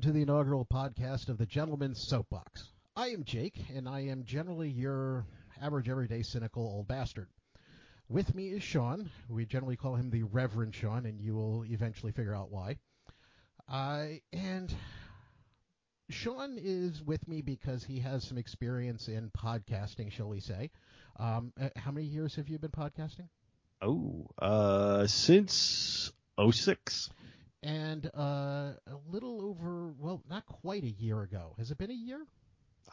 Welcome 0.00 0.14
to 0.14 0.18
the 0.18 0.22
inaugural 0.22 0.64
podcast 0.64 1.28
of 1.28 1.36
the 1.36 1.44
Gentleman's 1.44 2.00
Soapbox. 2.00 2.72
I 2.96 3.08
am 3.08 3.22
Jake, 3.22 3.66
and 3.76 3.86
I 3.86 4.00
am 4.00 4.24
generally 4.24 4.70
your 4.70 5.26
average, 5.60 5.90
everyday, 5.90 6.22
cynical 6.22 6.62
old 6.62 6.88
bastard. 6.88 7.28
With 8.08 8.34
me 8.34 8.48
is 8.48 8.62
Sean. 8.62 9.10
We 9.28 9.44
generally 9.44 9.76
call 9.76 9.96
him 9.96 10.08
the 10.08 10.22
Reverend 10.22 10.74
Sean, 10.74 11.04
and 11.04 11.20
you 11.20 11.34
will 11.34 11.66
eventually 11.66 12.12
figure 12.12 12.34
out 12.34 12.50
why. 12.50 12.78
Uh, 13.68 14.06
and 14.32 14.74
Sean 16.08 16.56
is 16.58 17.02
with 17.02 17.28
me 17.28 17.42
because 17.42 17.84
he 17.84 18.00
has 18.00 18.24
some 18.24 18.38
experience 18.38 19.06
in 19.06 19.30
podcasting, 19.36 20.10
shall 20.10 20.30
we 20.30 20.40
say. 20.40 20.70
Um, 21.18 21.52
uh, 21.60 21.68
how 21.76 21.90
many 21.90 22.06
years 22.06 22.36
have 22.36 22.48
you 22.48 22.58
been 22.58 22.70
podcasting? 22.70 23.28
Oh, 23.82 24.28
uh, 24.38 25.06
since 25.06 26.10
06. 26.38 27.10
And 27.62 28.10
uh, 28.16 28.72
a 28.86 28.96
little 29.10 29.42
over, 29.42 29.92
well, 29.98 30.22
not 30.28 30.46
quite 30.46 30.82
a 30.82 30.90
year 30.90 31.22
ago. 31.22 31.54
Has 31.58 31.70
it 31.70 31.78
been 31.78 31.90
a 31.90 31.94
year? 31.94 32.24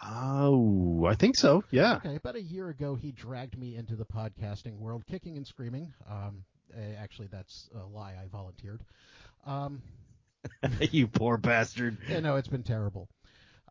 Oh, 0.04 1.06
I 1.06 1.16
think 1.16 1.36
so. 1.38 1.64
Yeah. 1.72 1.96
Okay, 1.96 2.16
about 2.16 2.36
a 2.36 2.42
year 2.42 2.70
ago, 2.70 2.96
he 2.96 3.12
dragged 3.12 3.58
me 3.58 3.76
into 3.76 3.96
the 3.96 4.06
podcasting 4.06 4.78
world, 4.78 5.06
kicking 5.10 5.38
and 5.38 5.48
screaming. 5.48 5.94
Um, 6.10 6.44
actually, 6.98 7.28
that's 7.32 7.70
a 7.74 7.86
lie. 7.86 8.16
I 8.22 8.28
volunteered. 8.28 8.84
Um, 9.46 9.82
you 10.92 11.08
poor 11.08 11.38
bastard. 11.38 11.98
yeah, 12.10 12.20
no, 12.20 12.36
it's 12.36 12.48
been 12.48 12.64
terrible. 12.64 13.10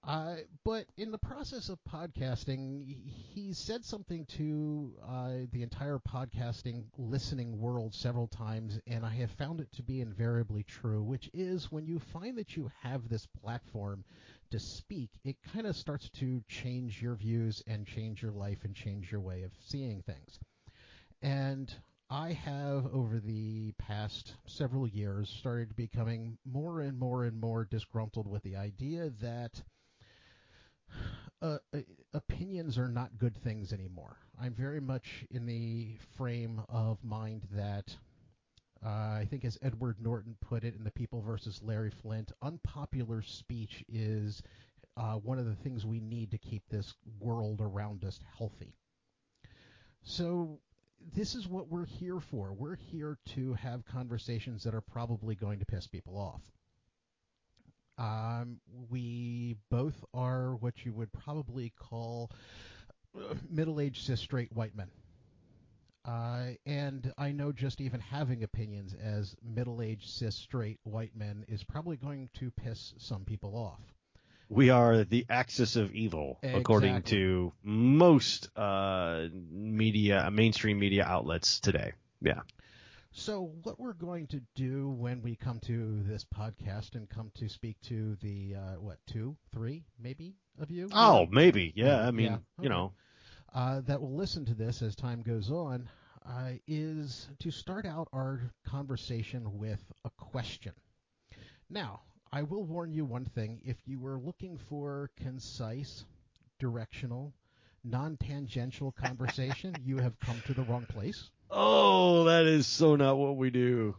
Uh, 0.07 0.37
but 0.65 0.87
in 0.97 1.11
the 1.11 1.19
process 1.19 1.69
of 1.69 1.81
podcasting, 1.83 2.97
he 3.35 3.53
said 3.53 3.85
something 3.85 4.25
to 4.27 4.95
uh, 5.05 5.33
the 5.51 5.65
entire 5.65 5.99
podcasting 5.99 6.85
listening 6.97 7.59
world 7.59 7.93
several 7.93 8.29
times, 8.29 8.79
and 8.87 9.05
I 9.05 9.11
have 9.17 9.33
found 9.33 9.61
it 9.61 9.73
to 9.73 9.83
be 9.83 10.01
invariably 10.01 10.63
true, 10.63 11.03
which 11.03 11.29
is 11.35 11.73
when 11.73 11.87
you 11.87 11.99
find 11.99 12.39
that 12.39 12.57
you 12.57 12.71
have 12.83 13.09
this 13.09 13.27
platform 13.27 14.05
to 14.53 14.61
speak, 14.61 15.11
it 15.25 15.43
kind 15.53 15.67
of 15.67 15.75
starts 15.75 16.09
to 16.11 16.41
change 16.47 17.03
your 17.03 17.17
views 17.17 17.65
and 17.67 17.85
change 17.85 18.23
your 18.23 18.31
life 18.31 18.63
and 18.63 18.77
change 18.77 19.11
your 19.11 19.21
way 19.21 19.43
of 19.43 19.51
seeing 19.61 20.03
things. 20.03 20.39
And 21.21 21.75
I 22.09 22.31
have, 22.33 22.87
over 22.95 23.19
the 23.19 23.73
past 23.73 24.35
several 24.47 24.87
years, 24.87 25.29
started 25.29 25.75
becoming 25.75 26.39
more 26.45 26.81
and 26.81 26.97
more 26.97 27.25
and 27.25 27.41
more 27.41 27.65
disgruntled 27.65 28.29
with 28.29 28.45
the 28.45 28.55
idea 28.55 29.11
that 29.21 29.65
uh, 31.43 31.59
uh, 31.75 31.79
opinions 32.15 32.79
are 32.79 32.89
not 32.89 33.19
good 33.19 33.37
things 33.37 33.73
anymore. 33.73 34.17
I'm 34.41 34.55
very 34.55 34.81
much 34.81 35.25
in 35.31 35.47
the 35.47 35.97
frame 36.17 36.63
of 36.69 37.03
mind 37.05 37.43
that 37.53 37.95
uh, 38.85 38.89
I 38.89 39.27
think, 39.29 39.45
as 39.45 39.59
Edward 39.63 39.97
Norton 40.01 40.37
put 40.41 40.63
it 40.63 40.75
in 40.77 40.85
The 40.85 40.91
People 40.91 41.21
versus 41.21 41.61
Larry 41.63 41.91
Flynt, 41.91 42.33
unpopular 42.43 43.23
speech 43.23 43.85
is 43.89 44.43
uh, 44.97 45.15
one 45.15 45.39
of 45.39 45.47
the 45.47 45.55
things 45.55 45.85
we 45.85 46.01
need 46.01 46.31
to 46.31 46.39
keep 46.39 46.63
this 46.69 46.95
world 47.19 47.61
around 47.61 48.05
us 48.05 48.21
healthy. 48.37 48.75
So, 50.03 50.61
this 51.15 51.35
is 51.35 51.49
what 51.49 51.69
we're 51.69 51.87
here 51.87 52.21
for. 52.21 52.53
We're 52.53 52.77
here 52.77 53.19
to 53.35 53.55
have 53.55 53.85
conversations 53.87 54.63
that 54.65 54.75
are 54.75 54.81
probably 54.81 55.35
going 55.35 55.59
to 55.59 55.67
piss 55.67 55.87
people 55.87 56.17
off. 56.17 56.41
Um, 57.99 58.61
we 58.91 59.57
both 59.71 60.05
are 60.13 60.57
what 60.57 60.85
you 60.85 60.93
would 60.93 61.13
probably 61.13 61.73
call 61.79 62.31
uh, 63.17 63.35
middle-aged 63.49 64.05
cis 64.05 64.21
straight 64.21 64.53
white 64.53 64.77
men. 64.77 64.91
Uh, 66.05 66.51
and 66.67 67.13
I 67.19 67.33
know 67.33 67.51
just 67.51 67.81
even 67.81 68.01
having 68.01 68.45
opinions 68.45 68.95
as 68.95 69.35
middle-aged 69.43 70.09
cis 70.09 70.37
straight 70.37 70.79
white 70.85 71.17
men 71.17 71.45
is 71.49 71.65
probably 71.65 71.97
going 71.97 72.29
to 72.35 72.51
piss 72.51 72.95
some 72.99 73.25
people 73.25 73.57
off. 73.57 73.81
We 74.49 74.71
are 74.71 75.03
the 75.03 75.27
axis 75.29 75.75
of 75.75 75.93
evil, 75.93 76.39
according 76.43 77.03
to 77.03 77.53
most 77.65 78.49
uh, 78.57 79.27
media, 79.51 80.31
mainstream 80.31 80.79
media 80.79 81.05
outlets 81.05 81.59
today. 81.59 81.95
Yeah. 82.23 82.43
So, 83.19 83.51
what 83.63 83.81
we're 83.81 83.95
going 83.95 84.27
to 84.27 84.43
do 84.55 84.91
when 84.91 85.23
we 85.23 85.37
come 85.37 85.59
to 85.61 86.03
this 86.03 86.23
podcast 86.23 86.97
and 86.97 87.09
come 87.09 87.31
to 87.37 87.49
speak 87.49 87.81
to 87.85 88.15
the 88.17 88.55
uh, 88.55 88.75
what 88.79 88.99
two, 89.07 89.35
three, 89.55 89.85
maybe 89.99 90.35
of 90.61 90.71
you? 90.71 90.91
Oh, 90.93 91.27
maybe. 91.31 91.73
Yeah. 91.75 92.07
I 92.07 92.11
mean, 92.11 92.27
yeah, 92.27 92.39
you 92.61 92.69
know, 92.69 92.93
uh, 93.55 93.81
that 93.87 94.03
will 94.03 94.15
listen 94.15 94.45
to 94.45 94.55
this 94.55 94.83
as 94.83 94.95
time 94.95 95.23
goes 95.23 95.51
on 95.51 95.89
uh, 96.29 96.51
is 96.69 97.27
to 97.39 97.51
start 97.51 97.87
out 97.87 98.07
our 98.13 98.43
conversation 98.67 99.59
with 99.59 99.81
a 100.05 100.11
question. 100.11 100.73
Now, 101.71 102.03
I 102.31 102.43
will 102.43 102.65
warn 102.65 102.93
you 102.93 103.07
one 103.07 103.25
thing: 103.25 103.63
if 103.65 103.79
you 103.87 103.99
were 103.99 104.19
looking 104.19 104.59
for 104.59 105.11
concise, 105.17 106.05
directional, 106.59 107.33
non-tangential 107.83 108.93
conversation, 108.93 109.75
you 109.83 109.97
have 109.97 110.21
come 110.21 110.43
to 110.47 110.53
the 110.53 110.63
wrong 110.65 110.85
place. 110.85 111.31
Oh, 111.51 112.25
that 112.25 112.47
is 112.47 112.67
so 112.67 112.97
not 112.97 113.19
what 113.19 113.37
we 113.37 113.51
do. 113.51 113.97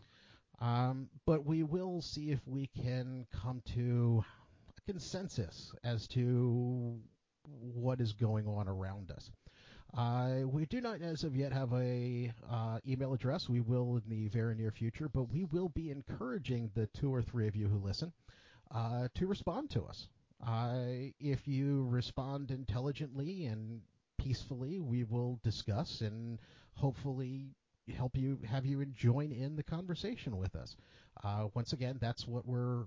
Um, 0.59 1.09
but 1.25 1.45
we 1.45 1.63
will 1.63 2.01
see 2.01 2.31
if 2.31 2.39
we 2.47 2.67
can 2.67 3.25
come 3.31 3.61
to 3.73 4.23
a 4.69 4.91
consensus 4.91 5.71
as 5.83 6.07
to 6.09 6.99
what 7.47 8.01
is 8.01 8.13
going 8.13 8.47
on 8.47 8.67
around 8.67 9.11
us. 9.11 9.29
Uh, 9.95 10.41
we 10.45 10.65
do 10.65 10.81
not, 10.81 11.01
as 11.01 11.23
of 11.23 11.35
yet, 11.35 11.53
have 11.53 11.71
a 11.73 12.31
uh, 12.51 12.79
email 12.87 13.13
address. 13.13 13.47
We 13.47 13.61
will 13.61 13.97
in 13.97 14.09
the 14.09 14.27
very 14.27 14.55
near 14.55 14.71
future, 14.71 15.07
but 15.07 15.31
we 15.31 15.45
will 15.45 15.69
be 15.69 15.91
encouraging 15.91 16.71
the 16.75 16.87
two 16.87 17.13
or 17.13 17.21
three 17.21 17.47
of 17.47 17.55
you 17.55 17.67
who 17.67 17.77
listen 17.77 18.11
uh, 18.73 19.07
to 19.15 19.27
respond 19.27 19.69
to 19.71 19.83
us. 19.83 20.09
If 21.19 21.47
you 21.47 21.87
respond 21.89 22.51
intelligently 22.51 23.45
and 23.45 23.81
peacefully, 24.17 24.79
we 24.79 25.03
will 25.03 25.39
discuss 25.43 26.01
and 26.01 26.39
hopefully 26.77 27.55
help 27.95 28.17
you 28.17 28.37
have 28.49 28.65
you 28.65 28.83
join 28.85 29.31
in 29.31 29.55
the 29.55 29.63
conversation 29.63 30.37
with 30.37 30.55
us. 30.55 30.75
Uh, 31.23 31.47
once 31.53 31.73
again, 31.73 31.97
that's 31.99 32.27
what 32.27 32.45
we're 32.45 32.85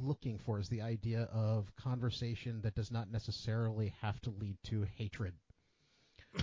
looking 0.00 0.38
for 0.38 0.58
is 0.58 0.68
the 0.68 0.82
idea 0.82 1.28
of 1.32 1.70
conversation 1.76 2.60
that 2.62 2.74
does 2.74 2.90
not 2.90 3.10
necessarily 3.10 3.94
have 4.00 4.20
to 4.22 4.30
lead 4.30 4.56
to 4.64 4.86
hatred. 4.96 5.34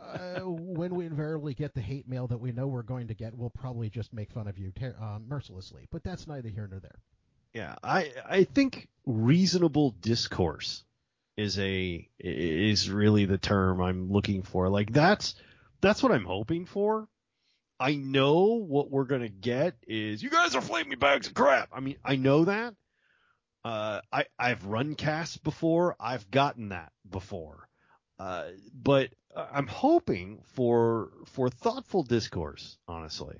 uh, 0.00 0.40
when 0.40 0.94
we 0.94 1.06
invariably 1.06 1.54
get 1.54 1.74
the 1.74 1.80
hate 1.80 2.08
mail 2.08 2.26
that 2.26 2.38
we 2.38 2.52
know 2.52 2.66
we're 2.66 2.82
going 2.82 3.08
to 3.08 3.14
get, 3.14 3.34
we'll 3.34 3.50
probably 3.50 3.90
just 3.90 4.12
make 4.12 4.30
fun 4.32 4.48
of 4.48 4.58
you 4.58 4.70
ter- 4.72 4.96
uh, 5.00 5.18
mercilessly. 5.26 5.86
But 5.90 6.04
that's 6.04 6.26
neither 6.26 6.48
here 6.48 6.68
nor 6.70 6.80
there. 6.80 6.98
Yeah, 7.52 7.76
I 7.82 8.12
I 8.28 8.44
think 8.44 8.88
reasonable 9.06 9.92
discourse 10.02 10.84
is 11.36 11.58
a 11.58 12.06
is 12.18 12.90
really 12.90 13.24
the 13.24 13.38
term 13.38 13.80
I'm 13.80 14.10
looking 14.10 14.42
for. 14.42 14.68
Like 14.68 14.92
that's 14.92 15.34
that's 15.80 16.02
what 16.02 16.12
I'm 16.12 16.24
hoping 16.24 16.66
for. 16.66 17.08
I 17.78 17.94
know 17.96 18.54
what 18.66 18.90
we're 18.90 19.04
gonna 19.04 19.28
get 19.28 19.76
is 19.86 20.22
you 20.22 20.30
guys 20.30 20.54
are 20.54 20.62
flaming 20.62 20.98
bags 20.98 21.26
of 21.26 21.34
crap. 21.34 21.68
I 21.72 21.80
mean, 21.80 21.96
I 22.04 22.16
know 22.16 22.44
that. 22.46 22.74
Uh, 23.64 24.00
I 24.12 24.26
I've 24.38 24.64
run 24.64 24.94
casts 24.94 25.36
before. 25.36 25.96
I've 26.00 26.30
gotten 26.30 26.70
that 26.70 26.92
before. 27.08 27.68
Uh, 28.18 28.50
but 28.72 29.10
I'm 29.34 29.66
hoping 29.66 30.42
for 30.54 31.10
for 31.26 31.50
thoughtful 31.50 32.02
discourse. 32.02 32.78
Honestly, 32.88 33.36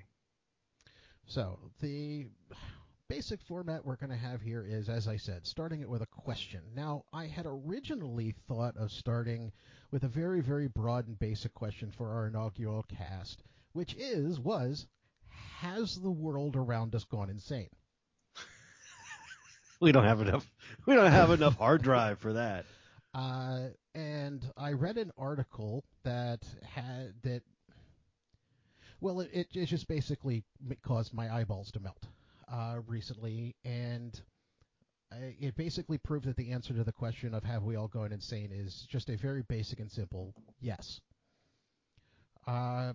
So 1.27 1.59
the 1.81 2.27
basic 3.09 3.41
format 3.43 3.85
we're 3.85 3.97
going 3.97 4.11
to 4.11 4.17
have 4.17 4.41
here 4.43 4.65
is, 4.69 4.89
as 4.89 5.07
I 5.09 5.17
said, 5.17 5.47
starting 5.47 5.81
it 5.81 5.89
with 5.89 6.03
a 6.03 6.07
question. 6.07 6.61
Now, 6.75 7.05
I 7.13 7.27
had 7.27 7.47
originally 7.47 8.35
thought 8.49 8.77
of 8.77 8.91
starting 8.93 9.53
with 9.97 10.05
a 10.05 10.09
very, 10.09 10.43
very 10.43 10.69
broad 10.69 11.09
and 11.09 11.19
basic 11.19 11.55
question 11.55 11.91
for 11.91 12.13
our 12.13 12.27
inaugural 12.27 12.85
cast, 12.99 13.43
which 13.73 13.95
is, 13.95 14.39
was, 14.39 14.87
has 15.31 15.99
the 15.99 16.11
world 16.11 16.55
around 16.55 16.95
us 16.95 17.05
gone 17.05 17.31
insane? 17.31 17.71
we 19.81 19.93
don't 19.93 20.05
have 20.05 20.21
enough. 20.21 20.45
We 20.85 20.95
don't 20.95 21.11
have 21.11 21.31
enough 21.31 21.57
hard 21.57 21.81
drive 21.81 22.19
for 22.19 22.35
that. 22.35 22.67
Uh, 23.15 23.69
and 23.95 24.45
I 24.59 24.73
read 24.73 24.99
an 24.99 25.11
article 25.17 25.83
that 26.05 26.45
had 26.63 27.15
that. 27.23 27.41
Well, 29.01 29.21
it, 29.21 29.31
it, 29.33 29.47
it 29.55 29.67
just 29.67 29.89
basically 29.89 30.45
caused 30.83 31.15
my 31.15 31.35
eyeballs 31.35 31.71
to 31.71 31.81
melt 31.81 32.05
uh, 32.53 32.81
recently, 32.87 33.57
and 33.65 34.21
it 35.13 35.57
basically 35.57 35.99
proved 35.99 36.27
that 36.27 36.37
the 36.37 36.51
answer 36.51 36.75
to 36.75 36.85
the 36.85 36.93
question 36.93 37.35
of 37.35 37.45
have 37.45 37.63
we 37.63 37.77
all 37.77 37.89
gone 37.89 38.13
insane 38.13 38.51
is 38.53 38.87
just 38.91 39.09
a 39.09 39.17
very 39.17 39.43
basic 39.43 39.81
and 39.81 39.91
simple 39.91 40.35
yes. 40.61 41.01
Uh, 42.47 42.93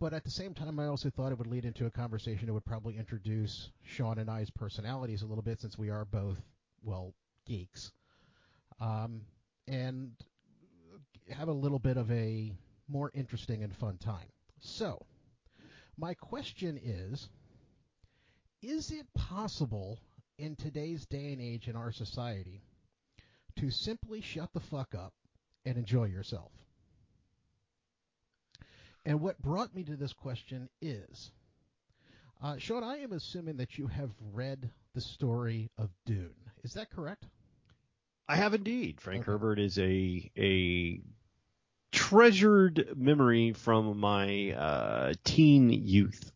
but 0.00 0.12
at 0.12 0.24
the 0.24 0.30
same 0.30 0.54
time, 0.54 0.80
I 0.80 0.86
also 0.86 1.08
thought 1.08 1.30
it 1.30 1.38
would 1.38 1.46
lead 1.46 1.64
into 1.64 1.86
a 1.86 1.90
conversation 1.90 2.46
that 2.46 2.52
would 2.52 2.64
probably 2.64 2.96
introduce 2.98 3.70
Sean 3.84 4.18
and 4.18 4.28
I's 4.28 4.50
personalities 4.50 5.22
a 5.22 5.26
little 5.26 5.42
bit, 5.42 5.60
since 5.60 5.78
we 5.78 5.88
are 5.88 6.04
both 6.04 6.38
well 6.82 7.14
geeks, 7.46 7.92
um, 8.80 9.20
and 9.68 10.12
have 11.30 11.48
a 11.48 11.52
little 11.52 11.78
bit 11.78 11.96
of 11.96 12.10
a 12.10 12.52
more 12.88 13.12
interesting 13.14 13.62
and 13.62 13.74
fun 13.76 13.98
time. 13.98 14.26
So, 14.60 15.06
my 15.96 16.14
question 16.14 16.76
is: 16.82 17.28
Is 18.62 18.90
it 18.90 19.06
possible 19.14 20.00
in 20.38 20.56
today's 20.56 21.04
day 21.06 21.32
and 21.32 21.40
age 21.40 21.68
in 21.68 21.76
our 21.76 21.92
society 21.92 22.62
to 23.56 23.70
simply 23.70 24.20
shut 24.20 24.52
the 24.52 24.60
fuck 24.60 24.94
up 24.94 25.12
and 25.64 25.76
enjoy 25.76 26.04
yourself? 26.04 26.52
And 29.04 29.20
what 29.20 29.40
brought 29.40 29.74
me 29.74 29.84
to 29.84 29.96
this 29.96 30.12
question 30.12 30.68
is, 30.80 31.30
uh, 32.42 32.56
Sean, 32.58 32.84
I 32.84 32.98
am 32.98 33.12
assuming 33.12 33.56
that 33.56 33.78
you 33.78 33.86
have 33.86 34.10
read 34.32 34.70
the 34.94 35.00
story 35.00 35.70
of 35.78 35.90
Dune. 36.06 36.34
Is 36.62 36.74
that 36.74 36.90
correct? 36.90 37.24
I 38.28 38.36
have 38.36 38.54
indeed. 38.54 39.00
Frank 39.00 39.22
Okay. 39.22 39.32
Herbert 39.32 39.58
is 39.58 39.78
a 39.78 40.30
a 40.36 41.00
treasured 41.90 42.94
memory 42.96 43.52
from 43.54 43.98
my 43.98 44.52
uh, 44.52 45.14
teen 45.24 45.70
youth. 45.70 46.30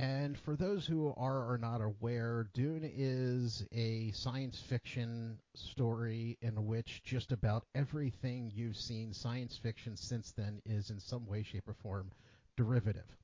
And 0.00 0.38
for 0.38 0.56
those 0.56 0.86
who 0.86 1.12
are 1.18 1.52
or 1.52 1.58
not 1.58 1.82
aware, 1.82 2.48
Dune 2.54 2.90
is 2.90 3.66
a 3.70 4.10
science 4.12 4.58
fiction 4.58 5.38
story 5.54 6.38
in 6.40 6.64
which 6.64 7.02
just 7.04 7.32
about 7.32 7.66
everything 7.74 8.50
you've 8.54 8.78
seen 8.78 9.12
science 9.12 9.58
fiction 9.58 9.98
since 9.98 10.32
then 10.32 10.62
is 10.64 10.88
in 10.88 11.00
some 11.00 11.26
way, 11.26 11.42
shape, 11.42 11.68
or 11.68 11.74
form 11.74 12.12
derivative. 12.56 13.14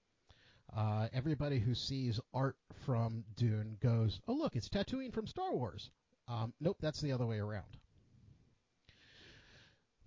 Uh, 0.76 1.08
everybody 1.14 1.58
who 1.58 1.74
sees 1.74 2.20
art 2.34 2.56
from 2.84 3.24
Dune 3.36 3.78
goes, 3.80 4.20
"Oh, 4.28 4.34
look, 4.34 4.54
it's 4.54 4.68
Tatooine 4.68 5.14
from 5.14 5.26
Star 5.26 5.54
Wars." 5.54 5.90
Um, 6.28 6.52
nope, 6.60 6.76
that's 6.78 7.00
the 7.00 7.12
other 7.12 7.24
way 7.24 7.38
around. 7.38 7.78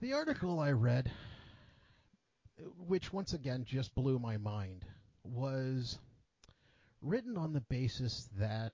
The 0.02 0.14
article 0.14 0.60
I 0.60 0.70
read, 0.74 1.12
which 2.78 3.12
once 3.12 3.34
again 3.34 3.66
just 3.66 3.96
blew 3.96 4.20
my 4.20 4.38
mind, 4.38 4.86
was 5.24 5.98
written 7.02 7.38
on 7.38 7.54
the 7.54 7.62
basis 7.62 8.28
that 8.38 8.74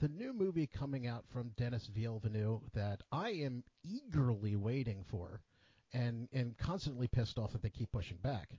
the 0.00 0.08
new 0.08 0.32
movie 0.32 0.66
coming 0.66 1.06
out 1.06 1.24
from 1.32 1.50
Denis 1.56 1.88
Villeneuve 1.94 2.62
that 2.74 3.00
I 3.10 3.30
am 3.30 3.64
eagerly 3.84 4.56
waiting 4.56 5.04
for 5.10 5.40
and, 5.92 6.28
and 6.32 6.56
constantly 6.58 7.08
pissed 7.08 7.38
off 7.38 7.52
that 7.52 7.62
they 7.62 7.70
keep 7.70 7.90
pushing 7.92 8.18
back 8.18 8.50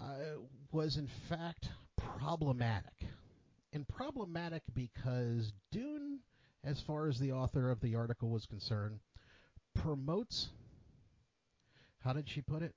uh, 0.00 0.38
was 0.70 0.96
in 0.96 1.08
fact 1.28 1.68
problematic. 1.96 3.06
And 3.72 3.88
problematic 3.88 4.62
because 4.74 5.52
Dune, 5.70 6.18
as 6.64 6.80
far 6.80 7.08
as 7.08 7.18
the 7.18 7.32
author 7.32 7.70
of 7.70 7.80
the 7.80 7.94
article 7.94 8.28
was 8.28 8.44
concerned, 8.44 8.98
promotes, 9.74 10.48
how 12.00 12.12
did 12.12 12.28
she 12.28 12.42
put 12.42 12.62
it? 12.62 12.74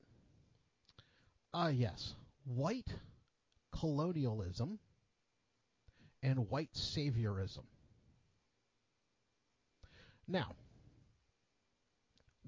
Ah, 1.54 1.68
yes, 1.68 2.14
white 2.46 2.94
colonialism 3.80 4.80
and 6.24 6.50
white 6.50 6.74
saviorism. 6.74 7.66
Now, 10.28 10.56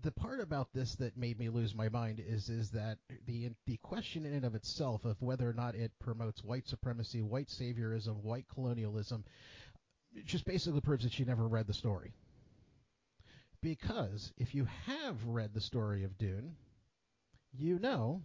the 0.03 0.11
part 0.11 0.39
about 0.39 0.73
this 0.73 0.95
that 0.95 1.17
made 1.17 1.39
me 1.39 1.49
lose 1.49 1.75
my 1.75 1.89
mind 1.89 2.21
is 2.25 2.49
is 2.49 2.71
that 2.71 2.97
the 3.25 3.51
the 3.65 3.77
question 3.77 4.25
in 4.25 4.33
and 4.33 4.45
of 4.45 4.55
itself 4.55 5.05
of 5.05 5.21
whether 5.21 5.49
or 5.49 5.53
not 5.53 5.75
it 5.75 5.91
promotes 5.99 6.43
white 6.43 6.67
supremacy, 6.67 7.21
white 7.21 7.47
saviorism, 7.47 8.23
white 8.23 8.45
colonialism, 8.53 9.23
just 10.25 10.45
basically 10.45 10.81
proves 10.81 11.03
that 11.03 11.17
you 11.19 11.25
never 11.25 11.47
read 11.47 11.67
the 11.67 11.73
story. 11.73 12.13
Because 13.61 14.31
if 14.37 14.53
you 14.53 14.67
have 14.85 15.25
read 15.25 15.53
the 15.53 15.61
story 15.61 16.03
of 16.03 16.17
Dune, 16.17 16.55
you 17.51 17.79
know 17.79 18.21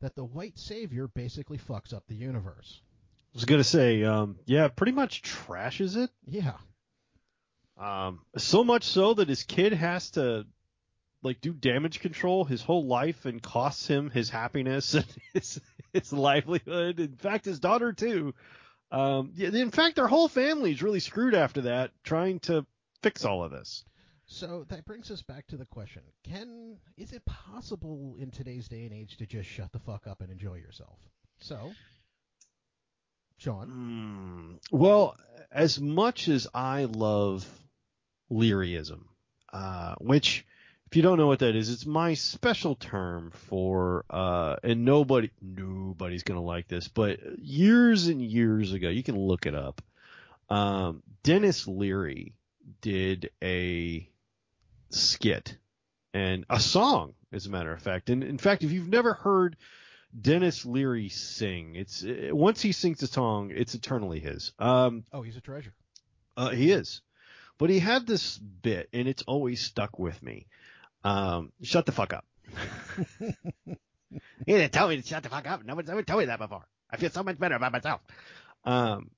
that 0.00 0.14
the 0.14 0.24
white 0.24 0.58
savior 0.58 1.08
basically 1.08 1.58
fucks 1.58 1.92
up 1.92 2.04
the 2.06 2.14
universe. 2.14 2.80
I 3.34 3.36
was 3.36 3.44
gonna 3.44 3.64
say, 3.64 4.02
um, 4.04 4.38
yeah, 4.46 4.68
pretty 4.68 4.92
much 4.92 5.22
trashes 5.22 5.96
it. 5.96 6.10
Yeah. 6.24 6.54
Um, 7.76 8.20
so 8.36 8.64
much 8.64 8.84
so 8.84 9.14
that 9.14 9.28
his 9.28 9.44
kid 9.44 9.72
has 9.72 10.10
to 10.12 10.46
like 11.22 11.40
do 11.40 11.52
damage 11.52 12.00
control 12.00 12.44
his 12.44 12.62
whole 12.62 12.86
life 12.86 13.24
and 13.24 13.42
costs 13.42 13.86
him 13.86 14.10
his 14.10 14.30
happiness 14.30 14.94
and 14.94 15.06
his 15.34 15.60
his 15.92 16.12
livelihood. 16.12 17.00
In 17.00 17.16
fact, 17.16 17.44
his 17.44 17.60
daughter 17.60 17.92
too. 17.92 18.34
Um, 18.90 19.32
yeah, 19.34 19.48
in 19.48 19.70
fact, 19.70 19.96
their 19.96 20.06
whole 20.06 20.28
family 20.28 20.72
is 20.72 20.82
really 20.82 21.00
screwed 21.00 21.34
after 21.34 21.62
that, 21.62 21.90
trying 22.02 22.40
to 22.40 22.64
fix 23.02 23.24
all 23.24 23.44
of 23.44 23.50
this. 23.50 23.84
So 24.30 24.66
that 24.68 24.84
brings 24.84 25.10
us 25.10 25.22
back 25.22 25.46
to 25.48 25.56
the 25.56 25.64
question: 25.64 26.02
Can 26.22 26.76
is 26.98 27.12
it 27.12 27.24
possible 27.24 28.14
in 28.20 28.30
today's 28.30 28.68
day 28.68 28.84
and 28.84 28.92
age 28.92 29.16
to 29.16 29.26
just 29.26 29.48
shut 29.48 29.72
the 29.72 29.78
fuck 29.78 30.06
up 30.06 30.20
and 30.20 30.30
enjoy 30.30 30.56
yourself? 30.56 30.98
So, 31.40 31.72
John. 33.38 33.68
Hmm. 33.68 34.76
Well, 34.76 35.16
as 35.50 35.80
much 35.80 36.28
as 36.28 36.46
I 36.52 36.84
love 36.84 37.48
Learyism, 38.30 39.04
uh, 39.50 39.94
which, 39.98 40.44
if 40.88 40.96
you 40.96 41.02
don't 41.02 41.16
know 41.16 41.26
what 41.26 41.38
that 41.38 41.56
is, 41.56 41.70
it's 41.70 41.86
my 41.86 42.12
special 42.12 42.74
term 42.74 43.30
for, 43.30 44.04
uh, 44.10 44.56
and 44.62 44.84
nobody, 44.84 45.30
nobody's 45.40 46.22
gonna 46.22 46.42
like 46.42 46.68
this, 46.68 46.86
but 46.86 47.18
years 47.38 48.08
and 48.08 48.20
years 48.20 48.74
ago, 48.74 48.90
you 48.90 49.02
can 49.02 49.18
look 49.18 49.46
it 49.46 49.54
up. 49.54 49.80
Um, 50.50 51.02
Denis 51.22 51.66
Leary 51.66 52.34
did 52.82 53.30
a 53.42 54.08
skit 54.90 55.56
and 56.14 56.44
a 56.48 56.60
song, 56.60 57.14
as 57.32 57.46
a 57.46 57.50
matter 57.50 57.72
of 57.72 57.82
fact. 57.82 58.10
And 58.10 58.24
in 58.24 58.38
fact, 58.38 58.62
if 58.62 58.72
you've 58.72 58.88
never 58.88 59.14
heard 59.14 59.56
Denis 60.18 60.64
Leary 60.64 61.08
sing. 61.08 61.76
It's 61.76 62.04
uh, 62.04 62.30
once 62.32 62.62
he 62.62 62.72
sings 62.72 63.02
a 63.02 63.06
song, 63.06 63.52
it's 63.54 63.74
eternally 63.74 64.20
his. 64.20 64.52
Um, 64.58 65.04
oh, 65.12 65.22
he's 65.22 65.36
a 65.36 65.40
treasure. 65.40 65.74
uh, 66.36 66.50
he 66.50 66.72
is, 66.72 67.02
but 67.58 67.70
he 67.70 67.78
had 67.78 68.06
this 68.06 68.38
bit, 68.38 68.88
and 68.92 69.06
it's 69.06 69.22
always 69.22 69.60
stuck 69.60 69.98
with 69.98 70.22
me. 70.22 70.46
Um, 71.04 71.52
shut 71.62 71.86
the 71.86 71.92
fuck 71.92 72.12
up. 72.12 72.24
you 73.20 73.36
didn't 74.46 74.72
tell 74.72 74.88
me 74.88 75.00
to 75.00 75.06
shut 75.06 75.22
the 75.22 75.28
fuck 75.28 75.48
up. 75.48 75.64
No 75.64 75.74
one's 75.74 75.90
ever 75.90 76.02
told 76.02 76.20
me 76.20 76.26
that 76.26 76.38
before. 76.38 76.66
I 76.90 76.96
feel 76.96 77.10
so 77.10 77.22
much 77.22 77.38
better 77.38 77.54
about 77.54 77.72
myself. 77.72 78.00
Um, 78.64 79.10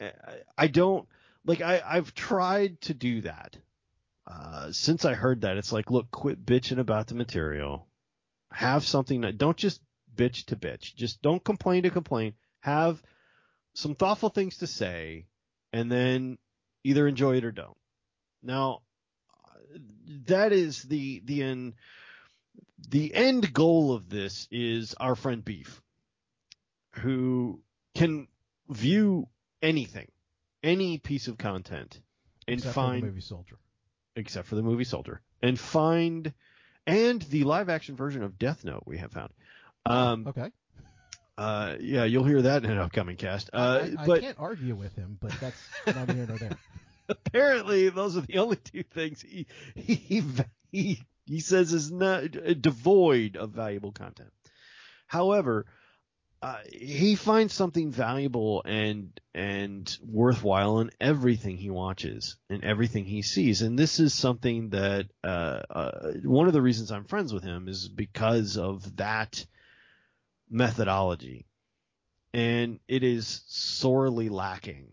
I, 0.00 0.12
I 0.58 0.66
don't 0.66 1.06
like. 1.46 1.60
I 1.60 1.80
I've 1.84 2.12
tried 2.14 2.80
to 2.82 2.94
do 2.94 3.20
that. 3.22 3.56
Uh, 4.30 4.70
since 4.70 5.04
I 5.04 5.14
heard 5.14 5.40
that, 5.40 5.56
it's 5.56 5.72
like, 5.72 5.90
look, 5.90 6.10
quit 6.10 6.44
bitching 6.44 6.78
about 6.78 7.08
the 7.08 7.14
material. 7.14 7.88
Have 8.52 8.84
something 8.84 9.22
that 9.22 9.38
don't 9.38 9.56
just 9.56 9.80
bitch 10.14 10.46
to 10.46 10.56
bitch. 10.56 10.94
Just 10.94 11.22
don't 11.22 11.42
complain 11.42 11.82
to 11.82 11.90
complain. 11.90 12.34
Have 12.60 13.02
some 13.74 13.94
thoughtful 13.94 14.28
things 14.28 14.58
to 14.58 14.66
say, 14.66 15.26
and 15.72 15.90
then 15.90 16.38
either 16.84 17.06
enjoy 17.08 17.36
it 17.36 17.44
or 17.44 17.52
don't. 17.52 17.76
Now, 18.42 18.82
that 20.26 20.52
is 20.52 20.82
the 20.82 21.22
the 21.24 21.42
end. 21.42 21.74
The 22.88 23.14
end 23.14 23.52
goal 23.52 23.92
of 23.92 24.08
this 24.08 24.48
is 24.50 24.94
our 24.94 25.14
friend 25.14 25.44
Beef, 25.44 25.80
who 26.92 27.60
can 27.94 28.28
view 28.68 29.28
anything, 29.62 30.10
any 30.62 30.98
piece 30.98 31.28
of 31.28 31.38
content, 31.38 32.00
and 32.48 32.58
Except 32.58 32.74
find 32.74 33.02
the 33.02 33.06
movie 33.06 33.20
Soldier. 33.20 33.56
Except 34.16 34.48
for 34.48 34.54
the 34.56 34.62
movie 34.62 34.84
Soldier, 34.84 35.20
and 35.42 35.58
find 35.58 36.32
and 36.86 37.22
the 37.22 37.44
live 37.44 37.68
action 37.68 37.96
version 37.96 38.22
of 38.22 38.38
Death 38.38 38.64
Note 38.64 38.82
we 38.86 38.98
have 38.98 39.12
found. 39.12 39.30
Um, 39.86 40.26
Okay. 40.26 40.50
uh, 41.38 41.76
yeah, 41.80 42.04
you'll 42.04 42.24
hear 42.24 42.42
that 42.42 42.64
in 42.64 42.70
an 42.70 42.78
upcoming 42.78 43.16
cast. 43.16 43.50
Uh, 43.52 43.88
I, 43.98 44.02
I 44.02 44.06
but 44.06 44.20
can't 44.20 44.38
argue 44.38 44.74
with 44.74 44.94
him, 44.96 45.18
but 45.20 45.32
that's 45.40 45.56
neither 45.86 46.12
here 46.14 46.26
nor 46.26 46.38
there. 46.38 46.56
apparently, 47.08 47.88
those 47.88 48.16
are 48.16 48.22
the 48.22 48.38
only 48.38 48.56
two 48.56 48.82
things 48.82 49.20
he 49.22 49.46
he 49.74 50.22
he, 50.70 51.02
he 51.26 51.40
says 51.40 51.72
is 51.72 51.90
not 51.90 52.30
devoid 52.60 53.36
of 53.36 53.50
valuable 53.50 53.92
content. 53.92 54.30
However, 55.06 55.66
uh, 56.42 56.56
he 56.72 57.16
finds 57.16 57.52
something 57.52 57.90
valuable 57.90 58.62
and 58.64 59.20
and 59.34 59.98
worthwhile 60.02 60.80
in 60.80 60.90
everything 61.00 61.58
he 61.58 61.68
watches 61.70 62.36
and 62.48 62.64
everything 62.64 63.04
he 63.04 63.20
sees, 63.22 63.60
and 63.60 63.78
this 63.78 64.00
is 64.00 64.14
something 64.14 64.70
that 64.70 65.06
uh, 65.22 65.60
uh, 65.70 66.12
one 66.24 66.46
of 66.46 66.54
the 66.54 66.62
reasons 66.62 66.90
I'm 66.90 67.04
friends 67.04 67.34
with 67.34 67.44
him 67.44 67.68
is 67.68 67.88
because 67.88 68.56
of 68.56 68.96
that 68.96 69.44
methodology, 70.48 71.46
and 72.32 72.80
it 72.88 73.02
is 73.02 73.42
sorely 73.46 74.30
lacking 74.30 74.88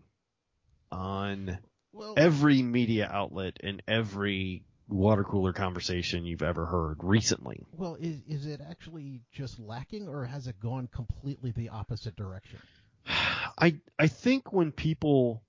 on 0.92 1.58
Well, 1.92 2.14
every 2.16 2.62
media 2.62 3.08
outlet 3.10 3.58
and 3.62 3.82
every 3.88 4.64
water 4.88 5.22
cooler 5.22 5.52
conversation 5.52 6.24
you've 6.24 6.42
ever 6.42 6.64
heard 6.66 6.96
recently. 7.02 7.64
well, 7.76 7.96
is 8.00 8.20
is 8.26 8.46
it 8.46 8.60
actually 8.60 9.20
just 9.32 9.58
lacking, 9.58 10.08
or 10.08 10.24
has 10.24 10.46
it 10.46 10.58
gone 10.60 10.88
completely 10.92 11.50
the 11.50 11.68
opposite 11.68 12.16
direction? 12.16 12.58
I 13.06 13.76
I 13.98 14.06
think 14.08 14.52
when 14.52 14.72
people 14.72 15.42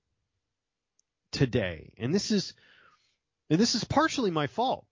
today, 1.31 1.93
and 1.97 2.13
this 2.13 2.31
is 2.31 2.53
and 3.49 3.59
this 3.59 3.75
is 3.75 3.83
partially 3.83 4.31
my 4.31 4.47
fault. 4.47 4.85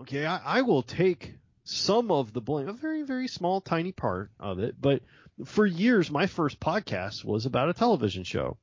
Okay, 0.00 0.26
I, 0.26 0.58
I 0.58 0.62
will 0.62 0.82
take 0.82 1.34
some 1.64 2.10
of 2.10 2.32
the 2.32 2.40
blame, 2.40 2.68
a 2.68 2.72
very 2.72 3.02
very 3.02 3.28
small 3.28 3.60
tiny 3.60 3.92
part 3.92 4.30
of 4.38 4.58
it, 4.58 4.74
but 4.80 5.02
for 5.44 5.66
years 5.66 6.10
my 6.10 6.26
first 6.26 6.60
podcast 6.60 7.24
was 7.24 7.46
about 7.46 7.68
a 7.68 7.74
television 7.74 8.24
show, 8.24 8.58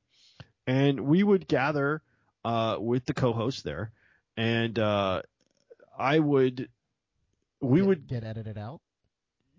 and 0.66 1.00
we 1.00 1.22
would 1.22 1.48
gather 1.48 2.02
uh, 2.44 2.76
with 2.78 3.06
the 3.06 3.14
co-host 3.14 3.64
there, 3.64 3.92
and 4.36 4.78
uh, 4.78 5.22
I 5.98 6.18
would 6.18 6.68
we 7.60 7.80
get, 7.80 7.86
would 7.86 8.06
get 8.06 8.24
edited 8.24 8.58
out. 8.58 8.80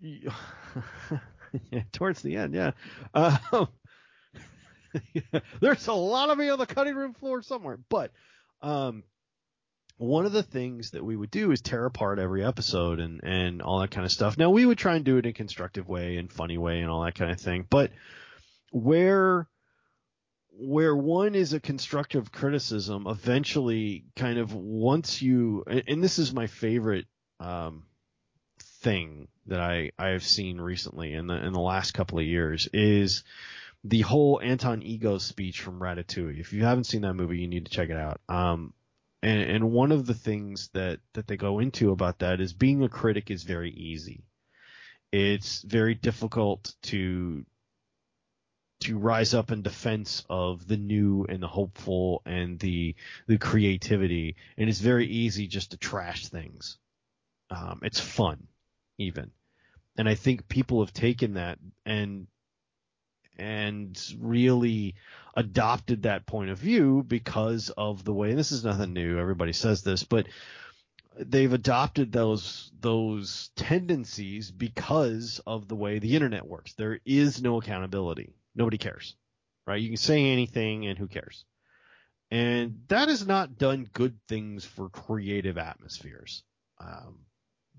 yeah, 0.00 1.82
towards 1.92 2.22
the 2.22 2.36
end, 2.36 2.54
yeah. 2.54 2.72
Um, 3.14 3.68
there's 5.60 5.86
a 5.86 5.92
lot 5.92 6.30
of 6.30 6.38
me 6.38 6.48
on 6.48 6.58
the 6.58 6.66
cutting 6.66 6.94
room 6.94 7.14
floor 7.14 7.42
somewhere, 7.42 7.78
but 7.88 8.12
um, 8.62 9.02
one 9.98 10.26
of 10.26 10.32
the 10.32 10.42
things 10.42 10.90
that 10.90 11.04
we 11.04 11.16
would 11.16 11.30
do 11.30 11.50
is 11.52 11.60
tear 11.60 11.86
apart 11.86 12.18
every 12.18 12.44
episode 12.44 13.00
and 13.00 13.20
and 13.22 13.62
all 13.62 13.80
that 13.80 13.90
kind 13.90 14.04
of 14.04 14.12
stuff. 14.12 14.36
Now 14.36 14.50
we 14.50 14.66
would 14.66 14.78
try 14.78 14.96
and 14.96 15.04
do 15.04 15.16
it 15.16 15.26
in 15.26 15.30
a 15.30 15.34
constructive 15.34 15.88
way 15.88 16.16
and 16.16 16.30
funny 16.30 16.58
way 16.58 16.80
and 16.80 16.90
all 16.90 17.02
that 17.04 17.14
kind 17.14 17.30
of 17.30 17.40
thing, 17.40 17.66
but 17.68 17.90
where 18.70 19.48
where 20.58 20.96
one 20.96 21.34
is 21.34 21.52
a 21.52 21.60
constructive 21.60 22.32
criticism, 22.32 23.06
eventually, 23.06 24.04
kind 24.16 24.38
of 24.38 24.54
once 24.54 25.20
you, 25.20 25.64
and 25.66 26.02
this 26.02 26.18
is 26.18 26.32
my 26.32 26.46
favorite 26.46 27.06
um, 27.40 27.84
thing 28.80 29.28
that 29.46 29.60
I 29.60 29.92
I 29.98 30.08
have 30.08 30.24
seen 30.24 30.60
recently 30.60 31.12
in 31.12 31.26
the 31.26 31.34
in 31.34 31.52
the 31.52 31.60
last 31.60 31.92
couple 31.92 32.18
of 32.18 32.24
years 32.24 32.68
is 32.72 33.24
the 33.84 34.00
whole 34.00 34.40
Anton 34.42 34.82
Ego 34.82 35.18
speech 35.18 35.60
from 35.60 35.78
Ratatouille. 35.78 36.40
If 36.40 36.52
you 36.52 36.64
haven't 36.64 36.84
seen 36.84 37.02
that 37.02 37.14
movie, 37.14 37.38
you 37.38 37.48
need 37.48 37.66
to 37.66 37.70
check 37.70 37.90
it 37.90 37.96
out. 37.96 38.20
Um, 38.28 38.72
and, 39.22 39.42
and 39.42 39.70
one 39.72 39.92
of 39.92 40.06
the 40.06 40.14
things 40.14 40.70
that 40.72 41.00
that 41.14 41.26
they 41.26 41.36
go 41.36 41.58
into 41.58 41.90
about 41.90 42.20
that 42.20 42.40
is 42.40 42.52
being 42.52 42.82
a 42.82 42.88
critic 42.88 43.30
is 43.30 43.44
very 43.44 43.70
easy. 43.70 44.24
It's 45.12 45.62
very 45.62 45.94
difficult 45.94 46.74
to 46.84 47.44
to 48.80 48.98
rise 48.98 49.34
up 49.34 49.50
in 49.50 49.62
defense 49.62 50.24
of 50.28 50.66
the 50.66 50.76
new 50.76 51.24
and 51.28 51.42
the 51.42 51.48
hopeful 51.48 52.22
and 52.26 52.58
the 52.58 52.94
the 53.26 53.38
creativity, 53.38 54.36
and 54.58 54.68
it's 54.68 54.80
very 54.80 55.06
easy 55.06 55.46
just 55.46 55.70
to 55.70 55.76
trash 55.76 56.26
things. 56.28 56.78
Um, 57.50 57.80
it's 57.82 58.00
fun, 58.00 58.46
even, 58.98 59.30
and 59.96 60.08
I 60.08 60.14
think 60.14 60.48
people 60.48 60.84
have 60.84 60.92
taken 60.92 61.34
that 61.34 61.58
and 61.84 62.26
and 63.38 64.00
really 64.18 64.94
adopted 65.34 66.02
that 66.02 66.26
point 66.26 66.50
of 66.50 66.58
view 66.58 67.04
because 67.06 67.70
of 67.70 68.04
the 68.04 68.12
way. 68.12 68.30
And 68.30 68.38
this 68.38 68.52
is 68.52 68.64
nothing 68.64 68.92
new. 68.92 69.18
Everybody 69.18 69.52
says 69.52 69.82
this, 69.82 70.02
but 70.02 70.26
they've 71.18 71.52
adopted 71.52 72.12
those 72.12 72.70
those 72.80 73.50
tendencies 73.56 74.50
because 74.50 75.40
of 75.46 75.68
the 75.68 75.76
way 75.76 75.98
the 75.98 76.14
internet 76.14 76.46
works. 76.46 76.74
There 76.74 77.00
is 77.04 77.42
no 77.42 77.58
accountability. 77.58 78.34
Nobody 78.56 78.78
cares, 78.78 79.14
right? 79.66 79.80
You 79.80 79.90
can 79.90 79.96
say 79.98 80.32
anything 80.32 80.86
and 80.86 80.98
who 80.98 81.06
cares? 81.06 81.44
And 82.30 82.80
that 82.88 83.08
has 83.08 83.26
not 83.26 83.58
done 83.58 83.88
good 83.92 84.18
things 84.26 84.64
for 84.64 84.88
creative 84.88 85.58
atmospheres. 85.58 86.42
Um, 86.80 87.20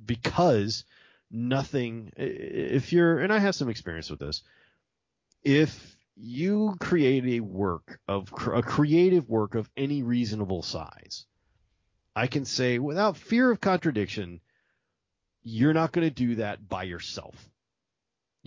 because 0.05 0.85
nothing, 1.31 2.11
if 2.15 2.93
you're, 2.93 3.19
and 3.19 3.33
I 3.33 3.39
have 3.39 3.55
some 3.55 3.69
experience 3.69 4.09
with 4.09 4.19
this, 4.19 4.43
if 5.43 5.97
you 6.15 6.75
create 6.79 7.25
a 7.25 7.39
work 7.41 7.99
of 8.07 8.31
a 8.53 8.61
creative 8.61 9.27
work 9.29 9.55
of 9.55 9.69
any 9.75 10.03
reasonable 10.03 10.61
size, 10.61 11.25
I 12.15 12.27
can 12.27 12.45
say 12.45 12.79
without 12.79 13.17
fear 13.17 13.51
of 13.51 13.59
contradiction, 13.59 14.41
you're 15.43 15.73
not 15.73 15.91
going 15.91 16.07
to 16.07 16.13
do 16.13 16.35
that 16.35 16.67
by 16.67 16.83
yourself 16.83 17.35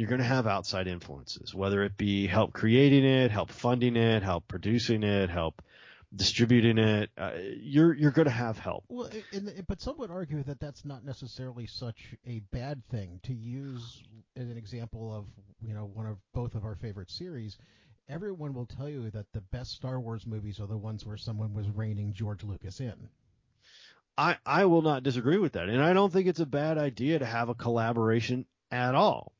you're 0.00 0.08
going 0.08 0.22
to 0.22 0.26
have 0.26 0.46
outside 0.46 0.86
influences, 0.86 1.54
whether 1.54 1.82
it 1.82 1.94
be 1.98 2.26
help 2.26 2.54
creating 2.54 3.04
it, 3.04 3.30
help 3.30 3.50
funding 3.50 3.96
it, 3.96 4.22
help 4.22 4.48
producing 4.48 5.02
it, 5.02 5.28
help 5.28 5.60
distributing 6.16 6.78
it. 6.78 7.10
Uh, 7.18 7.32
you're 7.60 7.92
you're 7.92 8.10
going 8.10 8.24
to 8.24 8.32
have 8.32 8.58
help. 8.58 8.84
Well, 8.88 9.10
but 9.68 9.82
some 9.82 9.98
would 9.98 10.10
argue 10.10 10.42
that 10.44 10.58
that's 10.58 10.86
not 10.86 11.04
necessarily 11.04 11.66
such 11.66 12.14
a 12.26 12.38
bad 12.50 12.82
thing. 12.88 13.20
To 13.24 13.34
use 13.34 14.02
as 14.36 14.48
an 14.48 14.56
example 14.56 15.14
of 15.14 15.26
you 15.60 15.74
know 15.74 15.90
one 15.92 16.06
of 16.06 16.16
both 16.32 16.54
of 16.54 16.64
our 16.64 16.76
favorite 16.76 17.10
series, 17.10 17.58
everyone 18.08 18.54
will 18.54 18.64
tell 18.64 18.88
you 18.88 19.10
that 19.10 19.26
the 19.34 19.42
best 19.42 19.72
Star 19.72 20.00
Wars 20.00 20.26
movies 20.26 20.60
are 20.60 20.66
the 20.66 20.78
ones 20.78 21.04
where 21.04 21.18
someone 21.18 21.52
was 21.52 21.68
reining 21.68 22.14
George 22.14 22.42
Lucas 22.42 22.80
in. 22.80 23.10
I, 24.16 24.38
I 24.46 24.64
will 24.64 24.82
not 24.82 25.02
disagree 25.02 25.38
with 25.38 25.52
that. 25.52 25.68
And 25.68 25.82
I 25.82 25.92
don't 25.92 26.10
think 26.10 26.26
it's 26.26 26.40
a 26.40 26.46
bad 26.46 26.78
idea 26.78 27.18
to 27.18 27.26
have 27.26 27.50
a 27.50 27.54
collaboration 27.54 28.46
at 28.70 28.94
all. 28.94 29.32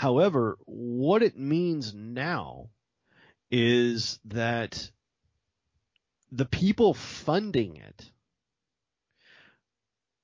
However, 0.00 0.56
what 0.64 1.22
it 1.22 1.36
means 1.36 1.92
now 1.92 2.70
is 3.50 4.18
that 4.24 4.90
the 6.32 6.46
people 6.46 6.94
funding 6.94 7.76
it 7.76 8.10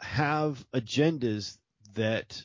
have 0.00 0.64
agendas 0.72 1.58
that 1.92 2.42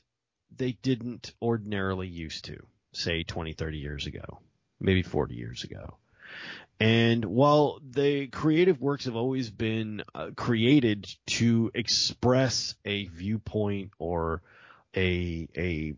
they 0.54 0.74
didn't 0.74 1.34
ordinarily 1.42 2.10
used 2.10 2.44
to, 2.46 2.68
say 2.92 3.24
20, 3.24 3.54
30 3.54 3.78
years 3.78 4.08
ago, 4.08 4.42
maybe 4.82 5.02
40 5.02 5.34
years 5.34 5.64
ago. 5.64 6.00
And 6.82 7.24
while 7.24 7.80
the 7.82 8.28
creative 8.28 8.82
works 8.82 9.06
have 9.06 9.16
always 9.16 9.50
been 9.50 10.04
uh, 10.14 10.32
created 10.36 11.08
to 11.28 11.72
express 11.74 12.76
a 12.84 13.06
viewpoint 13.06 13.92
or 14.00 14.42
a 14.94 15.48
a 15.56 15.96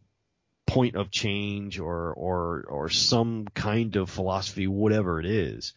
point 0.74 0.96
of 0.96 1.12
change 1.12 1.80
or 1.80 2.12
or 2.14 2.66
or 2.68 2.90
some 2.90 3.46
kind 3.54 3.96
of 3.96 4.10
philosophy, 4.10 4.66
whatever 4.66 5.20
it 5.20 5.26
is, 5.28 5.74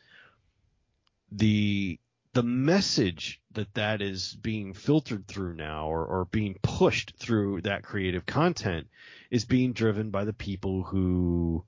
the 1.30 2.00
the 2.32 2.42
message 2.42 3.42
that 3.52 3.74
that 3.74 4.00
is 4.00 4.34
being 4.34 4.72
filtered 4.72 5.26
through 5.26 5.54
now 5.54 5.88
or, 5.88 6.04
or 6.04 6.24
being 6.26 6.56
pushed 6.62 7.14
through 7.18 7.60
that 7.62 7.82
creative 7.82 8.24
content 8.24 8.86
is 9.30 9.44
being 9.44 9.72
driven 9.72 10.10
by 10.10 10.24
the 10.24 10.32
people 10.32 10.82
who 10.82 11.62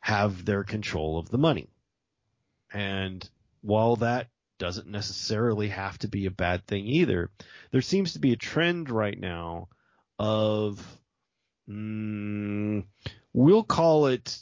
have 0.00 0.44
their 0.44 0.64
control 0.64 1.18
of 1.18 1.28
the 1.30 1.38
money. 1.38 1.68
And 2.72 3.28
while 3.60 3.96
that 3.96 4.28
doesn't 4.58 4.88
necessarily 4.88 5.68
have 5.68 5.98
to 5.98 6.08
be 6.08 6.26
a 6.26 6.30
bad 6.30 6.66
thing 6.66 6.86
either, 6.86 7.30
there 7.72 7.82
seems 7.82 8.14
to 8.14 8.20
be 8.20 8.32
a 8.32 8.36
trend 8.36 8.88
right 8.90 9.18
now 9.18 9.68
of 10.18 10.99
mm, 11.70 12.84
we'll 13.32 13.62
call 13.62 14.06
it 14.06 14.36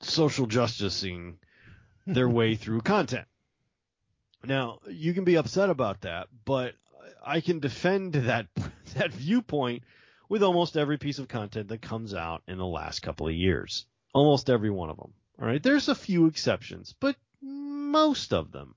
social 0.00 0.46
justicing 0.46 1.38
their 2.06 2.28
way 2.38 2.54
through 2.54 2.80
content. 2.80 3.26
Now, 4.44 4.80
you 4.88 5.14
can 5.14 5.24
be 5.24 5.36
upset 5.36 5.70
about 5.70 6.02
that, 6.02 6.28
but 6.44 6.74
I 7.24 7.40
can 7.40 7.60
defend 7.60 8.14
that 8.14 8.46
that 8.94 9.12
viewpoint 9.12 9.82
with 10.28 10.42
almost 10.42 10.76
every 10.76 10.98
piece 10.98 11.18
of 11.18 11.28
content 11.28 11.68
that 11.68 11.82
comes 11.82 12.14
out 12.14 12.42
in 12.46 12.58
the 12.58 12.66
last 12.66 13.00
couple 13.00 13.26
of 13.26 13.34
years. 13.34 13.86
Almost 14.12 14.50
every 14.50 14.70
one 14.70 14.90
of 14.90 14.96
them. 14.96 15.12
All 15.40 15.46
right, 15.46 15.62
there's 15.62 15.88
a 15.88 15.94
few 15.94 16.26
exceptions, 16.26 16.94
but 17.00 17.16
most 17.42 18.32
of 18.32 18.52
them 18.52 18.76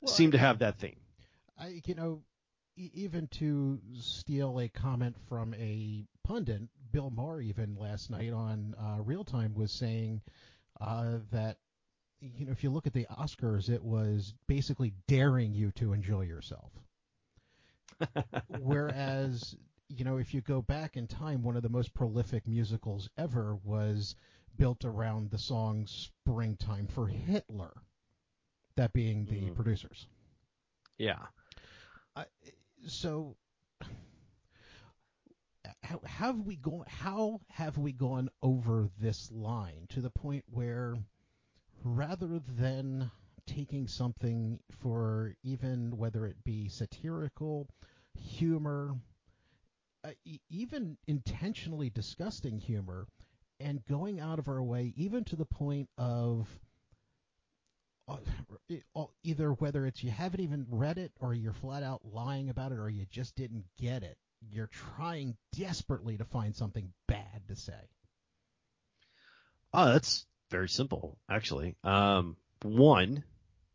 well, 0.00 0.12
seem 0.12 0.30
I, 0.30 0.32
to 0.32 0.38
have 0.38 0.58
that 0.60 0.78
thing. 0.78 0.96
I, 1.58 1.80
you 1.84 1.94
know, 1.94 2.22
even 2.76 3.28
to 3.28 3.78
steal 4.00 4.58
a 4.60 4.68
comment 4.68 5.16
from 5.28 5.54
a 5.54 6.04
pundit, 6.24 6.62
Bill 6.92 7.10
Maher, 7.10 7.40
even 7.40 7.76
last 7.76 8.10
night 8.10 8.32
on 8.32 8.74
uh, 8.78 9.00
Real 9.00 9.24
Time, 9.24 9.54
was 9.54 9.72
saying 9.72 10.20
uh, 10.80 11.18
that 11.30 11.58
you 12.20 12.46
know 12.46 12.52
if 12.52 12.64
you 12.64 12.70
look 12.70 12.86
at 12.86 12.92
the 12.92 13.06
Oscars, 13.10 13.68
it 13.68 13.82
was 13.82 14.34
basically 14.46 14.92
daring 15.06 15.52
you 15.52 15.70
to 15.72 15.92
enjoy 15.92 16.22
yourself. 16.22 16.72
Whereas 18.60 19.54
you 19.88 20.04
know 20.04 20.16
if 20.16 20.34
you 20.34 20.40
go 20.40 20.62
back 20.62 20.96
in 20.96 21.06
time, 21.06 21.42
one 21.42 21.56
of 21.56 21.62
the 21.62 21.68
most 21.68 21.94
prolific 21.94 22.46
musicals 22.46 23.08
ever 23.16 23.56
was 23.62 24.16
built 24.56 24.84
around 24.84 25.30
the 25.30 25.38
song 25.38 25.86
"Springtime" 25.86 26.88
for 26.88 27.06
Hitler. 27.06 27.72
That 28.76 28.92
being 28.92 29.26
the 29.26 29.50
mm. 29.50 29.54
producers. 29.54 30.08
Yeah. 30.98 31.18
I, 32.16 32.24
so 32.86 33.36
how, 35.82 36.00
have 36.04 36.40
we 36.40 36.56
gone 36.56 36.84
how 36.86 37.40
have 37.48 37.78
we 37.78 37.92
gone 37.92 38.28
over 38.42 38.88
this 39.00 39.30
line 39.32 39.86
to 39.88 40.00
the 40.00 40.10
point 40.10 40.44
where 40.50 40.96
rather 41.82 42.40
than 42.56 43.10
taking 43.46 43.86
something 43.86 44.58
for 44.80 45.34
even 45.42 45.96
whether 45.96 46.26
it 46.26 46.42
be 46.44 46.68
satirical 46.68 47.68
humor 48.18 48.94
uh, 50.04 50.10
even 50.50 50.96
intentionally 51.06 51.90
disgusting 51.90 52.58
humor 52.58 53.06
and 53.60 53.84
going 53.86 54.20
out 54.20 54.38
of 54.38 54.48
our 54.48 54.62
way 54.62 54.92
even 54.96 55.24
to 55.24 55.36
the 55.36 55.44
point 55.44 55.88
of 55.98 56.48
Uh, 58.06 58.16
uh, 58.94 59.04
either 59.22 59.52
whether 59.52 59.86
it's 59.86 60.02
you 60.02 60.10
haven't 60.10 60.40
even 60.40 60.66
read 60.68 60.98
it 60.98 61.12
or 61.20 61.32
you're 61.32 61.54
flat 61.54 61.82
out 61.82 62.02
lying 62.12 62.50
about 62.50 62.72
it 62.72 62.78
or 62.78 62.88
you 62.88 63.06
just 63.10 63.34
didn't 63.34 63.64
get 63.78 64.02
it. 64.02 64.18
You're 64.50 64.70
trying 64.96 65.36
desperately 65.56 66.18
to 66.18 66.24
find 66.24 66.54
something 66.54 66.92
bad 67.08 67.48
to 67.48 67.56
say. 67.56 67.72
Oh, 69.72 69.86
that's 69.86 70.26
very 70.50 70.68
simple, 70.68 71.18
actually. 71.28 71.76
Um, 71.82 72.36
one, 72.62 73.24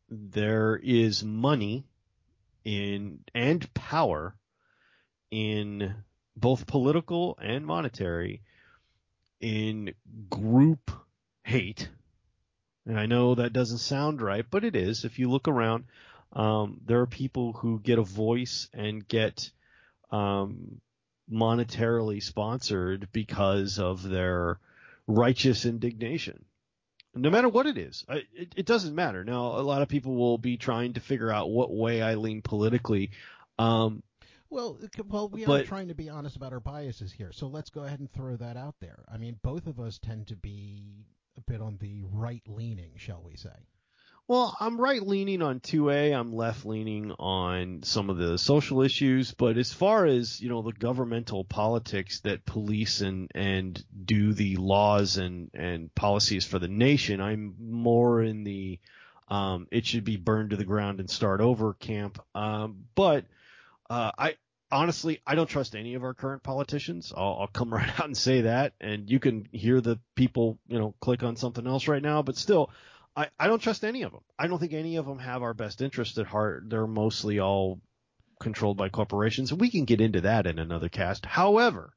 there 0.10 0.76
is 0.76 1.24
money 1.24 1.86
in 2.64 3.20
and 3.34 3.74
power 3.74 4.36
in 5.32 5.96
both 6.36 6.68
political 6.68 7.38
and 7.42 7.66
monetary 7.66 8.42
in 9.40 9.94
group 10.30 10.92
hate. 11.44 11.90
And 12.86 13.00
I 13.00 13.06
know 13.06 13.36
that 13.36 13.54
doesn't 13.54 13.80
sound 13.80 14.22
right, 14.22 14.46
but 14.50 14.64
it 14.64 14.76
is. 14.76 15.06
If 15.06 15.20
you 15.20 15.30
look 15.30 15.48
around, 15.48 15.86
um, 16.34 16.82
there 16.86 17.02
are 17.02 17.08
people 17.08 17.54
who 17.54 17.80
get 17.80 18.00
a 18.00 18.04
voice 18.04 18.68
and 18.74 19.08
get 19.08 19.52
um, 20.12 20.82
monetarily 21.32 22.22
sponsored 22.22 23.10
because 23.12 23.80
of 23.80 24.04
their 24.04 24.60
righteous 25.08 25.66
indignation. 25.66 26.46
No 27.16 27.30
matter 27.30 27.50
what 27.50 27.66
it 27.66 27.78
is, 27.78 28.06
it, 28.08 28.54
it 28.56 28.66
doesn't 28.66 28.94
matter. 28.94 29.24
Now, 29.24 29.60
a 29.60 29.62
lot 29.62 29.82
of 29.82 29.88
people 29.88 30.16
will 30.16 30.38
be 30.38 30.58
trying 30.58 30.94
to 30.94 31.00
figure 31.00 31.32
out 31.32 31.50
what 31.50 31.74
way 31.74 32.02
I 32.02 32.16
lean 32.16 32.42
politically. 32.42 33.12
Um, 33.58 34.04
well, 34.52 34.80
well, 35.08 35.30
we 35.30 35.46
but, 35.46 35.62
are 35.62 35.66
trying 35.66 35.90
to 35.90 35.96
be 35.96 36.10
honest 36.10 36.36
about 36.36 36.54
our 36.54 36.60
biases 36.60 37.12
here, 37.12 37.32
so 37.32 37.48
let's 37.48 37.70
go 37.70 37.84
ahead 37.84 38.00
and 38.00 38.12
throw 38.12 38.36
that 38.38 38.58
out 38.58 38.76
there. 38.80 39.06
I 39.12 39.18
mean, 39.18 39.40
both 39.44 39.68
of 39.68 39.80
us 39.80 40.00
tend 40.00 40.28
to 40.28 40.36
be 40.36 41.06
a 41.40 41.52
bit 41.52 41.62
on 41.62 41.78
the 41.80 42.04
right 42.12 42.44
leaning, 42.48 42.92
shall 42.98 43.22
we 43.26 43.36
say? 43.36 43.50
Well, 44.28 44.56
I'm 44.60 44.80
right 44.80 45.02
leaning 45.02 45.42
on 45.42 45.60
2A. 45.60 46.16
I'm 46.16 46.36
left 46.36 46.64
leaning 46.64 47.12
on 47.18 47.82
some 47.82 48.12
of 48.12 48.18
the 48.18 48.38
social 48.38 48.84
issues. 48.84 49.34
But 49.34 49.58
as 49.58 49.74
far 49.74 50.06
as, 50.06 50.40
you 50.40 50.50
know, 50.50 50.62
the 50.62 50.72
governmental 50.72 51.44
politics 51.44 52.20
that 52.22 52.46
police 52.46 53.02
and, 53.02 53.32
and 53.34 53.84
do 54.06 54.34
the 54.34 54.58
laws 54.58 55.18
and, 55.18 55.50
and 55.56 55.94
policies 55.96 56.46
for 56.46 56.60
the 56.60 56.68
nation, 56.68 57.22
I'm 57.22 57.56
more 57.60 58.22
in 58.22 58.44
the, 58.44 58.80
um, 59.30 59.68
it 59.72 59.88
should 59.88 60.04
be 60.04 60.18
burned 60.18 60.52
to 60.52 60.58
the 60.58 60.66
ground 60.66 61.00
and 61.00 61.10
start 61.10 61.42
over 61.42 61.74
camp. 61.74 62.22
Um, 62.36 62.86
but, 62.94 63.26
uh, 63.90 64.12
I, 64.16 64.36
honestly, 64.72 65.22
I 65.26 65.36
don't 65.36 65.50
trust 65.50 65.76
any 65.76 65.96
of 65.96 66.04
our 66.04 66.14
current 66.14 66.44
politicians. 66.44 67.14
I'll, 67.16 67.38
I'll, 67.42 67.48
come 67.48 67.74
right 67.74 68.00
out 68.00 68.06
and 68.06 68.18
say 68.18 68.42
that. 68.42 68.74
And 68.80 69.10
you 69.10 69.20
can 69.20 69.48
hear 69.52 69.82
the 69.82 70.00
people, 70.16 70.60
you 70.68 70.80
know, 70.80 70.94
click 71.00 71.24
on 71.24 71.36
something 71.36 71.66
else 71.66 71.88
right 71.88 72.02
now, 72.02 72.22
but 72.22 72.38
still, 72.38 72.70
I, 73.16 73.28
I 73.40 73.48
don't 73.48 73.62
trust 73.62 73.84
any 73.84 74.04
of 74.04 74.12
them. 74.12 74.22
I 74.38 74.48
don't 74.48 74.60
think 74.60 74.74
any 74.74 74.98
of 74.98 75.06
them 75.06 75.20
have 75.20 75.44
our 75.44 75.54
best 75.54 75.82
interest 75.82 76.18
at 76.18 76.28
heart. 76.28 76.70
They're 76.70 76.88
mostly 76.88 77.40
all 77.40 77.82
controlled 78.40 78.78
by 78.78 78.90
corporations. 78.90 79.54
We 79.54 79.70
can 79.70 79.86
get 79.86 80.02
into 80.02 80.22
that 80.22 80.48
in 80.48 80.60
another 80.60 80.90
cast. 80.90 81.26
However, 81.26 81.94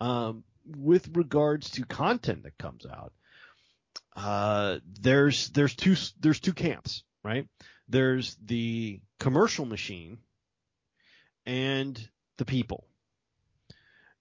um, 0.00 0.44
with 0.64 1.16
regards 1.16 1.70
to 1.70 1.84
content 1.84 2.42
that 2.44 2.58
comes 2.58 2.84
out, 2.86 3.12
uh, 4.16 4.78
there's 5.00 5.50
there's 5.50 5.74
two 5.74 5.94
there's 6.18 6.40
two 6.40 6.52
camps, 6.52 7.04
right? 7.22 7.46
There's 7.88 8.36
the 8.44 9.00
commercial 9.18 9.66
machine 9.66 10.18
and 11.50 12.08
the 12.36 12.44
people. 12.44 12.86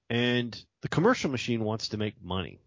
And 0.10 0.60
the 0.82 0.88
commercial 0.88 1.30
machine 1.30 1.64
wants 1.64 1.90
to 1.90 1.98
make 1.98 2.16
money. 2.24 2.60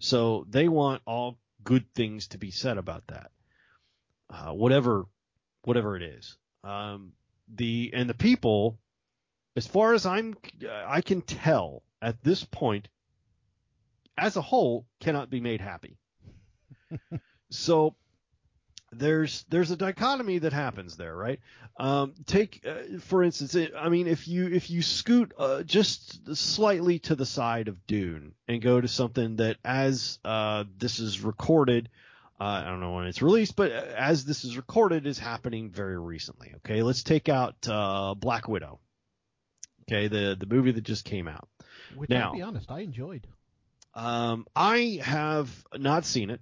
So 0.00 0.46
they 0.50 0.66
want 0.66 1.02
all 1.06 1.38
good 1.62 1.86
things 1.94 2.26
to 2.28 2.38
be 2.38 2.50
said 2.50 2.76
about 2.76 3.06
that. 3.06 3.30
Uh, 4.28 4.52
whatever, 4.52 5.04
whatever 5.62 5.96
it 5.96 6.02
is. 6.02 6.36
Um, 6.64 7.12
the, 7.54 7.92
and 7.94 8.10
the 8.10 8.14
people, 8.14 8.80
as 9.54 9.68
far 9.68 9.94
as 9.94 10.06
I'm, 10.06 10.34
I 10.68 11.00
can 11.00 11.22
tell 11.22 11.84
at 12.02 12.20
this 12.24 12.42
point, 12.42 12.88
as 14.18 14.34
a 14.36 14.42
whole, 14.42 14.86
cannot 14.98 15.30
be 15.30 15.40
made 15.40 15.60
happy. 15.60 15.98
so 17.50 17.94
there's 18.98 19.44
there's 19.48 19.70
a 19.70 19.76
dichotomy 19.76 20.38
that 20.38 20.52
happens 20.52 20.96
there, 20.96 21.14
right? 21.14 21.40
Um, 21.76 22.14
take 22.26 22.64
uh, 22.66 22.98
for 23.00 23.22
instance, 23.22 23.54
it, 23.54 23.72
I 23.76 23.88
mean, 23.88 24.06
if 24.06 24.28
you 24.28 24.46
if 24.46 24.70
you 24.70 24.82
scoot 24.82 25.32
uh, 25.38 25.62
just 25.62 26.36
slightly 26.36 26.98
to 27.00 27.14
the 27.14 27.26
side 27.26 27.68
of 27.68 27.86
Dune 27.86 28.34
and 28.48 28.62
go 28.62 28.80
to 28.80 28.88
something 28.88 29.36
that, 29.36 29.56
as 29.64 30.18
uh, 30.24 30.64
this 30.78 30.98
is 31.00 31.20
recorded, 31.20 31.88
uh, 32.40 32.44
I 32.44 32.64
don't 32.64 32.80
know 32.80 32.92
when 32.92 33.06
it's 33.06 33.22
released, 33.22 33.56
but 33.56 33.72
as 33.72 34.24
this 34.24 34.44
is 34.44 34.56
recorded, 34.56 35.06
is 35.06 35.18
happening 35.18 35.70
very 35.70 35.98
recently. 35.98 36.52
Okay, 36.56 36.82
let's 36.82 37.02
take 37.02 37.28
out 37.28 37.56
uh, 37.68 38.14
Black 38.14 38.48
Widow. 38.48 38.78
Okay, 39.82 40.08
the 40.08 40.36
the 40.38 40.46
movie 40.46 40.72
that 40.72 40.84
just 40.84 41.04
came 41.04 41.28
out. 41.28 41.48
Which, 41.96 42.10
now, 42.10 42.28
I'll 42.28 42.34
be 42.34 42.42
honest, 42.42 42.70
I 42.70 42.80
enjoyed. 42.80 43.26
Um, 43.94 44.46
I 44.56 45.00
have 45.02 45.48
not 45.76 46.04
seen 46.04 46.30
it. 46.30 46.40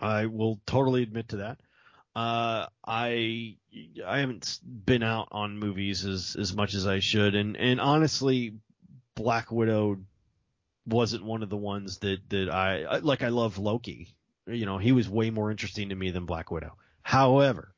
I 0.00 0.26
will 0.26 0.60
totally 0.66 1.02
admit 1.02 1.28
to 1.28 1.36
that. 1.36 1.60
Uh, 2.14 2.66
I 2.86 3.56
I 4.06 4.18
haven't 4.18 4.60
been 4.62 5.02
out 5.02 5.28
on 5.32 5.58
movies 5.58 6.04
as 6.04 6.36
as 6.38 6.54
much 6.54 6.74
as 6.74 6.86
I 6.86 6.98
should, 6.98 7.34
and 7.34 7.56
and 7.56 7.80
honestly, 7.80 8.54
Black 9.14 9.50
Widow 9.50 9.98
wasn't 10.86 11.24
one 11.24 11.42
of 11.42 11.48
the 11.48 11.56
ones 11.56 11.98
that 11.98 12.28
that 12.28 12.50
I 12.50 12.98
like. 12.98 13.22
I 13.22 13.28
love 13.28 13.58
Loki. 13.58 14.14
You 14.46 14.66
know, 14.66 14.76
he 14.78 14.92
was 14.92 15.08
way 15.08 15.30
more 15.30 15.50
interesting 15.50 15.88
to 15.90 15.94
me 15.94 16.10
than 16.10 16.26
Black 16.26 16.50
Widow. 16.50 16.76
However, 17.02 17.74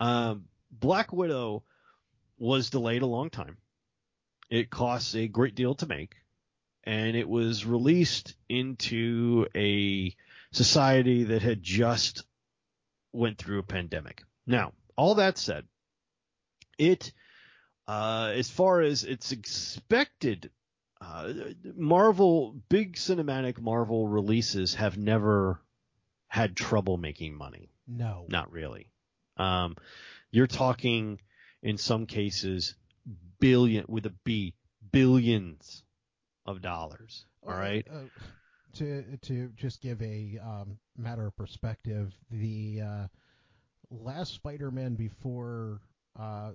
um, 0.00 0.44
Black 0.70 1.12
Widow 1.12 1.64
was 2.38 2.70
delayed 2.70 3.02
a 3.02 3.06
long 3.06 3.28
time. 3.28 3.56
It 4.48 4.70
costs 4.70 5.14
a 5.14 5.28
great 5.28 5.54
deal 5.54 5.74
to 5.76 5.86
make, 5.86 6.14
and 6.84 7.16
it 7.16 7.28
was 7.28 7.66
released 7.66 8.36
into 8.48 9.46
a 9.54 10.14
society 10.52 11.24
that 11.24 11.42
had 11.42 11.62
just 11.62 12.24
went 13.12 13.38
through 13.38 13.58
a 13.58 13.64
pandemic. 13.64 14.22
Now, 14.46 14.72
all 14.96 15.16
that 15.16 15.38
said, 15.38 15.64
it, 16.78 17.12
uh, 17.86 18.32
as 18.34 18.50
far 18.50 18.80
as 18.80 19.04
it's 19.04 19.32
expected, 19.32 20.50
uh, 21.00 21.32
Marvel, 21.74 22.56
big 22.68 22.96
cinematic 22.96 23.60
Marvel 23.60 24.06
releases 24.06 24.74
have 24.74 24.96
never 24.96 25.60
had 26.28 26.56
trouble 26.56 26.96
making 26.96 27.36
money. 27.36 27.70
No. 27.86 28.26
Not 28.28 28.50
really. 28.52 28.90
Um, 29.36 29.76
you're 30.30 30.46
talking 30.46 31.20
in 31.62 31.78
some 31.78 32.06
cases 32.06 32.74
billion 33.38 33.84
with 33.88 34.06
a 34.06 34.14
B, 34.24 34.54
billions 34.92 35.84
of 36.44 36.62
dollars. 36.62 37.26
All 37.42 37.54
right. 37.54 37.86
Uh, 37.90 38.04
to 38.78 39.16
to 39.22 39.48
just 39.56 39.80
give 39.80 40.00
a 40.02 40.38
um, 40.42 40.78
matter 40.96 41.26
of 41.26 41.36
perspective, 41.36 42.12
the 42.30 42.80
uh, 42.82 43.06
last 43.90 44.34
Spider-Man 44.34 44.94
before 44.94 45.80
uh, 46.18 46.52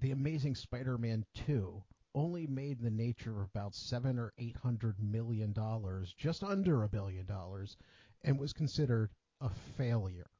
the 0.00 0.10
Amazing 0.10 0.54
Spider-Man 0.54 1.24
two 1.46 1.82
only 2.14 2.46
made 2.46 2.80
the 2.80 2.90
nature 2.90 3.40
of 3.40 3.48
about 3.54 3.74
seven 3.74 4.18
or 4.18 4.32
eight 4.38 4.56
hundred 4.56 4.96
million 5.00 5.52
dollars, 5.52 6.14
just 6.16 6.42
under 6.42 6.82
a 6.82 6.88
billion 6.88 7.26
dollars, 7.26 7.76
and 8.22 8.38
was 8.38 8.52
considered 8.52 9.10
a 9.40 9.50
failure. 9.76 10.30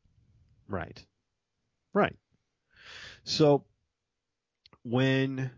Right. 0.69 1.05
Right. 1.95 2.17
So 3.25 3.65
when 4.83 5.51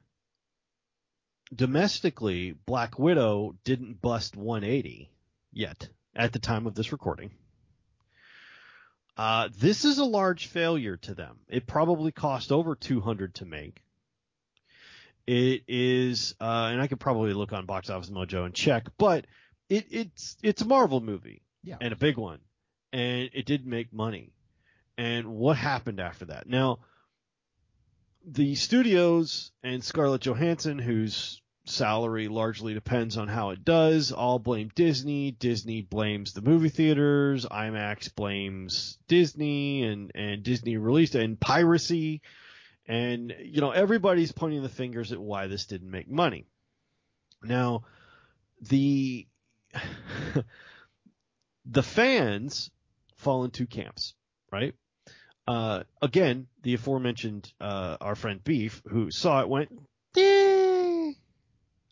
domestically, 1.54 2.52
Black 2.66 2.98
Widow 2.98 3.56
didn't 3.64 4.00
bust 4.00 4.36
180 4.36 5.10
yet 5.52 5.88
at 6.14 6.32
the 6.32 6.38
time 6.38 6.66
of 6.66 6.74
this 6.74 6.92
recording. 6.92 7.30
Uh, 9.16 9.48
this 9.58 9.84
is 9.84 9.98
a 9.98 10.04
large 10.04 10.46
failure 10.46 10.96
to 10.96 11.14
them. 11.14 11.38
It 11.48 11.66
probably 11.66 12.10
cost 12.10 12.50
over 12.50 12.74
200 12.74 13.36
to 13.36 13.44
make. 13.44 13.82
It 15.26 15.62
is, 15.68 16.34
uh, 16.40 16.70
and 16.72 16.82
I 16.82 16.86
could 16.86 17.00
probably 17.00 17.32
look 17.32 17.52
on 17.52 17.64
Box 17.64 17.88
Office 17.88 18.10
Mojo 18.10 18.44
and 18.44 18.54
check, 18.54 18.88
but 18.98 19.26
it, 19.68 19.86
it's 19.90 20.36
it's 20.42 20.60
a 20.60 20.66
Marvel 20.66 21.00
movie 21.00 21.42
yeah. 21.62 21.76
and 21.80 21.92
a 21.92 21.96
big 21.96 22.18
one, 22.18 22.40
and 22.92 23.30
it 23.32 23.46
did 23.46 23.66
make 23.66 23.92
money. 23.92 24.32
And 24.98 25.28
what 25.28 25.56
happened 25.56 25.98
after 25.98 26.26
that? 26.26 26.46
Now, 26.46 26.80
the 28.26 28.54
studios 28.54 29.50
and 29.62 29.82
Scarlett 29.82 30.20
Johansson, 30.20 30.78
who's 30.78 31.40
salary 31.66 32.28
largely 32.28 32.74
depends 32.74 33.16
on 33.16 33.28
how 33.28 33.50
it 33.50 33.64
does. 33.64 34.12
All 34.12 34.38
blame 34.38 34.70
Disney. 34.74 35.30
Disney 35.30 35.82
blames 35.82 36.32
the 36.32 36.42
movie 36.42 36.68
theaters. 36.68 37.46
IMAX 37.46 38.14
blames 38.14 38.98
Disney 39.08 39.84
and, 39.84 40.12
and 40.14 40.42
Disney 40.42 40.76
released 40.76 41.14
and 41.14 41.40
piracy. 41.40 42.22
And, 42.86 43.34
you 43.42 43.60
know, 43.60 43.70
everybody's 43.70 44.32
pointing 44.32 44.62
the 44.62 44.68
fingers 44.68 45.12
at 45.12 45.20
why 45.20 45.46
this 45.46 45.66
didn't 45.66 45.90
make 45.90 46.10
money. 46.10 46.46
Now, 47.42 47.84
the, 48.60 49.26
the 51.66 51.82
fans 51.82 52.70
fall 53.16 53.44
in 53.44 53.50
two 53.50 53.66
camps, 53.66 54.14
right? 54.52 54.74
Uh, 55.46 55.84
again, 56.00 56.46
the 56.62 56.74
aforementioned, 56.74 57.52
uh, 57.60 57.96
our 58.00 58.14
friend 58.14 58.42
Beef, 58.44 58.82
who 58.88 59.10
saw 59.10 59.40
it 59.40 59.48
went, 59.48 59.70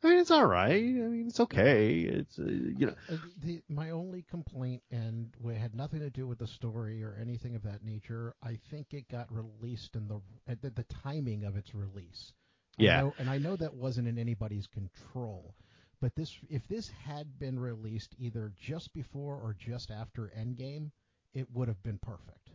eh, 0.04 0.08
mean, 0.08 0.18
it's 0.18 0.30
all 0.30 0.46
right. 0.46 0.72
I 0.72 1.08
mean, 1.08 1.26
it's 1.28 1.40
okay. 1.40 2.00
It's 2.00 2.38
uh, 2.38 2.44
you 2.44 2.86
know. 2.86 2.94
Uh, 3.10 3.16
the, 3.42 3.62
my 3.68 3.90
only 3.90 4.22
complaint, 4.22 4.82
and 4.90 5.28
it 5.44 5.56
had 5.56 5.74
nothing 5.74 6.00
to 6.00 6.10
do 6.10 6.26
with 6.26 6.38
the 6.38 6.46
story 6.46 7.02
or 7.02 7.16
anything 7.20 7.54
of 7.56 7.62
that 7.62 7.84
nature. 7.84 8.34
I 8.42 8.58
think 8.70 8.92
it 8.92 9.08
got 9.08 9.26
released 9.30 9.96
in 9.96 10.08
the 10.08 10.20
at 10.46 10.60
the, 10.62 10.70
the 10.70 10.84
timing 11.02 11.44
of 11.44 11.56
its 11.56 11.74
release. 11.74 12.32
I 12.78 12.82
Yeah. 12.82 13.00
know- 13.00 13.14
and 13.18 13.28
I 13.30 13.38
know 13.38 13.56
that 13.56 13.74
wasn't 13.74 14.08
in 14.08 14.18
anybody's 14.18 14.66
control. 14.66 15.54
But 16.00 16.16
this, 16.16 16.36
if 16.50 16.66
this 16.66 16.88
had 16.88 17.38
been 17.38 17.58
released 17.60 18.16
either 18.18 18.52
just 18.60 18.92
before 18.92 19.36
or 19.36 19.54
just 19.56 19.92
after 19.92 20.32
Endgame, 20.36 20.90
it 21.32 21.46
would 21.52 21.68
have 21.68 21.80
been 21.84 21.98
perfect. 21.98 22.50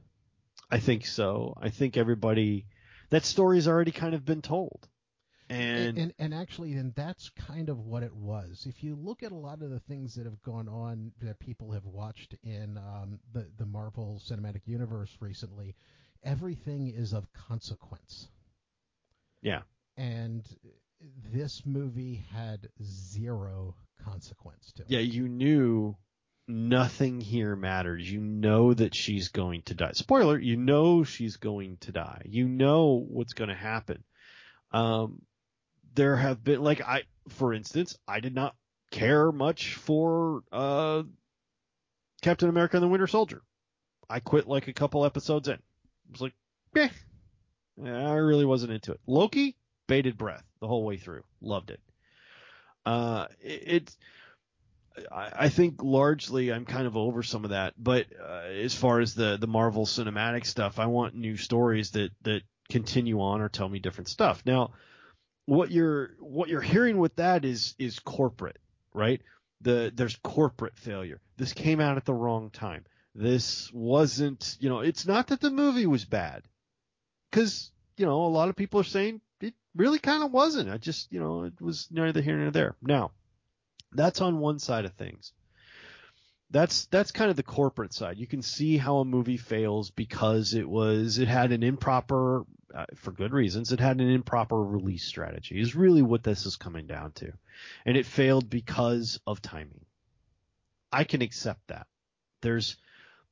I 0.70 0.80
think 0.80 1.06
so. 1.06 1.54
I 1.62 1.70
think 1.70 1.96
everybody 1.96 2.66
that 3.10 3.24
story's 3.24 3.68
already 3.70 3.92
kind 3.92 4.14
of 4.14 4.26
been 4.26 4.42
told. 4.42 4.90
And, 5.50 5.98
and 5.98 6.14
and 6.20 6.34
actually 6.34 6.74
then 6.74 6.92
that's 6.96 7.30
kind 7.30 7.70
of 7.70 7.80
what 7.80 8.04
it 8.04 8.14
was 8.14 8.66
if 8.68 8.84
you 8.84 8.96
look 8.96 9.24
at 9.24 9.32
a 9.32 9.36
lot 9.36 9.62
of 9.62 9.70
the 9.70 9.80
things 9.80 10.16
that 10.16 10.26
have 10.26 10.42
gone 10.44 10.68
on 10.68 11.14
that 11.22 11.40
people 11.40 11.72
have 11.72 11.86
watched 11.86 12.36
in 12.44 12.78
um, 12.78 13.20
the 13.34 13.48
the 13.58 13.66
marvel 13.66 14.22
cinematic 14.30 14.62
universe 14.66 15.10
recently 15.22 15.74
everything 16.24 16.90
is 16.90 17.14
of 17.14 17.32
consequence 17.32 18.28
Yeah. 19.42 19.62
and 19.96 20.46
this 21.32 21.62
movie 21.66 22.26
had 22.34 22.68
zero 22.84 23.76
consequence 24.04 24.74
to 24.74 24.82
it 24.84 24.90
yeah, 24.90 25.00
you 25.00 25.30
knew 25.30 25.96
nothing 26.48 27.20
here 27.22 27.56
matters. 27.56 28.10
You 28.10 28.22
know 28.22 28.74
that 28.74 28.96
she's 28.96 29.30
going 29.30 29.64
to 29.64 29.74
die. 29.74 29.92
Spoiler, 29.94 30.38
you 30.40 30.56
know 30.58 31.04
she's 31.04 31.38
going 31.38 31.78
to 31.82 31.92
die. 31.92 32.22
You 32.26 32.48
know 32.48 33.06
what's 33.08 33.34
going 33.34 33.50
to 33.50 33.56
happen. 33.56 34.04
Um, 34.72 35.22
there 35.98 36.16
have 36.16 36.42
been 36.44 36.62
like 36.64 36.80
I, 36.82 37.04
for 37.28 37.54
instance, 37.54 37.98
I 38.08 38.22
did 38.22 38.34
not 38.34 38.56
care 38.92 39.32
much 39.34 39.74
for 39.74 40.44
uh, 40.52 41.04
Captain 42.22 42.48
America 42.48 42.78
and 42.78 42.84
the 42.84 42.88
Winter 42.88 43.08
Soldier. 43.08 43.42
I 44.10 44.22
quit 44.22 44.48
like 44.48 44.70
a 44.70 44.74
couple 44.74 45.06
episodes 45.06 45.50
in. 45.50 45.56
I 45.56 46.12
was 46.12 46.22
like, 46.22 46.34
eh, 46.78 46.88
I 47.84 48.14
really 48.14 48.46
wasn't 48.46 48.72
into 48.72 48.94
it. 48.94 49.02
Loki, 49.08 49.58
bated 49.88 50.18
breath 50.18 50.46
the 50.62 50.68
whole 50.68 50.86
way 50.86 50.98
through. 50.98 51.24
Loved 51.42 51.72
it. 51.72 51.82
Uh, 52.86 53.26
it, 53.42 53.64
it's 53.66 53.98
I, 55.12 55.32
I 55.36 55.50
think 55.50 55.84
largely 55.84 56.54
I'm 56.54 56.66
kind 56.66 56.88
of 56.88 56.96
over 56.96 57.24
some 57.24 57.44
of 57.44 57.50
that, 57.50 57.74
but 57.76 58.06
uh, 58.24 58.44
as 58.48 58.76
far 58.76 59.00
as 59.00 59.16
the 59.16 59.38
the 59.38 59.48
Marvel 59.48 59.88
cinematic 59.88 60.46
stuff, 60.46 60.78
I 60.78 60.86
want 60.86 61.16
new 61.16 61.38
stories 61.38 61.92
that 61.92 62.12
that 62.22 62.44
continue 62.70 63.20
on 63.20 63.42
or 63.42 63.50
tell 63.50 63.68
me 63.68 63.80
different 63.80 64.10
stuff. 64.10 64.44
Now, 64.46 64.74
what 65.48 65.72
you're 65.72 66.12
what 66.20 66.50
you're 66.50 66.62
hearing 66.62 67.00
with 67.00 67.16
that 67.16 67.46
is 67.46 67.74
is 67.80 67.98
corporate, 68.00 68.60
right? 68.94 69.22
The 69.62 69.92
there's 69.96 70.18
corporate 70.18 70.78
failure. 70.78 71.20
This 71.38 71.54
came 71.54 71.80
out 71.80 71.98
at 71.98 72.06
the 72.06 72.14
wrong 72.14 72.52
time. 72.52 72.86
This 73.16 73.72
wasn't, 73.74 74.58
you 74.60 74.70
know, 74.70 74.82
it's 74.82 75.08
not 75.08 75.28
that 75.28 75.42
the 75.42 75.50
movie 75.50 75.88
was 75.88 76.06
bad, 76.06 76.44
because 77.32 77.72
you 77.96 78.06
know 78.06 78.26
a 78.26 78.28
lot 78.28 78.50
of 78.50 78.56
people 78.56 78.80
are 78.82 78.84
saying 78.84 79.22
it 79.42 79.56
really 79.76 80.00
kind 80.00 80.22
of 80.22 80.32
wasn't. 80.32 80.70
I 80.70 80.78
just, 80.78 81.12
you 81.12 81.20
know, 81.20 81.46
it 81.46 81.60
was 81.60 81.88
neither 81.90 82.22
here 82.22 82.38
nor 82.38 82.52
there. 82.52 82.76
Now, 82.82 83.12
that's 83.94 84.22
on 84.22 84.40
one 84.40 84.60
side 84.60 84.86
of 84.86 84.94
things. 84.94 85.32
That's 86.52 86.86
that's 86.88 87.12
kind 87.12 87.30
of 87.30 87.38
the 87.38 87.44
corporate 87.44 87.94
side. 87.94 88.18
You 88.18 88.28
can 88.28 88.42
see 88.42 88.78
how 88.78 88.98
a 88.98 89.06
movie 89.06 89.38
fails 89.38 89.92
because 89.92 90.54
it 90.54 90.70
was 90.70 91.18
it 91.18 91.28
had 91.28 91.52
an 91.54 91.64
improper, 91.64 92.46
uh, 92.74 92.86
for 92.96 93.12
good 93.12 93.34
reasons, 93.34 93.72
it 93.72 93.80
had 93.80 94.00
an 94.00 94.10
improper 94.10 94.62
release 94.62 95.04
strategy. 95.04 95.60
Is 95.60 95.76
really 95.76 96.02
what 96.02 96.24
this 96.24 96.46
is 96.46 96.56
coming 96.56 96.88
down 96.88 97.12
to, 97.14 97.32
and 97.86 97.98
it 97.98 98.06
failed 98.06 98.50
because 98.50 99.20
of 99.26 99.42
timing. 99.42 99.86
I 100.92 101.04
can 101.04 101.22
accept 101.22 101.62
that. 101.68 101.88
There's 102.42 102.78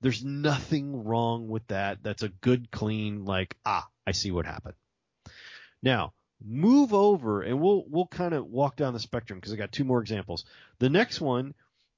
there's 0.02 0.24
nothing 0.24 1.04
wrong 1.04 1.48
with 1.48 1.66
that. 1.68 2.04
That's 2.04 2.24
a 2.24 2.30
good 2.30 2.72
clean 2.72 3.26
like 3.26 3.56
ah 3.66 3.88
I 4.06 4.12
see 4.12 4.32
what 4.32 4.46
happened. 4.46 4.76
Now 5.82 6.14
move 6.44 6.94
over 6.94 7.42
and 7.42 7.60
we'll 7.60 7.86
we'll 7.88 8.08
kind 8.08 8.34
of 8.34 8.46
walk 8.46 8.76
down 8.76 8.94
the 8.94 9.00
spectrum 9.00 9.40
because 9.40 9.54
I 9.54 9.58
got 9.58 9.72
two 9.72 9.84
more 9.84 10.02
examples. 10.02 10.46
The 10.80 10.90
next 10.90 11.22
one 11.22 11.54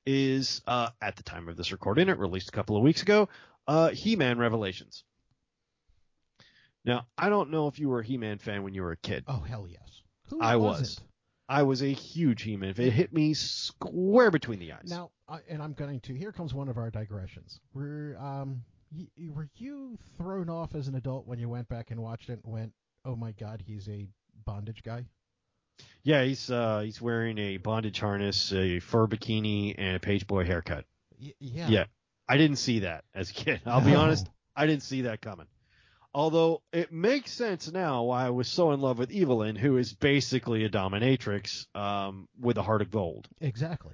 is 0.06 0.62
uh, 0.68 0.90
at 1.02 1.18
the 1.18 1.24
time 1.24 1.50
of 1.50 1.58
this 1.58 1.72
recording, 1.72 2.08
it 2.08 2.18
released 2.18 2.50
a 2.50 2.54
couple 2.54 2.78
of 2.78 2.84
weeks 2.84 3.02
ago. 3.02 3.28
Uh, 3.68 3.90
He-Man 3.90 4.38
Revelations. 4.38 5.04
Now 6.88 7.06
I 7.18 7.30
don't 7.30 7.52
know 7.52 7.68
if 7.68 7.78
you 7.78 7.90
were 7.90 8.00
a 8.00 8.04
He-Man 8.06 8.40
fan 8.40 8.64
when 8.64 8.74
you 8.74 8.82
were 8.82 8.92
a 8.94 8.98
kid. 8.98 9.26
oh 9.28 9.42
hell 9.42 9.68
yes 9.70 10.02
Who 10.30 10.42
I 10.42 10.56
was. 10.56 10.80
wasn't? 10.80 11.08
I 11.50 11.64
was 11.64 11.82
a 11.84 11.94
huge 11.94 12.42
He-Man 12.42 12.74
fan. 12.74 12.88
It 12.88 12.94
hit 12.94 13.14
me 13.14 13.34
square 13.34 14.32
between 14.32 14.60
the 14.60 14.74
eyes. 14.74 14.90
Now, 14.90 15.12
uh, 15.30 15.38
and 15.48 15.62
I'm 15.62 15.74
going 15.74 16.00
to. 16.02 16.14
Here 16.14 16.32
comes 16.34 16.54
one 16.54 16.68
of 16.70 16.78
our 16.78 16.90
digressions. 16.90 17.60
Were 17.74 18.18
um, 18.20 18.64
y- 18.94 19.08
were 19.30 19.48
you 19.56 19.98
thrown 20.18 20.50
off 20.50 20.76
as 20.76 20.88
an 20.90 20.96
adult 20.96 21.26
when 21.28 21.40
you 21.40 21.48
went 21.48 21.70
back 21.70 21.92
and 21.92 22.02
watched 22.02 22.30
it 22.30 22.40
and 22.44 22.52
went, 22.54 22.74
"Oh 23.06 23.16
my 23.16 23.32
God, 23.34 23.64
he's 23.66 23.88
a 23.88 24.08
bondage 24.46 24.84
guy"? 24.84 25.06
yeah, 26.04 26.24
he's 26.24 26.50
uh, 26.52 26.82
he's 26.82 27.02
wearing 27.02 27.38
a 27.38 27.58
bondage 27.58 28.00
harness, 28.00 28.52
a 28.52 28.80
fur 28.80 29.08
bikini, 29.08 29.76
and 29.78 29.96
a 29.96 30.00
page 30.02 30.28
boy 30.28 30.44
haircut. 30.46 30.84
Y- 31.22 31.34
yeah. 31.40 31.68
Yeah. 31.70 31.86
I 32.28 32.36
didn't 32.36 32.58
see 32.58 32.80
that 32.80 33.06
as 33.16 33.30
a 33.30 33.34
kid. 33.34 33.62
I'll 33.66 33.80
be 33.80 33.92
No. 33.92 34.02
honest, 34.02 34.28
I 34.54 34.66
didn't 34.66 34.84
see 34.84 35.04
that 35.04 35.22
coming. 35.22 35.48
Although 36.18 36.64
it 36.74 36.92
makes 36.92 37.32
sense 37.32 37.72
now 37.72 38.02
why 38.02 38.26
I 38.26 38.32
was 38.32 38.48
so 38.48 38.72
in 38.72 38.82
love 38.82 38.98
with 38.98 39.12
Evil-Lyn, 39.12 39.56
who 39.56 39.78
is 39.78 39.94
basically 39.94 40.64
a 40.64 40.70
dominatrix 40.70 41.68
um, 41.76 42.28
with 42.40 42.58
a 42.58 42.64
heart 42.64 42.82
of 42.82 42.90
gold, 42.90 43.28
Exactly. 43.40 43.94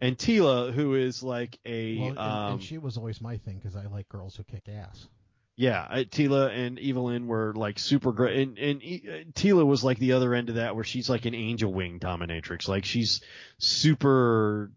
and 0.00 0.16
Teela, 0.16 0.72
who 0.72 0.94
is 0.94 1.22
like 1.22 1.58
a 1.66 1.98
Well, 1.98 2.08
and, 2.08 2.18
um, 2.18 2.52
and 2.52 2.62
she 2.62 2.78
was 2.78 2.96
always 2.96 3.20
my 3.20 3.36
thing 3.36 3.56
because 3.58 3.76
I 3.76 3.84
like 3.86 4.08
girls 4.08 4.34
who 4.34 4.44
kick 4.44 4.66
ass. 4.66 5.08
yeah, 5.56 5.86
uh, 5.90 5.96
Teela 6.04 6.48
and 6.56 6.78
Evil-Lyn 6.78 7.26
were 7.26 7.52
like 7.54 7.78
super 7.78 8.12
great, 8.12 8.38
and 8.48 8.58
and 8.58 8.82
E- 8.82 9.04
uh, 9.06 9.12
Teela 9.34 9.66
was 9.66 9.84
like 9.84 9.98
the 9.98 10.12
other 10.12 10.34
end 10.34 10.48
of 10.48 10.54
that, 10.54 10.74
where 10.74 10.84
she's 10.84 11.10
like 11.10 11.26
an 11.26 11.34
angel 11.34 11.70
wing 11.70 11.98
dominatrix, 12.00 12.66
like 12.66 12.86
she's 12.86 13.20
super 13.58 14.70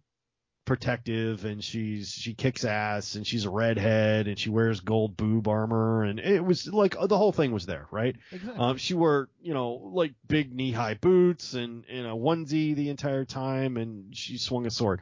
protective 0.65 1.43
and 1.43 1.63
she's 1.63 2.10
she 2.12 2.34
kicks 2.34 2.63
ass 2.63 3.15
and 3.15 3.26
she's 3.26 3.45
a 3.45 3.50
redhead 3.50 4.28
and 4.28 4.38
she 4.38 4.50
wears 4.50 4.80
gold 4.80 5.17
boob 5.17 5.47
armor 5.47 6.04
and 6.04 6.19
it 6.19 6.43
was 6.45 6.67
like 6.67 6.95
the 7.08 7.17
whole 7.17 7.32
thing 7.32 7.52
was 7.52 7.65
there 7.65 7.88
right 7.91 8.15
Exactly. 8.32 8.60
um 8.63 8.78
she 8.78 8.93
wore 8.93 9.28
you 9.41 9.54
know 9.54 9.71
like 9.93 10.13
big 10.28 10.54
knee 10.54 10.71
high 10.71 10.93
boots 10.93 11.56
and 11.56 11.84
and 11.89 12.06
a 12.06 12.12
onesie 12.12 12.76
the 12.76 12.89
entire 12.89 13.26
time 13.26 13.76
and 13.76 14.15
she 14.15 14.38
swung 14.38 14.65
a 14.67 14.71
sword 14.71 15.02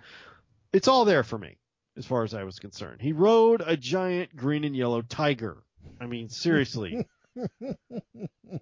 it's 0.72 0.88
all 0.88 1.04
there 1.04 1.24
for 1.24 1.38
me 1.38 1.58
as 1.98 2.06
far 2.06 2.24
as 2.24 2.34
i 2.34 2.44
was 2.46 2.58
concerned 2.60 3.02
he 3.02 3.12
rode 3.12 3.62
a 3.66 3.76
giant 3.76 4.34
green 4.36 4.64
and 4.64 4.76
yellow 4.78 5.02
tiger 5.02 5.58
i 6.00 6.06
mean 6.06 6.30
seriously 6.30 7.06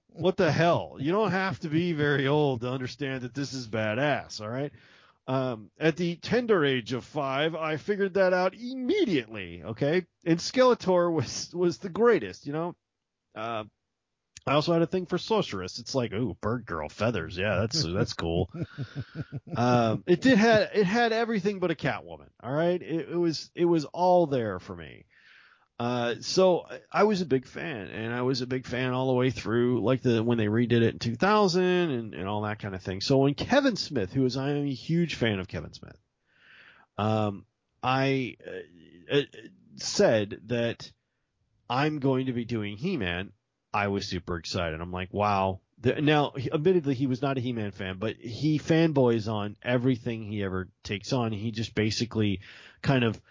what 0.10 0.38
the 0.38 0.52
hell? 0.52 0.98
You 1.00 1.12
don't 1.12 1.32
have 1.32 1.60
to 1.62 1.70
be 1.70 1.94
very 1.94 2.28
old 2.28 2.62
to 2.62 2.70
understand 2.70 3.22
that 3.22 3.34
this 3.34 3.54
is 3.54 3.68
badass, 3.68 4.42
all 4.42 4.50
right? 4.50 4.72
Um, 5.28 5.72
at 5.78 5.98
the 5.98 6.16
tender 6.16 6.64
age 6.64 6.94
of 6.94 7.04
five, 7.04 7.54
I 7.54 7.76
figured 7.76 8.14
that 8.14 8.34
out 8.34 8.54
immediately, 8.56 9.62
okay? 9.64 10.06
And 10.26 10.40
Skeletor 10.40 11.12
was 11.12 11.52
was 11.54 11.80
the 11.80 11.90
greatest, 11.90 12.48
you 12.48 12.54
know. 12.54 12.76
Uh, 13.36 13.66
I 14.48 14.54
also 14.54 14.72
had 14.72 14.82
a 14.82 14.88
thing 14.88 15.06
for 15.06 15.18
sorceress. 15.18 15.80
It's 15.80 15.94
like, 15.94 16.14
ooh, 16.14 16.38
bird 16.40 16.66
girl 16.66 16.88
feathers, 16.88 17.38
yeah, 17.38 17.58
that's 17.60 17.84
that's 17.84 18.14
cool. 18.14 18.50
um, 19.58 20.06
it 20.08 20.22
did 20.22 20.38
had 20.38 20.70
it 20.74 20.86
had 20.86 21.12
everything 21.12 21.60
but 21.60 21.72
a 21.72 21.76
Catwoman, 21.76 22.30
all 22.42 22.54
right? 22.54 22.82
It, 22.82 23.10
it 23.10 23.18
was 23.18 23.52
it 23.54 23.66
was 23.66 23.84
all 23.86 24.28
there 24.28 24.60
for 24.60 24.76
me. 24.76 25.04
Uh, 25.80 26.16
so 26.22 26.66
I 26.92 27.04
was 27.04 27.22
a 27.22 27.26
big 27.26 27.46
fan, 27.46 27.88
and 27.88 28.12
I 28.14 28.24
was 28.24 28.42
a 28.42 28.48
big 28.48 28.66
fan 28.66 28.94
all 28.94 29.08
the 29.08 29.14
way 29.14 29.30
through, 29.30 29.84
like 29.84 30.02
the 30.02 30.24
when 30.24 30.40
they 30.40 30.48
redid 30.48 30.82
it 30.82 30.94
in 30.94 31.00
2000 31.00 31.62
and, 31.64 32.14
and 32.16 32.28
all 32.28 32.42
that 32.42 32.60
kind 32.60 32.74
of 32.74 32.82
thing. 32.82 33.00
So 33.00 33.18
when 33.18 33.36
Kevin 33.36 33.76
Smith, 33.76 34.12
who 34.12 34.26
is 34.26 34.38
I 34.38 34.50
am 34.50 34.66
a 34.66 34.74
huge 34.74 35.16
fan 35.16 35.40
of 35.40 35.48
Kevin 35.48 35.74
Smith, 35.74 35.98
um, 36.98 37.46
I 37.84 38.38
uh, 39.12 39.18
uh, 39.18 39.22
said 39.76 40.42
that 40.48 40.92
I'm 41.70 42.00
going 42.00 42.26
to 42.26 42.34
be 42.34 42.46
doing 42.46 42.78
He-Man. 42.78 43.32
I 43.72 43.90
was 43.90 44.08
super 44.08 44.38
excited. 44.38 44.82
I'm 44.82 44.92
like, 44.92 45.14
wow. 45.14 45.60
Now, 45.84 46.34
admittedly, 46.52 46.96
he 46.96 47.06
was 47.06 47.22
not 47.22 47.38
a 47.38 47.42
He-Man 47.42 47.70
fan, 47.70 47.98
but 48.00 48.16
he 48.16 48.58
fanboys 48.58 49.32
on 49.32 49.58
everything 49.62 50.24
he 50.24 50.44
ever 50.44 50.70
takes 50.84 51.14
on. 51.14 51.32
He 51.32 51.52
just 51.52 51.76
basically 51.76 52.40
kind 52.82 53.04
of 53.04 53.22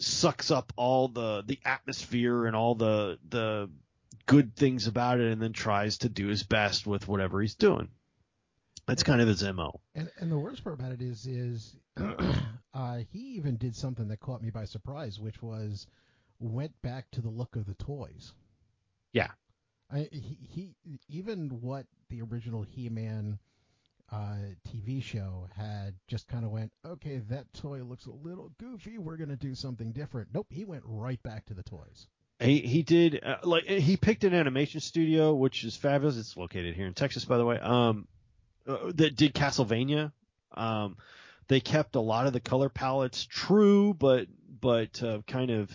sucks 0.00 0.50
up 0.50 0.72
all 0.76 1.08
the 1.08 1.42
the 1.46 1.58
atmosphere 1.64 2.46
and 2.46 2.56
all 2.56 2.74
the 2.74 3.18
the 3.28 3.70
good 4.26 4.54
things 4.54 4.86
about 4.86 5.20
it 5.20 5.32
and 5.32 5.42
then 5.42 5.52
tries 5.52 5.98
to 5.98 6.08
do 6.08 6.28
his 6.28 6.42
best 6.42 6.86
with 6.86 7.08
whatever 7.08 7.40
he's 7.40 7.54
doing. 7.54 7.88
That's 8.86 9.02
kind 9.02 9.20
of 9.20 9.28
his 9.28 9.42
MO. 9.42 9.80
And 9.94 10.10
and 10.18 10.30
the 10.30 10.38
worst 10.38 10.64
part 10.64 10.78
about 10.78 10.92
it 10.92 11.02
is 11.02 11.26
is 11.26 11.76
uh, 12.74 12.98
he 13.10 13.18
even 13.36 13.56
did 13.56 13.76
something 13.76 14.08
that 14.08 14.20
caught 14.20 14.42
me 14.42 14.50
by 14.50 14.64
surprise, 14.64 15.20
which 15.20 15.42
was 15.42 15.86
went 16.38 16.80
back 16.82 17.10
to 17.12 17.20
the 17.20 17.28
look 17.28 17.56
of 17.56 17.66
the 17.66 17.74
toys. 17.74 18.32
Yeah. 19.12 19.28
I, 19.92 20.08
he, 20.12 20.38
he 20.40 20.74
even 21.08 21.48
what 21.60 21.86
the 22.08 22.22
original 22.22 22.62
He-Man 22.62 23.38
uh, 24.12 24.36
TV 24.68 25.02
show 25.02 25.46
had 25.56 25.94
just 26.08 26.26
kind 26.26 26.44
of 26.44 26.50
went, 26.50 26.72
okay, 26.84 27.18
that 27.28 27.52
toy 27.54 27.78
looks 27.82 28.06
a 28.06 28.10
little 28.10 28.50
goofy. 28.58 28.98
We're 28.98 29.16
going 29.16 29.30
to 29.30 29.36
do 29.36 29.54
something 29.54 29.92
different. 29.92 30.28
Nope, 30.34 30.48
he 30.50 30.64
went 30.64 30.82
right 30.86 31.22
back 31.22 31.46
to 31.46 31.54
the 31.54 31.62
toys. 31.62 32.06
He 32.40 32.60
he 32.60 32.82
did 32.82 33.22
uh, 33.22 33.36
like 33.42 33.64
he 33.64 33.98
picked 33.98 34.24
an 34.24 34.32
animation 34.32 34.80
studio 34.80 35.34
which 35.34 35.62
is 35.62 35.76
fabulous. 35.76 36.16
It's 36.16 36.38
located 36.38 36.74
here 36.74 36.86
in 36.86 36.94
Texas, 36.94 37.26
by 37.26 37.36
the 37.36 37.44
way. 37.44 37.58
Um, 37.58 38.08
uh, 38.66 38.92
that 38.94 39.14
did 39.14 39.34
Castlevania. 39.34 40.12
Um, 40.54 40.96
they 41.48 41.60
kept 41.60 41.96
a 41.96 42.00
lot 42.00 42.26
of 42.26 42.32
the 42.32 42.40
color 42.40 42.70
palettes 42.70 43.26
true, 43.26 43.92
but 43.92 44.26
but 44.60 45.02
uh, 45.02 45.20
kind 45.26 45.50
of 45.50 45.70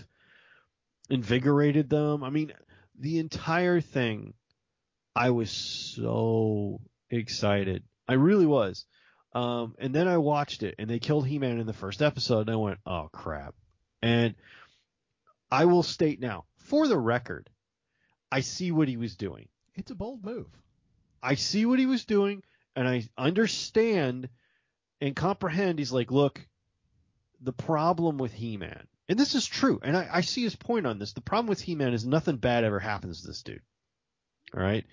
invigorated 1.09 1.87
them. 1.87 2.23
I 2.23 2.31
mean, 2.31 2.51
the 2.99 3.19
entire 3.19 3.79
thing. 3.79 4.33
I 5.17 5.29
was 5.29 5.49
so 5.49 6.81
excited. 7.09 7.83
I 8.07 8.13
really 8.13 8.45
was. 8.45 8.85
Um, 9.33 9.75
and 9.79 9.93
then 9.93 10.07
I 10.07 10.17
watched 10.17 10.63
it, 10.63 10.75
and 10.79 10.89
they 10.89 10.99
killed 10.99 11.27
He-Man 11.27 11.59
in 11.59 11.67
the 11.67 11.73
first 11.73 12.01
episode, 12.01 12.41
and 12.41 12.51
I 12.51 12.55
went, 12.55 12.79
"Oh 12.85 13.09
crap!" 13.11 13.53
And 14.01 14.35
I 15.51 15.65
will 15.65 15.83
state 15.83 16.21
now, 16.21 16.45
for 16.57 16.87
the 16.87 16.97
record, 16.97 17.49
I 18.31 18.39
see 18.39 18.71
what 18.71 18.87
he 18.87 18.97
was 18.97 19.15
doing. 19.15 19.49
It's 19.75 19.91
a 19.91 19.95
bold 19.95 20.23
move. 20.23 20.47
I 21.21 21.35
see 21.35 21.65
what 21.65 21.79
he 21.79 21.85
was 21.85 22.05
doing, 22.05 22.43
and 22.75 22.87
I 22.87 23.09
understand 23.17 24.29
and 25.01 25.15
comprehend. 25.15 25.79
He's 25.79 25.91
like, 25.91 26.11
look, 26.11 26.45
the 27.41 27.53
problem 27.53 28.17
with 28.17 28.31
He-Man, 28.31 28.87
and 29.09 29.19
this 29.19 29.35
is 29.35 29.45
true, 29.45 29.79
and 29.83 29.97
I, 29.97 30.07
I 30.11 30.21
see 30.21 30.43
his 30.43 30.55
point 30.55 30.87
on 30.87 30.97
this. 30.97 31.13
The 31.13 31.21
problem 31.21 31.47
with 31.47 31.61
He-Man 31.61 31.93
is 31.93 32.05
nothing 32.05 32.37
bad 32.37 32.63
ever 32.63 32.79
happens 32.79 33.21
to 33.21 33.27
this 33.27 33.43
dude. 33.43 33.61
All 34.55 34.63
right. 34.63 34.85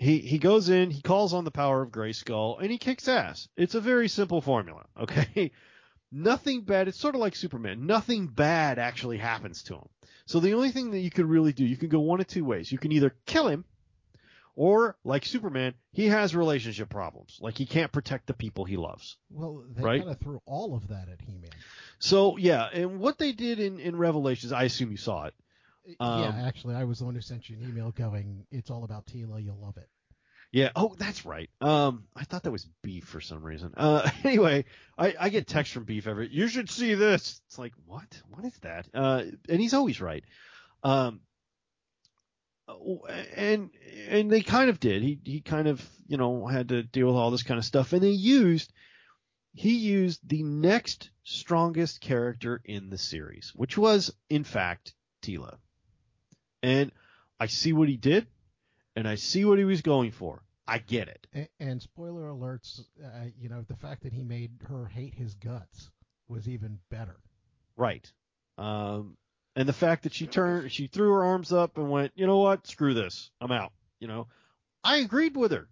He 0.00 0.18
he 0.18 0.38
goes 0.38 0.70
in, 0.70 0.90
he 0.90 1.02
calls 1.02 1.34
on 1.34 1.44
the 1.44 1.50
power 1.50 1.82
of 1.82 1.90
Grayskull, 1.90 2.58
and 2.58 2.70
he 2.70 2.78
kicks 2.78 3.06
ass. 3.06 3.48
It's 3.56 3.74
a 3.74 3.80
very 3.82 4.08
simple 4.08 4.40
formula. 4.40 4.86
Okay. 5.00 5.52
Nothing 6.10 6.62
bad. 6.62 6.88
It's 6.88 6.98
sort 6.98 7.14
of 7.14 7.20
like 7.20 7.36
Superman. 7.36 7.86
Nothing 7.86 8.26
bad 8.26 8.78
actually 8.80 9.18
happens 9.18 9.62
to 9.64 9.74
him. 9.74 9.88
So 10.26 10.40
the 10.40 10.54
only 10.54 10.70
thing 10.72 10.90
that 10.90 10.98
you 11.00 11.10
could 11.10 11.26
really 11.26 11.52
do, 11.52 11.64
you 11.64 11.76
can 11.76 11.88
go 11.88 12.00
one 12.00 12.18
of 12.20 12.26
two 12.26 12.44
ways. 12.44 12.72
You 12.72 12.78
can 12.78 12.90
either 12.92 13.14
kill 13.26 13.46
him, 13.46 13.64
or 14.56 14.96
like 15.04 15.24
Superman, 15.24 15.74
he 15.92 16.06
has 16.08 16.34
relationship 16.34 16.88
problems. 16.88 17.38
Like 17.40 17.56
he 17.58 17.66
can't 17.66 17.92
protect 17.92 18.26
the 18.26 18.34
people 18.34 18.64
he 18.64 18.76
loves. 18.76 19.18
Well, 19.30 19.64
they 19.70 19.82
Right? 19.82 20.00
kind 20.00 20.10
of 20.12 20.18
threw 20.18 20.40
all 20.46 20.74
of 20.74 20.88
that 20.88 21.08
at 21.12 21.20
He-Man. 21.20 21.50
So 22.00 22.36
yeah, 22.38 22.64
and 22.72 22.98
what 22.98 23.18
they 23.18 23.32
did 23.32 23.60
in 23.60 23.78
in 23.78 23.94
Revelations, 23.96 24.50
I 24.52 24.64
assume 24.64 24.90
you 24.90 24.96
saw 24.96 25.26
it. 25.26 25.34
Um, 25.98 26.20
yeah, 26.20 26.46
actually, 26.46 26.74
I 26.74 26.84
was 26.84 26.98
the 26.98 27.04
one 27.04 27.14
who 27.14 27.20
sent 27.20 27.48
you 27.48 27.56
an 27.56 27.68
email 27.68 27.90
going, 27.90 28.46
"It's 28.50 28.70
all 28.70 28.84
about 28.84 29.06
Teela. 29.06 29.42
You'll 29.42 29.60
love 29.60 29.76
it." 29.76 29.88
Yeah. 30.52 30.70
Oh, 30.74 30.96
that's 30.98 31.24
right. 31.24 31.48
Um, 31.60 32.04
I 32.16 32.24
thought 32.24 32.42
that 32.42 32.50
was 32.50 32.68
beef 32.82 33.04
for 33.04 33.20
some 33.20 33.42
reason. 33.42 33.72
Uh, 33.76 34.08
anyway, 34.24 34.64
I, 34.98 35.14
I 35.18 35.28
get 35.28 35.46
text 35.46 35.72
from 35.72 35.84
beef 35.84 36.06
every. 36.06 36.28
You 36.28 36.48
should 36.48 36.68
see 36.68 36.94
this. 36.94 37.40
It's 37.46 37.58
like 37.58 37.72
what? 37.86 38.20
What 38.28 38.44
is 38.44 38.56
that? 38.62 38.88
Uh, 38.92 39.24
and 39.48 39.60
he's 39.60 39.74
always 39.74 40.00
right. 40.00 40.24
Um, 40.82 41.20
and 43.36 43.70
and 44.08 44.30
they 44.30 44.42
kind 44.42 44.70
of 44.70 44.80
did. 44.80 45.02
He 45.02 45.18
he 45.24 45.40
kind 45.40 45.68
of 45.68 45.86
you 46.06 46.16
know 46.16 46.46
had 46.46 46.68
to 46.68 46.82
deal 46.82 47.06
with 47.06 47.16
all 47.16 47.30
this 47.30 47.42
kind 47.42 47.58
of 47.58 47.64
stuff, 47.64 47.92
and 47.92 48.02
they 48.02 48.10
used 48.10 48.72
he 49.52 49.76
used 49.76 50.20
the 50.28 50.42
next 50.42 51.10
strongest 51.24 52.00
character 52.00 52.60
in 52.64 52.90
the 52.90 52.98
series, 52.98 53.52
which 53.54 53.76
was 53.76 54.12
in 54.28 54.44
fact 54.44 54.94
Teela. 55.22 55.58
And 56.62 56.92
I 57.38 57.46
see 57.46 57.72
what 57.72 57.88
he 57.88 57.96
did, 57.96 58.26
and 58.96 59.08
I 59.08 59.14
see 59.14 59.44
what 59.44 59.58
he 59.58 59.64
was 59.64 59.82
going 59.82 60.10
for. 60.10 60.42
I 60.66 60.78
get 60.78 61.08
it. 61.08 61.26
And, 61.32 61.48
and 61.58 61.82
spoiler 61.82 62.28
alerts, 62.28 62.80
uh, 63.02 63.26
you 63.38 63.48
know, 63.48 63.62
the 63.66 63.76
fact 63.76 64.02
that 64.04 64.12
he 64.12 64.22
made 64.22 64.52
her 64.68 64.86
hate 64.86 65.14
his 65.14 65.34
guts 65.34 65.90
was 66.28 66.48
even 66.48 66.78
better. 66.90 67.16
Right. 67.76 68.10
Um, 68.58 69.16
and 69.56 69.68
the 69.68 69.72
fact 69.72 70.04
that 70.04 70.14
she 70.14 70.26
turned, 70.26 70.70
she 70.70 70.86
threw 70.86 71.10
her 71.12 71.24
arms 71.24 71.52
up 71.52 71.76
and 71.76 71.90
went, 71.90 72.12
you 72.14 72.26
know 72.26 72.38
what, 72.38 72.66
screw 72.66 72.94
this, 72.94 73.30
I'm 73.40 73.50
out. 73.50 73.72
You 73.98 74.06
know, 74.06 74.28
I 74.84 74.98
agreed 74.98 75.36
with 75.36 75.50
her. 75.52 75.68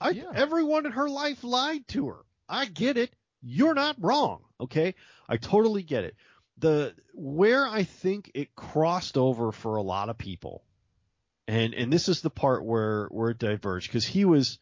I 0.00 0.10
Yeah. 0.10 0.32
everyone 0.34 0.86
in 0.86 0.92
her 0.92 1.08
life 1.08 1.42
lied 1.44 1.86
to 1.88 2.08
her. 2.08 2.24
I 2.48 2.66
get 2.66 2.96
it. 2.96 3.14
You're 3.40 3.74
not 3.74 3.96
wrong. 3.98 4.42
Okay, 4.60 4.94
I 5.28 5.36
totally 5.38 5.82
get 5.82 6.04
it. 6.04 6.14
The 6.62 6.94
where 7.12 7.66
I 7.66 7.82
think 7.82 8.30
it 8.34 8.54
crossed 8.54 9.18
over 9.18 9.52
for 9.52 9.76
a 9.76 9.82
lot 9.82 10.08
of 10.08 10.16
people, 10.16 10.64
and 11.46 11.74
and 11.74 11.92
this 11.92 12.08
is 12.08 12.22
the 12.22 12.30
part 12.30 12.64
where 12.64 13.06
where 13.08 13.30
it 13.30 13.38
diverged 13.38 13.88
because 13.88 14.06
he 14.06 14.24
was 14.24 14.58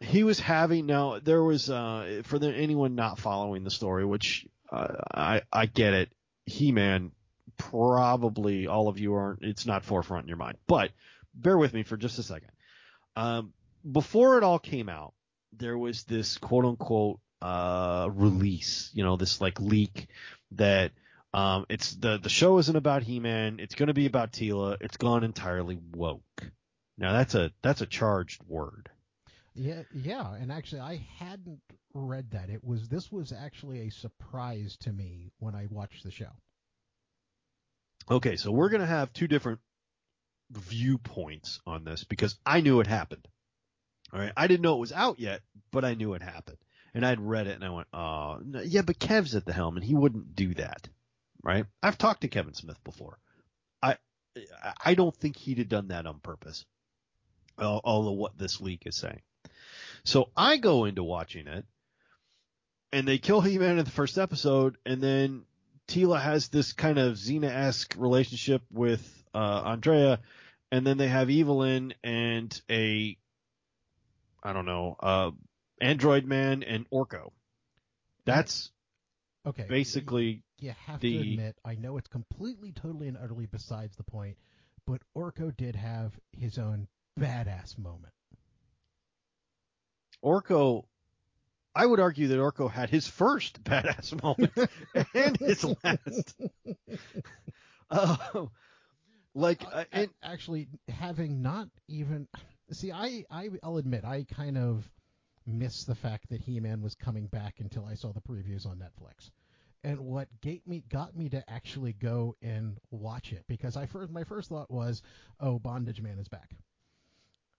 he 0.00 0.24
was 0.24 0.40
having 0.40 0.86
now 0.86 1.18
there 1.20 1.42
was 1.42 1.70
uh 1.70 2.22
for 2.24 2.38
the, 2.38 2.52
anyone 2.52 2.94
not 2.94 3.18
following 3.18 3.64
the 3.64 3.70
story 3.70 4.04
which 4.04 4.46
uh, 4.72 4.94
I 5.14 5.42
I 5.52 5.66
get 5.66 5.92
it 5.92 6.10
He-Man 6.46 7.12
probably 7.58 8.66
all 8.66 8.88
of 8.88 8.98
you 8.98 9.14
aren't 9.14 9.42
it's 9.42 9.66
not 9.66 9.84
forefront 9.84 10.24
in 10.24 10.28
your 10.28 10.38
mind 10.38 10.56
but 10.66 10.90
bear 11.34 11.58
with 11.58 11.74
me 11.74 11.82
for 11.82 11.96
just 11.96 12.18
a 12.18 12.22
second. 12.22 12.50
Um 13.14 13.52
before 13.90 14.38
it 14.38 14.44
all 14.44 14.58
came 14.58 14.88
out 14.88 15.14
there 15.52 15.76
was 15.76 16.04
this 16.04 16.38
quote 16.38 16.64
unquote 16.64 17.20
uh 17.42 18.08
release 18.12 18.90
you 18.94 19.04
know 19.04 19.16
this 19.16 19.40
like 19.40 19.60
leak 19.60 20.08
that 20.52 20.92
um 21.32 21.66
it's 21.68 21.92
the 21.94 22.18
the 22.18 22.28
show 22.28 22.58
isn't 22.58 22.76
about 22.76 23.02
He-Man 23.02 23.60
it's 23.60 23.74
going 23.74 23.88
to 23.88 23.94
be 23.94 24.06
about 24.06 24.32
Teela 24.32 24.76
it's 24.80 24.96
gone 24.96 25.24
entirely 25.24 25.78
woke 25.92 26.50
now 26.98 27.12
that's 27.12 27.34
a 27.34 27.52
that's 27.62 27.80
a 27.80 27.86
charged 27.86 28.42
word 28.46 28.90
Yeah, 29.54 29.82
yeah, 29.92 30.32
and 30.34 30.52
actually, 30.52 30.80
I 30.82 31.06
hadn't 31.18 31.60
read 31.92 32.30
that. 32.32 32.50
It 32.50 32.62
was 32.64 32.88
this 32.88 33.10
was 33.10 33.32
actually 33.32 33.80
a 33.86 33.90
surprise 33.90 34.76
to 34.82 34.92
me 34.92 35.32
when 35.38 35.54
I 35.54 35.66
watched 35.70 36.04
the 36.04 36.10
show. 36.10 36.30
Okay, 38.10 38.36
so 38.36 38.50
we're 38.52 38.68
going 38.70 38.80
to 38.80 38.86
have 38.86 39.12
two 39.12 39.26
different 39.28 39.60
viewpoints 40.50 41.60
on 41.66 41.84
this 41.84 42.04
because 42.04 42.38
I 42.46 42.60
knew 42.60 42.80
it 42.80 42.86
happened. 42.86 43.26
All 44.12 44.20
right, 44.20 44.32
I 44.36 44.46
didn't 44.46 44.62
know 44.62 44.74
it 44.76 44.80
was 44.80 44.92
out 44.92 45.18
yet, 45.20 45.42
but 45.70 45.84
I 45.84 45.94
knew 45.94 46.14
it 46.14 46.22
happened, 46.22 46.58
and 46.94 47.04
I'd 47.04 47.20
read 47.20 47.46
it 47.46 47.54
and 47.56 47.64
I 47.64 47.70
went, 47.70 47.88
"Oh, 47.92 48.38
no, 48.44 48.60
yeah, 48.60 48.82
but 48.82 48.98
Kev's 48.98 49.34
at 49.34 49.44
the 49.44 49.52
helm 49.52 49.76
and 49.76 49.84
he 49.84 49.94
wouldn't 49.94 50.34
do 50.34 50.54
that." 50.54 50.88
Right? 51.42 51.64
I've 51.82 51.98
talked 51.98 52.20
to 52.22 52.28
Kevin 52.28 52.54
Smith 52.54 52.82
before. 52.84 53.18
I 53.82 53.96
I 54.84 54.94
don't 54.94 55.16
think 55.16 55.36
he'd 55.36 55.58
have 55.58 55.68
done 55.68 55.88
that 55.88 56.06
on 56.06 56.20
purpose. 56.20 56.64
al- 57.58 57.80
Although 57.82 58.12
what 58.12 58.38
this 58.38 58.60
leak 58.60 58.82
is 58.86 58.96
saying. 58.96 59.20
So 60.04 60.30
I 60.36 60.56
go 60.58 60.84
into 60.84 61.02
watching 61.02 61.46
it, 61.46 61.64
and 62.92 63.06
they 63.06 63.18
kill 63.18 63.40
He-Man 63.40 63.78
in 63.78 63.84
the 63.84 63.90
first 63.90 64.18
episode, 64.18 64.76
and 64.86 65.02
then 65.02 65.44
Teela 65.88 66.20
has 66.20 66.48
this 66.48 66.72
kind 66.72 66.98
of 66.98 67.14
Xena-esque 67.16 67.94
relationship 67.98 68.62
with 68.70 69.02
uh, 69.34 69.62
Andra, 69.64 70.20
and 70.70 70.86
then 70.86 70.98
they 70.98 71.08
have 71.08 71.30
Evil-Lyn 71.30 71.94
and 72.04 72.62
a, 72.70 73.16
I 74.42 74.52
don't 74.52 74.66
know, 74.66 74.96
uh, 75.00 75.30
Android 75.80 76.24
Man 76.24 76.62
and 76.62 76.88
Orko. 76.90 77.32
That's 78.24 78.70
Okay, 79.46 79.66
basically 79.68 80.42
you 80.62 80.72
have 80.86 81.00
the- 81.00 81.12
to 81.12 81.30
admit, 81.30 81.58
I 81.64 81.74
know 81.74 81.96
it's 81.96 82.08
completely, 82.08 82.72
totally, 82.72 83.08
and 83.08 83.16
utterly 83.16 83.46
besides 83.46 83.96
the 83.96 84.04
point, 84.04 84.36
but 84.86 85.02
Orko 85.16 85.56
did 85.56 85.76
have 85.76 86.18
his 86.32 86.58
own 86.58 86.88
badass 87.18 87.78
moment. 87.78 88.14
Orko. 90.24 90.84
I 91.74 91.86
would 91.86 92.00
argue 92.00 92.28
that 92.28 92.38
Orko 92.38 92.70
had 92.70 92.90
his 92.90 93.06
first 93.06 93.62
badass 93.64 94.20
moment 94.22 94.52
and 95.14 95.36
his 95.36 95.64
last. 95.64 96.34
Uh, 97.88 98.16
like, 99.34 99.64
uh, 99.72 99.84
and, 99.92 100.10
actually, 100.22 100.68
having 100.88 101.42
not 101.42 101.68
even 101.88 102.26
see, 102.72 102.90
I, 102.92 103.24
I 103.30 103.50
I'll 103.62 103.76
admit, 103.76 104.04
I 104.04 104.24
kind 104.24 104.58
of 104.58 104.88
missed 105.46 105.86
the 105.86 105.94
fact 105.94 106.28
that 106.30 106.40
He-Man 106.40 106.82
was 106.82 106.94
coming 106.94 107.26
back 107.26 107.60
until 107.60 107.84
I 107.84 107.94
saw 107.94 108.12
the 108.12 108.20
previews 108.20 108.66
on 108.66 108.78
Netflix. 108.78 109.30
And 109.82 110.00
what 110.00 110.28
gate 110.42 110.66
me 110.66 110.82
got 110.90 111.16
me 111.16 111.30
to 111.30 111.48
actually 111.50 111.94
go 111.94 112.36
and 112.42 112.78
watch 112.90 113.32
it 113.32 113.44
because 113.48 113.76
I 113.76 113.86
first 113.86 114.12
my 114.12 114.24
first 114.24 114.50
thought 114.50 114.70
was, 114.70 115.02
oh, 115.40 115.58
Bondage 115.58 116.02
Man 116.02 116.18
is 116.18 116.28
back. 116.28 116.50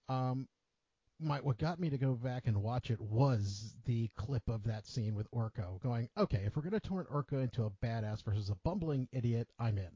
Um, 0.08 0.48
my 1.20 1.40
what 1.40 1.58
got 1.58 1.80
me 1.80 1.90
to 1.90 1.98
go 1.98 2.14
back 2.14 2.48
and 2.48 2.58
watch 2.62 2.92
it 2.92 3.00
was 3.00 3.74
the 3.86 4.10
clip 4.16 4.48
of 4.50 4.64
that 4.66 4.86
scene 4.86 5.16
with 5.16 5.30
Orko 5.32 5.82
going, 5.82 6.10
okay, 6.18 6.44
if 6.46 6.56
we're 6.56 6.64
gonna 6.64 6.80
turn 6.80 7.06
Orko 7.12 7.42
into 7.42 7.64
a 7.64 7.72
badass 7.86 8.24
versus 8.24 8.50
a 8.50 8.56
bumbling 8.64 9.08
idiot, 9.12 9.48
I'm 9.60 9.78
in. 9.78 9.90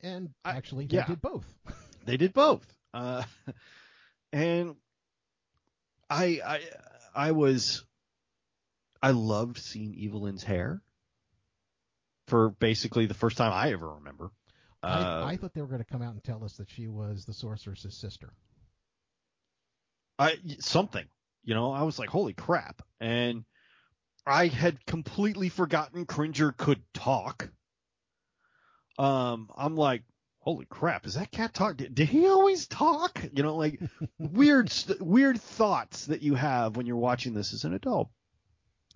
And 0.00 0.30
I- 0.44 0.52
actually, 0.56 0.86
they 0.86 0.96
yeah. 0.96 1.06
did 1.06 1.20
both. 1.20 1.46
they 2.04 2.16
did 2.16 2.32
both. 2.32 2.66
Uh, 2.94 3.24
and 4.32 4.76
I, 6.08 6.40
I, 6.44 6.60
I 7.14 7.32
was, 7.32 7.84
I 9.02 9.10
loved 9.10 9.58
seeing 9.58 9.94
Evil-Lyn's 9.94 10.42
hair 10.42 10.80
for 12.28 12.50
basically 12.50 13.06
the 13.06 13.14
first 13.14 13.36
time 13.36 13.52
I 13.52 13.72
ever 13.72 13.94
remember. 13.94 14.30
Uh, 14.82 15.24
I, 15.26 15.32
I 15.32 15.36
thought 15.36 15.54
they 15.54 15.60
were 15.60 15.66
going 15.66 15.82
to 15.82 15.90
come 15.90 16.02
out 16.02 16.12
and 16.12 16.22
tell 16.22 16.44
us 16.44 16.54
that 16.54 16.70
she 16.70 16.86
was 16.86 17.24
the 17.24 17.32
sorceress's 17.32 17.96
sister. 17.96 18.32
I 20.18 20.36
something. 20.60 21.06
You 21.42 21.54
know, 21.54 21.72
I 21.72 21.82
was 21.82 21.98
like, 21.98 22.10
holy 22.10 22.34
crap. 22.34 22.82
And 23.00 23.44
I 24.26 24.48
had 24.48 24.84
completely 24.84 25.48
forgotten 25.48 26.04
Cringer 26.04 26.52
could 26.52 26.82
talk. 26.92 27.48
Um, 28.98 29.48
I'm 29.56 29.76
like, 29.76 30.02
holy 30.40 30.66
crap, 30.66 31.06
is 31.06 31.14
that 31.14 31.30
cat 31.30 31.54
talk? 31.54 31.76
Did, 31.76 31.94
did 31.94 32.08
he 32.08 32.26
always 32.26 32.66
talk? 32.66 33.24
You 33.32 33.42
know, 33.42 33.56
like 33.56 33.80
weird, 34.18 34.72
weird 35.00 35.40
thoughts 35.40 36.06
that 36.06 36.22
you 36.22 36.34
have 36.34 36.76
when 36.76 36.86
you're 36.86 36.96
watching 36.96 37.32
this 37.32 37.54
as 37.54 37.64
an 37.64 37.74
adult. 37.74 38.10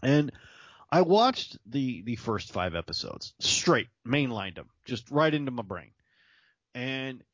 And 0.02 0.32
I 0.92 1.00
watched 1.00 1.56
the 1.64 2.02
the 2.02 2.16
first 2.16 2.52
five 2.52 2.74
episodes 2.74 3.32
straight, 3.40 3.88
mainlined 4.06 4.56
them, 4.56 4.68
just 4.84 5.10
right 5.10 5.32
into 5.32 5.50
my 5.50 5.62
brain. 5.62 5.92
And 6.74 7.24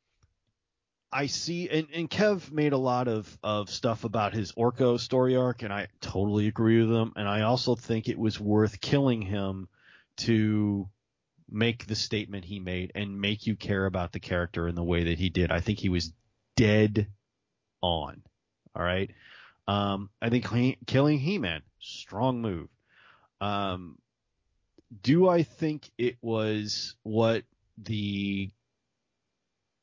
I 1.10 1.26
see, 1.26 1.68
and, 1.68 1.88
and 1.92 2.08
Kev 2.08 2.52
made 2.52 2.72
a 2.72 2.78
lot 2.78 3.08
of, 3.08 3.38
of 3.42 3.70
stuff 3.70 4.04
about 4.04 4.34
his 4.34 4.52
Orko 4.52 5.00
story 5.00 5.36
arc, 5.36 5.62
and 5.62 5.72
I 5.72 5.88
totally 6.00 6.46
agree 6.46 6.80
with 6.80 6.94
him. 6.94 7.12
And 7.16 7.26
I 7.26 7.42
also 7.42 7.74
think 7.74 8.08
it 8.08 8.18
was 8.18 8.38
worth 8.38 8.80
killing 8.80 9.22
him 9.22 9.68
to 10.18 10.88
make 11.50 11.86
the 11.86 11.94
statement 11.94 12.44
he 12.44 12.60
made 12.60 12.92
and 12.94 13.20
make 13.20 13.46
you 13.46 13.56
care 13.56 13.86
about 13.86 14.12
the 14.12 14.20
character 14.20 14.68
in 14.68 14.74
the 14.74 14.84
way 14.84 15.04
that 15.04 15.18
he 15.18 15.30
did. 15.30 15.50
I 15.50 15.60
think 15.60 15.78
he 15.78 15.88
was 15.88 16.12
dead 16.56 17.08
on. 17.80 18.22
All 18.76 18.82
right. 18.82 19.10
Um, 19.66 20.10
I 20.20 20.28
think 20.28 20.48
he, 20.50 20.76
killing 20.86 21.18
He-Man, 21.18 21.62
strong 21.80 22.42
move. 22.42 22.68
Um, 23.40 23.98
do 25.02 25.28
I 25.28 25.42
think 25.42 25.90
it 25.98 26.16
was 26.20 26.96
what 27.02 27.44
the 27.76 28.50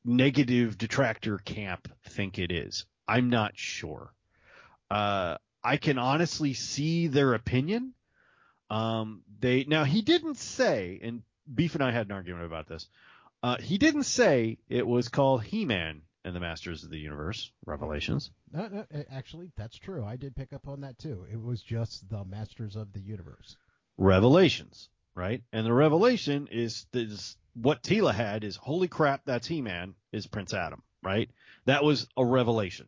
negative 0.05 0.77
detractor 0.77 1.39
camp 1.39 1.91
think 2.09 2.37
it 2.37 2.51
is. 2.51 2.85
I'm 3.07 3.29
not 3.29 3.57
sure. 3.57 4.13
Uh, 4.89 5.37
I 5.63 5.77
can 5.77 5.97
honestly 5.97 6.53
see 6.53 7.07
their 7.07 7.33
opinion. 7.33 7.93
Um, 8.69 9.23
they 9.39 9.65
now 9.65 9.83
he 9.83 10.01
didn't 10.01 10.37
say, 10.37 10.99
and 11.03 11.23
Beef 11.53 11.75
and 11.75 11.83
I 11.83 11.91
had 11.91 12.07
an 12.07 12.11
argument 12.11 12.45
about 12.45 12.67
this. 12.67 12.87
Uh, 13.43 13.57
he 13.57 13.77
didn't 13.77 14.03
say 14.03 14.57
it 14.69 14.87
was 14.87 15.09
called 15.09 15.43
He-Man 15.43 16.01
and 16.25 16.35
the 16.35 16.39
Masters 16.39 16.83
of 16.83 16.89
the 16.89 16.97
Universe 16.97 17.51
Revelations. 17.67 18.31
No, 18.51 18.67
no, 18.67 18.85
actually, 19.11 19.51
that's 19.55 19.77
true. 19.77 20.03
I 20.03 20.15
did 20.15 20.35
pick 20.35 20.53
up 20.53 20.67
on 20.67 20.81
that 20.81 20.97
too. 20.97 21.25
It 21.31 21.39
was 21.39 21.61
just 21.61 22.09
the 22.09 22.25
Masters 22.25 22.75
of 22.75 22.91
the 22.91 22.99
Universe. 22.99 23.55
Revelations, 23.97 24.89
right? 25.13 25.43
And 25.53 25.65
the 25.65 25.71
revelation 25.71 26.47
is 26.51 26.87
this 26.91 27.37
what 27.53 27.83
Teela 27.83 28.13
had 28.13 28.43
is 28.43 28.55
holy 28.55 28.87
crap, 28.87 29.21
that's 29.25 29.47
He 29.47 29.61
Man, 29.61 29.93
is 30.11 30.25
Prince 30.25 30.53
Adam, 30.53 30.81
right? 31.03 31.29
That 31.65 31.83
was 31.83 32.07
a 32.17 32.25
revelation. 32.25 32.87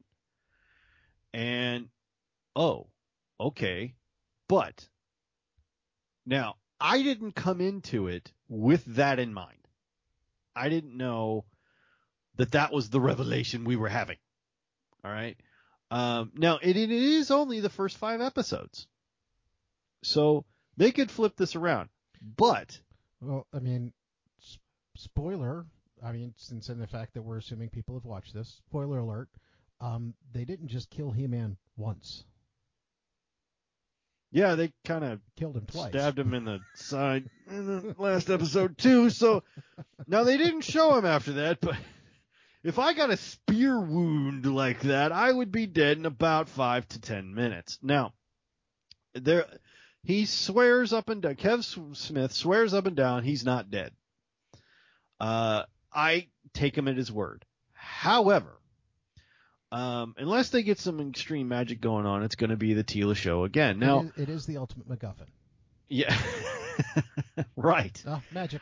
And 1.32 1.90
oh, 2.56 2.88
okay. 3.40 3.94
But 4.50 4.88
now 6.26 6.56
I 6.82 7.04
didn't 7.04 7.34
come 7.34 7.62
into 7.62 8.08
it 8.08 8.34
with 8.50 8.84
that 8.96 9.20
in 9.20 9.32
mind. 9.32 9.54
I 10.56 10.70
didn't 10.70 10.98
know 10.98 11.46
that 12.38 12.52
that 12.52 12.72
was 12.72 12.90
the 12.90 13.02
revelation 13.02 13.66
we 13.66 13.76
were 13.76 13.90
having. 13.90 14.18
All 15.04 15.12
right. 15.12 15.38
Um, 15.90 16.32
now 16.36 16.60
it, 16.62 16.76
it 16.76 16.92
is 16.92 17.32
only 17.32 17.60
the 17.60 17.70
first 17.70 17.98
five 17.98 18.20
episodes, 18.20 18.88
so 20.04 20.44
they 20.76 20.92
could 20.92 21.10
flip 21.10 21.36
this 21.38 21.56
around. 21.56 21.90
But 22.22 22.78
well, 23.22 23.48
I 23.54 23.60
mean, 23.60 23.94
spoiler, 24.96 25.66
I 26.04 26.12
mean, 26.12 26.34
since 26.38 26.70
in 26.70 26.80
the 26.80 26.88
fact 26.88 27.14
that 27.14 27.22
we're 27.22 27.38
assuming 27.38 27.70
people 27.70 27.96
have 27.96 28.06
watched 28.06 28.34
this, 28.34 28.62
spoiler 28.68 29.00
alert, 29.00 29.30
um, 29.80 30.14
they 30.34 30.44
didn't 30.44 30.68
just 30.68 30.90
kill 30.90 31.12
He-Man 31.12 31.56
once. 31.78 32.26
Yeah, 34.32 34.56
they 34.56 34.74
kind 34.84 35.06
of 35.06 35.22
killed 35.38 35.56
him 35.56 35.66
twice. 35.68 35.90
Stabbed 35.90 36.20
him 36.20 36.34
in 36.34 36.44
the 36.44 36.60
side 36.76 37.30
in 37.50 37.66
the 37.66 37.96
last 37.98 38.30
episode 38.30 38.78
too. 38.78 39.10
So 39.10 39.44
now 40.06 40.26
they 40.26 40.38
didn't 40.38 40.62
show 40.62 40.98
him 40.98 41.06
after 41.06 41.34
that, 41.34 41.62
but 41.62 41.78
if 42.68 42.80
I 42.80 42.94
got 42.94 43.10
a 43.10 43.18
spear 43.18 43.80
wound 43.80 44.46
like 44.46 44.82
that, 44.82 45.12
I 45.12 45.32
would 45.32 45.52
be 45.52 45.66
dead 45.66 45.98
in 45.98 46.06
about 46.06 46.50
five 46.50 46.88
to 46.90 47.02
ten 47.02 47.34
minutes. 47.34 47.80
Now, 47.82 48.14
there, 49.14 49.46
he 50.04 50.26
swears 50.26 50.94
up 50.94 51.10
and 51.10 51.22
down. 51.22 51.36
Kev 51.36 51.96
Smith 51.96 52.34
swears 52.34 52.74
up 52.74 52.86
and 52.86 52.96
down 52.96 53.24
he's 53.24 53.46
not 53.46 53.72
dead. 53.72 53.92
Uh, 55.20 55.64
I 55.94 56.28
take 56.54 56.78
him 56.78 56.88
at 56.88 56.98
his 56.98 57.12
word. 57.12 57.46
However, 57.74 58.60
um, 59.72 60.16
unless 60.18 60.50
they 60.50 60.64
get 60.64 60.80
some 60.80 61.00
extreme 61.00 61.48
magic 61.48 61.82
going 61.82 62.06
on, 62.06 62.24
it's 62.24 62.36
going 62.36 62.52
to 62.52 62.58
be 62.58 62.74
the 62.74 62.84
Teela 62.84 63.16
show 63.16 63.44
again. 63.44 63.80
Now, 63.80 64.02
it 64.02 64.06
is, 64.06 64.12
it 64.24 64.30
is 64.30 64.46
the 64.46 64.58
ultimate 64.58 64.88
MacGuffin. 64.88 65.28
Yeah, 65.90 66.16
right. 67.56 68.02
Oh, 68.06 68.22
magic. 68.32 68.62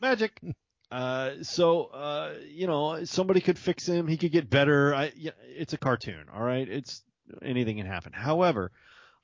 Magic. 0.00 0.40
Uh, 0.90 1.42
so, 1.42 1.84
uh, 1.84 2.34
you 2.48 2.66
know, 2.66 3.04
somebody 3.04 3.40
could 3.40 3.58
fix 3.58 3.86
him. 3.86 4.08
He 4.08 4.16
could 4.16 4.32
get 4.32 4.50
better. 4.50 4.94
I, 4.94 5.12
yeah, 5.16 5.30
it's 5.42 5.72
a 5.72 5.78
cartoon. 5.78 6.24
All 6.34 6.42
right. 6.42 6.68
It's 6.68 7.02
anything 7.42 7.76
can 7.76 7.86
happen. 7.86 8.12
However, 8.12 8.72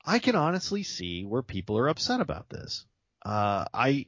I 0.05 0.19
can 0.19 0.35
honestly 0.35 0.83
see 0.83 1.25
where 1.25 1.41
people 1.41 1.77
are 1.77 1.89
upset 1.89 2.21
about 2.21 2.49
this. 2.49 2.85
Uh, 3.25 3.65
I, 3.73 4.05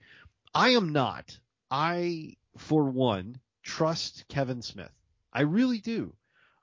I 0.54 0.70
am 0.70 0.94
not. 0.94 1.38
I 1.70 2.38
for 2.58 2.86
one, 2.86 3.40
trust 3.64 4.26
Kevin 4.30 4.62
Smith. 4.62 4.92
I 5.34 5.42
really 5.42 5.80
do. 5.80 6.14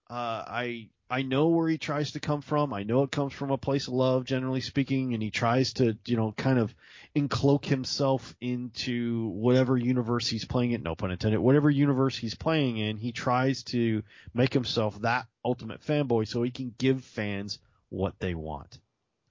Uh, 0.09 0.45
I 0.47 0.89
I 1.09 1.23
know 1.23 1.49
where 1.49 1.69
he 1.69 1.79
tries 1.79 2.13
to 2.13 2.21
come 2.21 2.43
from. 2.43 2.73
I 2.73 2.83
know 2.83 3.05
it 3.05 3.13
comes 3.13 3.33
from 3.33 3.53
a 3.53 3.59
place 3.59 3.87
of 3.87 3.95
love, 3.95 4.25
generally 4.25 4.61
speaking, 4.61 5.15
and 5.15 5.23
he 5.23 5.31
tries 5.31 5.75
to, 5.75 5.97
you 6.05 6.17
know, 6.17 6.33
kind 6.33 6.59
of 6.59 6.75
encloak 7.15 7.65
himself 7.65 8.35
into 8.41 9.29
whatever 9.29 9.77
universe 9.77 10.27
he's 10.27 10.45
playing 10.45 10.73
it. 10.73 10.83
No 10.83 10.97
pun 10.97 11.13
intended. 11.13 11.39
Whatever 11.39 11.71
universe 11.71 12.17
he's 12.17 12.35
playing 12.35 12.79
in, 12.79 12.97
he 12.97 13.13
tries 13.13 13.63
to 13.65 14.03
make 14.35 14.53
himself 14.53 15.01
that 15.03 15.27
ultimate 15.45 15.81
fanboy 15.81 16.27
so 16.27 16.43
he 16.43 16.51
can 16.51 16.75
give 16.77 17.05
fans 17.05 17.61
what 17.89 18.19
they 18.19 18.35
want. 18.35 18.79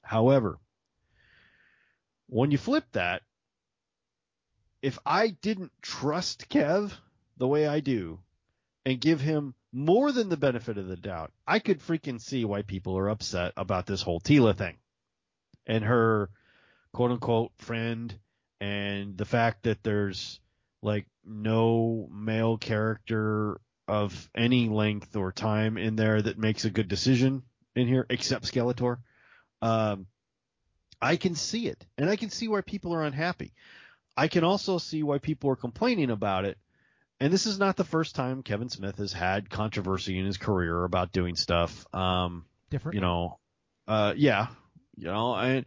However, 0.02 0.60
when 2.28 2.52
you 2.52 2.58
flip 2.58 2.86
that 2.94 3.22
if 4.82 5.00
I 5.06 5.30
didn't 5.30 5.72
trust 5.82 6.48
Kev 6.48 6.92
the 7.38 7.48
way 7.48 7.68
I 7.68 7.80
do 7.80 8.20
and 8.86 9.02
give 9.02 9.20
him 9.20 9.56
more 9.76 10.14
than 10.14 10.30
the 10.30 10.38
benefit 10.38 10.78
of 10.78 10.88
the 10.88 10.96
doubt, 10.96 11.34
I 11.46 11.60
could 11.60 11.82
freaking 11.82 12.22
see 12.22 12.46
why 12.46 12.62
people 12.62 12.98
are 12.98 13.10
upset 13.10 13.52
about 13.58 13.86
this 13.86 14.02
whole 14.02 14.22
Teela 14.22 14.56
thing 14.56 14.78
and 15.68 15.84
her 15.84 16.30
quote 16.94 17.12
unquote 17.12 17.52
friend 17.58 18.18
and 18.62 19.18
the 19.18 19.26
fact 19.26 19.64
that 19.64 19.84
there's 19.84 20.40
like 20.82 21.08
no 21.26 22.08
male 22.10 22.58
character 22.58 23.60
of 23.86 24.30
any 24.34 24.70
length 24.70 25.14
or 25.18 25.34
time 25.34 25.78
in 25.78 25.98
there 25.98 26.22
that 26.22 26.40
makes 26.40 26.64
a 26.64 26.70
good 26.70 26.88
decision 26.88 27.44
in 27.76 27.86
here 27.86 28.06
except 28.10 28.46
Skeletor. 28.46 29.00
Um, 29.62 30.08
I 31.02 31.18
can 31.18 31.36
see 31.36 31.68
it 31.68 31.86
and 31.98 32.10
I 32.10 32.16
can 32.16 32.30
see 32.30 32.48
why 32.48 32.62
people 32.62 32.94
are 32.94 33.04
unhappy. 33.04 33.52
I 34.16 34.30
can 34.30 34.46
also 34.46 34.78
see 34.78 35.04
why 35.04 35.18
people 35.18 35.50
are 35.50 35.58
complaining 35.58 36.12
about 36.12 36.46
it. 36.46 36.58
And 37.20 37.32
this 37.32 37.46
is 37.46 37.58
not 37.58 37.78
the 37.78 37.84
first 37.86 38.16
time 38.16 38.44
Kevin 38.44 38.70
Smith 38.70 38.98
has 38.98 39.14
had 39.14 39.50
controversy 39.50 40.20
in 40.20 40.26
his 40.26 40.38
career 40.38 40.84
about 40.84 41.14
doing 41.14 41.36
stuff. 41.36 41.86
Um, 41.94 42.46
Different. 42.70 42.96
You 42.96 43.02
know, 43.02 43.40
uh, 43.88 44.14
yeah, 44.18 44.48
you 44.98 45.06
know, 45.06 45.32
I, 45.34 45.66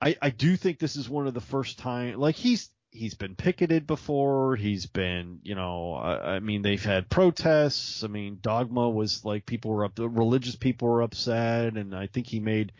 I, 0.00 0.16
I 0.22 0.30
do 0.30 0.56
think 0.56 0.78
this 0.78 0.94
is 0.96 1.08
one 1.08 1.26
of 1.26 1.34
the 1.34 1.40
first 1.40 1.78
time, 1.78 2.18
like 2.18 2.36
he's, 2.36 2.70
he's 2.90 3.14
been 3.14 3.34
picketed 3.34 3.86
before. 3.86 4.56
He's 4.56 4.86
been, 4.86 5.40
you 5.42 5.54
know, 5.54 5.94
I, 5.94 6.36
I 6.36 6.38
mean, 6.40 6.62
they've 6.62 6.82
had 6.82 7.10
protests. 7.10 8.04
I 8.04 8.06
mean, 8.06 8.38
Dogma 8.40 8.88
was 8.88 9.24
like 9.24 9.46
people 9.46 9.72
were 9.72 9.84
up, 9.84 9.94
the 9.94 10.08
religious 10.08 10.56
people 10.56 10.88
were 10.88 11.02
upset, 11.02 11.76
and 11.76 11.94
I 11.94 12.06
think 12.06 12.26
he 12.26 12.40
made 12.40 12.72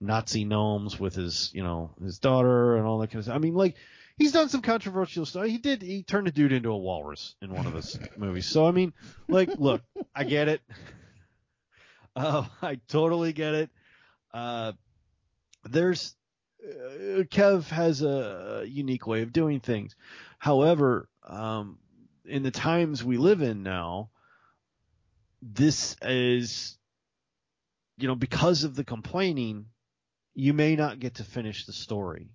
Nazi 0.00 0.44
gnomes 0.44 0.98
with 0.98 1.14
his, 1.14 1.50
you 1.54 1.62
know, 1.62 1.92
his 2.02 2.18
daughter 2.18 2.76
and 2.76 2.86
all 2.86 2.98
that 2.98 3.08
kind 3.08 3.20
of 3.20 3.24
stuff. 3.24 3.36
I 3.36 3.38
mean, 3.38 3.54
like 3.54 3.76
he's 4.16 4.32
done 4.32 4.48
some 4.48 4.62
controversial 4.62 5.26
stuff. 5.26 5.46
He 5.46 5.58
did. 5.58 5.82
He 5.82 6.02
turned 6.02 6.28
a 6.28 6.32
dude 6.32 6.52
into 6.52 6.70
a 6.70 6.76
walrus 6.76 7.34
in 7.42 7.52
one 7.52 7.66
of 7.66 7.74
his 7.74 7.98
movies. 8.16 8.46
So 8.46 8.66
I 8.66 8.70
mean, 8.70 8.92
like, 9.28 9.50
look, 9.58 9.82
I 10.14 10.24
get 10.24 10.48
it. 10.48 10.60
Uh, 12.16 12.44
I 12.62 12.78
totally 12.86 13.32
get 13.32 13.54
it. 13.54 13.70
Uh, 14.32 14.70
there's 15.64 16.14
uh, 16.64 17.24
Kev 17.24 17.64
has 17.70 18.02
a 18.02 18.64
unique 18.68 19.08
way 19.08 19.22
of 19.22 19.32
doing 19.32 19.58
things. 19.58 19.96
However, 20.38 21.08
um, 21.24 21.80
in 22.24 22.44
the 22.44 22.52
times 22.52 23.02
we 23.02 23.16
live 23.16 23.42
in 23.42 23.64
now, 23.64 24.10
this 25.42 25.96
is, 26.02 26.78
you 27.98 28.06
know, 28.06 28.14
because 28.14 28.62
of 28.62 28.76
the 28.76 28.84
complaining, 28.84 29.66
you 30.34 30.52
may 30.52 30.76
not 30.76 31.00
get 31.00 31.16
to 31.16 31.24
finish 31.24 31.66
the 31.66 31.72
story 31.72 32.28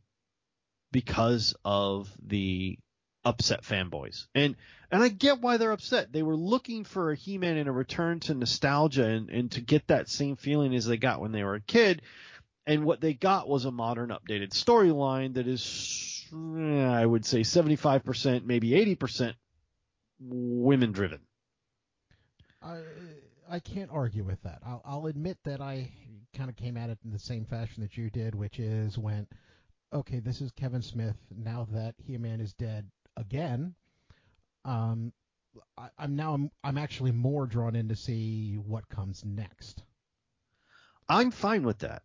because 0.91 1.55
of 1.63 2.11
the 2.21 2.77
upset 3.23 3.63
fanboys. 3.63 4.27
And 4.33 4.55
and 4.91 5.03
I 5.03 5.09
get 5.09 5.41
why 5.41 5.57
they're 5.57 5.71
upset. 5.71 6.11
They 6.11 6.23
were 6.23 6.35
looking 6.35 6.83
for 6.83 7.11
a 7.11 7.15
He-Man 7.15 7.57
and 7.57 7.69
a 7.69 7.71
return 7.71 8.19
to 8.21 8.33
nostalgia 8.33 9.05
and, 9.05 9.29
and 9.29 9.51
to 9.51 9.61
get 9.61 9.87
that 9.87 10.09
same 10.09 10.35
feeling 10.35 10.73
as 10.73 10.85
they 10.85 10.97
got 10.97 11.21
when 11.21 11.31
they 11.31 11.43
were 11.43 11.55
a 11.55 11.61
kid. 11.61 12.01
And 12.65 12.85
what 12.85 13.01
they 13.01 13.13
got 13.13 13.47
was 13.47 13.65
a 13.65 13.71
modern 13.71 14.09
updated 14.09 14.51
storyline 14.51 15.35
that 15.35 15.47
is 15.47 16.25
eh, 16.33 16.85
I 16.85 17.05
would 17.05 17.25
say 17.25 17.41
75%, 17.41 18.45
maybe 18.45 18.71
80% 18.71 19.33
women 20.19 20.91
driven. 20.91 21.19
I 22.61 22.79
I 23.49 23.59
can't 23.59 23.89
argue 23.91 24.23
with 24.23 24.41
that. 24.43 24.59
I'll, 24.63 24.81
I'll 24.85 25.05
admit 25.07 25.37
that 25.43 25.61
I 25.61 25.91
kind 26.35 26.49
of 26.49 26.55
came 26.55 26.77
at 26.77 26.89
it 26.89 26.99
in 27.03 27.11
the 27.11 27.19
same 27.19 27.45
fashion 27.45 27.81
that 27.81 27.97
you 27.97 28.09
did, 28.09 28.35
which 28.35 28.59
is 28.59 28.97
when, 28.97 29.27
okay, 29.93 30.19
this 30.19 30.41
is 30.41 30.51
Kevin 30.51 30.81
Smith. 30.81 31.17
Now 31.35 31.67
that 31.71 31.95
He-Man 32.05 32.41
is 32.41 32.53
dead 32.53 32.89
again, 33.17 33.75
um, 34.65 35.11
I, 35.77 35.89
I'm 35.97 36.15
now 36.15 36.33
I'm, 36.33 36.51
I'm 36.63 36.77
actually 36.77 37.11
more 37.11 37.45
drawn 37.47 37.75
in 37.75 37.89
to 37.89 37.95
see 37.95 38.55
what 38.55 38.87
comes 38.89 39.23
next. 39.25 39.83
I'm 41.07 41.31
fine 41.31 41.63
with 41.63 41.79
that. 41.79 42.03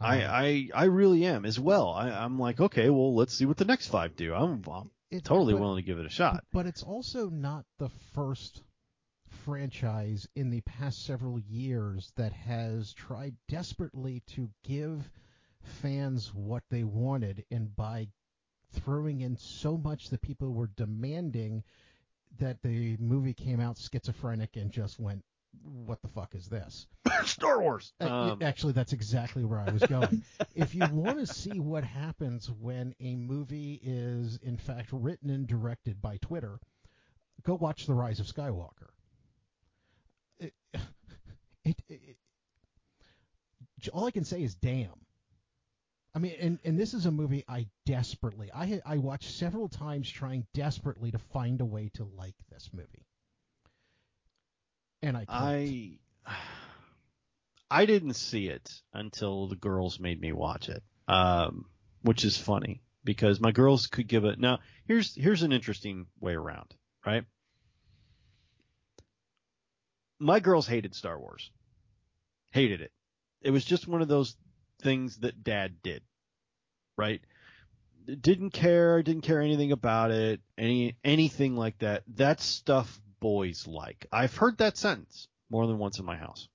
Um, 0.00 0.10
I, 0.10 0.24
I 0.26 0.68
I 0.74 0.84
really 0.84 1.24
am 1.24 1.44
as 1.46 1.58
well. 1.58 1.88
I, 1.90 2.10
I'm 2.10 2.38
like, 2.38 2.60
okay, 2.60 2.90
well, 2.90 3.14
let's 3.14 3.32
see 3.34 3.46
what 3.46 3.56
the 3.56 3.64
next 3.64 3.88
five 3.88 4.16
do. 4.16 4.34
I'm, 4.34 4.62
I'm 4.70 4.90
it- 5.10 5.24
totally 5.24 5.54
but- 5.54 5.60
willing 5.62 5.82
to 5.82 5.86
give 5.86 5.98
it 5.98 6.06
a 6.06 6.10
shot. 6.10 6.44
But 6.52 6.66
it's 6.66 6.82
also 6.82 7.30
not 7.30 7.64
the 7.78 7.90
first 8.14 8.62
franchise 9.44 10.26
in 10.36 10.50
the 10.50 10.60
past 10.62 11.04
several 11.04 11.38
years 11.40 12.12
that 12.16 12.32
has 12.32 12.92
tried 12.94 13.34
desperately 13.48 14.22
to 14.28 14.48
give 14.62 15.10
fans 15.64 16.32
what 16.34 16.62
they 16.70 16.84
wanted, 16.84 17.44
and 17.50 17.74
by 17.74 18.08
throwing 18.72 19.20
in 19.20 19.36
so 19.36 19.76
much 19.76 20.10
that 20.10 20.22
people 20.22 20.52
were 20.52 20.70
demanding 20.76 21.62
that 22.38 22.60
the 22.62 22.96
movie 22.98 23.34
came 23.34 23.60
out 23.60 23.78
schizophrenic 23.78 24.56
and 24.56 24.70
just 24.70 24.98
went, 24.98 25.24
"What 25.62 26.02
the 26.02 26.08
fuck 26.08 26.34
is 26.34 26.48
this?" 26.48 26.86
Star 27.24 27.60
Wars. 27.60 27.92
Uh, 28.00 28.32
Um, 28.32 28.42
Actually, 28.42 28.72
that's 28.72 28.92
exactly 28.92 29.44
where 29.44 29.60
I 29.60 29.70
was 29.70 29.82
going. 29.82 30.22
if 30.54 30.74
you 30.74 30.86
want 30.92 31.18
to 31.18 31.26
see 31.26 31.60
what 31.60 31.84
happens 31.84 32.50
when 32.50 32.94
a 33.00 33.14
movie 33.16 33.80
is, 33.82 34.38
in 34.42 34.56
fact, 34.56 34.90
written 34.92 35.30
and 35.30 35.46
directed 35.46 36.02
by 36.02 36.16
Twitter, 36.18 36.58
go 37.44 37.54
watch 37.54 37.86
The 37.86 37.94
Rise 37.94 38.20
of 38.20 38.26
Skywalker. 38.26 38.90
It, 40.38 40.52
it, 41.64 41.82
it, 41.88 42.16
all 43.92 44.06
I 44.06 44.10
can 44.10 44.24
say 44.24 44.42
is 44.42 44.54
damn. 44.54 45.06
I 46.14 46.20
mean, 46.20 46.34
and, 46.40 46.58
and 46.64 46.78
this 46.78 46.94
is 46.94 47.06
a 47.06 47.10
movie 47.10 47.44
I 47.48 47.66
desperately, 47.86 48.50
I 48.54 48.80
I 48.86 48.98
watched 48.98 49.30
several 49.30 49.68
times 49.68 50.08
trying 50.08 50.46
desperately 50.54 51.10
to 51.10 51.18
find 51.18 51.60
a 51.60 51.64
way 51.64 51.90
to 51.94 52.04
like 52.04 52.36
this 52.52 52.70
movie, 52.72 53.04
and 55.02 55.16
I 55.16 55.24
couldn't. 55.24 55.98
I 56.26 56.36
I 57.70 57.86
didn't 57.86 58.14
see 58.14 58.46
it 58.46 58.70
until 58.92 59.48
the 59.48 59.56
girls 59.56 59.98
made 59.98 60.20
me 60.20 60.30
watch 60.30 60.68
it, 60.68 60.84
um, 61.08 61.64
which 62.02 62.24
is 62.24 62.36
funny 62.38 62.82
because 63.02 63.40
my 63.40 63.50
girls 63.50 63.88
could 63.88 64.06
give 64.06 64.24
it. 64.24 64.38
Now 64.38 64.60
here's 64.86 65.16
here's 65.16 65.42
an 65.42 65.50
interesting 65.52 66.06
way 66.20 66.34
around, 66.34 66.74
right? 67.04 67.24
My 70.20 70.38
girls 70.38 70.68
hated 70.68 70.94
Star 70.94 71.18
Wars, 71.18 71.50
hated 72.52 72.82
it. 72.82 72.92
It 73.40 73.50
was 73.50 73.64
just 73.64 73.88
one 73.88 74.00
of 74.00 74.06
those 74.06 74.36
things 74.84 75.16
that 75.18 75.42
Dad 75.42 75.82
did, 75.82 76.02
right? 76.96 77.20
Didn't 78.06 78.50
care, 78.50 79.02
didn't 79.02 79.22
care 79.22 79.40
anything 79.40 79.72
about 79.72 80.12
it, 80.12 80.40
any 80.56 80.96
anything 81.02 81.56
like 81.56 81.78
that. 81.78 82.04
That's 82.06 82.44
stuff 82.44 83.00
boys 83.18 83.66
like. 83.66 84.06
I've 84.12 84.36
heard 84.36 84.58
that 84.58 84.76
sentence 84.76 85.26
more 85.50 85.66
than 85.66 85.78
once 85.78 85.98
in 85.98 86.04
my 86.04 86.16
house. 86.16 86.48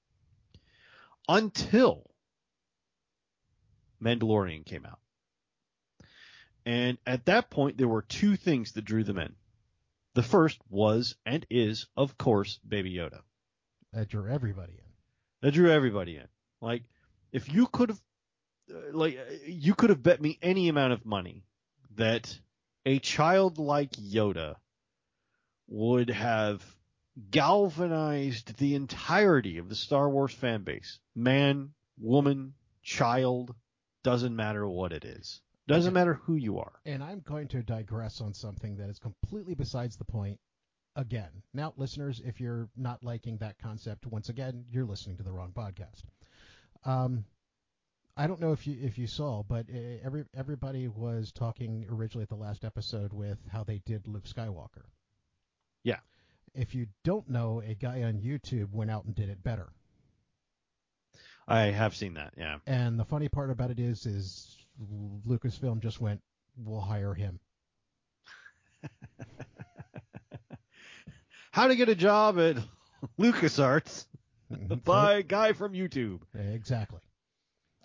Until 1.27 2.09
Mandalorian 4.01 4.65
came 4.65 4.86
out. 4.86 4.99
And 6.65 6.97
at 7.05 7.25
that 7.25 7.49
point, 7.49 7.77
there 7.77 7.88
were 7.88 8.03
two 8.03 8.36
things 8.36 8.73
that 8.73 8.86
drew 8.86 9.03
them 9.03 9.17
in. 9.17 9.34
The 10.13 10.23
first 10.23 10.59
was 10.69 11.15
and 11.25 11.45
is, 11.49 11.88
of 11.95 12.17
course, 12.17 12.59
Baby 12.67 12.93
Yoda. 12.93 13.21
that 13.93 14.09
drew 14.09 14.30
everybody 14.30 14.73
in. 14.73 14.91
That 15.41 15.53
drew 15.53 15.71
everybody 15.71 16.17
in. 16.17 16.27
Like, 16.61 16.84
if 17.32 17.51
you 17.51 17.67
could 17.67 17.89
have, 17.89 18.01
like, 18.91 19.17
uh, 19.17 19.34
you 19.45 19.76
could 19.76 19.89
have 19.89 20.03
bet 20.03 20.22
me 20.22 20.38
any 20.41 20.70
amount 20.70 20.93
of 20.93 21.05
money 21.05 21.43
that 21.95 22.39
a 22.86 22.99
child 22.99 23.57
like 23.57 23.91
Yoda 23.91 24.55
would 25.67 26.09
have 26.09 26.63
galvanized 27.32 28.57
the 28.57 28.76
entirety 28.76 29.57
of 29.57 29.70
the 29.70 29.76
Star 29.76 30.09
Wars 30.09 30.34
fan 30.34 30.63
base. 30.63 30.99
Man, 31.15 31.72
woman, 31.99 32.53
child, 32.82 33.53
doesn't 34.03 34.36
matter 34.36 34.67
what 34.67 34.93
it 34.93 35.05
is. 35.05 35.41
Doesn't 35.67 35.93
matter 35.93 36.15
who 36.15 36.36
you 36.36 36.57
are. 36.57 36.80
And 36.86 37.03
I'm 37.03 37.20
going 37.20 37.47
to 37.49 37.61
digress 37.61 38.22
on 38.22 38.34
something 38.34 38.78
that 38.78 38.89
is 38.89 38.97
completely 38.97 39.53
besides 39.53 39.97
the 39.97 40.05
point 40.05 40.39
again. 40.95 41.30
Now, 41.53 41.74
listeners, 41.78 42.22
if 42.26 42.41
you're 42.41 42.70
not 42.76 43.03
liking 43.03 43.38
that 43.38 43.59
concept, 43.59 44.07
once 44.07 44.30
again, 44.30 44.65
you're 44.72 44.86
listening 44.86 45.17
to 45.17 45.24
the 45.24 45.32
wrong 45.32 45.51
podcast. 45.55 46.03
Um, 46.86 47.26
I 48.20 48.28
don't 48.28 48.41
know 48.41 48.51
if 48.51 48.67
you 48.67 48.76
if 48.82 48.97
you 48.97 49.07
saw, 49.07 49.43
but 49.43 49.67
uh, 49.74 49.78
every 50.03 50.26
everybody 50.36 50.89
was 50.89 51.32
talking 51.32 51.86
originally 51.89 52.24
at 52.24 52.30
the 52.30 52.36
last 52.36 52.65
episode 52.65 53.13
with 53.13 53.38
how 53.49 53.63
they 53.63 53.82
did 53.86 54.09
Luke 54.09 54.26
Skywalker. 54.26 54.84
Yeah. 55.86 55.99
If 56.53 56.76
you 56.76 56.88
don't 57.05 57.30
know, 57.30 57.63
a 57.65 57.76
guy 57.76 58.03
on 58.03 58.20
YouTube 58.20 58.74
went 58.74 58.91
out 58.91 59.05
and 59.05 59.15
did 59.15 59.30
it 59.30 59.41
better. 59.41 59.70
I 61.47 61.67
have 61.67 61.95
seen 61.95 62.15
that, 62.15 62.34
yeah. 62.38 62.57
And 62.67 62.99
the 62.99 63.05
funny 63.05 63.30
part 63.30 63.51
about 63.51 63.72
it 63.72 63.80
is, 63.80 64.05
is 64.05 64.57
Lucasfilm 65.26 65.80
just 65.80 66.01
went, 66.01 66.22
"We'll 66.57 66.82
hire 66.82 67.13
him." 67.13 67.39
How 71.51 71.67
to 71.67 71.76
get 71.78 71.88
a 71.88 71.95
job 71.95 72.38
at 72.38 72.57
LucasArts 73.17 74.07
by 74.84 75.13
a 75.13 75.24
guy 75.24 75.53
from 75.53 75.72
YouTube. 75.72 76.20
exactly. 76.36 76.99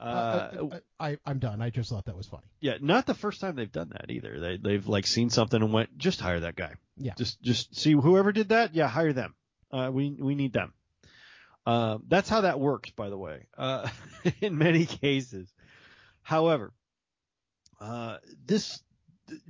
Uh, 0.07 0.69
Uh, 0.73 0.81
I, 1.01 1.19
I'm 1.25 1.39
done. 1.39 1.63
I 1.63 1.71
just 1.71 1.91
thought 1.91 2.05
that 2.07 2.17
was 2.17 2.27
funny. 2.27 2.45
Yeah, 2.61 2.77
not 2.81 3.07
the 3.07 3.15
first 3.15 3.41
time 3.41 3.57
they've 3.57 3.71
done 3.71 3.91
that 3.91 4.11
either. 4.11 4.39
They 4.41 4.57
they've 4.57 4.87
like 4.87 5.07
seen 5.07 5.31
something 5.31 5.61
and 5.63 5.73
went, 5.73 5.97
just 5.99 6.21
hire 6.21 6.41
that 6.41 6.57
guy. 6.57 6.75
Yeah. 6.97 7.15
Just 7.17 7.41
just 7.43 7.77
see 7.77 7.93
whoever 7.93 8.33
did 8.33 8.51
that. 8.51 8.75
Yeah, 8.75 8.89
hire 8.89 9.13
them. 9.13 9.35
Uh, 9.71 9.91
we 9.93 10.11
we 10.11 10.35
need 10.35 10.53
them. 10.53 10.73
Uh, 11.67 11.99
that's 12.09 12.29
how 12.29 12.43
that 12.43 12.61
works, 12.61 12.91
by 12.91 13.09
the 13.09 13.17
way. 13.17 13.47
Uh, 13.57 13.89
in 14.41 14.59
many 14.59 14.85
cases. 14.87 15.53
However, 16.23 16.73
uh, 17.81 18.19
this 18.45 18.83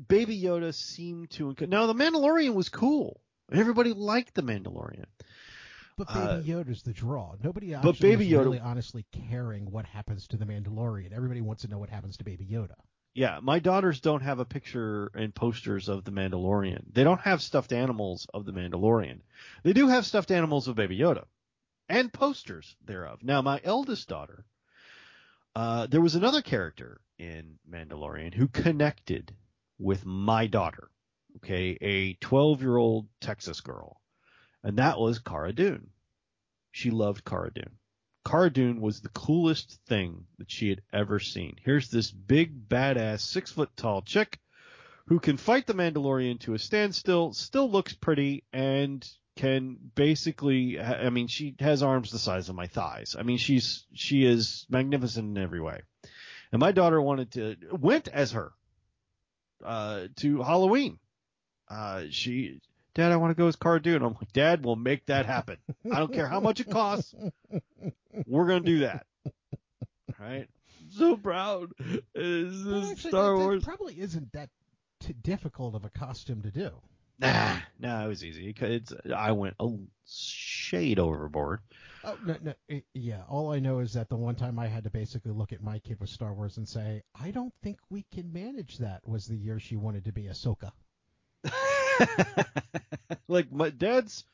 Baby 0.09 0.41
Yoda 0.41 0.73
seemed 0.75 1.31
to 1.33 1.55
now 1.67 1.87
the 1.87 1.95
Mandalorian 1.95 2.55
was 2.55 2.69
cool. 2.69 3.21
Everybody 3.53 3.93
liked 3.93 4.35
the 4.35 4.43
Mandalorian. 4.43 5.07
But 5.97 6.09
Uh, 6.11 6.37
Baby 6.39 6.49
Yoda's 6.51 6.83
the 6.83 6.93
draw. 6.93 7.37
Nobody 7.43 7.75
but 7.75 7.99
Baby 8.01 8.27
is 8.27 8.33
Yoda- 8.33 8.45
really 8.45 8.61
honestly 8.61 9.05
caring 9.13 9.71
what 9.71 9.87
happens 9.87 10.27
to 10.29 10.37
the 10.37 10.45
Mandalorian. 10.45 11.13
Everybody 11.13 11.41
wants 11.41 11.63
to 11.63 11.69
know 11.69 11.79
what 11.79 11.89
happens 11.89 12.17
to 12.17 12.25
Baby 12.25 12.47
Yoda. 12.47 12.75
Yeah, 13.15 13.39
my 13.41 13.61
daughters 13.61 14.01
don't 14.01 14.23
have 14.23 14.41
a 14.41 14.45
picture 14.45 15.07
and 15.15 15.33
posters 15.33 15.89
of 15.89 16.03
the 16.05 16.11
Mandalorian. 16.11 16.93
They 16.93 17.05
don't 17.05 17.21
have 17.21 17.41
stuffed 17.43 17.73
animals 17.73 18.27
of 18.35 18.45
the 18.45 18.51
Mandalorian. 18.53 19.21
They 19.63 19.73
do 19.73 19.87
have 19.87 20.05
stuffed 20.05 20.33
animals 20.33 20.67
of 20.67 20.75
Baby 20.75 20.99
Yoda 20.99 21.27
and 21.89 22.13
posters 22.13 22.75
thereof. 22.85 23.23
Now, 23.23 23.41
my 23.41 23.61
eldest 23.63 24.09
daughter, 24.09 24.45
uh, 25.55 25.87
there 25.87 26.01
was 26.01 26.17
another 26.17 26.43
character 26.43 27.01
in 27.19 27.61
Mandalorian 27.71 28.35
who 28.35 28.49
connected 28.49 29.33
with 29.79 30.05
my 30.05 30.49
daughter. 30.49 30.91
Okay, 31.37 31.79
a 31.81 32.15
12 32.15 32.63
year 32.63 32.77
old 32.77 33.07
Texas 33.21 33.61
girl, 33.61 34.01
and 34.65 34.79
that 34.79 34.99
was 34.99 35.19
Cara 35.21 35.53
Dune. 35.53 35.91
She 36.73 36.91
loved 36.91 37.25
Cara 37.25 37.53
Dune. 37.53 37.79
Cara 38.27 38.51
Dune 38.51 38.81
was 38.81 39.01
the 39.01 39.11
coolest 39.11 39.79
thing 39.87 40.25
that 40.39 40.51
she 40.51 40.71
had 40.71 40.81
ever 40.93 41.21
seen. 41.21 41.57
Here's 41.63 41.91
this 41.91 42.11
big, 42.11 42.69
badass, 42.69 43.21
six 43.21 43.53
foot 43.53 43.71
tall 43.77 44.03
chick 44.03 44.41
who 45.07 45.21
can 45.21 45.37
fight 45.37 45.67
the 45.67 45.75
Mandalorian 45.75 46.41
to 46.41 46.55
a 46.55 46.59
standstill, 46.59 47.35
still 47.35 47.71
looks 47.71 47.93
pretty, 47.93 48.45
and 48.53 49.07
can 49.37 49.77
basically, 49.95 50.81
I 50.81 51.11
mean, 51.11 51.27
she 51.27 51.55
has 51.61 51.83
arms 51.83 52.11
the 52.11 52.19
size 52.19 52.49
of 52.49 52.55
my 52.55 52.67
thighs. 52.67 53.15
I 53.19 53.23
mean, 53.23 53.37
she's, 53.37 53.85
she 53.93 54.25
is 54.25 54.65
magnificent 54.71 55.37
in 55.37 55.43
every 55.43 55.61
way. 55.61 55.83
And 56.53 56.61
my 56.61 56.73
daughter 56.73 57.03
wanted 57.03 57.33
to, 57.33 57.57
went 57.73 58.09
as 58.09 58.33
her, 58.33 58.53
uh, 59.63 60.07
to 60.17 60.43
Halloween. 60.43 60.99
Uh, 61.69 62.05
she, 62.11 62.61
Dad, 62.95 63.11
I 63.13 63.17
want 63.17 63.33
to 63.33 63.35
go 63.35 63.49
as 63.49 63.57
Cara 63.57 63.83
Dune. 63.83 64.03
I'm 64.03 64.15
like, 64.15 64.33
Dad, 64.33 64.65
we'll 64.65 64.77
make 64.77 65.07
that 65.07 65.27
happen. 65.27 65.57
I 65.91 65.99
don't 65.99 66.13
care 66.13 66.29
how 66.29 66.41
much 66.41 66.61
it 66.61 66.71
costs. 66.71 67.15
We're 68.27 68.47
gonna 68.47 68.61
do 68.61 68.81
that. 68.81 69.07
Right? 70.19 70.49
So 70.91 71.17
proud. 71.17 71.73
Is 72.15 72.65
Well, 72.65 72.91
actually, 72.91 73.11
Star 73.11 73.33
that, 73.33 73.39
that 73.39 73.45
Wars? 73.45 73.65
probably 73.65 73.99
isn't 74.01 74.33
that 74.33 74.49
t- 75.01 75.15
difficult 75.23 75.75
of 75.75 75.85
a 75.85 75.91
costume 75.91 76.43
to 76.43 76.51
do. 76.51 76.71
Nah, 77.19 77.57
nah, 77.79 78.05
it 78.05 78.09
was 78.09 78.25
easy. 78.25 78.55
It's, 78.61 78.93
I 79.15 79.33
went 79.33 79.55
a 79.61 79.69
shade 80.07 80.99
overboard. 80.99 81.61
Oh 82.05 82.19
no, 82.25 82.37
no, 82.43 82.55
it, 82.69 82.85
yeah. 82.93 83.23
All 83.29 83.53
I 83.53 83.61
know 83.61 83.79
is 83.79 83.95
that 83.95 84.09
the 84.09 84.17
one 84.17 84.35
time 84.35 84.59
I 84.59 84.67
had 84.67 84.85
to 84.85 84.91
basically 84.91 85.33
look 85.33 85.53
at 85.53 85.63
my 85.63 85.79
kid 85.79 85.99
with 86.01 86.11
Star 86.11 86.35
Wars 86.35 86.57
and 86.59 86.69
say, 86.69 87.03
"I 87.19 87.31
don't 87.31 87.55
think 87.63 87.79
we 87.89 88.05
can 88.13 88.33
manage 88.33 88.79
that." 88.79 89.07
Was 89.09 89.27
the 89.27 89.37
year 89.37 89.59
she 89.59 89.77
wanted 89.77 90.05
to 90.05 90.13
be 90.13 90.25
Ahsoka. 90.25 90.73
like 93.29 93.53
my 93.53 93.71
dad's 93.71 94.25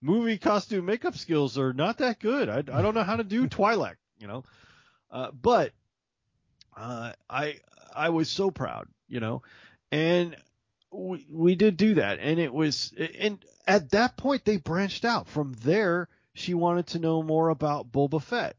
movie 0.00 0.38
costume 0.38 0.84
makeup 0.84 1.16
skills 1.16 1.58
are 1.58 1.72
not 1.72 1.98
that 1.98 2.20
good. 2.20 2.48
I, 2.48 2.58
I 2.58 2.82
don't 2.82 2.94
know 2.94 3.02
how 3.02 3.16
to 3.16 3.24
do 3.24 3.48
Twi'lek, 3.48 3.96
you 4.18 4.26
know. 4.26 4.44
Uh, 5.10 5.30
but 5.30 5.72
uh, 6.76 7.12
I 7.28 7.60
I 7.94 8.10
was 8.10 8.28
so 8.28 8.50
proud, 8.50 8.88
you 9.08 9.20
know, 9.20 9.42
and 9.90 10.36
we 10.90 11.26
we 11.30 11.54
did 11.54 11.76
do 11.76 11.94
that, 11.94 12.18
and 12.20 12.38
it 12.38 12.52
was 12.52 12.92
and 13.18 13.44
at 13.66 13.90
that 13.90 14.16
point 14.16 14.44
they 14.44 14.56
branched 14.56 15.04
out. 15.04 15.28
From 15.28 15.54
there, 15.62 16.08
she 16.34 16.54
wanted 16.54 16.88
to 16.88 16.98
know 16.98 17.22
more 17.22 17.48
about 17.48 17.92
Boba 17.92 18.22
Fett. 18.22 18.56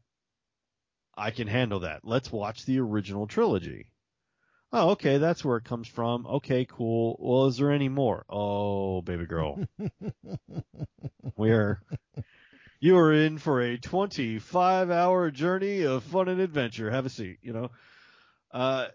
I 1.16 1.30
can 1.30 1.46
handle 1.48 1.80
that. 1.80 2.00
Let's 2.04 2.30
watch 2.30 2.64
the 2.64 2.78
original 2.80 3.26
trilogy. 3.26 3.86
Oh, 4.72 4.90
okay, 4.90 5.18
that's 5.18 5.44
where 5.44 5.56
it 5.56 5.64
comes 5.64 5.88
from. 5.88 6.26
Okay, 6.26 6.66
cool. 6.68 7.16
Well, 7.18 7.46
is 7.46 7.56
there 7.56 7.70
any 7.70 7.88
more? 7.88 8.24
Oh, 8.28 9.00
baby 9.00 9.26
girl. 9.26 9.64
we 11.36 11.52
are 11.52 11.80
you 12.80 12.96
are 12.98 13.12
in 13.12 13.38
for 13.38 13.60
a 13.60 13.78
25 13.78 14.90
hour 14.90 15.30
journey 15.30 15.82
of 15.82 16.02
fun 16.04 16.28
and 16.28 16.40
adventure. 16.40 16.90
Have 16.90 17.06
a 17.06 17.10
seat, 17.10 17.38
you 17.42 17.52
know. 17.52 17.70
Uh, 18.52 18.86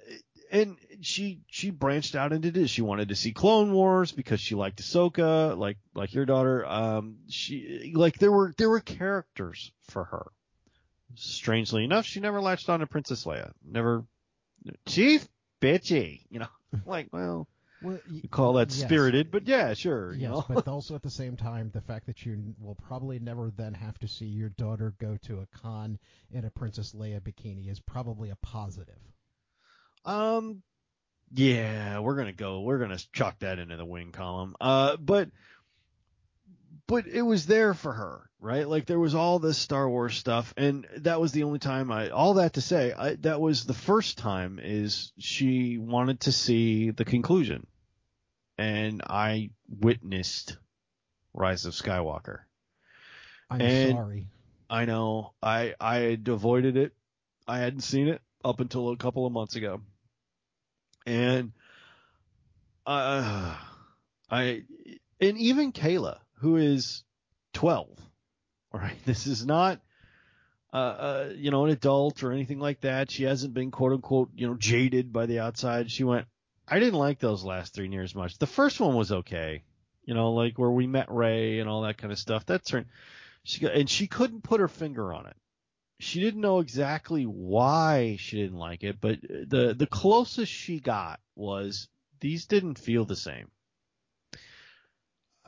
and 0.52 0.78
she 1.02 1.42
she 1.48 1.70
branched 1.70 2.16
out 2.16 2.34
into 2.34 2.52
this. 2.52 2.70
She 2.70 2.82
wanted 2.82 3.10
to 3.10 3.16
see 3.16 3.32
Clone 3.32 3.72
Wars 3.72 4.12
because 4.12 4.42
she 4.42 4.56
liked 4.56 4.82
Ahsoka, 4.82 5.58
like 5.58 5.78
like 5.96 6.14
your 6.14 6.26
daughter. 6.26 6.66
Um, 6.66 7.20
she 7.30 7.94
like 7.96 8.20
there 8.20 8.32
were 8.32 8.54
there 8.58 8.70
were 8.70 8.82
characters 8.82 9.72
for 9.90 10.04
her. 10.04 10.28
Strangely 11.16 11.84
enough, 11.84 12.06
she 12.06 12.20
never 12.20 12.42
latched 12.42 12.70
on 12.70 12.82
to 12.82 12.88
Princess 12.88 13.26
Leia. 13.26 13.52
Never, 13.66 14.06
Chief 14.86 15.28
bitchy, 15.62 16.22
you 16.30 16.40
know. 16.40 16.48
like, 16.86 17.08
well, 17.12 17.48
well 17.82 18.00
you 18.10 18.28
call 18.30 18.54
that 18.54 18.70
yes. 18.72 18.82
spirited, 18.82 19.32
but 19.32 19.48
yeah, 19.48 19.74
sure. 19.74 20.14
Yes, 20.14 20.22
you 20.22 20.28
know? 20.28 20.46
but 20.50 20.68
also 20.68 20.96
at 20.96 21.04
the 21.04 21.10
same 21.10 21.38
time, 21.38 21.72
the 21.74 21.82
fact 21.82 22.08
that 22.08 22.26
you 22.26 22.54
will 22.60 22.76
probably 22.76 23.20
never 23.20 23.52
then 23.56 23.74
have 23.74 23.98
to 24.00 24.08
see 24.08 24.26
your 24.26 24.50
daughter 24.50 24.94
go 25.00 25.18
to 25.24 25.40
a 25.40 25.58
con 25.58 25.98
in 26.32 26.46
a 26.46 26.50
Princess 26.50 26.94
Leia 26.94 27.22
bikini 27.22 27.70
is 27.70 27.80
probably 27.80 28.30
a 28.30 28.38
positive. 28.38 29.00
Um, 30.04 30.64
yeah, 31.34 32.00
we're 32.00 32.16
gonna 32.16 32.34
go. 32.34 32.62
We're 32.62 32.80
gonna 32.80 33.00
chalk 33.14 33.40
that 33.40 33.60
into 33.60 33.78
the 33.78 33.86
wing 33.86 34.12
column. 34.12 34.56
Uh, 34.60 34.98
but 34.98 35.30
but 36.92 37.08
it 37.08 37.22
was 37.22 37.46
there 37.46 37.74
for 37.74 37.94
her, 37.94 38.30
right? 38.42 38.68
Like 38.68 38.86
there 38.86 39.00
was 39.00 39.16
all 39.16 39.40
this 39.40 39.58
Star 39.58 39.90
Wars 39.90 40.18
stuff, 40.18 40.54
and 40.58 40.86
that 40.98 41.22
was 41.22 41.32
the 41.32 41.44
only 41.44 41.60
time 41.60 41.90
I. 41.90 42.10
All 42.10 42.34
that 42.34 42.56
to 42.56 42.62
say, 42.62 42.92
I, 42.92 43.16
that 43.22 43.40
was 43.40 43.64
the 43.64 43.74
first 43.74 44.18
time 44.18 44.60
is 44.62 45.14
she 45.18 45.78
wanted 45.78 46.20
to 46.22 46.34
see 46.34 46.92
the 46.92 47.06
conclusion, 47.06 47.66
and 48.58 49.02
I 49.10 49.52
witnessed 49.70 50.58
Rise 51.34 51.66
of 51.66 51.74
Skywalker. 51.76 52.40
I'm 53.50 53.62
and 53.62 53.92
sorry. 53.94 54.28
I 54.70 54.84
know. 54.84 55.32
I 55.42 55.76
I 55.80 56.00
had 56.00 56.28
avoided 56.28 56.76
it. 56.76 56.92
I 57.48 57.60
hadn't 57.60 57.82
seen 57.82 58.10
it 58.10 58.22
up 58.44 58.60
until 58.60 58.90
a 58.90 58.98
couple 58.98 59.26
of 59.26 59.32
months 59.32 59.56
ago, 59.56 59.80
and 61.06 61.54
uh, 62.86 63.56
I 64.30 64.64
and 65.22 65.38
even 65.38 65.72
Kayla 65.72 66.18
who 66.42 66.58
is 66.58 67.04
12. 67.54 67.88
All 68.74 68.80
right. 68.80 68.98
This 69.06 69.28
is 69.28 69.46
not, 69.46 69.80
uh, 70.74 70.78
uh, 70.78 71.34
you 71.36 71.52
know, 71.52 71.66
an 71.66 71.72
adult 71.72 72.24
or 72.24 72.32
anything 72.32 72.60
like 72.60 72.82
that. 72.82 73.12
She 73.12 73.24
hasn't 73.24 73.54
been 73.54 73.72
quote 73.72 73.94
unquote, 73.94 74.32
you 74.36 74.48
know, 74.48 74.56
jaded 74.56 75.14
by 75.14 75.28
the 75.28 75.40
outside. 75.40 75.92
She 75.92 76.04
went, 76.04 76.26
I 76.68 76.80
didn't 76.80 77.00
like 77.00 77.20
those 77.20 77.44
last 77.44 77.74
three 77.74 77.90
years 77.90 78.16
much. 78.16 78.38
The 78.38 78.48
first 78.48 78.80
one 78.80 78.96
was 78.96 79.12
okay. 79.12 79.64
You 80.04 80.16
know, 80.16 80.34
like 80.34 80.58
where 80.58 80.72
we 80.72 80.88
met 80.88 81.12
Rey 81.12 81.60
and 81.60 81.70
all 81.70 81.84
that 81.84 81.98
kind 81.98 82.12
of 82.12 82.20
stuff. 82.20 82.46
That's 82.46 82.72
her. 82.72 82.86
She 83.44 83.62
got, 83.62 83.74
and 83.74 83.90
she 83.90 84.08
couldn't 84.08 84.44
put 84.44 84.60
her 84.60 84.68
finger 84.68 85.14
on 85.14 85.28
it. 85.28 85.36
She 86.00 86.20
didn't 86.20 86.42
know 86.42 86.60
exactly 86.60 87.26
why 87.26 88.18
she 88.20 88.38
didn't 88.38 88.58
like 88.58 88.84
it, 88.84 89.00
but 89.00 89.22
the 89.22 89.76
the 89.78 89.86
closest 89.86 90.52
she 90.52 90.80
got 90.80 91.20
was 91.36 91.88
these 92.20 92.48
didn't 92.48 92.80
feel 92.80 93.06
the 93.06 93.16
same. 93.16 93.52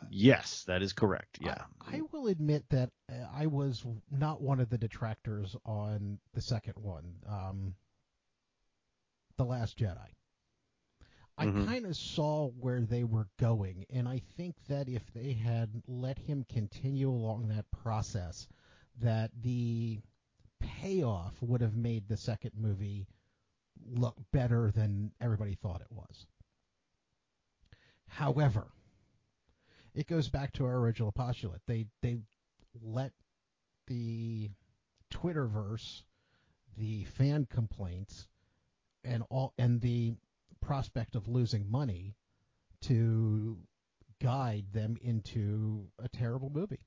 Yes, 0.10 0.64
that 0.66 0.82
is 0.82 0.94
correct. 0.94 1.40
Yeah. 1.42 1.64
I, 1.82 1.98
I 1.98 2.02
will 2.12 2.28
admit 2.28 2.64
that 2.70 2.90
uh, 3.10 3.26
I 3.34 3.48
was 3.48 3.86
not 4.12 4.42
one 4.42 4.60
of 4.60 4.70
the 4.70 4.78
detractors 4.78 5.56
on 5.66 6.20
the 6.34 6.42
second 6.42 6.76
one, 6.76 7.16
um, 7.30 7.76
The 9.38 9.46
Last 9.46 9.78
Jedi. 9.78 9.98
I 11.38 11.46
mm-hmm. 11.48 11.66
kind 11.66 11.86
of 11.86 11.96
saw 11.96 12.50
where 12.60 12.82
they 12.82 13.04
were 13.04 13.28
going, 13.40 13.86
and 13.90 14.08
I 14.08 14.22
think 14.38 14.56
that 14.68 14.88
if 14.88 15.02
they 15.14 15.34
had 15.34 15.70
let 15.88 16.20
him 16.20 16.46
continue 16.48 17.10
along 17.10 17.48
that 17.48 17.66
process, 17.72 18.48
that 19.02 19.32
the 19.42 20.00
payoff 20.60 21.34
would 21.42 21.62
have 21.62 21.76
made 21.76 22.08
the 22.08 22.18
second 22.18 22.52
movie 22.56 23.08
look 23.92 24.16
better 24.32 24.72
than 24.72 25.12
everybody 25.20 25.56
thought 25.56 25.82
it 25.82 25.92
was. 25.92 26.28
However, 28.08 28.68
it 29.94 30.08
goes 30.08 30.30
back 30.30 30.54
to 30.54 30.66
our 30.66 30.78
original 30.78 31.12
postulate. 31.12 31.62
They 31.68 31.88
they 32.02 32.18
let 32.82 33.12
the 33.88 34.50
Twitterverse, 35.12 36.04
the 36.78 37.04
fan 37.06 37.46
complaints, 37.46 38.28
and 39.04 39.24
all 39.30 39.54
and 39.58 39.82
the 39.82 40.16
prospect 40.62 41.16
of 41.16 41.28
losing 41.28 41.70
money 41.70 42.16
to 42.82 43.58
guide 44.22 44.66
them 44.74 44.98
into 45.02 45.88
a 46.00 46.08
terrible 46.10 46.50
movie. 46.50 46.80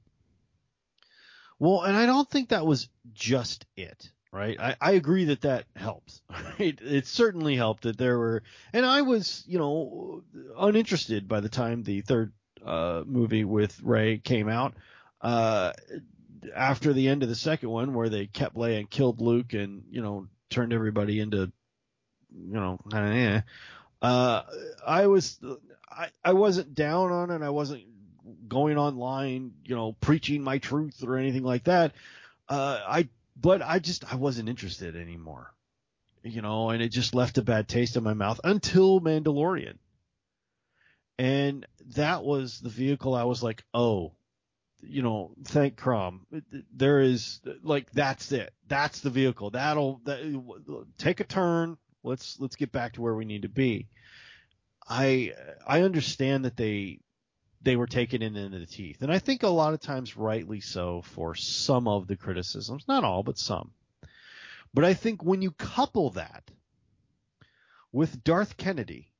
Well, 1.59 1.83
and 1.83 1.97
I 1.97 2.07
don't 2.07 2.29
think 2.29 2.51
that 2.51 2.67
was 2.67 2.89
just 3.15 3.65
it, 3.77 4.11
right? 4.33 4.59
I, 4.61 4.77
I 4.81 4.93
agree 4.93 5.27
that 5.27 5.43
that 5.43 5.67
helps. 5.75 6.21
Right? 6.59 6.79
It 6.81 7.07
certainly 7.07 7.55
helped 7.55 7.83
that 7.83 7.99
there 7.99 8.19
were, 8.19 8.43
and 8.73 8.87
I 8.87 9.03
was, 9.03 9.45
you 9.47 9.59
know, 9.59 10.23
uninterested 10.59 11.29
by 11.29 11.41
the 11.41 11.51
time 11.51 11.83
the 11.83 12.01
third 12.01 12.33
uh, 12.67 13.05
movie 13.07 13.45
with 13.45 13.81
Rey 13.83 14.19
came 14.19 14.49
out. 14.49 14.75
Uh, 15.23 15.73
after 16.55 16.93
the 16.93 17.09
end 17.09 17.23
of 17.23 17.29
the 17.29 17.35
second 17.35 17.71
one, 17.71 17.95
where 17.95 18.09
they 18.09 18.27
kept 18.27 18.57
Leia 18.57 18.79
and 18.79 18.91
killed 18.91 19.21
Luke, 19.21 19.55
and 19.55 19.85
you 19.91 20.03
know 20.03 20.29
turned 20.51 20.73
everybody 20.73 21.21
into, 21.21 21.51
you 22.31 22.55
know, 22.55 22.79
eh, 22.95 23.41
uh, 24.03 24.43
I 24.87 25.07
was, 25.07 25.39
I, 25.91 26.09
I 26.25 26.33
wasn't 26.33 26.75
down 26.75 27.13
on 27.13 27.31
it. 27.31 27.43
I 27.43 27.51
wasn't 27.51 27.85
going 28.49 28.79
online, 28.79 29.53
you 29.65 29.75
know, 29.75 29.93
preaching 29.93 30.43
my 30.43 30.59
truth 30.59 31.03
or 31.05 31.17
anything 31.17 31.43
like 31.43 31.65
that. 31.65 31.93
Uh, 32.49 32.81
I, 32.87 33.09
but 33.41 33.63
I 33.63 33.79
just, 33.79 34.11
I 34.13 34.17
wasn't 34.17 34.49
interested 34.49 34.97
anymore, 34.97 35.53
you 36.23 36.43
know, 36.43 36.71
and 36.71 36.83
it 36.83 36.91
just 36.91 37.15
left 37.15 37.39
a 37.39 37.43
bad 37.43 37.69
taste 37.69 37.97
in 37.97 38.05
my 38.05 38.15
mouth 38.15 38.41
until 38.45 39.01
Mandalorian. 39.01 39.79
And 41.19 41.67
that 41.95 42.25
was 42.25 42.61
the 42.61 42.69
vehicle 42.69 43.15
I 43.15 43.25
was 43.25 43.43
like, 43.43 43.65
oh, 43.73 44.13
you 44.83 45.03
know, 45.03 45.33
thank 45.45 45.77
Crom. 45.77 46.27
There 46.75 47.01
is 47.01 47.41
like 47.63 47.91
that's 47.93 48.33
it. 48.33 48.53
That's 48.69 49.01
the 49.01 49.11
vehicle. 49.11 49.51
That'll 49.51 50.01
that, 50.05 50.85
take 50.99 51.21
a 51.21 51.25
turn. 51.25 51.79
Let's 52.03 52.39
let's 52.39 52.57
get 52.57 52.73
back 52.73 52.95
to 52.95 53.03
where 53.03 53.15
we 53.15 53.25
need 53.25 53.43
to 53.43 53.49
be. 53.49 53.89
I 54.89 55.33
I 55.67 55.83
understand 55.83 56.45
that 56.45 56.57
they 56.57 57.01
they 57.63 57.77
were 57.77 57.87
taken 57.87 58.23
in 58.23 58.37
into 58.37 58.59
the 58.59 58.67
teeth, 58.67 59.03
and 59.03 59.11
I 59.11 59.19
think 59.19 59.43
a 59.43 59.49
lot 59.49 59.75
of 59.75 59.81
times 59.81 60.17
rightly 60.17 60.61
so 60.61 61.03
for 61.03 61.35
some 61.35 61.89
of 61.89 62.07
the 62.07 62.17
criticisms, 62.17 62.85
not 62.87 63.03
all, 63.03 63.23
but 63.23 63.39
some. 63.39 63.73
But 64.73 64.85
I 64.85 64.95
think 64.95 65.25
when 65.25 65.43
you 65.43 65.51
couple 65.53 66.11
that 66.11 66.51
with 67.91 68.23
Darth 68.23 68.57
Kennedy 68.57 69.11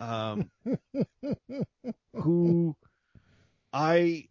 um, 0.00 0.50
who 2.14 2.76
I 3.72 4.28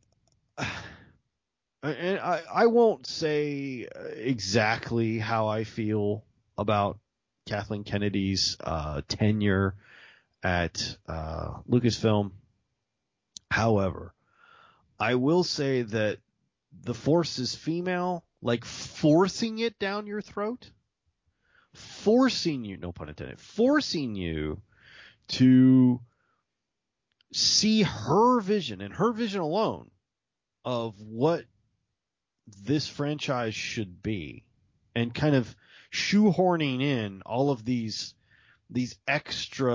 and 1.83 2.19
I, 2.19 2.41
I 2.51 2.65
won't 2.67 3.05
say 3.05 3.87
exactly 4.15 5.19
how 5.19 5.47
I 5.47 5.63
feel 5.63 6.23
about 6.57 6.99
Kathleen 7.45 7.83
Kennedy's 7.83 8.57
uh, 8.59 9.01
tenure 9.07 9.75
at 10.43 10.97
uh, 11.07 11.59
Lucasfilm. 11.69 12.31
However, 13.51 14.13
I 14.99 15.15
will 15.15 15.43
say 15.43 15.83
that 15.83 16.17
the 16.83 16.93
force 16.93 17.37
is 17.39 17.53
female, 17.55 18.25
like 18.41 18.65
forcing 18.65 19.59
it 19.59 19.77
down 19.77 20.07
your 20.07 20.21
throat, 20.21 20.69
forcing 21.73 22.63
you, 22.63 22.77
no 22.77 22.91
pun 22.91 23.09
intended, 23.09 23.39
forcing 23.39 24.15
you 24.15 24.61
to 25.27 25.99
see 27.33 27.83
her 27.83 28.39
vision 28.39 28.81
and 28.81 28.93
her 28.93 29.11
vision 29.11 29.41
alone 29.41 29.89
of 30.63 30.99
what 31.01 31.43
this 32.63 32.87
franchise 32.87 33.55
should 33.55 34.01
be 34.01 34.43
and 34.95 35.13
kind 35.13 35.35
of 35.35 35.55
shoehorning 35.91 36.81
in 36.81 37.21
all 37.25 37.49
of 37.49 37.65
these 37.65 38.13
these 38.69 38.97
extra 39.07 39.73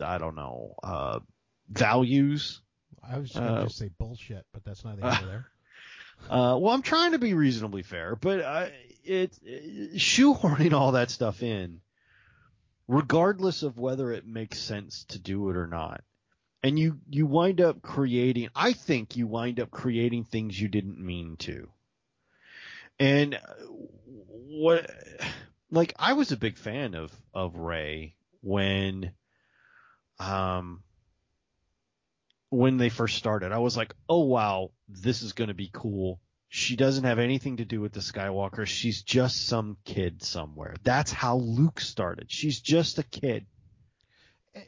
I 0.00 0.18
don't 0.18 0.36
know 0.36 0.74
uh, 0.82 1.20
values. 1.68 2.60
I 3.02 3.18
was 3.18 3.30
just 3.30 3.40
going 3.40 3.54
to 3.54 3.60
Uh, 3.60 3.64
just 3.64 3.78
say 3.78 3.90
bullshit, 3.98 4.44
but 4.52 4.64
that's 4.64 4.84
neither 4.84 5.00
nor 5.00 5.10
there. 5.26 5.46
Uh, 6.28 6.58
well, 6.58 6.74
I'm 6.74 6.82
trying 6.82 7.12
to 7.12 7.18
be 7.20 7.32
reasonably 7.32 7.84
fair, 7.84 8.16
but 8.16 8.42
I, 8.44 8.72
it, 9.04 9.38
it 9.40 9.94
shoehorning 9.98 10.72
all 10.72 10.90
that 10.92 11.12
stuff 11.12 11.44
in, 11.44 11.80
regardless 12.88 13.62
of 13.62 13.78
whether 13.78 14.10
it 14.10 14.26
makes 14.26 14.58
sense 14.58 15.04
to 15.04 15.18
do 15.18 15.50
it 15.50 15.56
or 15.56 15.66
not, 15.66 16.02
and 16.62 16.78
you 16.78 16.98
you 17.08 17.26
wind 17.26 17.60
up 17.60 17.82
creating. 17.82 18.48
I 18.54 18.72
think 18.72 19.16
you 19.16 19.26
wind 19.26 19.60
up 19.60 19.70
creating 19.70 20.24
things 20.24 20.60
you 20.60 20.68
didn't 20.68 20.98
mean 20.98 21.36
to. 21.40 21.68
And 22.98 23.38
what, 24.06 24.90
like, 25.70 25.94
I 25.98 26.14
was 26.14 26.32
a 26.32 26.36
big 26.36 26.58
fan 26.58 26.94
of 26.94 27.12
of 27.32 27.56
Rey 27.56 28.16
when, 28.40 29.12
um, 30.18 30.82
when 32.50 32.76
they 32.78 32.88
first 32.88 33.16
started. 33.16 33.52
I 33.52 33.58
was 33.58 33.76
like, 33.76 33.94
oh 34.08 34.24
wow, 34.24 34.72
this 34.88 35.22
is 35.22 35.32
going 35.32 35.48
to 35.48 35.54
be 35.54 35.70
cool. 35.72 36.20
She 36.50 36.76
doesn't 36.76 37.04
have 37.04 37.18
anything 37.18 37.58
to 37.58 37.64
do 37.66 37.80
with 37.80 37.92
the 37.92 38.00
Skywalker. 38.00 38.66
She's 38.66 39.02
just 39.02 39.46
some 39.46 39.76
kid 39.84 40.22
somewhere. 40.22 40.74
That's 40.82 41.12
how 41.12 41.36
Luke 41.36 41.78
started. 41.80 42.30
She's 42.30 42.58
just 42.60 42.98
a 42.98 43.02
kid. 43.02 43.44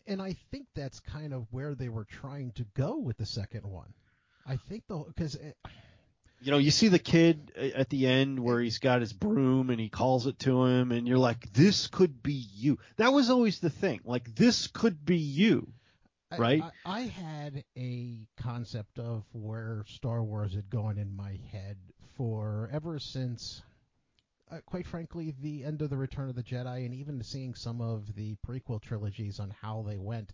And 0.06 0.20
I 0.20 0.36
think 0.50 0.66
that's 0.74 1.00
kind 1.00 1.32
of 1.32 1.46
where 1.50 1.74
they 1.74 1.88
were 1.88 2.04
trying 2.04 2.52
to 2.52 2.64
go 2.74 2.98
with 2.98 3.16
the 3.16 3.26
second 3.26 3.64
one. 3.64 3.92
I 4.46 4.56
think 4.56 4.84
the 4.88 4.98
because 4.98 5.36
eh, 5.36 5.52
You 6.40 6.50
know, 6.50 6.58
you 6.58 6.70
see 6.70 6.88
the 6.88 6.98
kid 6.98 7.52
eh, 7.56 7.70
at 7.74 7.88
the 7.88 8.06
end 8.06 8.38
where 8.38 8.60
he's 8.60 8.78
got 8.78 9.00
his 9.00 9.12
broom 9.12 9.70
and 9.70 9.80
he 9.80 9.88
calls 9.88 10.26
it 10.26 10.38
to 10.40 10.64
him 10.66 10.92
and 10.92 11.08
you're 11.08 11.18
like, 11.18 11.52
this 11.52 11.86
could 11.86 12.22
be 12.22 12.34
you. 12.54 12.78
That 12.96 13.12
was 13.12 13.30
always 13.30 13.58
the 13.58 13.70
thing. 13.70 14.00
Like, 14.04 14.34
this 14.34 14.66
could 14.66 15.04
be 15.04 15.18
you. 15.18 15.72
Right? 16.38 16.62
I, 16.84 16.98
I 16.98 17.00
had 17.02 17.64
a 17.76 18.26
concept 18.36 18.98
of 18.98 19.24
where 19.32 19.84
Star 19.88 20.22
Wars 20.22 20.54
had 20.54 20.70
gone 20.70 20.98
in 20.98 21.14
my 21.14 21.38
head 21.50 21.76
for 22.16 22.70
ever 22.72 22.98
since, 22.98 23.62
uh, 24.50 24.58
quite 24.66 24.86
frankly, 24.86 25.34
the 25.40 25.64
end 25.64 25.82
of 25.82 25.90
the 25.90 25.96
Return 25.96 26.28
of 26.28 26.36
the 26.36 26.42
Jedi, 26.42 26.84
and 26.84 26.94
even 26.94 27.22
seeing 27.22 27.54
some 27.54 27.80
of 27.80 28.14
the 28.14 28.36
prequel 28.46 28.80
trilogies 28.80 29.40
on 29.40 29.54
how 29.60 29.82
they 29.86 29.98
went. 29.98 30.32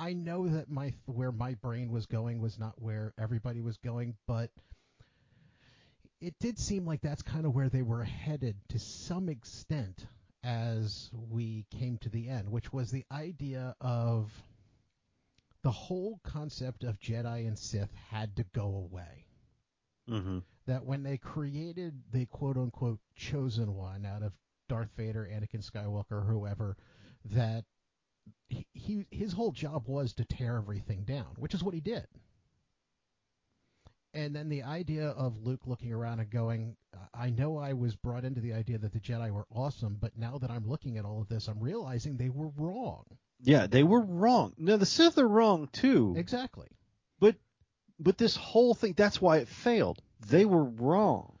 I 0.00 0.12
know 0.12 0.48
that 0.48 0.70
my 0.70 0.94
where 1.06 1.32
my 1.32 1.54
brain 1.54 1.90
was 1.90 2.06
going 2.06 2.40
was 2.40 2.58
not 2.58 2.80
where 2.80 3.12
everybody 3.18 3.60
was 3.60 3.76
going, 3.76 4.16
but 4.26 4.50
it 6.20 6.34
did 6.40 6.58
seem 6.58 6.86
like 6.86 7.00
that's 7.02 7.22
kind 7.22 7.44
of 7.46 7.54
where 7.54 7.68
they 7.68 7.82
were 7.82 8.02
headed 8.02 8.56
to 8.70 8.78
some 8.78 9.28
extent 9.28 10.06
as 10.42 11.10
we 11.30 11.66
came 11.70 11.98
to 11.98 12.08
the 12.08 12.28
end, 12.28 12.50
which 12.50 12.72
was 12.72 12.90
the 12.90 13.04
idea 13.12 13.74
of 13.80 14.30
the 15.64 15.70
whole 15.70 16.20
concept 16.22 16.84
of 16.84 17.00
Jedi 17.00 17.48
and 17.48 17.58
Sith 17.58 17.92
had 18.10 18.36
to 18.36 18.44
go 18.54 18.66
away. 18.66 19.26
Mm-hmm. 20.08 20.38
That 20.66 20.84
when 20.84 21.02
they 21.02 21.16
created 21.16 21.94
the 22.12 22.26
quote 22.26 22.58
unquote 22.58 23.00
chosen 23.16 23.74
one 23.74 24.04
out 24.04 24.22
of 24.22 24.32
Darth 24.68 24.90
Vader, 24.96 25.28
Anakin 25.30 25.68
Skywalker, 25.68 26.26
whoever, 26.26 26.76
that 27.24 27.64
he, 28.48 28.66
he 28.74 29.06
his 29.10 29.32
whole 29.32 29.52
job 29.52 29.88
was 29.88 30.12
to 30.14 30.24
tear 30.24 30.58
everything 30.58 31.04
down, 31.04 31.34
which 31.38 31.54
is 31.54 31.62
what 31.64 31.74
he 31.74 31.80
did. 31.80 32.06
And 34.14 34.34
then 34.34 34.48
the 34.48 34.62
idea 34.62 35.08
of 35.08 35.36
Luke 35.44 35.62
looking 35.66 35.92
around 35.92 36.20
and 36.20 36.30
going, 36.30 36.76
I 37.12 37.30
know 37.30 37.58
I 37.58 37.72
was 37.72 37.96
brought 37.96 38.24
into 38.24 38.40
the 38.40 38.52
idea 38.52 38.78
that 38.78 38.92
the 38.92 39.00
Jedi 39.00 39.30
were 39.32 39.46
awesome, 39.50 39.96
but 40.00 40.16
now 40.16 40.38
that 40.38 40.50
I'm 40.50 40.68
looking 40.68 40.98
at 40.98 41.04
all 41.04 41.20
of 41.20 41.28
this, 41.28 41.48
I'm 41.48 41.58
realizing 41.58 42.16
they 42.16 42.28
were 42.28 42.50
wrong. 42.56 43.04
Yeah, 43.40 43.66
they 43.66 43.82
were 43.82 44.00
wrong. 44.00 44.54
No, 44.56 44.76
the 44.76 44.86
Sith 44.86 45.18
are 45.18 45.26
wrong 45.28 45.68
too. 45.72 46.14
Exactly. 46.16 46.68
But 47.18 47.36
but 47.98 48.16
this 48.16 48.36
whole 48.36 48.74
thing 48.74 48.94
that's 48.96 49.20
why 49.20 49.38
it 49.38 49.48
failed. 49.48 50.00
They 50.28 50.44
were 50.44 50.64
wrong. 50.64 51.38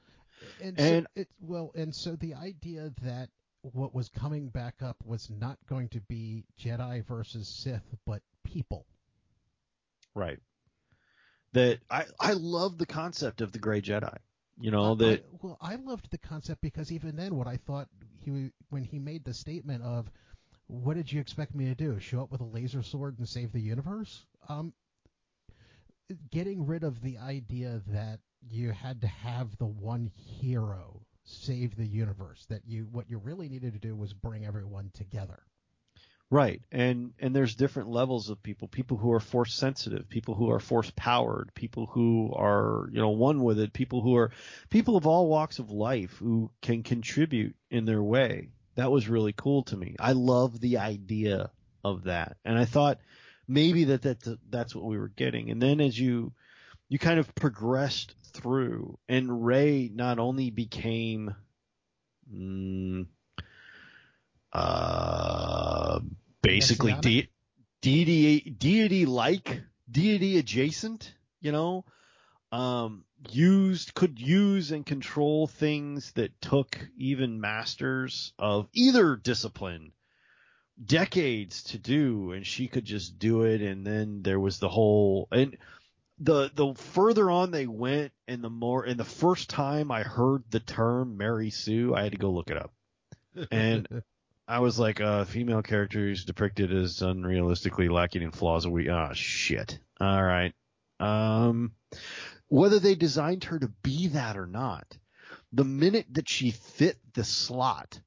And, 0.60 0.78
And- 0.78 1.06
so 1.14 1.20
it 1.20 1.28
well, 1.40 1.70
and 1.74 1.94
so 1.94 2.16
the 2.16 2.34
idea 2.34 2.92
that 3.02 3.30
what 3.62 3.94
was 3.94 4.08
coming 4.10 4.48
back 4.48 4.82
up 4.82 4.96
was 5.04 5.30
not 5.30 5.58
going 5.68 5.88
to 5.90 6.00
be 6.00 6.44
Jedi 6.60 7.06
versus 7.06 7.48
Sith, 7.48 7.94
but 8.04 8.20
people. 8.42 8.84
Right. 10.14 10.38
That 11.54 11.78
I 11.88 12.04
I 12.18 12.32
love 12.32 12.78
the 12.78 12.86
concept 12.86 13.40
of 13.40 13.52
the 13.52 13.60
gray 13.60 13.80
Jedi. 13.80 14.16
You 14.60 14.72
know 14.72 14.96
that 14.96 15.20
I, 15.20 15.36
well, 15.40 15.58
I 15.60 15.76
loved 15.76 16.10
the 16.10 16.18
concept 16.18 16.60
because 16.60 16.90
even 16.90 17.14
then, 17.16 17.36
what 17.36 17.46
I 17.46 17.56
thought 17.56 17.88
he 18.18 18.50
when 18.70 18.82
he 18.82 18.98
made 18.98 19.24
the 19.24 19.34
statement 19.34 19.82
of, 19.84 20.10
"What 20.66 20.94
did 20.94 21.12
you 21.12 21.20
expect 21.20 21.54
me 21.54 21.66
to 21.66 21.74
do? 21.76 22.00
Show 22.00 22.22
up 22.22 22.32
with 22.32 22.40
a 22.40 22.44
laser 22.44 22.82
sword 22.82 23.18
and 23.18 23.28
save 23.28 23.52
the 23.52 23.60
universe?" 23.60 24.26
Um, 24.48 24.74
getting 26.32 26.66
rid 26.66 26.82
of 26.82 27.00
the 27.02 27.18
idea 27.18 27.82
that 27.86 28.18
you 28.40 28.72
had 28.72 29.00
to 29.02 29.06
have 29.06 29.56
the 29.56 29.66
one 29.66 30.10
hero 30.16 31.06
save 31.22 31.76
the 31.76 31.86
universe. 31.86 32.46
That 32.46 32.62
you 32.66 32.88
what 32.90 33.08
you 33.08 33.18
really 33.18 33.48
needed 33.48 33.74
to 33.74 33.78
do 33.78 33.94
was 33.94 34.12
bring 34.12 34.44
everyone 34.44 34.90
together. 34.92 35.44
Right. 36.34 36.62
And 36.72 37.12
and 37.20 37.32
there's 37.32 37.54
different 37.54 37.90
levels 37.90 38.28
of 38.28 38.42
people. 38.42 38.66
People 38.66 38.96
who 38.96 39.12
are 39.12 39.20
force 39.20 39.54
sensitive, 39.54 40.08
people 40.08 40.34
who 40.34 40.50
are 40.50 40.58
force 40.58 40.92
powered, 40.96 41.54
people 41.54 41.86
who 41.86 42.32
are 42.34 42.88
you 42.90 43.00
know 43.00 43.10
one 43.10 43.44
with 43.44 43.60
it, 43.60 43.72
people 43.72 44.02
who 44.02 44.16
are 44.16 44.32
people 44.68 44.96
of 44.96 45.06
all 45.06 45.28
walks 45.28 45.60
of 45.60 45.70
life 45.70 46.16
who 46.18 46.50
can 46.60 46.82
contribute 46.82 47.54
in 47.70 47.84
their 47.84 48.02
way. 48.02 48.48
That 48.74 48.90
was 48.90 49.08
really 49.08 49.32
cool 49.32 49.62
to 49.66 49.76
me. 49.76 49.94
I 50.00 50.10
love 50.10 50.58
the 50.58 50.78
idea 50.78 51.52
of 51.84 52.02
that, 52.02 52.36
and 52.44 52.58
I 52.58 52.64
thought 52.64 52.98
maybe 53.46 53.84
that 53.84 54.02
that 54.02 54.38
that's 54.50 54.74
what 54.74 54.86
we 54.86 54.98
were 54.98 55.12
getting. 55.14 55.52
And 55.52 55.62
then 55.62 55.80
as 55.80 55.96
you 55.96 56.32
you 56.88 56.98
kind 56.98 57.20
of 57.20 57.32
progressed 57.36 58.16
through, 58.32 58.98
and 59.08 59.46
Rey 59.46 59.88
not 59.94 60.18
only 60.18 60.50
became 60.50 61.32
mm, 62.28 63.06
uh, 64.52 65.53
basically 66.44 66.94
de- 67.00 67.30
deity 67.80 68.40
deity 68.40 69.06
like 69.06 69.62
deity 69.90 70.38
adjacent, 70.38 71.14
you 71.40 71.52
know, 71.52 71.84
um, 72.52 73.04
used 73.30 73.94
could 73.94 74.20
use 74.20 74.70
and 74.70 74.84
control 74.84 75.46
things 75.46 76.12
that 76.12 76.40
took 76.40 76.78
even 76.96 77.40
masters 77.40 78.32
of 78.38 78.68
either 78.72 79.16
discipline 79.16 79.92
decades 80.84 81.62
to 81.62 81.78
do 81.78 82.32
and 82.32 82.46
she 82.46 82.66
could 82.66 82.84
just 82.84 83.18
do 83.18 83.42
it 83.42 83.62
and 83.62 83.86
then 83.86 84.22
there 84.22 84.40
was 84.40 84.58
the 84.58 84.68
whole 84.68 85.28
and 85.30 85.56
the 86.18 86.50
the 86.54 86.74
further 86.74 87.30
on 87.30 87.52
they 87.52 87.66
went 87.66 88.12
and 88.26 88.42
the 88.42 88.50
more 88.50 88.84
and 88.84 88.98
the 88.98 89.04
first 89.04 89.48
time 89.48 89.92
I 89.92 90.02
heard 90.02 90.42
the 90.50 90.60
term 90.60 91.16
Mary 91.16 91.50
Sue 91.50 91.94
I 91.94 92.02
had 92.02 92.12
to 92.12 92.18
go 92.18 92.30
look 92.30 92.50
it 92.50 92.56
up. 92.56 92.72
And- 93.50 94.02
I 94.46 94.60
was 94.60 94.78
like 94.78 95.00
a 95.00 95.24
female 95.24 95.62
character 95.62 96.00
who's 96.00 96.24
depicted 96.24 96.72
as 96.72 97.00
unrealistically 97.00 97.90
lacking 97.90 98.22
in 98.22 98.30
flaws 98.30 98.66
we 98.66 98.88
ah 98.88 99.12
shit. 99.12 99.78
All 100.00 100.22
right 100.22 100.52
um 101.00 101.72
whether 102.48 102.78
they 102.78 102.94
designed 102.94 103.44
her 103.44 103.58
to 103.58 103.68
be 103.82 104.08
that 104.08 104.36
or 104.36 104.46
not 104.46 104.86
the 105.52 105.64
minute 105.64 106.06
that 106.12 106.28
she 106.28 106.50
fit 106.50 106.98
the 107.14 107.24
slot 107.24 108.00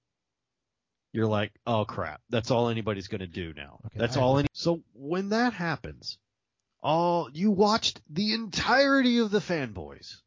you're 1.11 1.27
like 1.27 1.51
oh 1.65 1.85
crap. 1.85 2.21
That's 2.29 2.51
all 2.51 2.69
anybody's 2.69 3.07
going 3.07 3.21
to 3.21 3.27
do 3.27 3.53
now. 3.53 3.79
Okay, 3.87 3.99
that's 3.99 4.17
I 4.17 4.21
all 4.21 4.37
any 4.37 4.47
so 4.53 4.83
when 4.93 5.29
that 5.29 5.53
happens 5.53 6.17
all 6.81 7.29
you 7.33 7.51
watched 7.51 8.01
the 8.09 8.33
entirety 8.33 9.17
of 9.19 9.31
the 9.31 9.39
fanboys 9.39 10.17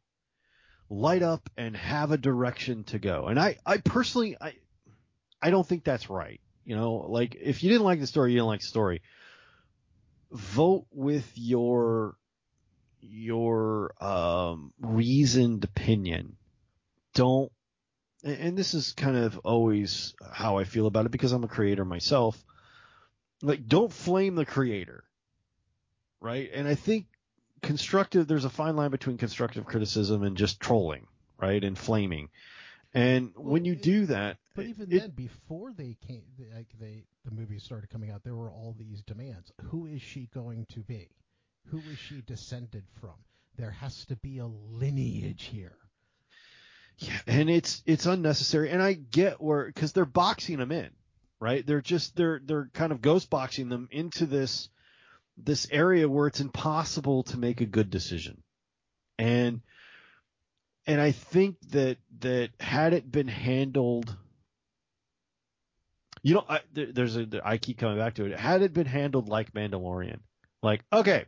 light 0.88 1.22
up 1.22 1.48
and 1.56 1.76
have 1.76 2.10
a 2.10 2.18
direction 2.18 2.84
to 2.84 2.98
go. 2.98 3.26
And 3.26 3.38
i 3.38 3.56
i 3.64 3.78
personally 3.78 4.36
i 4.40 4.54
i 5.42 5.50
don't 5.50 5.66
think 5.66 5.84
that's 5.84 6.10
right 6.10 6.40
you 6.64 6.76
know 6.76 6.94
like 7.08 7.36
if 7.40 7.62
you 7.62 7.70
didn't 7.70 7.84
like 7.84 8.00
the 8.00 8.06
story 8.06 8.32
you 8.32 8.38
didn't 8.38 8.48
like 8.48 8.60
the 8.60 8.66
story 8.66 9.02
vote 10.32 10.86
with 10.92 11.30
your 11.34 12.16
your 13.00 13.92
um 14.02 14.72
reasoned 14.80 15.64
opinion 15.64 16.36
don't 17.14 17.50
and 18.22 18.56
this 18.56 18.74
is 18.74 18.92
kind 18.92 19.16
of 19.16 19.38
always 19.44 20.14
how 20.32 20.58
I 20.58 20.64
feel 20.64 20.86
about 20.86 21.06
it 21.06 21.12
because 21.12 21.32
I'm 21.32 21.44
a 21.44 21.48
creator 21.48 21.84
myself. 21.84 22.42
Like, 23.42 23.66
don't 23.66 23.92
flame 23.92 24.34
the 24.34 24.44
creator, 24.44 25.04
right? 26.20 26.50
And 26.52 26.68
I 26.68 26.74
think 26.74 27.06
constructive. 27.62 28.26
There's 28.26 28.44
a 28.44 28.50
fine 28.50 28.76
line 28.76 28.90
between 28.90 29.16
constructive 29.16 29.64
criticism 29.64 30.22
and 30.22 30.36
just 30.36 30.60
trolling, 30.60 31.06
right? 31.38 31.62
And 31.64 31.78
flaming. 31.78 32.28
And 32.92 33.32
Well, 33.36 33.44
when 33.52 33.64
you 33.64 33.74
it- 33.74 33.82
do 33.82 34.06
that, 34.06 34.38
But 34.54 34.66
even 34.66 34.92
it- 34.92 34.98
then, 35.00 35.10
before 35.10 35.72
they 35.72 35.94
came, 36.06 36.24
like 36.54 36.68
they 36.78 37.06
the 37.24 37.30
movies 37.30 37.62
started 37.62 37.90
coming 37.90 38.10
out, 38.10 38.22
there 38.24 38.34
were 38.34 38.50
all 38.50 38.72
these 38.78 39.02
demands. 39.02 39.52
Who 39.64 39.86
is 39.86 40.02
she 40.02 40.26
going 40.26 40.66
to 40.70 40.80
be? 40.80 41.08
Who 41.66 41.78
is 41.80 41.98
she 41.98 42.22
descended 42.22 42.84
from? 43.00 43.14
There 43.56 43.70
has 43.70 44.04
to 44.06 44.16
be 44.16 44.38
a 44.38 44.46
lineage 44.46 45.44
here. 45.44 45.76
Yeah, 46.98 47.20
and 47.26 47.48
it's 47.48 47.82
it's 47.86 48.06
unnecessary, 48.06 48.70
and 48.70 48.82
I 48.82 48.94
get 48.94 49.40
where 49.40 49.66
because 49.66 49.92
they're 49.92 50.04
boxing 50.04 50.58
them 50.58 50.72
in, 50.72 50.90
right? 51.38 51.64
They're 51.64 51.80
just 51.80 52.16
they're 52.16 52.40
they're 52.44 52.68
kind 52.74 52.92
of 52.92 53.00
ghost 53.00 53.30
boxing 53.30 53.68
them 53.68 53.88
into 53.90 54.26
this 54.26 54.68
this 55.36 55.66
area 55.70 56.08
where 56.08 56.26
it's 56.26 56.40
impossible 56.40 57.22
to 57.24 57.38
make 57.38 57.60
a 57.60 57.66
good 57.66 57.88
decision, 57.90 58.42
and 59.18 59.62
and 60.86 61.00
I 61.00 61.12
think 61.12 61.56
that 61.70 61.98
that 62.20 62.50
had 62.58 62.92
it 62.92 63.10
been 63.10 63.28
handled, 63.28 64.16
you 66.22 66.34
know, 66.34 66.44
I, 66.48 66.60
there, 66.72 66.92
there's 66.92 67.16
a 67.16 67.26
I 67.44 67.58
keep 67.58 67.78
coming 67.78 67.98
back 67.98 68.14
to 68.14 68.24
it. 68.24 68.38
Had 68.38 68.62
it 68.62 68.72
been 68.72 68.86
handled 68.86 69.28
like 69.28 69.52
Mandalorian, 69.52 70.20
like 70.62 70.84
okay, 70.92 71.24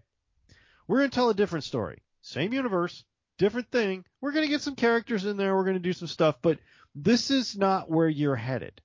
we're 0.86 0.98
gonna 0.98 1.10
tell 1.10 1.30
a 1.30 1.34
different 1.34 1.64
story, 1.64 2.02
same 2.22 2.52
universe, 2.52 3.04
different 3.38 3.70
thing. 3.70 4.04
We're 4.20 4.32
to 4.44 4.52
get 4.52 4.62
some 4.62 4.76
characters 4.76 5.24
in 5.24 5.36
there. 5.36 5.54
We're 5.54 5.64
to 5.74 5.80
do 5.80 5.92
some 5.92 6.08
stuff, 6.08 6.36
but 6.42 6.58
this 6.94 7.30
is 7.30 7.56
not 7.56 7.90
where 7.90 8.08
you're 8.08 8.36
headed. 8.36 8.80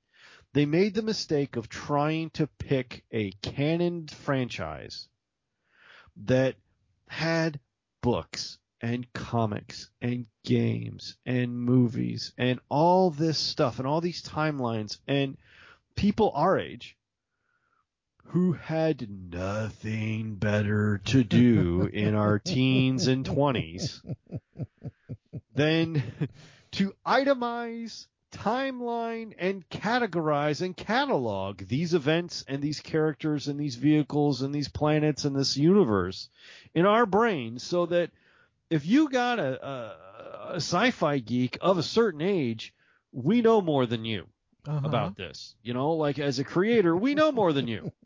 They 0.53 0.65
made 0.65 0.95
the 0.95 1.01
mistake 1.01 1.55
of 1.55 1.69
trying 1.69 2.29
to 2.31 2.47
pick 2.47 3.03
a 3.11 3.31
canon 3.41 4.07
franchise 4.07 5.07
that 6.25 6.55
had 7.09 7.59
books 8.01 8.57
and 8.81 9.11
comics 9.13 9.89
and 10.01 10.25
games 10.43 11.17
and 11.25 11.57
movies 11.57 12.33
and 12.37 12.59
all 12.69 13.09
this 13.09 13.37
stuff 13.37 13.79
and 13.79 13.87
all 13.87 14.01
these 14.01 14.21
timelines 14.21 14.97
and 15.07 15.37
people 15.95 16.31
our 16.35 16.59
age 16.59 16.95
who 18.27 18.51
had 18.53 19.09
nothing 19.31 20.35
better 20.35 20.99
to 21.05 21.23
do 21.23 21.89
in 21.93 22.13
our 22.13 22.39
teens 22.45 23.07
and 23.07 23.25
20s 23.25 24.01
than 25.55 26.03
to 26.71 26.93
itemize, 27.05 28.07
timeline, 28.31 29.33
and 29.39 29.67
categorize 29.69 30.61
and 30.61 30.75
catalog 30.75 31.65
these 31.67 31.93
events 31.93 32.43
and 32.47 32.61
these 32.61 32.81
characters 32.81 33.47
and 33.47 33.59
these 33.59 33.75
vehicles 33.75 34.41
and 34.41 34.53
these 34.53 34.67
planets 34.67 35.23
and 35.23 35.35
this 35.35 35.55
universe 35.55 36.29
in 36.75 36.85
our 36.85 37.05
brains 37.05 37.63
so 37.63 37.85
that 37.85 38.11
if 38.69 38.85
you 38.85 39.09
got 39.09 39.39
a, 39.39 39.65
a, 39.67 40.51
a 40.53 40.55
sci-fi 40.55 41.19
geek 41.19 41.57
of 41.61 41.77
a 41.77 41.83
certain 41.83 42.21
age, 42.21 42.73
we 43.11 43.41
know 43.41 43.61
more 43.61 43.85
than 43.85 44.05
you 44.05 44.27
Uh-huh. 44.67 44.79
about 44.83 45.15
this. 45.15 45.55
You 45.63 45.73
know, 45.73 45.93
like 45.93 46.19
as 46.19 46.39
a 46.39 46.43
creator, 46.43 46.95
we 46.95 47.15
know 47.15 47.31
more 47.31 47.53
than 47.53 47.67
you. 47.67 47.91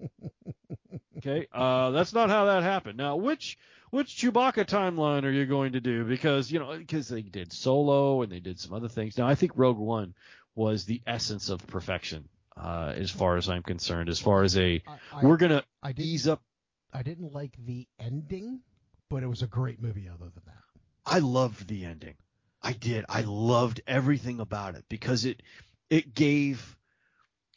Okay, 1.17 1.47
uh, 1.53 1.91
that's 1.91 2.13
not 2.13 2.29
how 2.29 2.45
that 2.45 2.63
happened. 2.63 2.97
Now, 2.97 3.15
which 3.15 3.57
which 3.91 4.15
Chewbacca 4.15 4.65
timeline 4.65 5.23
are 5.23 5.29
you 5.31 5.45
going 5.45 5.73
to 5.73 5.79
do? 5.79 6.03
Because 6.03 6.51
you 6.51 6.57
know, 6.59 6.75
because 6.77 7.07
they 7.09 7.21
did 7.21 7.53
Solo 7.53 8.23
and 8.23 8.31
they 8.31 8.39
did 8.39 8.59
some 8.59 8.73
other 8.73 8.87
things. 8.87 9.17
Now, 9.19 9.27
I 9.27 9.35
think 9.35 9.51
Rogue 9.55 9.77
One 9.77 10.15
was 10.55 10.85
the 10.85 11.01
essence 11.05 11.49
of 11.49 11.65
perfection, 11.67 12.27
uh, 12.57 12.93
as 12.95 13.11
far 13.11 13.37
as 13.37 13.49
I'm 13.49 13.61
concerned. 13.61 14.09
As 14.09 14.19
far 14.19 14.43
as 14.43 14.57
a, 14.57 14.81
I, 14.87 14.97
I, 15.13 15.23
we're 15.25 15.37
gonna 15.37 15.63
I 15.83 15.93
ease 15.95 16.27
up. 16.27 16.41
I 16.91 17.03
didn't 17.03 17.33
like 17.33 17.53
the 17.63 17.87
ending, 17.99 18.61
but 19.11 19.23
it 19.23 19.27
was 19.27 19.41
a 19.41 19.47
great 19.47 19.81
movie. 19.81 20.07
Other 20.07 20.31
than 20.33 20.43
that, 20.45 20.63
I 21.05 21.19
loved 21.19 21.67
the 21.67 21.85
ending. 21.85 22.15
I 22.63 22.71
did. 22.71 23.05
I 23.09 23.21
loved 23.21 23.81
everything 23.85 24.39
about 24.39 24.75
it 24.75 24.85
because 24.87 25.25
it 25.25 25.43
it 25.89 26.15
gave 26.15 26.77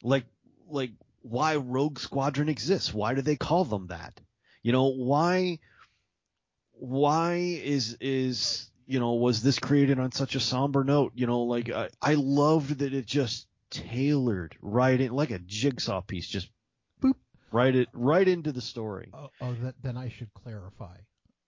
like 0.03 0.25
like 0.67 0.91
why 1.21 1.55
Rogue 1.55 1.97
Squadron 1.97 2.49
exists. 2.49 2.93
Why 2.93 3.15
do 3.15 3.21
they 3.21 3.37
call 3.37 3.63
them 3.63 3.87
that? 3.87 4.19
You 4.63 4.73
know, 4.73 4.87
why 4.89 5.59
why 6.73 7.35
is 7.35 7.97
is 8.01 8.69
you 8.85 8.99
know 8.99 9.13
was 9.13 9.41
this 9.41 9.57
created 9.57 9.97
on 9.97 10.11
such 10.11 10.35
a 10.35 10.41
somber 10.41 10.83
note? 10.83 11.13
You 11.15 11.25
know, 11.25 11.43
like 11.43 11.69
I, 11.69 11.89
I 12.01 12.15
loved 12.15 12.79
that 12.79 12.93
it 12.93 13.05
just 13.05 13.47
tailored 13.69 14.57
right 14.61 14.99
in 14.99 15.11
like 15.13 15.31
a 15.31 15.39
jigsaw 15.39 16.01
piece, 16.01 16.27
just 16.27 16.49
boop 17.01 17.15
right 17.51 17.73
it 17.73 17.87
right 17.93 18.27
into 18.27 18.51
the 18.51 18.61
story. 18.61 19.09
oh, 19.13 19.29
oh 19.39 19.53
that, 19.61 19.75
then 19.81 19.95
I 19.95 20.09
should 20.09 20.33
clarify. 20.33 20.97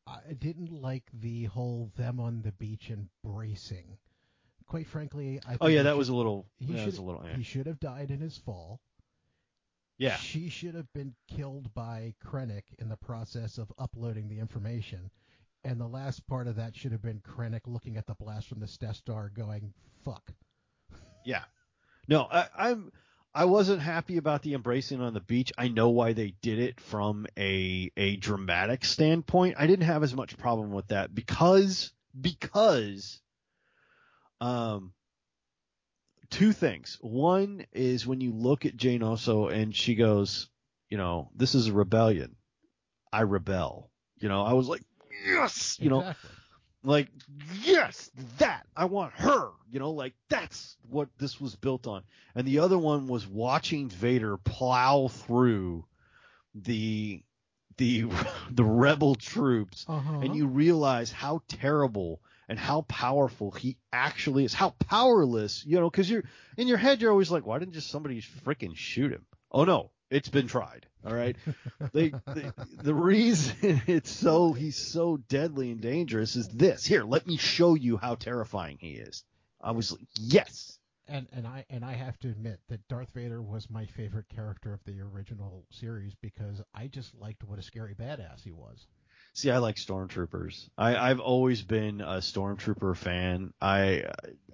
I 0.08 0.34
didn't 0.34 0.72
like 0.72 1.04
the 1.14 1.46
whole 1.46 1.92
them 1.98 2.20
on 2.20 2.42
the 2.42 2.52
beach 2.54 2.90
embracing. 2.92 3.98
Quite 4.66 4.88
frankly, 4.88 5.40
I. 5.48 5.58
Oh 5.62 5.68
yeah, 5.68 5.84
that 5.84 5.92
should- 5.92 5.98
was 5.98 6.10
a 6.10 6.16
little 6.16 6.48
He 6.58 6.74
that 6.74 6.86
was 6.86 6.96
should. 6.96 7.02
a 7.02 7.06
little 7.06 7.24
eh. 7.26 7.36
He 7.38 7.44
should 7.44 7.68
have 7.68 7.80
died 7.80 8.12
in 8.12 8.20
his 8.20 8.38
fall. 8.38 8.82
yeah. 9.98 10.16
She 10.18 10.50
should 10.50 10.76
have 10.76 10.92
been 10.94 11.16
killed 11.28 11.74
by 11.74 12.14
Krennic 12.24 12.64
in 12.80 12.90
the 12.90 12.98
process 12.98 13.58
of 13.58 13.72
uploading 13.78 14.28
the 14.30 14.40
information. 14.40 15.10
And 15.64 15.82
the 15.82 15.88
last 15.88 16.26
part 16.28 16.48
of 16.48 16.56
that 16.58 16.76
should 16.76 16.92
have 16.92 17.02
been 17.02 17.20
Krennic 17.22 17.62
looking 17.66 17.98
at 17.98 18.06
the 18.06 18.14
blast 18.16 18.48
from 18.48 18.60
the 18.60 18.68
Death 18.80 18.96
Star 18.98 19.30
going, 19.30 19.74
fuck. 20.06 20.32
Yeah. 21.26 21.44
No, 22.08 22.28
I, 22.32 22.48
I'm. 22.58 22.92
I 23.38 23.46
wasn't 23.46 23.84
happy 23.84 24.18
about 24.18 24.42
the 24.42 24.56
embracing 24.56 25.00
on 25.00 25.14
the 25.14 25.20
beach. 25.20 25.54
I 25.56 25.68
know 25.68 25.90
why 25.90 26.14
they 26.14 26.34
did 26.42 26.58
it 26.58 26.82
from 26.82 27.28
a 27.38 27.92
a 27.96 28.16
dramatic 28.16 28.84
standpoint. 28.84 29.58
I 29.60 29.68
didn't 29.68 29.86
have 29.86 30.02
as 30.02 30.16
much 30.16 30.40
problem 30.40 30.72
with 30.72 30.88
that 30.88 31.14
because 31.14 31.94
because 32.20 33.22
um 34.42 34.92
two 36.32 36.52
things. 36.52 36.98
One 37.00 37.68
is 37.74 38.08
when 38.08 38.22
you 38.22 38.34
look 38.34 38.66
at 38.66 38.76
Jyn 38.76 39.02
Erso 39.02 39.54
and 39.54 39.76
she 39.76 39.94
goes, 39.94 40.50
you 40.90 40.98
know, 40.98 41.30
this 41.36 41.54
is 41.54 41.68
a 41.68 41.74
rebellion. 41.74 42.38
I 43.14 43.22
rebel. 43.22 43.92
You 44.20 44.30
know, 44.30 44.42
I 44.42 44.54
was 44.54 44.68
like, 44.68 44.82
yes, 45.28 45.78
you 45.80 45.92
know, 45.92 46.00
exactly. 46.00 46.30
Like 46.84 47.10
yes 47.64 48.12
that 48.38 48.66
i 48.76 48.86
want 48.86 49.12
her 49.14 49.50
you 49.70 49.80
know 49.80 49.92
like 49.92 50.14
that's 50.30 50.78
what 50.90 51.10
this 51.18 51.40
was 51.40 51.56
built 51.56 51.88
on. 51.88 52.04
And 52.36 52.48
the 52.48 52.60
other 52.60 52.78
one 52.78 53.08
was 53.08 53.28
watching 53.28 53.90
vader 53.90 54.38
plow 54.38 55.08
through 55.08 55.86
the 56.56 57.22
the 57.78 58.06
the 58.52 58.64
rebel 58.64 59.16
troops. 59.16 59.86
Uh-huh. 59.88 60.20
and 60.20 60.36
you 60.36 60.48
realize 60.48 61.12
how 61.12 61.42
terrible 61.48 62.22
and 62.50 62.58
how 62.58 62.82
powerful 62.84 63.52
he 63.52 63.78
actually 63.92 64.46
is. 64.46 64.54
How 64.54 64.70
powerless 64.72 65.66
you 65.66 65.80
know 65.80 65.90
because 65.90 66.10
you're 66.10 66.24
in 66.56 66.68
your 66.68 66.78
head 66.78 67.02
you're 67.02 67.12
always 67.12 67.32
like 67.32 67.46
why 67.46 67.60
didn't 67.60 67.74
just 67.74 67.90
somebody 67.90 68.22
freaking 68.22 68.76
shoot 68.76 69.12
him? 69.12 69.26
Oh 69.52 69.66
no 69.66 69.92
it's 70.10 70.30
been 70.30 70.48
tried 70.48 70.86
all 71.06 71.14
right 71.14 71.36
they, 71.94 72.14
they 72.34 72.52
the 72.82 72.94
reason 72.94 73.56
it's 73.88 74.12
so 74.12 74.54
he's 74.54 74.78
so 74.78 75.18
deadly 75.30 75.72
and 75.72 75.82
dangerous 75.82 76.36
is 76.36 76.48
this 76.50 76.86
here 76.86 77.04
let 77.04 77.28
me 77.28 77.38
show 77.38 77.76
you 77.76 77.98
how 77.98 78.16
terrifying 78.16 78.78
he 78.80 78.92
is 78.92 79.24
i 79.62 79.72
was 79.72 79.92
like 79.92 80.02
yes 80.20 80.78
and 81.08 81.28
and 81.32 81.48
I 81.48 81.66
and 81.70 81.86
I 81.86 81.94
have 81.94 82.20
to 82.20 82.30
admit 82.30 82.60
that 82.70 82.88
Darth 82.88 83.10
Vader 83.14 83.42
was 83.42 83.70
my 83.70 83.86
favorite 83.86 84.28
character 84.30 84.74
of 84.74 84.80
the 84.86 85.00
original 85.02 85.66
series 85.72 86.14
because 86.22 86.62
I 86.74 86.88
just 86.88 87.16
liked 87.16 87.44
what 87.44 87.60
a 87.60 87.64
scary 87.64 87.96
badass 87.96 88.44
he 88.44 88.52
was. 88.52 88.86
See, 89.34 89.52
I 89.52 89.60
like 89.60 89.76
stormtroopers. 89.76 90.70
I, 90.78 90.96
I've 90.96 91.20
always 91.20 91.62
been 91.62 92.02
a 92.02 92.18
stormtrooper 92.18 92.96
fan. 92.96 93.54
I 93.62 94.06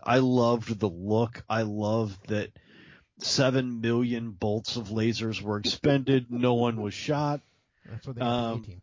I 0.04 0.20
loved 0.20 0.80
the 0.80 0.89
look. 0.89 1.43
I 1.49 1.64
loved 1.64 2.28
that 2.30 2.51
seven 3.20 3.82
million 3.82 4.32
bolts 4.32 4.76
of 4.76 4.89
lasers 4.89 5.41
were 5.41 5.57
expended. 5.57 6.32
no 6.32 6.55
one 6.55 6.82
was 6.82 6.93
shot. 6.93 7.41
That's 7.89 8.07
what 8.07 8.16
they 8.16 8.22
Um, 8.22 8.66
the 8.68 8.76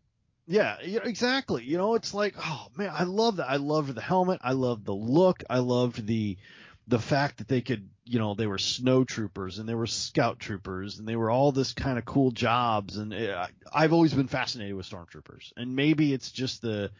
Yeah, 0.47 0.77
yeah, 0.83 1.01
exactly. 1.03 1.63
You 1.63 1.77
know, 1.77 1.95
it's 1.95 2.13
like, 2.13 2.35
oh 2.39 2.67
man, 2.75 2.91
I 2.93 3.03
love 3.03 3.37
that. 3.37 3.49
I 3.49 3.57
loved 3.57 3.93
the 3.93 4.01
helmet. 4.01 4.39
I 4.43 4.53
loved 4.53 4.85
the 4.85 4.95
look. 4.95 5.43
I 5.49 5.59
loved 5.59 6.05
the 6.05 6.37
the 6.87 6.99
fact 6.99 7.37
that 7.37 7.47
they 7.47 7.61
could, 7.61 7.89
you 8.05 8.19
know, 8.19 8.33
they 8.33 8.47
were 8.47 8.57
snow 8.57 9.03
troopers 9.03 9.59
and 9.59 9.69
they 9.69 9.75
were 9.75 9.87
scout 9.87 10.39
troopers 10.39 10.99
and 10.99 11.07
they 11.07 11.15
were 11.15 11.29
all 11.29 11.51
this 11.51 11.73
kind 11.73 11.97
of 11.97 12.05
cool 12.05 12.31
jobs. 12.31 12.97
And 12.97 13.13
it, 13.13 13.33
I, 13.33 13.49
I've 13.71 13.93
always 13.93 14.13
been 14.13 14.27
fascinated 14.27 14.75
with 14.75 14.89
stormtroopers. 14.89 15.53
And 15.55 15.75
maybe 15.75 16.13
it's 16.13 16.31
just 16.31 16.61
the 16.61 16.91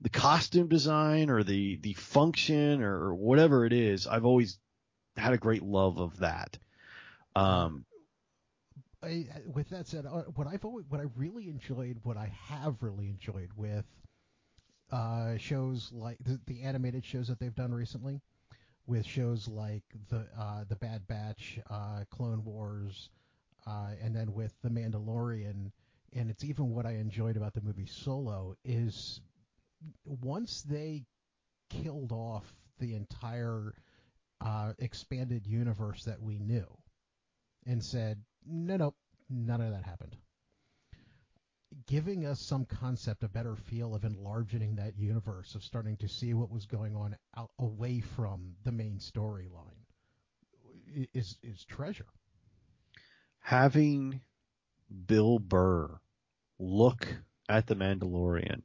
the 0.00 0.08
costume 0.08 0.68
design 0.68 1.30
or 1.30 1.42
the 1.42 1.76
the 1.76 1.94
function 1.94 2.82
or 2.82 3.14
whatever 3.14 3.66
it 3.66 3.72
is. 3.72 4.06
I've 4.06 4.24
always 4.24 4.58
had 5.16 5.32
a 5.32 5.38
great 5.38 5.62
love 5.62 5.98
of 5.98 6.18
that. 6.20 6.58
Um, 7.36 7.84
I, 9.02 9.26
with 9.52 9.68
that 9.70 9.86
said, 9.86 10.06
uh, 10.06 10.22
what 10.34 10.46
I've 10.46 10.64
always, 10.64 10.86
what 10.88 11.00
I 11.00 11.04
really 11.16 11.48
enjoyed, 11.48 11.98
what 12.02 12.16
I 12.16 12.32
have 12.48 12.76
really 12.82 13.08
enjoyed 13.08 13.50
with 13.56 13.84
uh, 14.90 15.36
shows 15.36 15.90
like 15.92 16.18
the, 16.24 16.40
the 16.46 16.62
animated 16.62 17.04
shows 17.04 17.28
that 17.28 17.38
they've 17.38 17.54
done 17.54 17.74
recently, 17.74 18.20
with 18.86 19.04
shows 19.04 19.48
like 19.48 19.82
the 20.08 20.26
uh, 20.38 20.64
the 20.68 20.76
Bad 20.76 21.06
Batch, 21.06 21.58
uh, 21.70 22.04
Clone 22.10 22.44
Wars, 22.44 23.10
uh, 23.66 23.90
and 24.02 24.14
then 24.14 24.32
with 24.32 24.54
the 24.62 24.70
Mandalorian, 24.70 25.70
and 26.12 26.30
it's 26.30 26.44
even 26.44 26.70
what 26.70 26.86
I 26.86 26.92
enjoyed 26.92 27.36
about 27.36 27.54
the 27.54 27.60
movie 27.62 27.86
Solo 27.86 28.56
is 28.64 29.20
once 30.04 30.62
they 30.62 31.04
killed 31.70 32.12
off 32.12 32.54
the 32.78 32.94
entire 32.94 33.74
uh, 34.40 34.72
expanded 34.78 35.46
universe 35.46 36.04
that 36.04 36.20
we 36.22 36.38
knew, 36.38 36.66
and 37.66 37.82
said, 37.82 38.22
no, 38.46 38.76
no, 38.76 38.94
none 39.30 39.60
of 39.60 39.72
that 39.72 39.84
happened. 39.84 40.16
Giving 41.86 42.24
us 42.24 42.40
some 42.40 42.64
concept, 42.64 43.24
a 43.24 43.28
better 43.28 43.56
feel 43.56 43.94
of 43.94 44.04
enlarging 44.04 44.76
that 44.76 44.96
universe, 44.96 45.54
of 45.54 45.64
starting 45.64 45.96
to 45.98 46.08
see 46.08 46.32
what 46.32 46.50
was 46.50 46.66
going 46.66 46.94
on 46.94 47.16
out, 47.36 47.50
away 47.58 48.00
from 48.00 48.54
the 48.64 48.72
main 48.72 48.98
storyline, 48.98 49.84
is 51.12 51.36
is 51.42 51.64
treasure. 51.64 52.06
Having 53.40 54.20
Bill 55.06 55.38
Burr 55.38 55.98
look 56.58 57.08
at 57.48 57.66
the 57.66 57.74
Mandalorian 57.74 58.62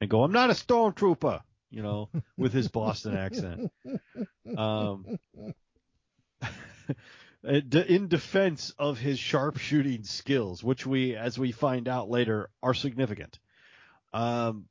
and 0.00 0.10
go, 0.10 0.24
"I'm 0.24 0.32
not 0.32 0.50
a 0.50 0.54
stormtrooper," 0.54 1.42
you 1.70 1.82
know, 1.82 2.08
with 2.38 2.52
his 2.52 2.68
Boston 2.68 3.16
accent. 3.16 3.70
Um, 4.56 5.20
in 7.42 8.08
defense 8.08 8.70
of 8.78 8.98
his 8.98 9.18
sharpshooting 9.18 10.04
skills, 10.04 10.62
which 10.62 10.86
we, 10.86 11.16
as 11.16 11.38
we 11.38 11.52
find 11.52 11.88
out 11.88 12.10
later, 12.10 12.50
are 12.62 12.74
significant. 12.74 13.38
Um, 14.12 14.66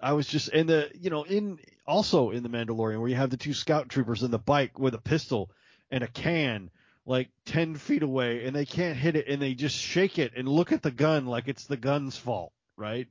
I 0.00 0.14
was 0.14 0.26
just 0.26 0.48
in 0.48 0.66
the, 0.66 0.90
you 0.98 1.10
know, 1.10 1.24
in 1.24 1.58
also 1.86 2.30
in 2.30 2.42
the 2.42 2.48
Mandalorian 2.48 3.00
where 3.00 3.08
you 3.08 3.16
have 3.16 3.30
the 3.30 3.36
two 3.36 3.52
scout 3.52 3.88
troopers 3.88 4.22
in 4.22 4.30
the 4.30 4.38
bike 4.38 4.78
with 4.78 4.94
a 4.94 5.00
pistol 5.00 5.50
and 5.90 6.02
a 6.02 6.08
can 6.08 6.70
like 7.06 7.28
10 7.46 7.76
feet 7.76 8.02
away 8.02 8.44
and 8.44 8.54
they 8.54 8.64
can't 8.64 8.96
hit 8.96 9.16
it 9.16 9.26
and 9.28 9.40
they 9.40 9.54
just 9.54 9.76
shake 9.76 10.18
it 10.18 10.32
and 10.36 10.48
look 10.48 10.72
at 10.72 10.82
the 10.82 10.90
gun 10.90 11.26
like 11.26 11.48
it's 11.48 11.66
the 11.66 11.76
gun's 11.76 12.16
fault, 12.16 12.52
right? 12.76 13.08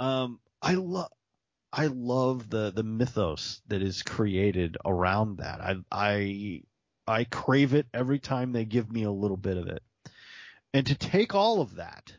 Um, 0.00 0.40
I 0.62 0.74
love, 0.74 1.10
I 1.72 1.86
love 1.86 2.48
the, 2.48 2.72
the 2.74 2.82
mythos 2.82 3.60
that 3.68 3.82
is 3.82 4.02
created 4.02 4.76
around 4.84 5.38
that. 5.38 5.60
I, 5.60 5.76
I, 5.92 6.62
I 7.08 7.24
crave 7.24 7.72
it 7.74 7.86
every 7.94 8.18
time 8.18 8.52
they 8.52 8.66
give 8.66 8.92
me 8.92 9.02
a 9.04 9.10
little 9.10 9.36
bit 9.38 9.56
of 9.56 9.66
it. 9.68 9.82
And 10.74 10.86
to 10.86 10.94
take 10.94 11.34
all 11.34 11.62
of 11.62 11.76
that 11.76 12.12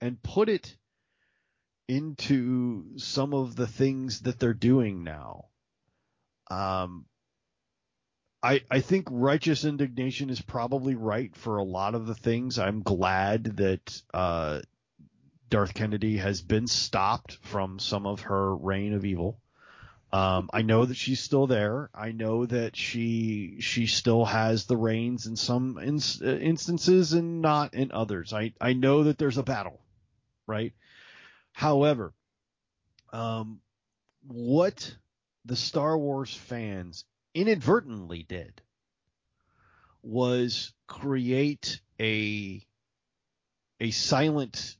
and 0.00 0.22
put 0.22 0.48
it 0.48 0.76
into 1.86 2.96
some 2.96 3.34
of 3.34 3.56
the 3.56 3.66
things 3.66 4.22
that 4.22 4.40
they're 4.40 4.54
doing 4.54 5.04
now, 5.04 5.46
um, 6.50 7.04
I, 8.42 8.62
I 8.70 8.80
think 8.80 9.08
righteous 9.10 9.64
indignation 9.64 10.30
is 10.30 10.40
probably 10.40 10.94
right 10.94 11.34
for 11.36 11.58
a 11.58 11.64
lot 11.64 11.94
of 11.94 12.06
the 12.06 12.14
things. 12.14 12.58
I'm 12.58 12.82
glad 12.82 13.56
that 13.58 14.02
uh, 14.12 14.62
Darth 15.50 15.74
Kennedy 15.74 16.16
has 16.16 16.42
been 16.42 16.66
stopped 16.66 17.38
from 17.42 17.78
some 17.78 18.06
of 18.06 18.22
her 18.22 18.56
reign 18.56 18.94
of 18.94 19.04
evil. 19.04 19.40
Um, 20.14 20.48
I 20.52 20.62
know 20.62 20.84
that 20.84 20.96
she's 20.96 21.18
still 21.18 21.48
there. 21.48 21.90
I 21.92 22.12
know 22.12 22.46
that 22.46 22.76
she 22.76 23.56
she 23.58 23.88
still 23.88 24.24
has 24.24 24.64
the 24.64 24.76
reins 24.76 25.26
in 25.26 25.34
some 25.34 25.76
in, 25.76 25.98
instances 26.22 27.14
and 27.14 27.42
not 27.42 27.74
in 27.74 27.90
others. 27.90 28.32
I 28.32 28.52
I 28.60 28.74
know 28.74 29.02
that 29.02 29.18
there's 29.18 29.38
a 29.38 29.42
battle, 29.42 29.80
right? 30.46 30.72
However, 31.50 32.14
um, 33.12 33.60
what 34.22 34.94
the 35.46 35.56
Star 35.56 35.98
Wars 35.98 36.32
fans 36.32 37.04
inadvertently 37.34 38.22
did 38.22 38.62
was 40.00 40.72
create 40.86 41.80
a 42.00 42.64
a 43.80 43.90
silent 43.90 44.76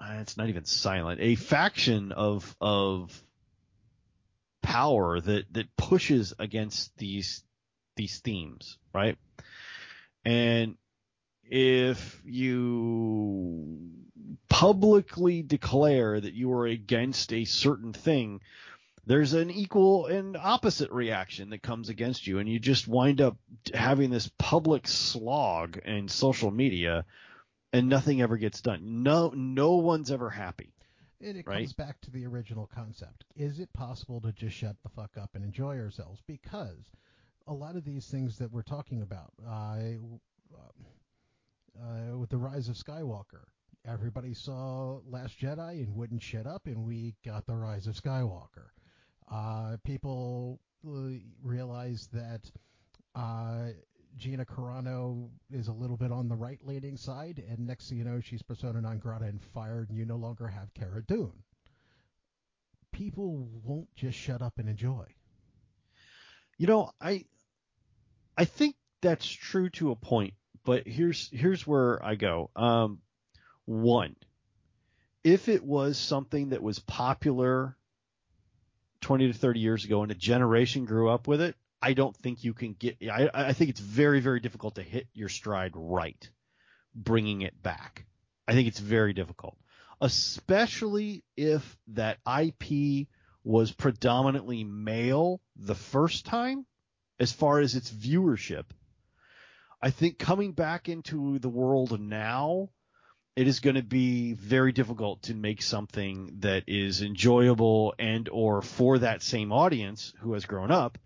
uh, 0.00 0.18
it's 0.20 0.36
not 0.36 0.48
even 0.48 0.64
silent 0.64 1.20
a 1.20 1.34
faction 1.34 2.12
of 2.12 2.54
of 2.60 3.24
power 4.66 5.20
that 5.20 5.44
that 5.52 5.76
pushes 5.76 6.34
against 6.40 6.90
these 6.98 7.44
these 7.94 8.18
themes 8.18 8.78
right 8.92 9.16
and 10.24 10.76
if 11.44 12.20
you 12.24 13.78
publicly 14.48 15.42
declare 15.42 16.20
that 16.20 16.34
you 16.34 16.52
are 16.52 16.66
against 16.66 17.32
a 17.32 17.44
certain 17.44 17.92
thing 17.92 18.40
there's 19.06 19.34
an 19.34 19.50
equal 19.52 20.06
and 20.06 20.36
opposite 20.36 20.90
reaction 20.90 21.50
that 21.50 21.62
comes 21.62 21.88
against 21.88 22.26
you, 22.26 22.40
and 22.40 22.48
you 22.48 22.58
just 22.58 22.88
wind 22.88 23.20
up 23.20 23.36
having 23.72 24.10
this 24.10 24.28
public 24.36 24.88
slog 24.88 25.78
in 25.84 26.08
social 26.08 26.50
media, 26.50 27.04
and 27.72 27.88
nothing 27.88 28.20
ever 28.20 28.36
gets 28.36 28.60
done. 28.60 29.04
No, 29.04 29.32
no 29.32 29.76
one's 29.76 30.10
ever 30.10 30.28
happy. 30.28 30.72
And 31.20 31.36
it 31.36 31.46
right? 31.46 31.58
comes 31.58 31.72
back 31.72 32.00
to 32.02 32.10
the 32.10 32.26
original 32.26 32.66
concept. 32.66 33.24
Is 33.36 33.58
it 33.58 33.72
possible 33.72 34.20
to 34.20 34.32
just 34.32 34.56
shut 34.56 34.76
the 34.82 34.90
fuck 34.90 35.12
up 35.20 35.30
and 35.34 35.44
enjoy 35.44 35.78
ourselves? 35.78 36.20
Because 36.26 36.90
a 37.46 37.54
lot 37.54 37.76
of 37.76 37.84
these 37.84 38.06
things 38.06 38.38
that 38.38 38.52
we're 38.52 38.62
talking 38.62 39.02
about, 39.02 39.32
uh, 39.46 39.78
uh, 41.80 42.18
with 42.18 42.30
the 42.30 42.36
rise 42.36 42.68
of 42.68 42.76
Skywalker, 42.76 43.44
everybody 43.86 44.34
saw 44.34 45.00
Last 45.08 45.38
Jedi 45.38 45.82
and 45.84 45.94
wouldn't 45.94 46.22
shut 46.22 46.46
up, 46.46 46.66
and 46.66 46.84
we 46.84 47.14
got 47.24 47.46
the 47.46 47.54
rise 47.54 47.86
of 47.86 47.94
Skywalker. 47.94 48.68
Uh, 49.30 49.76
people 49.84 50.60
realized 51.42 52.12
that 52.12 52.50
uh, 53.14 53.68
Gina 54.16 54.44
Carano 54.44 55.28
is 55.52 55.68
a 55.68 55.72
little 55.72 55.96
bit 55.96 56.10
on 56.10 56.28
the 56.28 56.34
right 56.34 56.58
leaning 56.64 56.96
side, 56.96 57.42
and 57.48 57.66
next 57.66 57.88
thing 57.88 57.98
you 57.98 58.04
know, 58.04 58.20
she's 58.20 58.42
persona 58.42 58.80
non 58.80 58.98
grata 58.98 59.26
and 59.26 59.42
fired, 59.42 59.90
and 59.90 59.98
you 59.98 60.04
no 60.04 60.16
longer 60.16 60.46
have 60.46 60.72
Cara 60.74 61.02
Dune. 61.02 61.42
People 62.92 63.48
won't 63.62 63.94
just 63.94 64.16
shut 64.16 64.40
up 64.40 64.58
and 64.58 64.68
enjoy. 64.68 65.06
You 66.56 66.66
know, 66.66 66.92
I 67.00 67.26
I 68.36 68.46
think 68.46 68.76
that's 69.02 69.26
true 69.26 69.68
to 69.70 69.90
a 69.90 69.96
point, 69.96 70.34
but 70.64 70.86
here's 70.86 71.28
here's 71.30 71.66
where 71.66 72.02
I 72.04 72.14
go. 72.14 72.50
Um, 72.56 73.00
one, 73.66 74.16
if 75.24 75.48
it 75.48 75.62
was 75.62 75.98
something 75.98 76.50
that 76.50 76.62
was 76.62 76.78
popular 76.78 77.76
20 79.02 79.28
to 79.28 79.32
30 79.34 79.60
years 79.60 79.84
ago 79.84 80.02
and 80.02 80.10
a 80.10 80.14
generation 80.14 80.84
grew 80.86 81.10
up 81.10 81.28
with 81.28 81.40
it, 81.40 81.54
I 81.82 81.92
don't 81.92 82.16
think 82.16 82.44
you 82.44 82.54
can 82.54 82.74
get. 82.74 82.96
I, 83.10 83.30
I 83.32 83.52
think 83.52 83.70
it's 83.70 83.80
very, 83.80 84.20
very 84.20 84.40
difficult 84.40 84.76
to 84.76 84.82
hit 84.82 85.08
your 85.12 85.28
stride 85.28 85.72
right, 85.74 86.28
bringing 86.94 87.42
it 87.42 87.62
back. 87.62 88.06
I 88.48 88.52
think 88.52 88.68
it's 88.68 88.80
very 88.80 89.12
difficult, 89.12 89.56
especially 90.00 91.24
if 91.36 91.76
that 91.88 92.18
IP 92.26 93.08
was 93.44 93.72
predominantly 93.72 94.64
male 94.64 95.40
the 95.56 95.74
first 95.74 96.26
time, 96.26 96.66
as 97.20 97.32
far 97.32 97.60
as 97.60 97.74
its 97.74 97.90
viewership. 97.90 98.64
I 99.80 99.90
think 99.90 100.18
coming 100.18 100.52
back 100.52 100.88
into 100.88 101.38
the 101.38 101.48
world 101.48 102.00
now 102.00 102.70
it 103.36 103.46
is 103.46 103.60
going 103.60 103.76
to 103.76 103.82
be 103.82 104.32
very 104.32 104.72
difficult 104.72 105.22
to 105.24 105.34
make 105.34 105.60
something 105.60 106.30
that 106.38 106.64
is 106.66 107.02
enjoyable 107.02 107.94
and 107.98 108.30
or 108.30 108.62
for 108.62 108.98
that 108.98 109.22
same 109.22 109.52
audience 109.52 110.14
who 110.20 110.32
has 110.32 110.46
grown 110.46 110.70
up. 110.70 110.96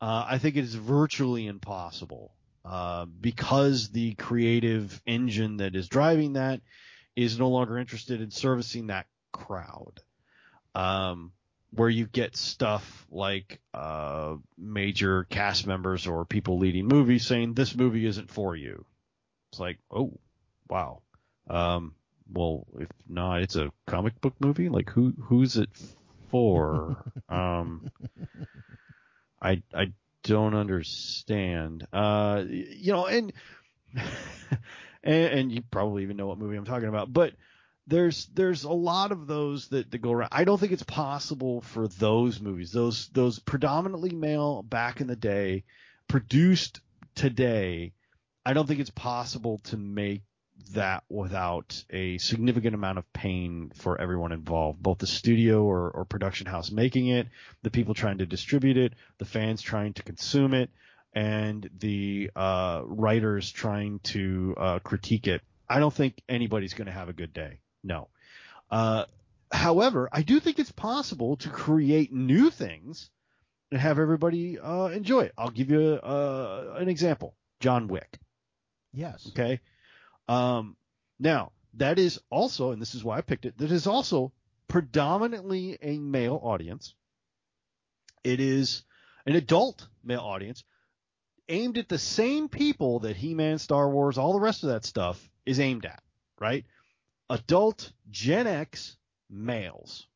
Uh, 0.00 0.24
I 0.28 0.38
think 0.38 0.56
it 0.56 0.64
is 0.64 0.74
virtually 0.74 1.46
impossible 1.46 2.32
uh, 2.64 3.04
because 3.04 3.90
the 3.90 4.14
creative 4.14 5.00
engine 5.06 5.58
that 5.58 5.74
is 5.76 5.88
driving 5.88 6.34
that 6.34 6.60
is 7.16 7.38
no 7.38 7.48
longer 7.48 7.78
interested 7.78 8.20
in 8.20 8.30
servicing 8.30 8.88
that 8.88 9.06
crowd. 9.32 10.00
Um, 10.74 11.32
where 11.72 11.88
you 11.88 12.06
get 12.06 12.36
stuff 12.36 13.06
like 13.10 13.60
uh, 13.74 14.36
major 14.58 15.24
cast 15.24 15.66
members 15.66 16.06
or 16.06 16.24
people 16.24 16.58
leading 16.58 16.86
movies 16.86 17.26
saying 17.26 17.54
this 17.54 17.76
movie 17.76 18.06
isn't 18.06 18.30
for 18.30 18.56
you. 18.56 18.84
It's 19.52 19.60
like, 19.60 19.78
oh, 19.90 20.18
wow. 20.68 21.02
Um, 21.48 21.94
well, 22.32 22.66
if 22.78 22.88
not, 23.08 23.42
it's 23.42 23.56
a 23.56 23.72
comic 23.86 24.20
book 24.20 24.34
movie. 24.40 24.68
Like 24.68 24.90
who 24.90 25.12
who's 25.20 25.56
it 25.56 25.70
for? 26.30 26.96
um, 27.28 27.90
I 29.40 29.62
I 29.74 29.92
don't 30.22 30.54
understand. 30.54 31.86
Uh, 31.92 32.44
you 32.48 32.92
know, 32.92 33.06
and, 33.06 33.32
and 33.94 34.04
and 35.04 35.52
you 35.52 35.62
probably 35.70 36.02
even 36.02 36.16
know 36.16 36.26
what 36.26 36.38
movie 36.38 36.56
I'm 36.56 36.64
talking 36.64 36.88
about, 36.88 37.12
but 37.12 37.34
there's 37.86 38.26
there's 38.26 38.64
a 38.64 38.72
lot 38.72 39.12
of 39.12 39.26
those 39.26 39.68
that, 39.68 39.90
that 39.90 39.98
go 39.98 40.12
around. 40.12 40.30
I 40.32 40.44
don't 40.44 40.58
think 40.58 40.72
it's 40.72 40.82
possible 40.82 41.60
for 41.60 41.88
those 41.88 42.40
movies, 42.40 42.72
those 42.72 43.08
those 43.08 43.38
predominantly 43.38 44.10
male 44.10 44.62
back 44.62 45.00
in 45.00 45.06
the 45.06 45.16
day, 45.16 45.64
produced 46.08 46.80
today. 47.14 47.92
I 48.44 48.52
don't 48.52 48.66
think 48.66 48.80
it's 48.80 48.90
possible 48.90 49.58
to 49.64 49.76
make 49.76 50.22
that 50.72 51.04
without 51.08 51.82
a 51.90 52.18
significant 52.18 52.74
amount 52.74 52.98
of 52.98 53.12
pain 53.12 53.72
for 53.74 54.00
everyone 54.00 54.32
involved, 54.32 54.82
both 54.82 54.98
the 54.98 55.06
studio 55.06 55.64
or, 55.64 55.90
or 55.90 56.04
production 56.04 56.46
house 56.46 56.70
making 56.70 57.08
it, 57.08 57.28
the 57.62 57.70
people 57.70 57.94
trying 57.94 58.18
to 58.18 58.26
distribute 58.26 58.76
it, 58.76 58.94
the 59.18 59.24
fans 59.24 59.62
trying 59.62 59.92
to 59.94 60.02
consume 60.02 60.54
it, 60.54 60.70
and 61.12 61.68
the 61.78 62.30
uh, 62.36 62.82
writers 62.84 63.50
trying 63.50 63.98
to 64.00 64.54
uh, 64.56 64.78
critique 64.78 65.26
it. 65.26 65.42
I 65.68 65.80
don't 65.80 65.94
think 65.94 66.22
anybody's 66.28 66.74
going 66.74 66.86
to 66.86 66.92
have 66.92 67.08
a 67.08 67.12
good 67.12 67.32
day. 67.32 67.60
No. 67.82 68.08
Uh, 68.70 69.04
however, 69.52 70.08
I 70.12 70.22
do 70.22 70.40
think 70.40 70.58
it's 70.58 70.72
possible 70.72 71.36
to 71.38 71.48
create 71.48 72.12
new 72.12 72.50
things 72.50 73.10
and 73.70 73.80
have 73.80 73.98
everybody 73.98 74.58
uh, 74.58 74.86
enjoy 74.86 75.22
it. 75.22 75.32
I'll 75.38 75.50
give 75.50 75.70
you 75.70 75.80
uh, 75.80 76.74
an 76.78 76.88
example. 76.88 77.34
John 77.60 77.88
Wick. 77.88 78.18
Yes. 78.92 79.26
Okay. 79.30 79.60
Um, 80.30 80.76
now 81.18 81.50
that 81.74 81.98
is 81.98 82.20
also, 82.30 82.70
and 82.70 82.80
this 82.80 82.94
is 82.94 83.02
why 83.02 83.18
I 83.18 83.20
picked 83.20 83.46
it. 83.46 83.58
That 83.58 83.72
is 83.72 83.88
also 83.88 84.32
predominantly 84.68 85.76
a 85.82 85.98
male 85.98 86.38
audience. 86.40 86.94
It 88.22 88.38
is 88.38 88.84
an 89.26 89.34
adult 89.34 89.88
male 90.04 90.20
audience 90.20 90.62
aimed 91.48 91.78
at 91.78 91.88
the 91.88 91.98
same 91.98 92.48
people 92.48 93.00
that 93.00 93.16
He-Man, 93.16 93.58
Star 93.58 93.90
Wars, 93.90 94.18
all 94.18 94.32
the 94.32 94.40
rest 94.40 94.62
of 94.62 94.68
that 94.68 94.84
stuff 94.84 95.20
is 95.44 95.58
aimed 95.58 95.84
at, 95.84 96.00
right? 96.40 96.64
Adult 97.28 97.92
Gen 98.08 98.46
X 98.46 98.96
males. 99.28 100.06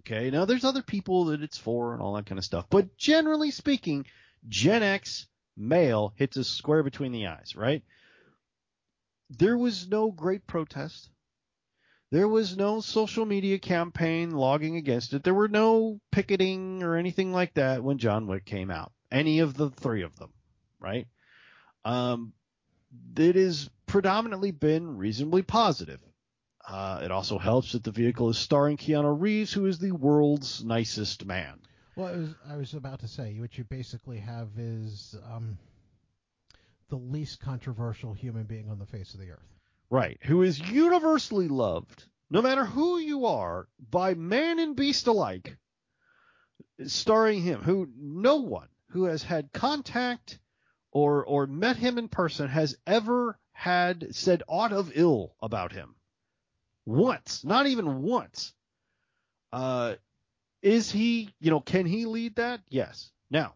Okay. 0.00 0.30
Now 0.30 0.44
there's 0.44 0.64
other 0.64 0.82
people 0.82 1.26
that 1.26 1.42
it's 1.42 1.56
for 1.56 1.94
and 1.94 2.02
all 2.02 2.14
that 2.14 2.26
kind 2.26 2.38
of 2.38 2.44
stuff, 2.44 2.66
but 2.68 2.98
generally 2.98 3.50
speaking, 3.50 4.04
Gen 4.46 4.82
X 4.82 5.26
male 5.56 6.12
hits 6.16 6.36
a 6.36 6.44
square 6.44 6.82
between 6.82 7.12
the 7.12 7.28
eyes, 7.28 7.56
right? 7.56 7.82
There 9.38 9.56
was 9.56 9.88
no 9.88 10.10
great 10.10 10.46
protest. 10.46 11.08
There 12.10 12.28
was 12.28 12.56
no 12.56 12.80
social 12.80 13.24
media 13.24 13.58
campaign 13.58 14.32
logging 14.32 14.76
against 14.76 15.14
it. 15.14 15.24
There 15.24 15.32
were 15.32 15.48
no 15.48 16.00
picketing 16.10 16.82
or 16.82 16.96
anything 16.96 17.32
like 17.32 17.54
that 17.54 17.82
when 17.82 17.96
John 17.96 18.26
Wick 18.26 18.44
came 18.44 18.70
out. 18.70 18.92
Any 19.10 19.38
of 19.38 19.54
the 19.54 19.70
three 19.70 20.02
of 20.02 20.14
them, 20.16 20.32
right? 20.78 21.06
Um, 21.84 22.34
it 23.16 23.36
has 23.36 23.70
predominantly 23.86 24.50
been 24.50 24.98
reasonably 24.98 25.42
positive. 25.42 26.00
Uh, 26.68 27.00
it 27.02 27.10
also 27.10 27.38
helps 27.38 27.72
that 27.72 27.82
the 27.82 27.90
vehicle 27.90 28.28
is 28.28 28.38
starring 28.38 28.76
Keanu 28.76 29.18
Reeves, 29.18 29.52
who 29.52 29.64
is 29.66 29.78
the 29.78 29.92
world's 29.92 30.62
nicest 30.62 31.24
man. 31.24 31.60
Well, 31.96 32.14
was, 32.14 32.34
I 32.48 32.56
was 32.56 32.74
about 32.74 33.00
to 33.00 33.08
say 33.08 33.38
what 33.38 33.56
you 33.56 33.64
basically 33.64 34.18
have 34.18 34.48
is 34.58 35.16
um, 35.30 35.58
the 36.92 36.98
least 36.98 37.40
controversial 37.40 38.12
human 38.12 38.44
being 38.44 38.68
on 38.68 38.78
the 38.78 38.84
face 38.84 39.14
of 39.14 39.20
the 39.20 39.30
earth. 39.30 39.58
Right. 39.88 40.18
Who 40.24 40.42
is 40.42 40.60
universally 40.60 41.48
loved, 41.48 42.04
no 42.28 42.42
matter 42.42 42.66
who 42.66 42.98
you 42.98 43.24
are, 43.24 43.66
by 43.90 44.12
man 44.12 44.58
and 44.58 44.76
beast 44.76 45.06
alike, 45.06 45.56
starring 46.84 47.40
him, 47.40 47.62
who 47.62 47.88
no 47.96 48.36
one 48.36 48.68
who 48.90 49.04
has 49.04 49.22
had 49.22 49.54
contact 49.54 50.38
or 50.90 51.24
or 51.24 51.46
met 51.46 51.78
him 51.78 51.96
in 51.96 52.08
person 52.08 52.46
has 52.48 52.76
ever 52.86 53.38
had 53.52 54.14
said 54.14 54.42
aught 54.46 54.74
of 54.74 54.92
ill 54.94 55.34
about 55.40 55.72
him. 55.72 55.94
Once, 56.84 57.42
not 57.42 57.66
even 57.66 58.02
once. 58.02 58.52
Uh, 59.50 59.94
is 60.60 60.90
he, 60.90 61.30
you 61.40 61.50
know, 61.50 61.60
can 61.60 61.86
he 61.86 62.04
lead 62.04 62.36
that? 62.36 62.60
Yes. 62.68 63.10
Now, 63.30 63.54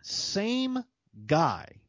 same 0.00 0.82
guy. 1.26 1.80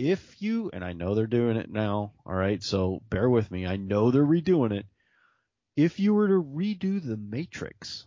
If 0.00 0.40
you, 0.40 0.70
and 0.72 0.82
I 0.82 0.94
know 0.94 1.14
they're 1.14 1.26
doing 1.26 1.58
it 1.58 1.70
now, 1.70 2.14
all 2.24 2.34
right, 2.34 2.62
so 2.62 3.02
bear 3.10 3.28
with 3.28 3.50
me. 3.50 3.66
I 3.66 3.76
know 3.76 4.10
they're 4.10 4.24
redoing 4.24 4.72
it. 4.72 4.86
If 5.76 6.00
you 6.00 6.14
were 6.14 6.28
to 6.28 6.42
redo 6.42 7.04
The 7.04 7.18
Matrix 7.18 8.06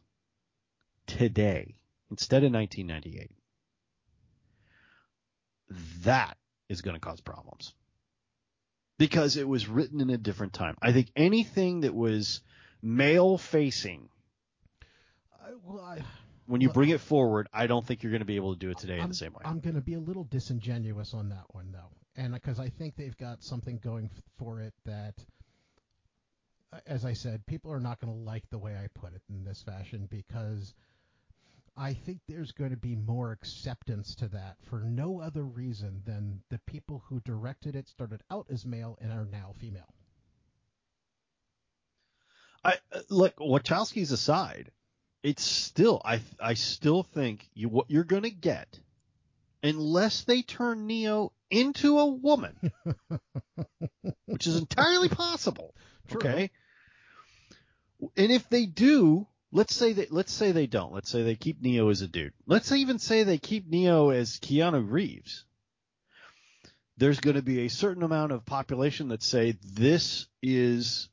today 1.05 1.75
instead 2.09 2.43
of 2.43 2.51
1998, 2.51 3.31
that 6.03 6.37
is 6.67 6.81
going 6.81 6.95
to 6.95 6.99
cause 6.99 7.21
problems 7.21 7.73
because 8.97 9.37
it 9.37 9.47
was 9.47 9.69
written 9.69 10.01
in 10.01 10.09
a 10.09 10.17
different 10.17 10.53
time. 10.53 10.75
I 10.81 10.93
think 10.93 11.11
anything 11.15 11.81
that 11.81 11.93
was 11.93 12.41
male 12.81 13.37
facing 13.37 14.09
well, 15.63 15.83
I, 15.83 16.01
when 16.45 16.61
you 16.61 16.69
bring 16.69 16.89
it 16.89 16.99
forward, 17.01 17.47
I 17.53 17.67
don't 17.67 17.85
think 17.85 18.03
you're 18.03 18.11
going 18.11 18.21
to 18.21 18.25
be 18.25 18.35
able 18.35 18.53
to 18.53 18.59
do 18.59 18.69
it 18.69 18.77
today 18.77 18.95
in 18.95 19.03
I'm, 19.03 19.09
the 19.09 19.15
same 19.15 19.33
way. 19.33 19.41
I'm 19.45 19.59
going 19.59 19.75
to 19.75 19.81
be 19.81 19.93
a 19.93 19.99
little 19.99 20.25
disingenuous 20.25 21.13
on 21.13 21.29
that 21.29 21.45
one, 21.51 21.71
though, 21.71 21.91
and 22.15 22.33
because 22.33 22.59
I 22.59 22.69
think 22.69 22.95
they've 22.95 23.17
got 23.17 23.43
something 23.43 23.79
going 23.83 24.09
f- 24.13 24.23
for 24.37 24.61
it 24.61 24.73
that, 24.85 25.15
uh, 26.71 26.79
as 26.85 27.05
I 27.05 27.13
said, 27.13 27.45
people 27.45 27.71
are 27.71 27.79
not 27.79 27.99
going 27.99 28.11
to 28.11 28.19
like 28.19 28.49
the 28.49 28.57
way 28.57 28.75
I 28.75 28.87
put 28.93 29.13
it 29.13 29.21
in 29.29 29.43
this 29.43 29.61
fashion 29.61 30.07
because 30.09 30.73
I 31.75 31.93
think 31.93 32.19
there's 32.27 32.51
going 32.51 32.71
to 32.71 32.77
be 32.77 32.95
more 32.95 33.31
acceptance 33.31 34.13
to 34.15 34.27
that 34.29 34.57
for 34.61 34.81
no 34.81 35.19
other 35.19 35.43
reason 35.43 36.01
than 36.05 36.41
the 36.49 36.59
people 36.67 37.03
who 37.07 37.19
directed 37.21 37.75
it 37.75 37.87
started 37.87 38.21
out 38.29 38.45
as 38.51 38.65
male 38.65 38.97
and 39.01 39.11
are 39.11 39.25
now 39.25 39.53
female. 39.57 39.93
I 42.63 42.77
uh, 42.91 42.99
look 43.09 43.35
Wachowski's 43.37 44.11
aside, 44.11 44.71
it's 45.23 45.43
still 45.43 46.01
I 46.03 46.21
I 46.39 46.53
still 46.53 47.03
think 47.03 47.49
you 47.53 47.69
what 47.69 47.89
you're 47.89 48.03
going 48.03 48.23
to 48.23 48.29
get 48.29 48.79
unless 49.63 50.23
they 50.25 50.41
turn 50.41 50.85
Neo 50.85 51.31
into 51.49 51.97
a 51.99 52.05
woman, 52.05 52.71
which 54.25 54.45
is 54.45 54.57
entirely 54.57 55.07
possible. 55.07 55.73
True. 56.09 56.19
Okay. 56.19 56.51
And 58.17 58.31
if 58.31 58.49
they 58.49 58.65
do, 58.65 59.25
let's 59.53 59.73
say 59.73 59.93
that 59.93 60.11
let's 60.11 60.33
say 60.33 60.51
they 60.51 60.67
don't. 60.67 60.93
Let's 60.93 61.09
say 61.09 61.23
they 61.23 61.35
keep 61.35 61.61
Neo 61.61 61.89
as 61.89 62.01
a 62.01 62.07
dude. 62.07 62.33
Let's 62.45 62.71
even 62.71 62.99
say 62.99 63.23
they 63.23 63.37
keep 63.37 63.67
Neo 63.67 64.09
as 64.09 64.39
Keanu 64.39 64.91
Reeves. 64.91 65.45
There's 66.97 67.21
going 67.21 67.37
to 67.37 67.41
be 67.41 67.61
a 67.61 67.69
certain 67.69 68.03
amount 68.03 68.33
of 68.33 68.45
population 68.45 69.07
that 69.07 69.23
say 69.23 69.57
this 69.63 70.27
is 70.41 71.09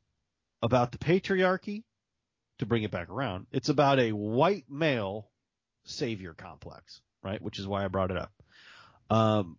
about 0.62 0.92
the 0.92 0.98
patriarchy. 0.98 1.84
To 2.60 2.66
bring 2.66 2.82
it 2.82 2.90
back 2.90 3.08
around, 3.08 3.46
it's 3.52 3.70
about 3.70 3.98
a 3.98 4.12
white 4.12 4.66
male 4.68 5.30
savior 5.84 6.34
complex, 6.34 7.00
right? 7.22 7.40
Which 7.40 7.58
is 7.58 7.66
why 7.66 7.86
I 7.86 7.88
brought 7.88 8.10
it 8.10 8.18
up. 8.18 8.32
Um, 9.08 9.56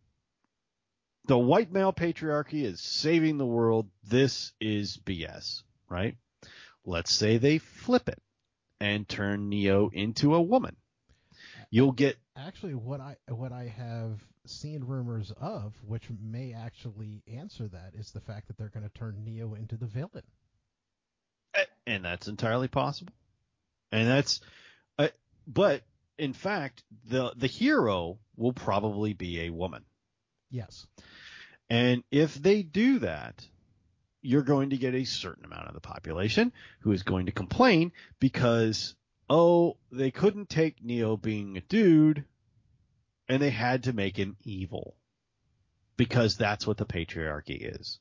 the 1.25 1.37
white 1.37 1.71
male 1.71 1.93
patriarchy 1.93 2.63
is 2.63 2.79
saving 2.79 3.39
the 3.39 3.45
world. 3.45 3.89
This 4.03 4.53
is 4.61 4.97
BS, 4.97 5.63
right? 5.89 6.15
Let's 6.85 7.11
say 7.11 7.37
they 7.37 7.57
flip 7.57 8.07
it 8.07 8.21
and 8.79 9.09
turn 9.09 9.49
Neo 9.49 9.89
into 9.91 10.35
a 10.35 10.41
woman. 10.41 10.75
You'll 11.71 11.93
get 11.93 12.17
Actually, 12.37 12.75
what 12.75 13.01
I 13.01 13.17
what 13.29 13.51
I 13.51 13.73
have 13.75 14.23
seen 14.45 14.83
rumors 14.83 15.31
of, 15.41 15.73
which 15.87 16.03
may 16.21 16.53
actually 16.53 17.23
answer 17.27 17.67
that, 17.67 17.93
is 17.95 18.11
the 18.11 18.21
fact 18.21 18.47
that 18.47 18.57
they're 18.57 18.69
going 18.69 18.87
to 18.87 18.93
turn 18.99 19.23
Neo 19.23 19.55
into 19.55 19.75
the 19.75 19.87
villain. 19.87 20.23
And 21.85 22.03
that's 22.05 22.27
entirely 22.27 22.67
possible. 22.67 23.13
And 23.91 24.07
that's, 24.07 24.39
uh, 24.97 25.09
but 25.47 25.83
in 26.17 26.33
fact, 26.33 26.83
the 27.05 27.33
the 27.35 27.47
hero 27.47 28.19
will 28.35 28.53
probably 28.53 29.13
be 29.13 29.41
a 29.41 29.49
woman. 29.49 29.83
Yes. 30.49 30.85
And 31.69 32.03
if 32.11 32.35
they 32.35 32.63
do 32.63 32.99
that, 32.99 33.45
you're 34.21 34.43
going 34.43 34.69
to 34.71 34.77
get 34.77 34.93
a 34.93 35.05
certain 35.05 35.45
amount 35.45 35.67
of 35.67 35.73
the 35.73 35.81
population 35.81 36.51
who 36.81 36.91
is 36.91 37.03
going 37.03 37.25
to 37.25 37.31
complain 37.31 37.91
because, 38.19 38.95
oh, 39.29 39.77
they 39.91 40.11
couldn't 40.11 40.49
take 40.49 40.83
Neo 40.83 41.17
being 41.17 41.57
a 41.57 41.61
dude 41.61 42.25
and 43.27 43.41
they 43.41 43.49
had 43.49 43.83
to 43.83 43.93
make 43.93 44.17
him 44.17 44.35
evil 44.43 44.95
because 45.97 46.35
that's 46.35 46.67
what 46.67 46.77
the 46.77 46.85
patriarchy 46.85 47.75
is. 47.75 47.99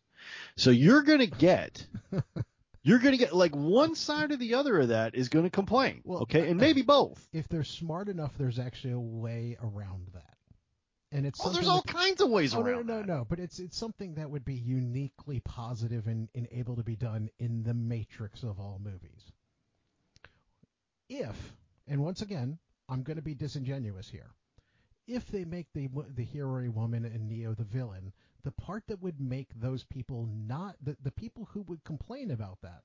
So 0.57 0.71
you're 0.71 1.03
going 1.03 1.21
to 1.21 1.27
get, 1.27 1.87
you're 2.91 2.99
going 2.99 3.12
to 3.12 3.18
get 3.18 3.32
like 3.32 3.55
one 3.55 3.95
side 3.95 4.32
or 4.32 4.36
the 4.36 4.55
other 4.55 4.80
of 4.80 4.88
that 4.88 5.14
is 5.14 5.28
going 5.28 5.45
to 5.45 5.51
complain. 5.51 6.01
Well, 6.05 6.22
okay. 6.22 6.49
And 6.51 6.59
maybe 6.59 6.82
both. 6.82 7.24
If 7.32 7.47
they're 7.49 7.62
smart 7.62 8.09
enough, 8.09 8.36
there's 8.36 8.59
actually 8.59 8.95
a 8.95 8.99
way 8.99 9.57
around 9.62 10.09
that. 10.14 10.24
And 11.12 11.24
it's 11.24 11.41
Oh, 11.45 11.51
there's 11.51 11.68
all 11.68 11.82
that- 11.86 11.93
kinds 11.95 12.20
of 12.20 12.30
ways 12.30 12.53
around. 12.53 12.62
Oh, 12.62 12.66
no, 12.66 12.72
around 12.72 12.86
no, 12.88 12.97
that. 12.99 13.07
no, 13.07 13.26
but 13.28 13.38
it's 13.38 13.61
it's 13.61 13.76
something 13.76 14.14
that 14.14 14.28
would 14.28 14.45
be 14.45 14.55
uniquely 14.55 15.38
positive 15.41 16.09
and, 16.09 16.28
and 16.34 16.49
able 16.51 16.74
to 16.76 16.82
be 16.82 16.97
done 16.97 17.30
in 17.38 17.62
the 17.62 17.74
matrix 17.74 18.43
of 18.43 18.59
all 18.59 18.80
movies. 18.82 19.32
If, 21.09 21.36
and 21.88 22.03
once 22.03 22.22
again, 22.22 22.59
I'm 22.88 23.03
going 23.03 23.16
to 23.16 23.22
be 23.22 23.34
disingenuous 23.34 24.09
here. 24.09 24.30
If 25.07 25.26
they 25.26 25.45
make 25.45 25.66
the 25.74 25.88
the 26.14 26.24
hero 26.24 26.64
a 26.64 26.70
woman 26.70 27.05
and 27.05 27.28
Neo 27.28 27.55
the 27.55 27.64
villain, 27.64 28.12
the 28.43 28.53
part 28.53 28.84
that 28.88 29.03
would 29.03 29.20
make 29.20 29.49
those 29.55 29.84
people 29.84 30.28
not 30.47 30.76
the, 30.82 30.97
the 31.03 31.11
people 31.11 31.49
who 31.53 31.62
would 31.62 31.84
complain 31.84 32.30
about 32.30 32.59
that, 32.62 32.82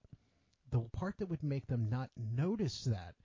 the 0.72 0.80
part 0.94 1.18
that 1.20 1.30
would 1.30 1.44
make 1.44 1.68
them 1.68 1.90
not 1.90 2.10
notice 2.16 2.84
that 2.86 3.16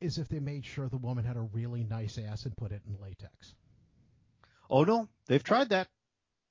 is 0.00 0.18
if 0.18 0.28
they 0.28 0.40
made 0.40 0.64
sure 0.64 0.88
the 0.88 0.96
woman 0.96 1.24
had 1.24 1.36
a 1.36 1.40
really 1.40 1.84
nice 1.84 2.18
ass 2.18 2.44
and 2.44 2.56
put 2.56 2.72
it 2.72 2.82
in 2.86 2.96
latex. 3.00 3.54
Oh 4.68 4.84
no, 4.84 5.08
they've 5.26 5.42
tried 5.42 5.70
that. 5.70 5.88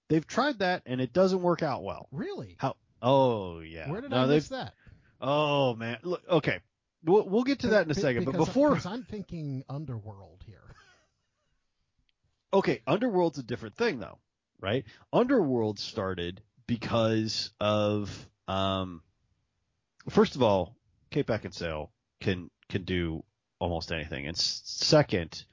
They've 0.07 0.25
tried 0.25 0.59
that 0.59 0.83
and 0.85 1.01
it 1.01 1.13
doesn't 1.13 1.41
work 1.41 1.63
out 1.63 1.83
well. 1.83 2.07
Really? 2.11 2.55
How? 2.59 2.75
Oh 3.01 3.59
yeah. 3.59 3.89
Where 3.89 4.01
did 4.01 4.11
no, 4.11 4.17
I 4.17 4.25
miss 4.25 4.49
that? 4.49 4.73
Oh 5.21 5.75
man. 5.75 5.99
Look, 6.03 6.23
okay. 6.29 6.59
We'll, 7.03 7.27
we'll 7.27 7.43
get 7.43 7.59
to 7.59 7.67
that 7.67 7.85
in 7.85 7.91
a 7.91 7.95
second. 7.95 8.25
But 8.25 8.35
before, 8.35 8.69
because 8.69 8.87
I'm 8.87 9.03
thinking 9.03 9.63
Underworld 9.69 10.43
here. 10.45 10.63
okay, 12.53 12.81
Underworld's 12.87 13.37
a 13.37 13.43
different 13.43 13.75
thing 13.75 13.99
though, 13.99 14.17
right? 14.59 14.85
Underworld 15.13 15.79
started 15.79 16.41
because 16.67 17.51
of, 17.59 18.29
um, 18.47 19.01
first 20.09 20.35
of 20.35 20.43
all, 20.43 20.75
Kate 21.11 21.25
Beckinsale 21.27 21.89
can 22.21 22.49
can 22.69 22.83
do 22.83 23.23
almost 23.59 23.91
anything. 23.91 24.27
And 24.27 24.35
s- 24.35 24.61
second, 24.65 25.45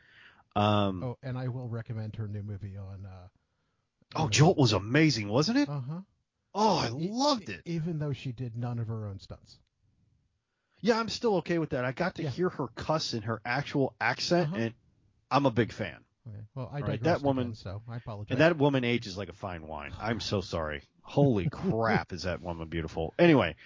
um, 0.57 1.03
Oh, 1.03 1.19
and 1.23 1.37
I 1.39 1.49
will 1.49 1.69
recommend 1.69 2.17
her 2.17 2.27
new 2.29 2.43
movie 2.43 2.77
on. 2.77 3.07
Uh, 3.07 3.29
oh, 4.17 4.29
Jolt 4.29 4.57
was 4.57 4.73
amazing, 4.73 5.29
wasn't 5.29 5.59
it? 5.59 5.69
Uh 5.69 5.81
huh. 5.81 6.01
Oh, 6.55 6.77
I 6.77 6.89
loved 6.89 7.49
it. 7.49 7.63
Even 7.67 7.99
though 7.99 8.13
she 8.13 8.33
did 8.33 8.57
none 8.57 8.79
of 8.79 8.89
her 8.89 9.07
own 9.07 9.19
stunts. 9.19 9.59
Yeah, 10.81 10.99
I'm 10.99 11.09
still 11.09 11.37
okay 11.37 11.59
with 11.59 11.71
that. 11.71 11.85
I 11.85 11.93
got 11.93 12.17
to 12.17 12.25
Yeah. 12.25 12.31
hear 12.31 12.49
her 12.51 12.67
cuss 12.69 13.15
in 13.15 13.23
her 13.23 13.41
actual 13.45 13.95
accent, 14.01 14.49
Uh-huh. 14.49 14.57
and 14.59 14.75
I'm 15.31 15.47
a 15.47 15.51
big 15.51 15.73
fan. 15.73 16.05
Okay. 16.29 16.39
Well, 16.55 16.70
I 16.73 16.81
Right, 16.81 17.03
that 17.03 17.16
again, 17.16 17.27
woman- 17.27 17.55
so 17.55 17.83
I 17.89 17.97
apologize. 17.97 18.31
And 18.33 18.41
that 18.41 18.57
woman 18.57 18.85
ages 18.85 19.16
like 19.18 19.29
a 19.29 19.33
fine 19.35 19.66
wine. 19.66 19.93
I'm 19.99 20.20
so 20.20 20.41
sorry. 20.41 20.83
Holy 21.03 21.49
crap, 21.51 22.12
is 22.12 22.23
that 22.23 22.41
woman 22.41 22.68
beautiful? 22.68 23.12
Anyway, 23.18 23.57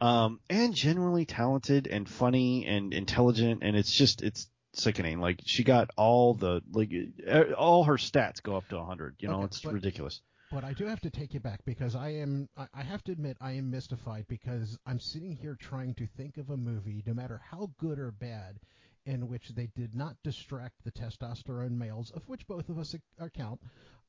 um, 0.00 0.40
and 0.50 0.74
genuinely 0.74 1.24
talented 1.24 1.86
and 1.86 2.08
funny 2.08 2.66
and 2.66 2.92
intelligent, 2.92 3.62
and 3.62 3.76
it's 3.76 3.92
just 3.92 4.22
it's 4.22 4.48
sickening. 4.74 5.20
Like 5.20 5.40
she 5.46 5.64
got 5.64 5.90
all 5.96 6.34
the 6.34 6.62
like 6.72 6.92
eh, 7.26 7.52
all 7.56 7.84
her 7.84 7.94
stats 7.96 8.42
go 8.42 8.56
up 8.56 8.68
to 8.68 8.76
100. 8.76 9.16
You 9.20 9.28
know, 9.28 9.36
Okay, 9.36 9.44
it's 9.46 9.60
but- 9.60 9.72
ridiculous. 9.72 10.20
But 10.50 10.64
I 10.64 10.74
do 10.74 10.84
have 10.84 11.00
to 11.00 11.08
take 11.08 11.32
you 11.32 11.40
back 11.40 11.64
because 11.64 11.94
I 11.96 12.10
am 12.10 12.46
I 12.74 12.82
have 12.82 13.02
to 13.04 13.12
admit 13.12 13.38
I 13.40 13.52
am 13.52 13.70
mystified 13.70 14.26
because 14.28 14.76
I'm 14.84 15.00
sitting 15.00 15.34
here 15.34 15.56
trying 15.58 15.94
to 15.94 16.06
think 16.06 16.36
of 16.36 16.50
a 16.50 16.58
movie, 16.58 17.02
no 17.06 17.14
matter 17.14 17.40
how 17.50 17.70
good 17.78 17.98
or 17.98 18.10
bad, 18.10 18.58
in 19.06 19.28
which 19.28 19.48
they 19.50 19.68
did 19.74 19.94
not 19.94 20.16
distract 20.22 20.84
the 20.84 20.92
testosterone 20.92 21.72
males, 21.72 22.10
of 22.12 22.28
which 22.28 22.46
both 22.46 22.68
of 22.68 22.78
us 22.78 22.94
ac- 22.94 23.02
account, 23.18 23.60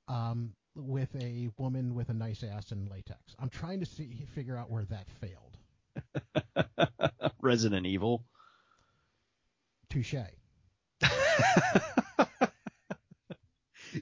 um, 0.08 0.54
with 0.76 1.16
a 1.16 1.50
woman 1.58 1.96
with 1.96 2.10
a 2.10 2.14
nice 2.14 2.44
ass 2.44 2.72
and 2.72 2.90
latex. 2.90 3.20
I'm 3.40 3.50
trying 3.50 3.80
to 3.80 3.86
see 3.86 4.26
figure 4.34 4.58
out 4.58 4.70
where 4.70 4.86
that 4.86 5.08
failed. 5.22 5.58
Resident 7.42 7.86
Evil. 7.86 8.26
Touche. 9.90 10.16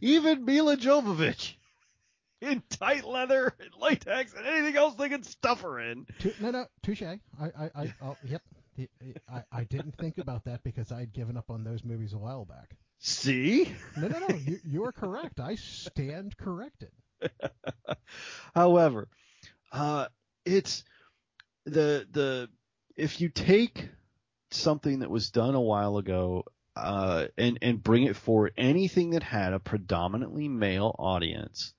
Even 0.01 0.45
Milla 0.45 0.77
Jovovich 0.77 1.55
in 2.41 2.63
tight 2.69 3.05
leather 3.05 3.53
and 3.59 3.69
latex 3.79 4.33
and 4.33 4.47
anything 4.47 4.77
else 4.77 4.95
they 4.95 5.09
can 5.09 5.23
stuff 5.23 5.61
her 5.61 5.79
in. 5.79 6.05
No, 6.39 6.51
no, 6.51 6.65
touche. 6.81 7.03
I, 7.03 7.19
I, 7.39 7.69
I, 7.75 7.93
oh, 8.01 8.15
yep. 8.23 8.41
I- 8.77 8.87
I, 9.29 9.43
I 9.51 9.63
didn't 9.65 9.97
think 9.97 10.17
about 10.17 10.45
that 10.45 10.63
because 10.63 10.91
I'd 10.91 11.13
given 11.13 11.37
up 11.37 11.49
on 11.49 11.63
those 11.63 11.83
movies 11.83 12.13
a 12.13 12.17
while 12.17 12.45
back. 12.45 12.75
See? 12.99 13.73
No, 13.97 14.07
no, 14.07 14.19
no. 14.19 14.35
You, 14.35 14.59
you 14.63 14.83
are 14.85 14.91
correct. 14.91 15.39
I 15.39 15.55
stand 15.55 16.37
corrected. 16.37 16.91
However, 18.55 19.07
uh, 19.71 20.07
it's 20.45 20.83
the 21.65 22.07
the 22.11 22.49
if 22.95 23.21
you 23.21 23.29
take 23.29 23.89
something 24.51 24.99
that 24.99 25.09
was 25.09 25.31
done 25.31 25.55
a 25.55 25.61
while 25.61 25.97
ago 25.97 26.43
uh, 26.75 27.27
and 27.37 27.57
and 27.61 27.81
bring 27.83 28.03
it 28.03 28.15
forward, 28.15 28.53
anything 28.57 29.11
that 29.11 29.23
had 29.23 29.53
a 29.53 29.59
predominantly 29.59 30.47
male 30.47 30.95
audience 30.99 31.73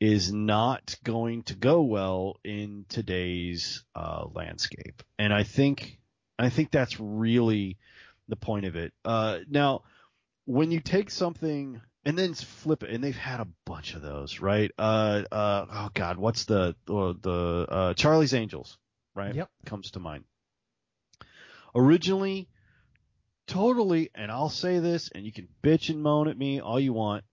is 0.00 0.32
not 0.32 0.96
going 1.04 1.42
to 1.44 1.54
go 1.54 1.82
well 1.82 2.38
in 2.44 2.84
today's 2.88 3.84
uh, 3.94 4.26
landscape, 4.32 5.02
and 5.18 5.32
I 5.32 5.44
think 5.44 5.98
I 6.38 6.48
think 6.48 6.70
that's 6.70 6.98
really 6.98 7.78
the 8.28 8.36
point 8.36 8.66
of 8.66 8.76
it. 8.76 8.92
Uh, 9.04 9.40
now, 9.48 9.82
when 10.46 10.70
you 10.70 10.80
take 10.80 11.10
something 11.10 11.80
and 12.04 12.18
then 12.18 12.34
flip 12.34 12.82
it, 12.82 12.90
and 12.90 13.02
they've 13.02 13.16
had 13.16 13.40
a 13.40 13.48
bunch 13.64 13.94
of 13.94 14.02
those, 14.02 14.40
right? 14.40 14.70
Uh, 14.78 15.22
uh, 15.30 15.66
oh 15.70 15.90
God, 15.94 16.18
what's 16.18 16.44
the 16.44 16.74
the 16.86 17.66
uh, 17.68 17.94
Charlie's 17.94 18.34
Angels, 18.34 18.78
right? 19.14 19.34
Yep. 19.34 19.50
comes 19.64 19.92
to 19.92 20.00
mind. 20.00 20.24
Originally, 21.74 22.48
totally, 23.46 24.10
and 24.14 24.30
I'll 24.30 24.50
say 24.50 24.78
this, 24.80 25.10
and 25.14 25.24
you 25.24 25.32
can 25.32 25.48
bitch 25.62 25.88
and 25.88 26.02
moan 26.02 26.28
at 26.28 26.36
me 26.36 26.60
all 26.60 26.78
you 26.78 26.92
want. 26.92 27.24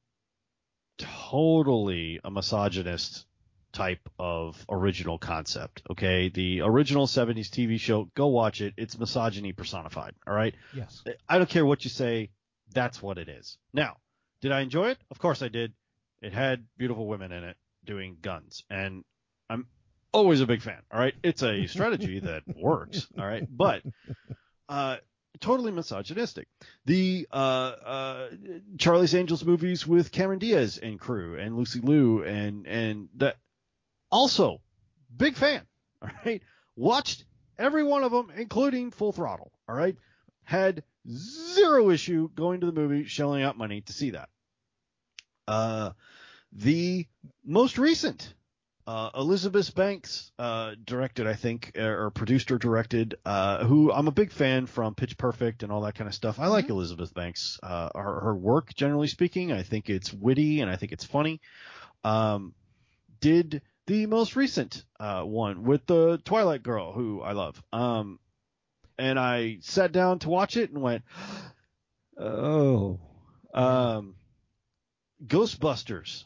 Totally 0.97 2.19
a 2.23 2.31
misogynist 2.31 3.25
type 3.71 4.09
of 4.19 4.63
original 4.69 5.17
concept. 5.17 5.81
Okay, 5.91 6.29
the 6.29 6.61
original 6.61 7.07
'70s 7.07 7.49
TV 7.49 7.79
show, 7.79 8.09
go 8.15 8.27
watch 8.27 8.61
it. 8.61 8.73
It's 8.77 8.97
misogyny 8.97 9.53
personified. 9.53 10.13
All 10.27 10.33
right. 10.33 10.55
Yes. 10.75 11.03
I 11.27 11.37
don't 11.37 11.49
care 11.49 11.65
what 11.65 11.83
you 11.83 11.89
say. 11.89 12.29
That's 12.73 13.01
what 13.01 13.17
it 13.17 13.29
is. 13.29 13.57
Now, 13.73 13.97
did 14.41 14.51
I 14.51 14.61
enjoy 14.61 14.89
it? 14.89 14.97
Of 15.09 15.19
course 15.19 15.41
I 15.41 15.49
did. 15.49 15.73
It 16.21 16.33
had 16.33 16.65
beautiful 16.77 17.07
women 17.07 17.31
in 17.31 17.43
it 17.43 17.57
doing 17.83 18.17
guns, 18.21 18.63
and 18.69 19.03
I'm 19.49 19.67
always 20.11 20.41
a 20.41 20.45
big 20.45 20.61
fan. 20.61 20.81
All 20.91 20.99
right, 20.99 21.15
it's 21.23 21.43
a 21.43 21.67
strategy 21.67 22.19
that 22.21 22.43
works. 22.55 23.07
All 23.17 23.25
right, 23.25 23.45
but 23.49 23.83
uh, 24.69 24.97
totally 25.39 25.71
misogynistic. 25.71 26.47
The 26.85 27.27
uh, 27.31 27.35
uh, 27.35 28.27
Charlie's 28.77 29.15
Angels 29.15 29.43
movies 29.43 29.85
with 29.85 30.11
Cameron 30.11 30.39
Diaz 30.39 30.77
and 30.81 30.99
crew 30.99 31.37
and 31.37 31.57
Lucy 31.57 31.79
Liu 31.81 32.23
and 32.23 32.65
and 32.67 33.09
that 33.17 33.37
also 34.11 34.61
big 35.15 35.35
fan. 35.35 35.61
All 36.01 36.09
right, 36.25 36.41
watched 36.75 37.25
every 37.57 37.83
one 37.83 38.03
of 38.03 38.11
them, 38.11 38.31
including 38.35 38.91
Full 38.91 39.11
Throttle. 39.11 39.51
All 39.69 39.75
right, 39.75 39.95
had 40.43 40.83
zero 41.09 41.89
issue 41.89 42.29
going 42.35 42.59
to 42.61 42.65
the 42.65 42.71
movie, 42.71 43.05
shelling 43.05 43.43
out 43.43 43.57
money 43.57 43.81
to 43.81 43.93
see 43.93 44.11
that. 44.11 44.29
Uh, 45.47 45.91
the 46.53 47.07
most 47.45 47.77
recent, 47.77 48.33
uh, 48.87 49.09
Elizabeth 49.15 49.73
Banks, 49.75 50.31
uh, 50.39 50.75
directed, 50.83 51.27
I 51.27 51.33
think, 51.33 51.71
uh, 51.77 51.81
or 51.83 52.09
produced 52.09 52.51
or 52.51 52.57
directed, 52.57 53.15
uh, 53.25 53.63
who 53.65 53.91
I'm 53.91 54.07
a 54.07 54.11
big 54.11 54.31
fan 54.31 54.65
from 54.65 54.95
Pitch 54.95 55.17
Perfect 55.17 55.63
and 55.63 55.71
all 55.71 55.81
that 55.81 55.95
kind 55.95 56.07
of 56.07 56.13
stuff. 56.15 56.39
I 56.39 56.47
like 56.47 56.65
Mhm. 56.65 56.71
Elizabeth 56.71 57.13
Banks, 57.13 57.59
uh, 57.63 57.89
her, 57.95 58.19
her 58.21 58.35
work, 58.35 58.73
generally 58.75 59.07
speaking. 59.07 59.51
I 59.51 59.63
think 59.63 59.89
it's 59.89 60.11
witty 60.13 60.61
and 60.61 60.69
I 60.69 60.75
think 60.75 60.91
it's 60.91 61.05
funny. 61.05 61.41
Um, 62.03 62.53
did 63.19 63.61
the 63.91 64.05
most 64.05 64.37
recent, 64.37 64.85
uh, 65.01 65.21
one 65.21 65.65
with 65.65 65.85
the 65.85 66.17
Twilight 66.23 66.63
Girl, 66.63 66.93
who 66.93 67.21
I 67.21 67.33
love. 67.33 67.61
Um, 67.73 68.19
and 68.97 69.19
I 69.19 69.57
sat 69.59 69.91
down 69.91 70.19
to 70.19 70.29
watch 70.29 70.55
it 70.55 70.71
and 70.71 70.81
went, 70.81 71.03
oh, 72.17 73.01
um, 73.53 74.15
Ghostbusters, 75.27 76.23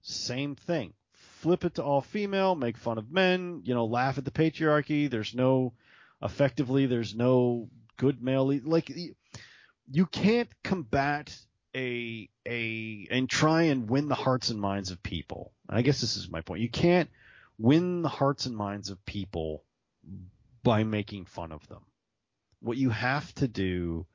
same 0.00 0.56
thing. 0.56 0.94
Flip 1.40 1.62
it 1.66 1.74
to 1.74 1.84
all 1.84 2.00
female, 2.00 2.54
make 2.54 2.78
fun 2.78 2.96
of 2.96 3.12
men, 3.12 3.60
you 3.64 3.74
know, 3.74 3.84
laugh 3.84 4.16
at 4.16 4.24
the 4.24 4.30
patriarchy. 4.30 5.10
There's 5.10 5.34
no, 5.34 5.74
effectively, 6.22 6.86
there's 6.86 7.14
no 7.14 7.68
good 7.98 8.22
male. 8.22 8.50
Like, 8.64 8.90
you 9.90 10.06
can't 10.06 10.48
combat 10.64 11.36
a, 11.74 12.28
a, 12.46 13.08
and 13.10 13.28
try 13.28 13.62
and 13.62 13.88
win 13.88 14.08
the 14.08 14.14
hearts 14.14 14.50
and 14.50 14.60
minds 14.60 14.90
of 14.90 15.02
people. 15.02 15.52
And 15.68 15.78
I 15.78 15.82
guess 15.82 16.00
this 16.00 16.16
is 16.16 16.30
my 16.30 16.40
point. 16.40 16.60
You 16.60 16.70
can't 16.70 17.10
win 17.58 18.02
the 18.02 18.08
hearts 18.08 18.46
and 18.46 18.56
minds 18.56 18.90
of 18.90 19.04
people 19.04 19.64
by 20.62 20.84
making 20.84 21.24
fun 21.24 21.52
of 21.52 21.66
them. 21.68 21.82
What 22.60 22.76
you 22.76 22.90
have 22.90 23.34
to 23.36 23.48
do 23.48 24.06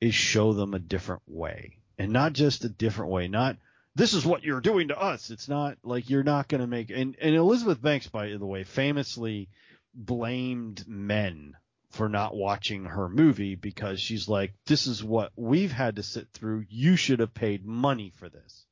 is 0.00 0.14
show 0.14 0.52
them 0.52 0.74
a 0.74 0.78
different 0.78 1.22
way. 1.26 1.78
And 1.98 2.12
not 2.12 2.32
just 2.32 2.64
a 2.64 2.68
different 2.68 3.10
way, 3.10 3.28
not 3.28 3.56
this 3.94 4.14
is 4.14 4.24
what 4.24 4.42
you're 4.42 4.60
doing 4.60 4.88
to 4.88 4.98
us. 4.98 5.30
It's 5.30 5.48
not 5.48 5.76
like 5.82 6.08
you're 6.08 6.22
not 6.22 6.48
going 6.48 6.60
to 6.60 6.66
make 6.66 6.90
and, 6.90 7.16
and 7.20 7.34
Elizabeth 7.34 7.82
Banks, 7.82 8.06
by 8.06 8.28
the 8.28 8.46
way, 8.46 8.64
famously 8.64 9.48
blamed 9.94 10.86
men 10.86 11.56
for 11.90 12.08
not 12.08 12.34
watching 12.36 12.84
her 12.84 13.08
movie 13.08 13.54
because 13.56 14.00
she's 14.00 14.28
like, 14.28 14.52
this 14.66 14.86
is 14.86 15.02
what 15.02 15.32
we've 15.36 15.72
had 15.72 15.96
to 15.96 16.02
sit 16.02 16.28
through. 16.32 16.64
You 16.68 16.96
should 16.96 17.20
have 17.20 17.34
paid 17.34 17.64
money 17.66 18.10
for 18.16 18.28
this. 18.28 18.66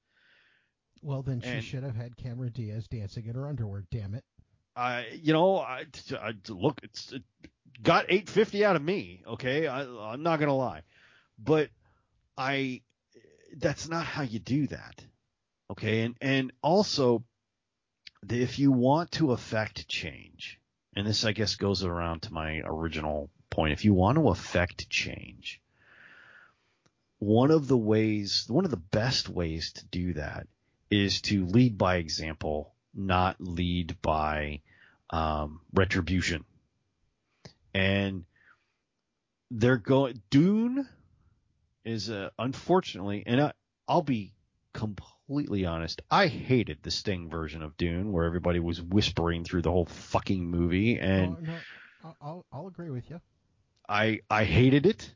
Well, 1.03 1.23
then 1.23 1.41
she 1.41 1.49
And- 1.49 1.65
should 1.65 1.83
have 1.83 1.97
had 1.97 2.17
Cameron 2.17 2.53
Diaz 2.53 2.87
dancing 2.89 3.27
in 3.27 3.35
her 3.35 3.47
underwear. 3.49 3.85
Damn 3.91 4.15
it. 4.15 4.25
I, 4.77 5.07
you 5.21 5.33
know, 5.33 5.59
I, 5.59 5.87
I 6.21 6.35
look, 6.49 6.79
it's 6.85 7.13
it 7.13 7.23
got 7.83 8.05
850 8.09 8.65
out 8.65 8.77
of 8.77 8.83
me. 8.83 9.23
Okay. 9.27 9.67
I, 9.67 9.83
I'm 9.83 10.23
not 10.23 10.39
going 10.39 10.49
to 10.49 10.55
lie, 10.55 10.83
but 11.39 11.71
I, 12.37 12.83
that's 13.57 13.89
not 13.89 14.05
how 14.05 14.23
you 14.23 14.39
do 14.39 14.69
that. 14.69 15.05
Okay. 15.71 16.03
And, 16.03 16.15
and 16.21 16.53
also 16.63 17.25
if 18.29 18.59
you 18.59 18.71
want 18.73 19.13
to 19.13 19.33
affect 19.33 19.89
change, 19.89 20.61
and 20.97 21.07
this, 21.07 21.25
I 21.25 21.33
guess, 21.33 21.57
goes 21.57 21.85
around 21.85 22.23
to 22.23 22.33
my 22.33 22.61
original 22.65 23.31
point. 23.51 23.73
If 23.73 23.85
you 23.85 23.95
want 23.95 24.17
to 24.19 24.29
affect 24.29 24.89
change, 24.91 25.61
one 27.19 27.51
of 27.51 27.69
the 27.69 27.77
ways, 27.77 28.47
one 28.49 28.65
of 28.65 28.71
the 28.71 28.77
best 28.77 29.29
ways 29.29 29.73
to 29.73 29.87
do 29.87 30.15
that 30.15 30.47
is 30.91 31.21
to 31.23 31.47
lead 31.47 31.77
by 31.77 31.97
example, 31.97 32.73
not 32.95 33.37
lead 33.41 34.01
by 34.01 34.61
um, 35.11 35.61
retribution. 35.73 36.45
And 37.75 38.25
they're 39.51 39.77
going. 39.77 40.21
Dune 40.31 40.89
is 41.85 42.11
uh, 42.11 42.31
unfortunately, 42.39 43.23
and 43.27 43.41
I, 43.41 43.53
I'll 43.87 44.03
be 44.03 44.35
completely 44.73 45.18
honest. 45.65 46.03
I 46.11 46.27
hated 46.27 46.79
the 46.83 46.91
Sting 46.91 47.29
version 47.29 47.63
of 47.63 47.77
Dune, 47.77 48.13
where 48.13 48.25
everybody 48.25 48.61
was 48.61 48.81
whispering 48.81 49.45
through 49.45 49.63
the 49.63 49.71
whole 49.71 49.87
fucking 49.87 50.45
movie, 50.45 50.99
and 50.99 51.37
oh, 51.39 51.43
no, 51.43 51.57
I'll, 52.05 52.17
I'll, 52.21 52.47
I'll 52.53 52.67
agree 52.67 52.91
with 52.91 53.09
you. 53.11 53.21
I 53.89 54.21
I 54.31 54.45
hated 54.45 54.87
it. 54.87 55.15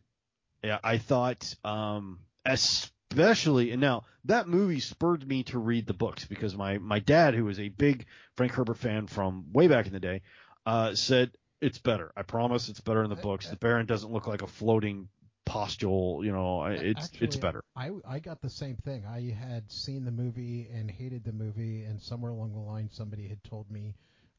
Yeah, 0.62 0.78
I 0.84 0.98
thought, 0.98 1.55
um, 1.64 2.20
especially, 2.44 3.72
and 3.72 3.80
now 3.80 4.05
that 4.24 4.48
movie 4.48 4.80
spurred 4.80 5.26
me 5.26 5.43
to 5.44 5.59
read 5.59 5.86
the 5.86 5.94
books 5.94 6.24
because 6.24 6.56
my, 6.56 6.78
my 6.78 7.01
dad, 7.01 7.34
who 7.34 7.44
was 7.44 7.59
a 7.59 7.68
big 7.68 8.06
Frank 8.36 8.52
Herbert 8.52 8.78
fan 8.78 9.06
from 9.09 9.47
way 9.52 9.66
back 9.66 9.86
in 9.86 9.93
the 9.93 10.01
day, 10.01 10.22
uh, 10.64 10.94
said 10.94 11.32
it's 11.60 11.78
better. 11.78 12.12
I 12.16 12.22
promise 12.22 12.68
it's 12.68 12.80
better 12.80 13.02
in 13.02 13.10
the 13.10 13.16
books. 13.16 13.48
The 13.48 13.56
Baron 13.56 13.86
doesn't 13.86 14.12
look 14.12 14.26
like 14.26 14.43
a 14.43 14.47
floating 14.47 15.09
postule, 15.47 16.24
you 16.24 16.32
know, 16.32 16.64
it's 16.64 17.05
Actually, 17.05 17.27
it's 17.27 17.36
better. 17.36 17.62
I, 17.77 17.90
I 18.06 18.19
got 18.19 18.40
the 18.40 18.51
same 18.51 18.77
thing. 18.77 19.05
I 19.06 19.31
had 19.32 19.70
seen 19.70 20.05
the 20.05 20.10
movie 20.10 20.69
and 20.73 20.90
hated 20.90 21.24
the 21.24 21.32
movie, 21.32 21.85
and 21.85 22.01
somewhere 22.01 22.31
along 22.31 22.52
the 22.52 22.60
line, 22.60 22.89
somebody 22.93 23.28
had 23.28 23.43
told 23.44 23.70
me 23.70 23.94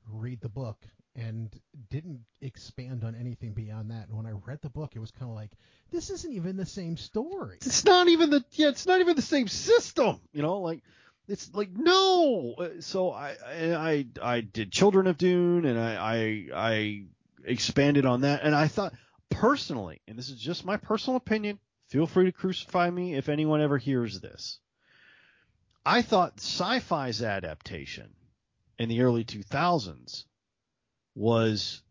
read 0.09 0.41
the 0.41 0.49
book 0.49 0.77
and 1.15 1.49
didn't 1.89 2.21
expand 2.41 3.03
on 3.03 3.15
anything 3.15 3.53
beyond 3.53 3.91
that. 3.91 4.07
And 4.07 4.17
when 4.17 4.25
I 4.25 4.31
read 4.31 4.59
the 4.61 4.69
book, 4.69 4.93
it 4.95 4.99
was 4.99 5.11
kind 5.11 5.29
of 5.29 5.35
like 5.35 5.51
this 5.91 6.09
isn't 6.09 6.33
even 6.33 6.57
the 6.57 6.65
same 6.65 6.97
story. 6.97 7.57
It's 7.61 7.85
not 7.85 8.07
even 8.07 8.29
the 8.29 8.43
yeah, 8.53 8.69
it's 8.69 8.85
not 8.85 8.99
even 8.99 9.15
the 9.15 9.21
same 9.21 9.47
system, 9.47 10.19
you 10.33 10.41
know, 10.41 10.59
like 10.59 10.81
it's 11.27 11.53
like 11.53 11.69
no. 11.75 12.55
Uh, 12.57 12.69
So 12.79 13.11
I 13.11 13.35
I 13.51 14.05
I 14.21 14.41
did 14.41 14.71
Children 14.71 15.07
of 15.07 15.17
Dune 15.17 15.65
and 15.65 15.79
I 15.79 15.95
I 15.95 16.47
I 16.71 17.03
expanded 17.45 18.05
on 18.05 18.21
that 18.21 18.41
and 18.43 18.55
I 18.55 18.67
thought 18.67 18.93
personally, 19.33 20.01
and 20.07 20.17
this 20.17 20.29
is 20.29 20.39
just 20.39 20.65
my 20.65 20.77
personal 20.77 21.17
opinion, 21.17 21.59
feel 21.87 22.07
free 22.07 22.25
to 22.25 22.31
crucify 22.31 22.89
me 22.89 23.15
if 23.15 23.29
anyone 23.29 23.61
ever 23.61 23.77
hears 23.77 24.19
this. 24.19 24.59
I 25.85 26.01
thought 26.01 26.39
sci-fi's 26.39 27.21
adaptation 27.21 28.13
in 28.79 28.89
the 28.89 29.01
early 29.01 29.25
2000s 29.25 30.25
was 31.15 31.81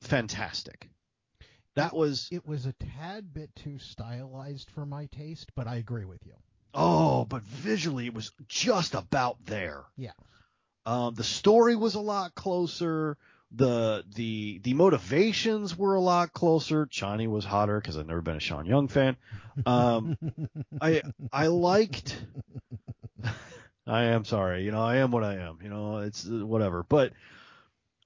fantastic. 0.00 0.90
That 1.74 1.94
was 1.94 2.28
It 2.32 2.46
was 2.46 2.66
a 2.66 2.72
tad 2.72 3.32
bit 3.34 3.54
too 3.54 3.78
stylized 3.78 4.70
for 4.70 4.86
my 4.86 5.06
taste, 5.06 5.52
but 5.54 5.66
I 5.66 5.76
agree 5.76 6.06
with 6.06 6.24
you. 6.26 6.34
Oh, 6.74 7.24
but 7.24 7.42
visually 7.42 8.06
it 8.06 8.14
was 8.14 8.32
just 8.48 8.94
about 8.94 9.44
there. 9.44 9.84
Yeah. 9.96 10.12
Um, 10.84 11.14
the 11.14 11.24
story 11.24 11.76
was 11.76 11.94
a 11.94 12.00
lot 12.00 12.34
closer. 12.34 13.16
The 13.52 14.04
the 14.14 14.60
the 14.62 14.74
motivations 14.74 15.76
were 15.76 15.94
a 15.94 16.00
lot 16.00 16.32
closer. 16.32 16.86
Chani 16.86 17.28
was 17.28 17.44
hotter 17.44 17.80
because 17.80 17.96
I've 17.96 18.06
never 18.06 18.20
been 18.20 18.36
a 18.36 18.40
Sean 18.40 18.66
Young 18.66 18.88
fan. 18.88 19.16
Um, 19.64 20.16
I 20.80 21.02
I 21.32 21.46
liked. 21.46 22.16
I 23.86 24.04
am 24.04 24.24
sorry, 24.24 24.64
you 24.64 24.72
know, 24.72 24.82
I 24.82 24.96
am 24.96 25.12
what 25.12 25.22
I 25.22 25.36
am. 25.36 25.58
You 25.62 25.68
know, 25.68 25.98
it's 25.98 26.24
whatever. 26.24 26.82
But 26.82 27.12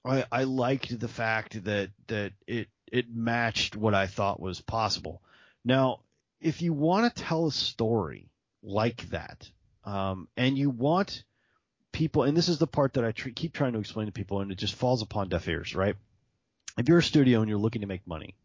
I 0.05 0.25
I 0.31 0.43
liked 0.43 0.99
the 0.99 1.07
fact 1.07 1.63
that 1.63 1.89
that 2.07 2.33
it 2.45 2.67
it 2.91 3.13
matched 3.13 3.75
what 3.75 3.95
I 3.95 4.07
thought 4.07 4.39
was 4.39 4.61
possible. 4.61 5.21
Now, 5.65 6.01
if 6.39 6.61
you 6.61 6.73
want 6.73 7.13
to 7.13 7.23
tell 7.23 7.47
a 7.47 7.51
story 7.51 8.29
like 8.61 9.09
that, 9.09 9.49
um, 9.83 10.27
and 10.37 10.57
you 10.57 10.69
want 10.69 11.23
people, 11.91 12.23
and 12.23 12.35
this 12.35 12.49
is 12.49 12.57
the 12.57 12.67
part 12.67 12.93
that 12.93 13.05
I 13.05 13.11
tr- 13.11 13.29
keep 13.29 13.53
trying 13.53 13.73
to 13.73 13.79
explain 13.79 14.07
to 14.07 14.11
people, 14.11 14.41
and 14.41 14.51
it 14.51 14.57
just 14.57 14.75
falls 14.75 15.01
upon 15.01 15.29
deaf 15.29 15.47
ears, 15.47 15.75
right? 15.75 15.95
If 16.77 16.87
you're 16.87 16.99
a 16.99 17.03
studio 17.03 17.41
and 17.41 17.49
you're 17.49 17.59
looking 17.59 17.81
to 17.81 17.87
make 17.87 18.07
money, 18.07 18.35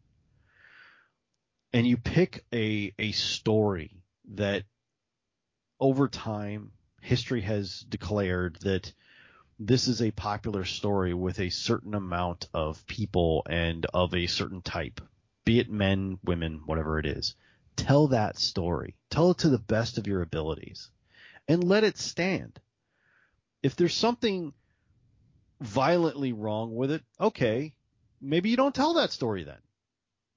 and 1.73 1.87
you 1.87 1.97
pick 1.97 2.45
a 2.53 2.93
a 2.99 3.13
story 3.13 4.03
that 4.35 4.65
over 5.79 6.09
time 6.09 6.73
history 7.01 7.43
has 7.43 7.81
declared 7.81 8.57
that 8.63 8.93
this 9.59 9.89
is 9.89 10.03
a 10.03 10.11
popular 10.11 10.65
story 10.65 11.15
with 11.15 11.39
a 11.39 11.51
certain 11.51 11.95
amount 11.95 12.49
of 12.53 12.87
people 12.87 13.47
and 13.49 13.87
of 13.95 14.15
a 14.15 14.27
certain 14.27 14.61
type, 14.61 15.01
be 15.45 15.61
it 15.61 15.71
men, 15.71 16.19
women, 16.25 16.63
whatever 16.67 16.99
it 16.99 17.07
is. 17.07 17.35
Tell 17.77 18.09
that 18.09 18.39
story. 18.39 18.97
Tell 19.11 19.31
it 19.31 19.39
to 19.39 19.49
the 19.49 19.59
best 19.59 19.99
of 19.99 20.07
your 20.07 20.23
abilities 20.23 20.91
and 21.49 21.63
let 21.63 21.85
it 21.85 21.97
stand. 21.97 22.59
If 23.67 23.75
there's 23.75 23.97
something 23.97 24.55
violently 25.61 26.33
wrong 26.33 26.77
with 26.77 26.93
it, 26.93 27.03
okay, 27.19 27.75
maybe 28.21 28.49
you 28.49 28.57
don't 28.57 28.73
tell 28.73 28.95
that 28.95 29.11
story 29.11 29.43
then, 29.43 29.59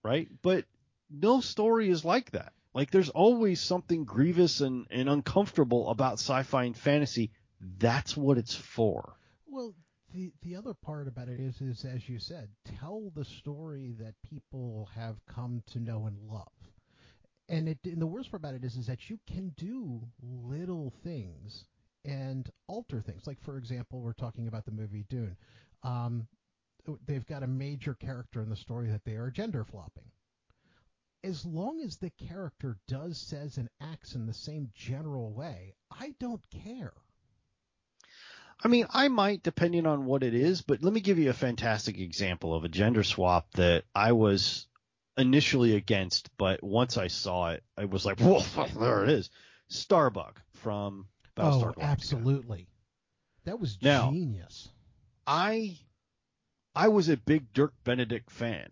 right? 0.03 0.27
But 0.41 0.65
no 1.11 1.39
story 1.39 1.91
is 1.91 2.03
like 2.03 2.31
that. 2.31 2.53
Like 2.73 2.89
there's 2.89 3.09
always 3.09 3.61
something 3.61 4.03
grievous 4.03 4.61
and, 4.61 4.87
and 4.89 5.07
uncomfortable 5.07 5.91
about 5.91 6.13
sci-fi 6.13 6.63
and 6.63 6.75
fantasy. 6.75 7.29
That's 7.77 8.17
what 8.17 8.39
it's 8.39 8.55
for. 8.55 9.15
Well, 9.45 9.75
the 10.11 10.31
the 10.41 10.55
other 10.55 10.73
part 10.73 11.07
about 11.07 11.29
it 11.29 11.39
is 11.39 11.61
is 11.61 11.85
as 11.85 12.09
you 12.09 12.17
said, 12.17 12.49
tell 12.79 13.11
the 13.13 13.25
story 13.25 13.93
that 13.99 14.15
people 14.27 14.89
have 14.95 15.23
come 15.27 15.61
to 15.73 15.79
know 15.79 16.07
and 16.07 16.17
love. 16.27 16.47
And 17.47 17.69
it 17.69 17.77
and 17.83 18.01
the 18.01 18.07
worst 18.07 18.31
part 18.31 18.41
about 18.41 18.55
it 18.55 18.63
is 18.63 18.75
is 18.75 18.87
that 18.87 19.07
you 19.07 19.19
can 19.27 19.49
do 19.55 20.01
little 20.19 20.91
things 21.03 21.65
and 22.05 22.49
alter 22.67 23.01
things. 23.01 23.27
Like 23.27 23.41
for 23.41 23.57
example, 23.57 24.01
we're 24.01 24.13
talking 24.13 24.47
about 24.47 24.65
the 24.65 24.71
movie 24.71 25.05
Dune. 25.09 25.37
Um, 25.83 26.27
they've 27.05 27.25
got 27.25 27.43
a 27.43 27.47
major 27.47 27.93
character 27.93 28.41
in 28.41 28.49
the 28.49 28.55
story 28.55 28.89
that 28.89 29.05
they 29.05 29.15
are 29.15 29.31
gender 29.31 29.63
flopping. 29.63 30.11
As 31.23 31.45
long 31.45 31.81
as 31.81 31.97
the 31.97 32.11
character 32.11 32.77
does, 32.87 33.17
says, 33.17 33.57
and 33.57 33.69
acts 33.81 34.15
in 34.15 34.25
the 34.25 34.33
same 34.33 34.71
general 34.73 35.33
way, 35.33 35.75
I 35.91 36.15
don't 36.19 36.43
care. 36.63 36.93
I 38.63 38.67
mean, 38.67 38.87
I 38.89 39.07
might, 39.09 39.43
depending 39.43 39.85
on 39.85 40.05
what 40.05 40.23
it 40.23 40.33
is, 40.33 40.61
but 40.61 40.81
let 40.81 40.93
me 40.93 41.01
give 41.01 41.19
you 41.19 41.29
a 41.29 41.33
fantastic 41.33 41.97
example 41.97 42.53
of 42.53 42.63
a 42.63 42.69
gender 42.69 43.03
swap 43.03 43.51
that 43.53 43.83
I 43.93 44.13
was 44.13 44.67
initially 45.17 45.75
against, 45.75 46.29
but 46.37 46.63
once 46.63 46.97
I 46.97 47.07
saw 47.07 47.51
it, 47.51 47.63
I 47.77 47.85
was 47.85 48.05
like, 48.05 48.19
whoa, 48.19 48.41
there 48.79 49.03
it 49.03 49.09
is. 49.09 49.29
Starbuck 49.67 50.41
from 50.55 51.07
Battlestar 51.39 51.73
oh, 51.77 51.79
Galactica. 51.79 51.83
absolutely. 51.83 52.67
That 53.45 53.59
was 53.59 53.77
Now- 53.81 54.11
genius. 54.11 54.69
I 55.27 55.77
I 56.75 56.87
was 56.87 57.09
a 57.09 57.17
big 57.17 57.51
Dirk 57.53 57.73
Benedict 57.83 58.29
fan 58.31 58.71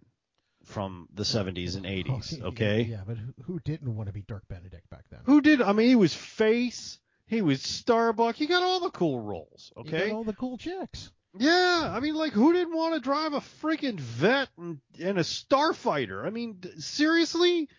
from 0.64 1.08
the 1.14 1.24
70s 1.24 1.76
and 1.76 1.86
80s, 1.86 2.40
Oh, 2.44 2.48
okay? 2.48 2.82
Yeah, 2.82 3.04
but 3.06 3.18
who, 3.18 3.34
who 3.44 3.60
didn't 3.60 3.96
want 3.96 4.08
to 4.08 4.14
be 4.14 4.22
Dirk 4.22 4.44
Benedict 4.50 4.90
back 4.90 5.06
then? 5.10 5.20
Who 5.26 5.42
did 5.42 5.62
I 5.62 5.72
mean 5.74 5.88
he 5.90 5.96
was 5.96 6.14
Face, 6.14 7.00
he 7.28 7.42
was 7.42 7.62
Starbuck, 7.62 8.36
he 8.36 8.48
got 8.48 8.64
all 8.64 8.80
the 8.80 8.90
cool 8.92 9.20
roles, 9.22 9.72
He 9.76 9.82
okay? 9.82 10.10
got 10.10 10.16
all 10.16 10.24
the 10.24 10.34
cool 10.34 10.58
chicks. 10.58 11.12
Yeah, 11.40 11.92
I 11.94 12.00
mean, 12.00 12.16
like, 12.16 12.34
who 12.34 12.52
didn't 12.52 12.76
want 12.76 12.96
to 12.96 13.00
drive 13.00 13.34
a 13.34 13.42
freaking 13.62 14.00
vet 14.00 14.50
and, 14.58 14.80
and 15.00 15.20
a 15.20 15.24
starfighter? 15.24 16.26
I 16.26 16.32
mean, 16.32 16.60
seriously? 16.80 17.70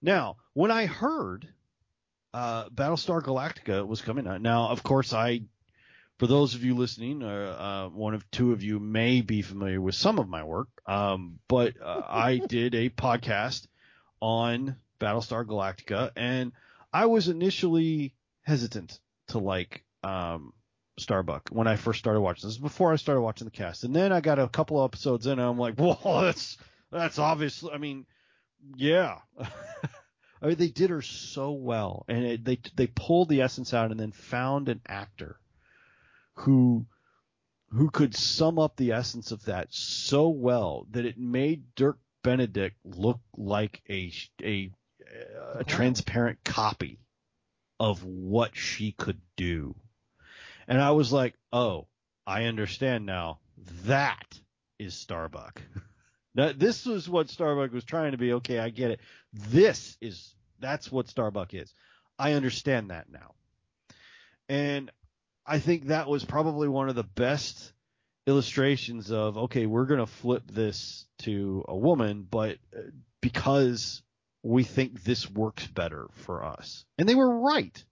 Now, 0.00 0.36
when 0.54 0.70
I 0.70 0.86
heard 0.86 1.46
uh, 2.34 2.68
Battlestar 2.70 3.22
Galactica 3.22 3.86
was 3.86 4.02
coming 4.02 4.26
out, 4.26 4.40
now, 4.40 4.68
of 4.68 4.82
course, 4.82 5.12
I, 5.12 5.42
for 6.18 6.26
those 6.26 6.54
of 6.54 6.64
you 6.64 6.74
listening, 6.74 7.22
uh, 7.22 7.86
uh, 7.86 7.88
one 7.88 8.14
of 8.14 8.30
two 8.30 8.52
of 8.52 8.62
you 8.62 8.78
may 8.78 9.20
be 9.20 9.42
familiar 9.42 9.80
with 9.80 9.94
some 9.94 10.18
of 10.18 10.28
my 10.28 10.44
work, 10.44 10.68
um, 10.86 11.38
but 11.48 11.74
uh, 11.82 12.02
I 12.08 12.38
did 12.38 12.74
a 12.74 12.90
podcast 12.90 13.66
on 14.20 14.76
Battlestar 15.00 15.44
Galactica, 15.44 16.10
and 16.16 16.52
I 16.92 17.06
was 17.06 17.28
initially 17.28 18.14
hesitant 18.42 18.98
to 19.28 19.38
like 19.38 19.84
um, 20.02 20.52
Starbuck 20.98 21.48
when 21.50 21.66
I 21.66 21.76
first 21.76 21.98
started 21.98 22.20
watching 22.20 22.48
this. 22.48 22.56
is 22.56 22.60
before 22.60 22.92
I 22.92 22.96
started 22.96 23.20
watching 23.20 23.46
the 23.46 23.50
cast, 23.52 23.84
and 23.84 23.94
then 23.94 24.12
I 24.12 24.20
got 24.20 24.38
a 24.38 24.48
couple 24.48 24.82
of 24.82 24.90
episodes 24.90 25.26
in, 25.26 25.32
and 25.32 25.42
I'm 25.42 25.58
like, 25.58 25.74
whoa, 25.78 26.22
that's 26.22 26.56
that's 26.90 27.18
obviously. 27.18 27.72
I 27.72 27.78
mean, 27.78 28.06
yeah. 28.76 29.18
I 30.40 30.46
mean, 30.46 30.56
they 30.56 30.68
did 30.68 30.90
her 30.90 31.02
so 31.02 31.52
well, 31.52 32.04
and 32.08 32.24
it, 32.24 32.44
they 32.44 32.60
they 32.76 32.86
pulled 32.86 33.28
the 33.28 33.42
essence 33.42 33.74
out, 33.74 33.90
and 33.90 33.98
then 33.98 34.12
found 34.12 34.68
an 34.68 34.80
actor 34.86 35.40
who 36.34 36.86
who 37.70 37.90
could 37.90 38.14
sum 38.14 38.58
up 38.58 38.76
the 38.76 38.92
essence 38.92 39.32
of 39.32 39.44
that 39.44 39.68
so 39.70 40.28
well 40.28 40.86
that 40.90 41.04
it 41.04 41.18
made 41.18 41.74
Dirk 41.74 41.98
Benedict 42.22 42.76
look 42.84 43.20
like 43.36 43.82
a 43.88 44.12
a, 44.42 44.70
a 45.54 45.64
transparent 45.64 46.38
copy 46.44 47.00
of 47.80 48.04
what 48.04 48.56
she 48.56 48.92
could 48.92 49.20
do. 49.36 49.74
And 50.66 50.80
I 50.80 50.90
was 50.90 51.12
like, 51.12 51.34
oh, 51.52 51.86
I 52.26 52.44
understand 52.44 53.06
now. 53.06 53.40
That 53.84 54.38
is 54.78 54.94
Starbuck. 54.94 55.62
Now, 56.38 56.52
this 56.56 56.86
was 56.86 57.08
what 57.08 57.28
Starbuck 57.28 57.72
was 57.72 57.82
trying 57.82 58.12
to 58.12 58.16
be. 58.16 58.34
Okay, 58.34 58.60
I 58.60 58.70
get 58.70 58.92
it. 58.92 59.00
This 59.32 59.98
is 60.00 60.36
that's 60.60 60.90
what 60.90 61.08
Starbuck 61.08 61.52
is. 61.52 61.74
I 62.16 62.34
understand 62.34 62.90
that 62.90 63.10
now. 63.10 63.34
And 64.48 64.92
I 65.44 65.58
think 65.58 65.86
that 65.86 66.08
was 66.08 66.24
probably 66.24 66.68
one 66.68 66.88
of 66.88 66.94
the 66.94 67.02
best 67.02 67.72
illustrations 68.28 69.10
of 69.10 69.36
okay, 69.36 69.66
we're 69.66 69.86
going 69.86 69.98
to 69.98 70.06
flip 70.06 70.44
this 70.46 71.06
to 71.22 71.64
a 71.66 71.76
woman, 71.76 72.24
but 72.30 72.58
uh, 72.72 72.82
because 73.20 74.00
we 74.44 74.62
think 74.62 75.02
this 75.02 75.28
works 75.28 75.66
better 75.66 76.06
for 76.12 76.44
us. 76.44 76.84
And 76.98 77.08
they 77.08 77.16
were 77.16 77.40
right. 77.40 77.84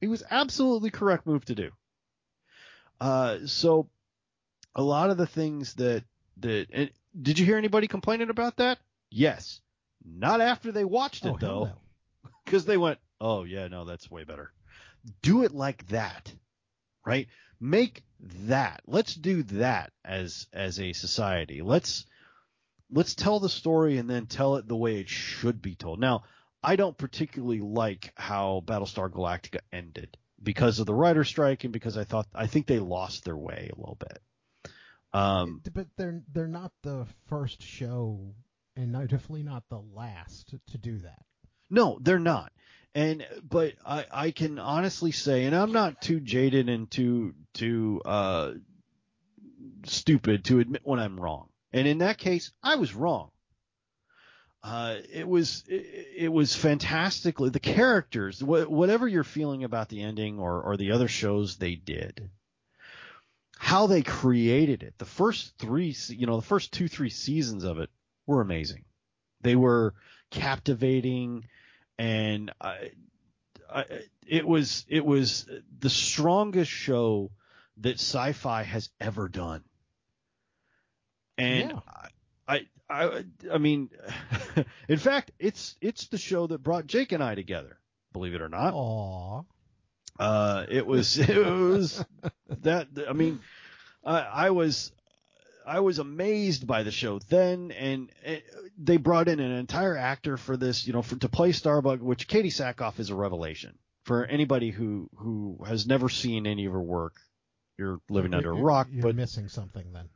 It 0.00 0.08
was 0.08 0.24
absolutely 0.28 0.90
correct 0.90 1.28
move 1.28 1.44
to 1.44 1.54
do. 1.54 1.70
Uh, 3.00 3.46
so 3.46 3.88
a 4.74 4.82
lot 4.82 5.10
of 5.10 5.16
the 5.16 5.28
things 5.28 5.74
that 5.74 6.02
that 6.38 6.66
and 6.72 6.90
did 7.20 7.38
you 7.38 7.46
hear 7.46 7.56
anybody 7.58 7.86
complaining 7.88 8.30
about 8.30 8.56
that? 8.56 8.78
Yes. 9.10 9.60
Not 10.04 10.40
after 10.40 10.72
they 10.72 10.84
watched 10.84 11.24
it 11.24 11.30
Oh, 11.34 11.38
though, 11.40 11.64
no. 11.64 12.30
because 12.44 12.64
they 12.66 12.76
went, 12.76 12.98
"Oh 13.20 13.44
yeah, 13.44 13.68
no, 13.68 13.84
that's 13.84 14.10
way 14.10 14.24
better." 14.24 14.52
Do 15.22 15.44
it 15.44 15.52
like 15.52 15.86
that, 15.88 16.32
right? 17.06 17.28
Make 17.60 18.04
that. 18.20 18.82
Let's 18.86 19.14
do 19.14 19.42
that 19.44 19.92
as 20.04 20.46
as 20.52 20.78
a 20.80 20.92
society. 20.92 21.62
Let's 21.62 22.04
let's 22.90 23.14
tell 23.14 23.40
the 23.40 23.48
story 23.48 23.98
and 23.98 24.08
then 24.10 24.26
tell 24.26 24.56
it 24.56 24.68
the 24.68 24.76
way 24.76 25.00
it 25.00 25.08
should 25.08 25.62
be 25.62 25.74
told. 25.74 26.00
Now, 26.00 26.24
I 26.62 26.76
don't 26.76 26.96
particularly 26.98 27.60
like 27.60 28.12
how 28.16 28.62
Battlestar 28.66 29.10
Galactica 29.10 29.60
ended 29.72 30.16
because 30.42 30.78
of 30.80 30.86
the 30.86 30.94
writer 30.94 31.24
strike 31.24 31.64
and 31.64 31.72
because 31.72 31.96
I 31.96 32.04
thought 32.04 32.26
I 32.34 32.46
think 32.46 32.66
they 32.66 32.78
lost 32.78 33.24
their 33.24 33.36
way 33.36 33.70
a 33.72 33.78
little 33.78 33.96
bit. 33.98 34.20
Um, 35.14 35.62
but 35.72 35.86
they're 35.96 36.22
they're 36.32 36.48
not 36.48 36.72
the 36.82 37.06
first 37.28 37.62
show, 37.62 38.34
and 38.76 38.92
definitely 38.92 39.44
not 39.44 39.62
the 39.68 39.80
last 39.94 40.48
to, 40.48 40.60
to 40.72 40.78
do 40.78 40.98
that. 40.98 41.22
No, 41.70 41.98
they're 42.00 42.18
not. 42.18 42.52
And 42.94 43.26
but 43.48 43.74
I 43.86 44.06
I 44.10 44.30
can 44.32 44.58
honestly 44.58 45.12
say, 45.12 45.44
and 45.44 45.54
I'm 45.54 45.72
not 45.72 46.02
too 46.02 46.20
jaded 46.20 46.68
and 46.68 46.90
too 46.90 47.34
too 47.52 48.02
uh 48.04 48.52
stupid 49.84 50.44
to 50.46 50.60
admit 50.60 50.82
when 50.84 50.98
I'm 50.98 51.18
wrong. 51.18 51.48
And 51.72 51.86
in 51.86 51.98
that 51.98 52.18
case, 52.18 52.52
I 52.62 52.76
was 52.76 52.94
wrong. 52.94 53.30
Uh, 54.62 54.96
it 55.12 55.28
was 55.28 55.62
it, 55.68 56.08
it 56.16 56.28
was 56.32 56.56
fantastically 56.56 57.50
the 57.50 57.60
characters, 57.60 58.40
wh- 58.40 58.70
whatever 58.70 59.06
you're 59.06 59.22
feeling 59.22 59.62
about 59.62 59.88
the 59.90 60.02
ending 60.02 60.38
or 60.38 60.62
or 60.62 60.76
the 60.76 60.92
other 60.92 61.06
shows 61.08 61.56
they 61.56 61.74
did, 61.74 62.30
how 63.58 63.86
they 63.86 64.02
created 64.02 64.82
it. 64.82 64.94
The 64.98 65.04
first 65.04 65.54
three, 65.58 65.94
you 66.08 66.26
know, 66.26 66.36
the 66.36 66.46
first 66.46 66.72
two 66.72 66.88
three 66.88 67.10
seasons 67.10 67.64
of 67.64 67.78
it 67.78 67.90
were 68.26 68.40
amazing. 68.40 68.84
They 69.40 69.56
were 69.56 69.94
captivating, 70.30 71.46
and 71.98 72.52
I, 72.60 72.90
I, 73.72 73.84
it 74.26 74.46
was 74.46 74.84
it 74.88 75.04
was 75.04 75.48
the 75.78 75.90
strongest 75.90 76.70
show 76.70 77.30
that 77.78 77.94
sci-fi 77.94 78.62
has 78.62 78.90
ever 79.00 79.28
done. 79.28 79.62
And 81.36 81.70
Yeah. 81.70 81.80
I, 82.46 82.66
I, 82.88 83.24
I 83.52 83.58
mean, 83.58 83.90
in 84.88 84.98
fact, 84.98 85.32
it's 85.38 85.76
it's 85.80 86.06
the 86.08 86.18
show 86.18 86.46
that 86.46 86.62
brought 86.62 86.86
Jake 86.86 87.12
and 87.12 87.22
I 87.22 87.34
together. 87.34 87.78
Believe 88.12 88.34
it 88.34 88.42
or 88.42 88.48
not. 88.48 88.72
Aw. 88.74 89.42
Uh, 90.18 90.64
it 90.68 90.86
was 90.86 91.18
it 91.18 91.44
was 91.46 92.04
that 92.62 92.88
I 93.08 93.12
mean, 93.12 93.40
I, 94.04 94.20
I 94.20 94.50
was 94.50 94.92
I 95.66 95.80
was 95.80 95.98
amazed 95.98 96.66
by 96.66 96.82
the 96.82 96.90
show 96.90 97.18
then, 97.18 97.70
and 97.72 98.10
it, 98.22 98.44
they 98.78 98.96
brought 98.98 99.28
in 99.28 99.40
an 99.40 99.50
entire 99.52 99.96
actor 99.96 100.36
for 100.36 100.56
this, 100.56 100.86
you 100.86 100.92
know, 100.92 101.02
for 101.02 101.16
to 101.16 101.28
play 101.28 101.52
Starbuck, 101.52 102.00
which 102.00 102.28
Katee 102.28 102.46
Sackhoff 102.52 102.98
is 103.00 103.10
a 103.10 103.14
revelation 103.14 103.76
for 104.04 104.24
anybody 104.26 104.70
who 104.70 105.08
who 105.16 105.58
has 105.66 105.86
never 105.86 106.08
seen 106.08 106.46
any 106.46 106.66
of 106.66 106.72
her 106.72 106.82
work. 106.82 107.14
You're 107.78 108.00
living 108.08 108.34
under 108.34 108.52
a 108.52 108.54
You're- 108.54 108.64
rock, 108.66 108.88
You're 108.92 109.02
but 109.02 109.16
missing 109.16 109.48
something 109.48 109.92
then. 109.92 110.08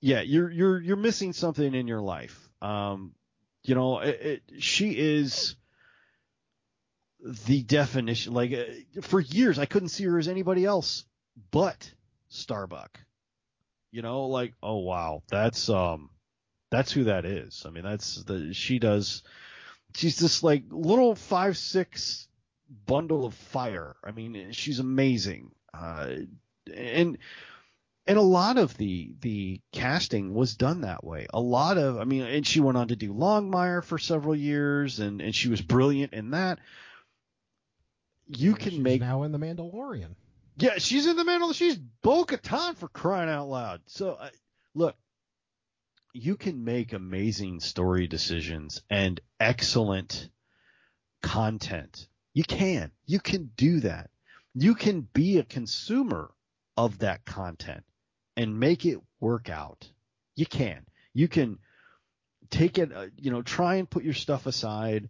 yeah, 0.00 0.22
you're 0.22 0.50
you're 0.50 0.80
you're 0.80 0.96
missing 0.96 1.32
something 1.32 1.74
in 1.74 1.86
your 1.86 2.00
life. 2.00 2.48
Um, 2.60 3.12
you 3.62 3.74
know, 3.76 4.00
it, 4.00 4.20
it, 4.20 4.62
she 4.62 4.90
is 4.98 5.54
the 7.24 7.62
definition. 7.62 8.34
Like 8.34 8.52
uh, 8.52 9.00
for 9.02 9.20
years, 9.20 9.58
I 9.58 9.66
couldn't 9.66 9.88
see 9.88 10.04
her 10.04 10.18
as 10.18 10.28
anybody 10.28 10.64
else 10.64 11.04
but 11.50 11.90
Starbuck. 12.28 13.00
You 13.90 14.02
know, 14.02 14.26
like 14.26 14.52
oh 14.62 14.78
wow, 14.78 15.22
that's 15.28 15.68
um, 15.68 16.10
that's 16.70 16.92
who 16.92 17.04
that 17.04 17.24
is. 17.24 17.64
I 17.66 17.70
mean, 17.70 17.84
that's 17.84 18.22
the 18.24 18.52
she 18.52 18.78
does. 18.78 19.22
She's 19.94 20.18
this 20.18 20.42
like 20.42 20.64
little 20.70 21.14
five 21.14 21.56
six 21.56 22.28
bundle 22.86 23.24
of 23.24 23.34
fire. 23.34 23.96
I 24.04 24.10
mean, 24.10 24.52
she's 24.52 24.80
amazing. 24.80 25.52
Uh, 25.72 26.08
and 26.74 27.18
and 28.06 28.18
a 28.18 28.22
lot 28.22 28.58
of 28.58 28.76
the 28.76 29.14
the 29.20 29.60
casting 29.72 30.34
was 30.34 30.56
done 30.56 30.82
that 30.82 31.04
way. 31.04 31.26
A 31.32 31.40
lot 31.40 31.78
of, 31.78 31.98
I 31.98 32.04
mean, 32.04 32.22
and 32.22 32.46
she 32.46 32.60
went 32.60 32.76
on 32.76 32.88
to 32.88 32.96
do 32.96 33.14
Longmire 33.14 33.82
for 33.82 33.98
several 33.98 34.34
years, 34.34 35.00
and 35.00 35.20
and 35.22 35.34
she 35.34 35.48
was 35.48 35.62
brilliant 35.62 36.12
in 36.12 36.30
that. 36.30 36.58
You 38.28 38.54
can 38.54 38.72
She's 38.72 38.80
make, 38.80 39.00
now 39.00 39.22
in 39.24 39.32
the 39.32 39.38
Mandalorian. 39.38 40.14
yeah, 40.56 40.78
she's 40.78 41.06
in 41.06 41.16
the 41.16 41.24
middle. 41.24 41.52
She's 41.52 41.76
Bo-Katan 41.76 42.76
for 42.76 42.88
crying 42.88 43.28
out 43.28 43.48
loud. 43.48 43.80
So 43.86 44.12
uh, 44.12 44.30
look, 44.74 44.96
you 46.12 46.36
can 46.36 46.64
make 46.64 46.92
amazing 46.92 47.60
story 47.60 48.06
decisions 48.06 48.82
and 48.88 49.20
excellent 49.40 50.28
content. 51.22 52.08
You 52.32 52.44
can, 52.44 52.90
you 53.06 53.20
can 53.20 53.50
do 53.56 53.80
that. 53.80 54.10
You 54.54 54.74
can 54.74 55.00
be 55.12 55.38
a 55.38 55.44
consumer 55.44 56.30
of 56.76 57.00
that 57.00 57.24
content 57.24 57.84
and 58.36 58.58
make 58.58 58.86
it 58.86 58.98
work 59.20 59.50
out. 59.50 59.88
You 60.36 60.46
can. 60.46 60.86
You 61.12 61.28
can 61.28 61.58
take 62.50 62.78
it, 62.78 62.92
uh, 62.92 63.06
you 63.16 63.30
know, 63.30 63.42
try 63.42 63.76
and 63.76 63.90
put 63.90 64.04
your 64.04 64.14
stuff 64.14 64.46
aside 64.46 65.08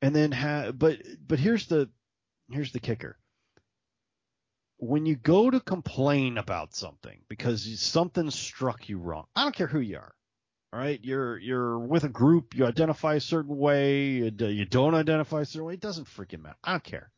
and 0.00 0.14
then 0.14 0.32
have, 0.32 0.78
but, 0.78 0.98
but 1.26 1.38
here's 1.38 1.66
the, 1.66 1.88
here's 2.50 2.72
the 2.72 2.80
kicker. 2.80 3.16
When 4.78 5.06
you 5.06 5.16
go 5.16 5.50
to 5.50 5.60
complain 5.60 6.38
about 6.38 6.74
something 6.74 7.18
because 7.28 7.80
something 7.80 8.30
struck 8.30 8.88
you 8.88 8.98
wrong, 8.98 9.26
I 9.34 9.42
don't 9.42 9.54
care 9.54 9.66
who 9.66 9.80
you 9.80 9.96
are. 9.96 10.14
All 10.72 10.78
right. 10.78 11.00
You're, 11.02 11.38
you're 11.38 11.78
with 11.78 12.04
a 12.04 12.08
group, 12.08 12.54
you 12.54 12.66
identify 12.66 13.14
a 13.14 13.20
certain 13.20 13.56
way, 13.56 14.06
you, 14.06 14.32
you 14.46 14.64
don't 14.66 14.94
identify 14.94 15.40
a 15.40 15.44
certain 15.44 15.66
way. 15.66 15.74
It 15.74 15.80
doesn't 15.80 16.06
freaking 16.06 16.42
matter. 16.42 16.56
I 16.62 16.72
don't 16.72 16.84
care. 16.84 17.10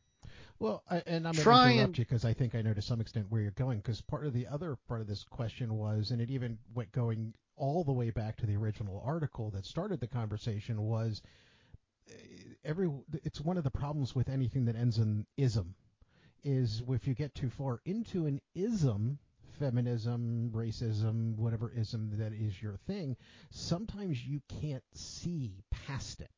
Well, 0.57 0.83
I, 0.89 1.03
and 1.07 1.27
I'm 1.27 1.33
going 1.33 1.35
to 1.35 1.41
interrupt 1.41 1.79
and- 1.79 1.97
you 1.97 2.05
because 2.05 2.23
I 2.23 2.33
think 2.33 2.55
I 2.55 2.61
know 2.61 2.73
to 2.73 2.81
some 2.81 3.01
extent 3.01 3.27
where 3.29 3.41
you're 3.41 3.51
going. 3.51 3.79
Because 3.79 4.01
part 4.01 4.25
of 4.25 4.33
the 4.33 4.47
other 4.47 4.77
part 4.87 5.01
of 5.01 5.07
this 5.07 5.23
question 5.23 5.73
was, 5.75 6.11
and 6.11 6.21
it 6.21 6.29
even 6.29 6.57
went 6.73 6.91
going 6.91 7.33
all 7.57 7.83
the 7.83 7.91
way 7.91 8.09
back 8.09 8.37
to 8.37 8.45
the 8.45 8.55
original 8.55 9.03
article 9.05 9.51
that 9.51 9.65
started 9.65 9.99
the 9.99 10.07
conversation 10.07 10.81
was 10.83 11.21
every. 12.63 12.89
It's 13.23 13.41
one 13.41 13.57
of 13.57 13.63
the 13.63 13.71
problems 13.71 14.15
with 14.15 14.29
anything 14.29 14.65
that 14.65 14.75
ends 14.75 14.97
in 14.97 15.25
ism, 15.37 15.75
is 16.43 16.81
if 16.87 17.07
you 17.07 17.13
get 17.13 17.35
too 17.35 17.49
far 17.49 17.81
into 17.85 18.25
an 18.25 18.41
ism, 18.55 19.19
feminism, 19.59 20.51
racism, 20.53 21.35
whatever 21.35 21.71
ism 21.75 22.11
that 22.17 22.33
is 22.33 22.61
your 22.61 22.77
thing, 22.87 23.15
sometimes 23.51 24.23
you 24.25 24.41
can't 24.61 24.83
see 24.93 25.63
past 25.69 26.21
it. 26.21 26.31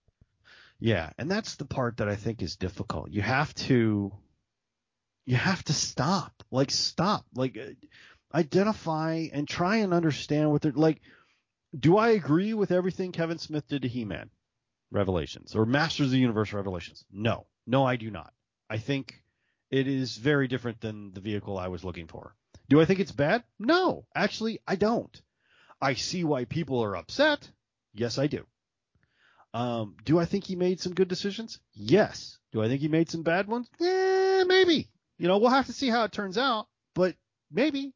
Yeah, 0.80 1.12
and 1.18 1.30
that's 1.30 1.56
the 1.56 1.66
part 1.66 1.98
that 1.98 2.10
I 2.10 2.16
think 2.16 2.42
is 2.42 2.56
difficult. 2.56 3.12
You 3.12 3.22
have 3.22 3.54
to 3.56 4.12
you 5.26 5.36
have 5.36 5.64
to 5.66 5.74
stop. 5.74 6.44
Like 6.52 6.72
stop. 6.72 7.26
Like 7.34 7.58
uh, 7.58 7.74
identify 8.34 9.28
and 9.32 9.48
try 9.48 9.78
and 9.78 9.94
understand 9.94 10.52
what 10.52 10.62
they're 10.62 10.72
like 10.72 11.02
do 11.78 11.98
I 11.98 12.10
agree 12.10 12.54
with 12.54 12.72
everything 12.72 13.12
Kevin 13.12 13.40
Smith 13.40 13.68
did 13.68 13.84
to 13.84 13.88
He-Man 13.88 14.30
Revelations 14.94 15.56
or 15.56 15.66
Masters 15.66 16.08
of 16.08 16.12
the 16.12 16.20
Universe 16.20 16.54
Revelations? 16.54 17.04
No. 17.12 17.48
No, 17.66 17.86
I 17.86 17.96
do 17.96 18.12
not. 18.12 18.34
I 18.70 18.78
think 18.78 19.22
it 19.72 19.88
is 19.88 20.16
very 20.18 20.48
different 20.48 20.80
than 20.80 21.12
the 21.14 21.22
vehicle 21.22 21.58
I 21.58 21.68
was 21.68 21.84
looking 21.84 22.08
for. 22.08 22.36
Do 22.70 22.80
I 22.80 22.86
think 22.86 23.00
it's 23.00 23.12
bad? 23.12 23.44
No. 23.60 24.06
Actually, 24.16 24.60
I 24.68 24.76
don't. 24.76 25.22
I 25.82 25.96
see 25.96 26.24
why 26.24 26.46
people 26.46 26.84
are 26.84 26.96
upset. 26.96 27.50
Yes, 27.94 28.18
I 28.18 28.28
do. 28.28 28.46
Um, 29.54 29.96
do 30.06 30.20
I 30.20 30.26
think 30.26 30.46
he 30.46 30.56
made 30.56 30.80
some 30.80 30.94
good 30.94 31.08
decisions? 31.08 31.60
Yes. 31.74 32.38
Do 32.52 32.62
I 32.64 32.68
think 32.68 32.82
he 32.82 32.88
made 32.88 33.10
some 33.10 33.24
bad 33.24 33.48
ones? 33.48 33.70
Yeah, 33.80 34.44
maybe. 34.48 34.90
You 35.18 35.28
know, 35.28 35.38
we'll 35.38 35.50
have 35.50 35.68
to 35.68 35.74
see 35.74 35.90
how 35.90 36.04
it 36.04 36.12
turns 36.12 36.38
out, 36.38 36.68
but 36.96 37.16
maybe. 37.52 37.94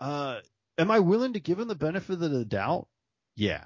Uh, 0.00 0.40
am 0.78 0.90
I 0.90 1.00
willing 1.00 1.34
to 1.34 1.40
give 1.40 1.58
him 1.58 1.68
the 1.68 1.74
benefit 1.74 2.20
of 2.22 2.30
the 2.30 2.44
doubt? 2.44 2.88
Yeah. 3.36 3.64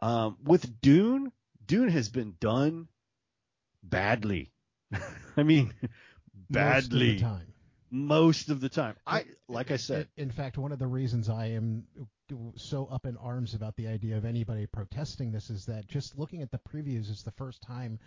Um, 0.00 0.36
with 0.42 0.80
Dune, 0.80 1.32
Dune 1.66 1.88
has 1.88 2.08
been 2.08 2.34
done 2.40 2.88
badly. 3.82 4.52
I 5.36 5.42
mean, 5.42 5.74
badly. 6.50 6.88
Most 6.90 6.90
of 6.90 7.00
the 7.00 7.18
time. 7.20 7.52
most 7.90 8.50
of 8.50 8.60
the 8.60 8.68
time. 8.68 8.96
I 9.06 9.24
like 9.48 9.70
I 9.70 9.76
said, 9.76 10.08
In, 10.16 10.30
fact, 10.30 10.58
one 10.58 10.72
of 10.72 10.78
the 10.78 10.86
reasons 10.86 11.28
I 11.28 11.46
am 11.46 11.84
so 12.56 12.86
up 12.86 13.06
in 13.06 13.16
arms 13.16 13.54
about 13.54 13.76
the 13.76 13.88
idea 13.88 14.16
of 14.16 14.24
anybody 14.24 14.66
protesting 14.66 15.32
this 15.32 15.50
is 15.50 15.66
that 15.66 15.86
just 15.88 16.18
looking 16.18 16.42
at 16.42 16.50
the 16.50 16.58
previews 16.58 17.10
is 17.10 17.22
the 17.22 17.32
first 17.32 17.62
time 17.62 17.98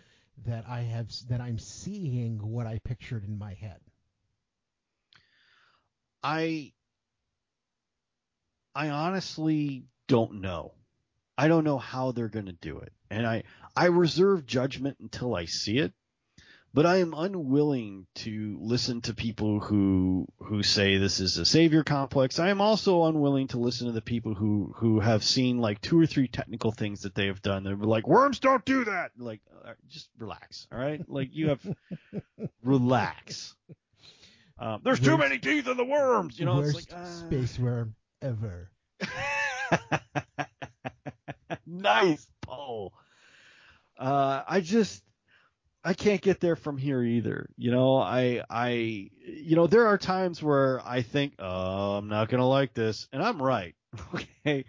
that 0.46 0.64
I 0.68 0.80
have 0.80 1.08
that 1.28 1.40
I'm 1.40 1.58
seeing 1.58 2.38
what 2.38 2.66
I 2.66 2.78
pictured 2.84 3.24
in 3.24 3.38
my 3.38 3.54
head. 3.54 3.80
I 6.22 6.72
I 8.74 8.88
honestly 8.90 9.84
don't 10.08 10.40
know. 10.40 10.72
I 11.38 11.48
don't 11.48 11.64
know 11.64 11.78
how 11.78 12.12
they're 12.12 12.28
going 12.28 12.46
to 12.46 12.52
do 12.52 12.78
it. 12.78 12.92
And 13.10 13.26
I 13.26 13.44
I 13.76 13.86
reserve 13.86 14.46
judgment 14.46 14.98
until 15.00 15.34
I 15.34 15.46
see 15.46 15.78
it. 15.78 15.92
but 16.74 16.86
I 16.86 16.98
am 16.98 17.12
unwilling 17.14 18.06
to 18.16 18.56
listen 18.60 19.00
to 19.02 19.14
people 19.14 19.60
who 19.60 20.26
who 20.38 20.62
say 20.62 20.96
this 20.96 21.20
is 21.20 21.36
a 21.36 21.44
savior 21.44 21.84
complex. 21.84 22.38
I 22.38 22.48
am 22.48 22.60
also 22.60 23.04
unwilling 23.04 23.48
to 23.48 23.58
listen 23.58 23.86
to 23.86 23.92
the 23.92 24.00
people 24.00 24.34
who 24.34 24.72
who 24.76 25.00
have 25.00 25.22
seen 25.22 25.58
like 25.58 25.80
two 25.80 26.00
or 26.00 26.06
three 26.06 26.28
technical 26.28 26.72
things 26.72 27.02
that 27.02 27.14
they 27.14 27.26
have 27.26 27.42
done. 27.42 27.64
They're 27.64 27.76
like 27.76 28.06
worms 28.06 28.38
don't 28.38 28.64
do 28.64 28.84
that. 28.84 29.12
Like 29.18 29.40
just 29.88 30.08
relax, 30.18 30.66
all 30.72 30.78
right? 30.78 31.02
Like 31.08 31.28
you 31.32 31.50
have 31.50 31.60
relax. 32.64 33.54
Um, 34.58 34.80
there's 34.84 35.00
too 35.00 35.18
many 35.18 35.38
teeth 35.38 35.68
in 35.68 35.76
the 35.76 35.84
worms, 35.84 36.38
you 36.38 36.46
know. 36.46 36.56
Worst 36.56 36.78
it's 36.78 36.92
like 36.92 37.00
uh... 37.00 37.04
space 37.04 37.58
worm 37.58 37.94
ever. 38.22 38.70
nice, 41.72 42.26
Paul. 42.42 42.92
Uh, 43.98 44.42
I 44.46 44.60
just 44.60 45.02
I 45.84 45.94
can't 45.94 46.20
get 46.20 46.40
there 46.40 46.56
from 46.56 46.78
here 46.78 47.02
either. 47.02 47.48
You 47.56 47.70
know, 47.72 47.96
I 47.96 48.42
I 48.48 49.10
you 49.24 49.56
know 49.56 49.66
there 49.66 49.86
are 49.86 49.98
times 49.98 50.42
where 50.42 50.80
I 50.84 51.02
think, 51.02 51.34
oh, 51.38 51.96
I'm 51.96 52.08
not 52.08 52.28
gonna 52.28 52.48
like 52.48 52.74
this, 52.74 53.08
and 53.12 53.22
I'm 53.22 53.42
right. 53.42 53.74
okay. 54.14 54.64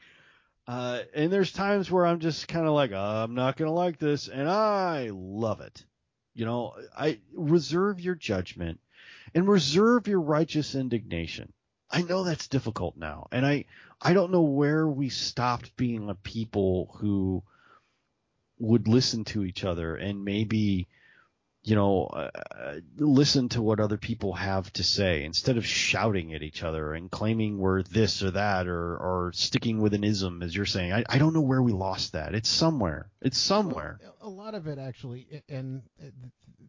Uh, 0.65 1.01
and 1.13 1.31
there's 1.31 1.51
times 1.51 1.91
where 1.91 2.05
I'm 2.05 2.19
just 2.19 2.47
kind 2.47 2.65
of 2.65 2.73
like, 2.73 2.91
oh, 2.93 3.23
I'm 3.23 3.35
not 3.35 3.57
gonna 3.57 3.73
like 3.73 3.99
this, 3.99 4.27
and 4.27 4.49
I 4.49 5.09
love 5.11 5.61
it. 5.61 5.85
You 6.34 6.45
know, 6.45 6.75
I 6.97 7.19
reserve 7.34 7.99
your 7.99 8.15
judgment 8.15 8.80
and 9.35 9.47
reserve 9.47 10.07
your 10.07 10.21
righteous 10.21 10.73
indignation. 10.73 11.53
I 11.91 12.01
know 12.01 12.23
that's 12.23 12.47
difficult 12.47 12.97
now, 12.97 13.27
and 13.31 13.45
I 13.45 13.65
I 14.03 14.13
don't 14.13 14.31
know 14.31 14.41
where 14.41 14.88
we 14.88 15.09
stopped 15.09 15.75
being 15.77 16.09
a 16.09 16.15
people 16.15 16.95
who 16.99 17.43
would 18.59 18.88
listen 18.88 19.23
to 19.25 19.43
each 19.43 19.63
other 19.63 19.95
and 19.95 20.23
maybe 20.23 20.88
you 21.63 21.75
know, 21.75 22.07
uh, 22.07 22.30
uh, 22.53 22.75
listen 22.97 23.47
to 23.49 23.61
what 23.61 23.80
other 23.80 23.97
people 23.97 24.34
have 24.34 24.71
to 24.73 24.84
say 24.84 25.23
instead 25.23 25.55
of 25.55 25.65
shouting 25.65 26.34
at 26.34 26.43
each 26.43 26.61
other 26.61 26.93
and 26.93 27.09
claiming 27.09 27.57
we're 27.57 27.84
this 27.84 28.21
or 28.21 28.31
that 28.31 28.67
or, 28.67 28.97
or 28.97 29.31
sticking 29.34 29.80
with 29.80 29.93
an 29.93 30.03
ism, 30.03 30.43
as 30.43 30.53
you're 30.53 30.65
saying. 30.65 30.91
I, 30.91 31.05
I 31.07 31.17
don't 31.17 31.34
know 31.34 31.41
where 31.41 31.61
we 31.61 31.71
lost 31.71 32.11
that. 32.13 32.35
It's 32.35 32.49
somewhere. 32.49 33.09
It's 33.21 33.38
somewhere. 33.38 33.97
A 34.19 34.27
lot 34.27 34.55
of 34.55 34.67
it 34.67 34.77
actually, 34.77 35.41
and 35.47 35.84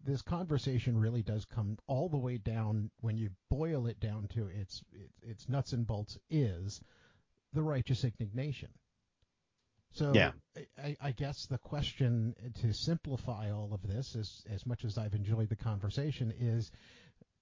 this 0.05 0.23
conversation 0.23 0.97
really 0.97 1.23
does 1.23 1.44
come 1.44 1.77
all 1.89 2.09
the 2.09 2.16
way 2.16 2.36
down 2.39 2.90
when 3.01 3.19
you 3.19 3.31
boil 3.51 3.89
it 3.89 3.98
down 3.98 4.28
to 4.35 4.47
its 4.47 4.82
its 5.23 5.48
nuts 5.48 5.73
and 5.73 5.86
bolts 5.86 6.19
is 6.31 6.81
the 7.55 7.62
righteous 7.62 8.05
indignation. 8.05 8.68
So 9.93 10.12
yeah. 10.12 10.32
I, 10.76 10.97
I, 11.01 11.12
guess 11.12 11.47
the 11.47 11.59
question 11.59 12.35
to 12.62 12.72
simplify 12.72 13.52
all 13.52 13.70
of 13.72 13.89
this, 13.89 14.16
as 14.16 14.43
as 14.52 14.66
much 14.66 14.85
as 14.85 14.98
I've 14.98 15.14
enjoyed 15.14 15.48
the 15.48 15.56
conversation, 15.56 16.35
is 16.36 16.72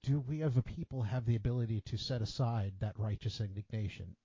do 0.02 0.20
we 0.20 0.43
as 0.43 0.56
a 0.56 0.62
people 0.62 1.02
have 1.02 1.24
the 1.24 1.36
ability 1.36 1.82
to 1.86 1.97
set 1.97 2.20
aside 2.20 2.74
that 2.80 2.98
righteous 2.98 3.40
indignation? 3.40 4.16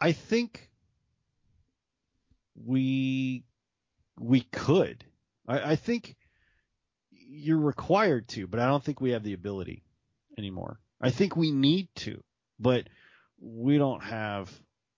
I 0.00 0.12
think 0.12 0.70
we 2.54 3.44
we 4.18 4.42
could. 4.42 5.04
I, 5.48 5.72
I 5.72 5.76
think 5.76 6.14
you're 7.10 7.58
required 7.58 8.28
to, 8.28 8.46
but 8.46 8.60
I 8.60 8.66
don't 8.66 8.84
think 8.84 9.00
we 9.00 9.10
have 9.10 9.24
the 9.24 9.32
ability 9.32 9.82
anymore. 10.38 10.78
I 11.00 11.10
think 11.10 11.34
we 11.34 11.50
need 11.50 11.88
to, 11.96 12.22
but 12.58 12.88
we 13.40 13.78
don't 13.78 14.02
have 14.02 14.50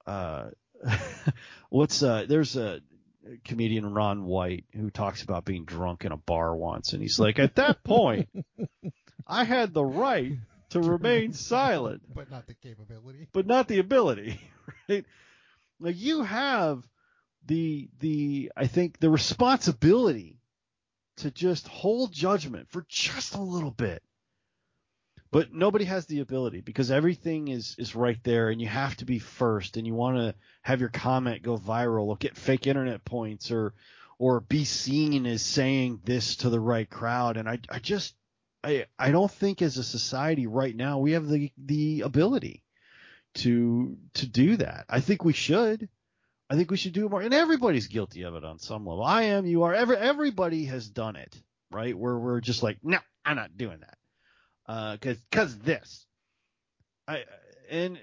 uh, 0.07 0.51
what's 1.71 2.03
uh 2.03 2.25
there's 2.29 2.57
a 2.57 2.81
comedian 3.45 3.93
Ron 3.93 4.25
White 4.25 4.65
who 4.75 4.91
talks 4.91 5.23
about 5.23 5.45
being 5.45 5.65
drunk 5.65 6.05
in 6.05 6.13
a 6.13 6.17
bar 6.17 6.55
once 6.55 6.93
and 6.93 7.03
he's 7.03 7.19
like 7.19 7.39
at 7.39 7.57
that 7.57 7.83
point 7.85 8.29
I 9.27 9.45
had 9.45 9.75
the 9.75 9.85
right 9.85 10.39
to 10.71 10.81
remain 10.81 11.33
silent. 11.33 12.03
But 12.15 12.31
not 12.31 12.47
the 12.47 12.55
capability. 12.55 13.29
But 13.33 13.47
not 13.47 13.69
the 13.69 13.79
ability 13.79 14.41
right? 14.89 15.05
Like 15.81 15.97
you 15.99 16.23
have 16.23 16.83
the 17.47 17.89
the 18.01 18.53
I 18.57 18.67
think 18.67 18.99
the 18.99 19.11
responsibility 19.11 20.41
to 21.19 21.31
just 21.31 21.67
hold 21.69 22.13
judgment 22.13 22.69
for 22.71 22.85
just 22.89 23.35
a 23.35 23.41
little 23.41 23.71
bit 23.71 24.03
but 25.31 25.53
nobody 25.53 25.85
has 25.85 26.07
the 26.07 26.21
ability 26.21 26.61
because 26.61 26.91
everything 26.91 27.49
is 27.49 27.75
is 27.79 27.95
right 27.95 28.19
there 28.25 28.51
and 28.51 28.61
you 28.61 28.69
have 28.69 28.97
to 28.97 29.05
be 29.05 29.19
first 29.19 29.77
and 29.77 29.87
you 29.87 29.95
want 29.95 30.17
to 30.17 30.35
have 30.63 30.81
your 30.81 30.89
comment 30.89 31.43
go 31.43 31.59
viral 31.59 32.07
or 32.07 32.17
get 32.17 32.37
fake 32.37 32.67
internet 32.67 33.05
points 33.05 33.51
or 33.51 33.75
or 34.19 34.41
be 34.41 34.65
seen 34.65 35.27
as 35.27 35.43
saying 35.43 36.01
this 36.05 36.37
to 36.37 36.51
the 36.51 36.61
right 36.61 36.89
crowd. 36.89 37.37
And 37.37 37.49
i 37.49 37.59
i 37.69 37.79
just 37.79 38.15
i 38.65 38.87
i 38.99 39.11
don't 39.11 39.31
think 39.31 39.63
as 39.63 39.77
a 39.79 39.85
society 39.85 40.47
right 40.47 40.75
now 40.75 40.99
we 40.99 41.13
have 41.13 41.29
the 41.29 41.53
the 41.59 42.03
ability 42.03 42.63
to 43.35 43.97
to 44.15 44.27
do 44.27 44.57
that. 44.57 44.87
I 44.89 45.01
think 45.01 45.25
we 45.25 45.33
should. 45.33 45.89
I 46.51 46.57
think 46.57 46.71
we 46.71 46.79
should 46.79 46.95
do 46.95 47.09
more. 47.09 47.21
And 47.21 47.35
everybody's 47.35 47.89
guilty 47.89 48.23
of 48.23 48.35
it 48.35 48.43
on 48.43 48.59
some 48.59 48.87
level. 48.87 49.05
I 49.05 49.25
am 49.25 49.45
you 49.47 49.65
are. 49.65 49.75
Every 49.75 49.97
everybody 49.97 50.65
has 50.67 50.89
done 50.89 51.17
it 51.17 51.37
right? 51.71 51.97
Where 51.97 52.19
we're 52.19 52.41
just 52.41 52.63
like 52.63 52.79
no 52.83 52.99
i'm 53.25 53.37
not 53.37 53.57
doing 53.59 53.81
that 53.81 53.99
because 54.69 55.17
uh, 55.17 55.21
because 55.31 55.59
this. 55.59 56.07
I 57.09 57.25
and 57.71 57.99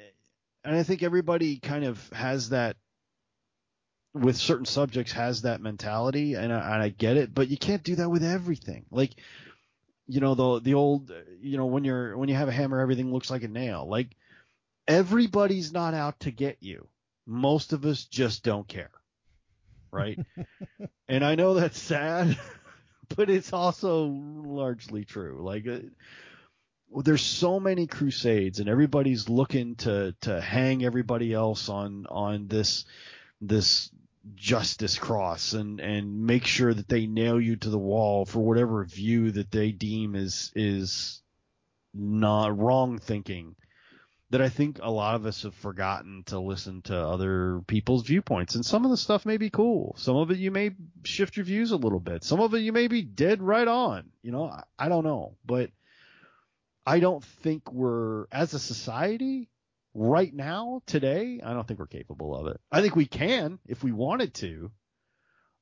and 0.63 0.75
I 0.75 0.83
think 0.83 1.03
everybody 1.03 1.59
kind 1.59 1.85
of 1.85 2.09
has 2.09 2.49
that 2.49 2.75
with 4.13 4.37
certain 4.37 4.65
subjects 4.65 5.11
has 5.11 5.43
that 5.43 5.61
mentality, 5.61 6.33
and 6.33 6.51
I, 6.51 6.73
and 6.73 6.83
I 6.83 6.89
get 6.89 7.17
it, 7.17 7.33
but 7.33 7.49
you 7.49 7.57
can't 7.57 7.83
do 7.83 7.95
that 7.97 8.09
with 8.09 8.23
everything. 8.23 8.85
Like 8.89 9.11
you 10.07 10.21
know 10.21 10.33
the 10.33 10.59
the 10.61 10.73
old 10.73 11.11
you 11.39 11.57
know 11.57 11.67
when 11.67 11.83
you're 11.83 12.17
when 12.17 12.29
you 12.29 12.35
have 12.35 12.47
a 12.47 12.53
hammer, 12.53 12.79
everything 12.79 13.13
looks 13.13 13.29
like 13.29 13.43
a 13.43 13.47
nail. 13.47 13.87
Like 13.87 14.15
everybody's 14.87 15.71
not 15.71 15.93
out 15.93 16.19
to 16.21 16.31
get 16.31 16.57
you. 16.61 16.87
Most 17.27 17.73
of 17.73 17.85
us 17.85 18.05
just 18.05 18.43
don't 18.43 18.67
care, 18.67 18.91
right? 19.91 20.19
and 21.07 21.23
I 21.23 21.35
know 21.35 21.53
that's 21.55 21.79
sad, 21.79 22.39
but 23.15 23.29
it's 23.29 23.53
also 23.53 24.05
largely 24.05 25.05
true. 25.05 25.41
Like 25.43 25.67
uh, 25.67 25.79
there's 27.03 27.23
so 27.23 27.59
many 27.59 27.87
crusades 27.87 28.59
and 28.59 28.69
everybody's 28.69 29.29
looking 29.29 29.75
to 29.75 30.15
to 30.21 30.39
hang 30.39 30.83
everybody 30.83 31.33
else 31.33 31.69
on 31.69 32.05
on 32.09 32.47
this 32.47 32.85
this 33.41 33.89
justice 34.35 34.97
cross 34.97 35.53
and 35.53 35.79
and 35.79 36.25
make 36.25 36.45
sure 36.45 36.73
that 36.73 36.87
they 36.87 37.05
nail 37.05 37.39
you 37.39 37.55
to 37.55 37.69
the 37.69 37.77
wall 37.77 38.25
for 38.25 38.39
whatever 38.39 38.83
view 38.83 39.31
that 39.31 39.51
they 39.51 39.71
deem 39.71 40.15
is 40.15 40.51
is 40.55 41.21
not 41.93 42.57
wrong 42.57 42.97
thinking 42.97 43.55
that 44.31 44.41
I 44.41 44.49
think 44.49 44.79
a 44.81 44.89
lot 44.89 45.15
of 45.15 45.25
us 45.25 45.43
have 45.43 45.53
forgotten 45.53 46.23
to 46.25 46.39
listen 46.39 46.81
to 46.83 46.97
other 46.97 47.61
people's 47.67 48.03
viewpoints. 48.03 48.55
And 48.55 48.65
some 48.65 48.83
of 48.83 48.91
the 48.91 48.97
stuff 48.97 49.25
may 49.25 49.37
be 49.37 49.51
cool. 49.51 49.95
Some 49.97 50.17
of 50.17 50.31
it 50.31 50.39
you 50.39 50.51
may 50.51 50.71
shift 51.03 51.37
your 51.37 51.45
views 51.45 51.71
a 51.71 51.77
little 51.77 51.99
bit. 51.99 52.23
Some 52.23 52.41
of 52.41 52.53
it 52.53 52.59
you 52.59 52.73
may 52.73 52.87
be 52.87 53.03
dead 53.03 53.41
right 53.41 53.67
on. 53.67 54.09
You 54.23 54.31
know, 54.31 54.45
I, 54.49 54.63
I 54.79 54.89
don't 54.89 55.03
know. 55.03 55.35
But 55.45 55.69
I 56.85 56.99
don't 56.99 57.23
think 57.23 57.71
we're 57.71 58.25
as 58.31 58.53
a 58.53 58.59
society 58.59 59.49
right 59.93 60.33
now 60.33 60.81
today. 60.85 61.41
I 61.43 61.53
don't 61.53 61.67
think 61.67 61.79
we're 61.79 61.87
capable 61.87 62.35
of 62.35 62.47
it. 62.47 62.59
I 62.71 62.81
think 62.81 62.95
we 62.95 63.05
can 63.05 63.59
if 63.65 63.83
we 63.83 63.91
wanted 63.91 64.33
to, 64.35 64.71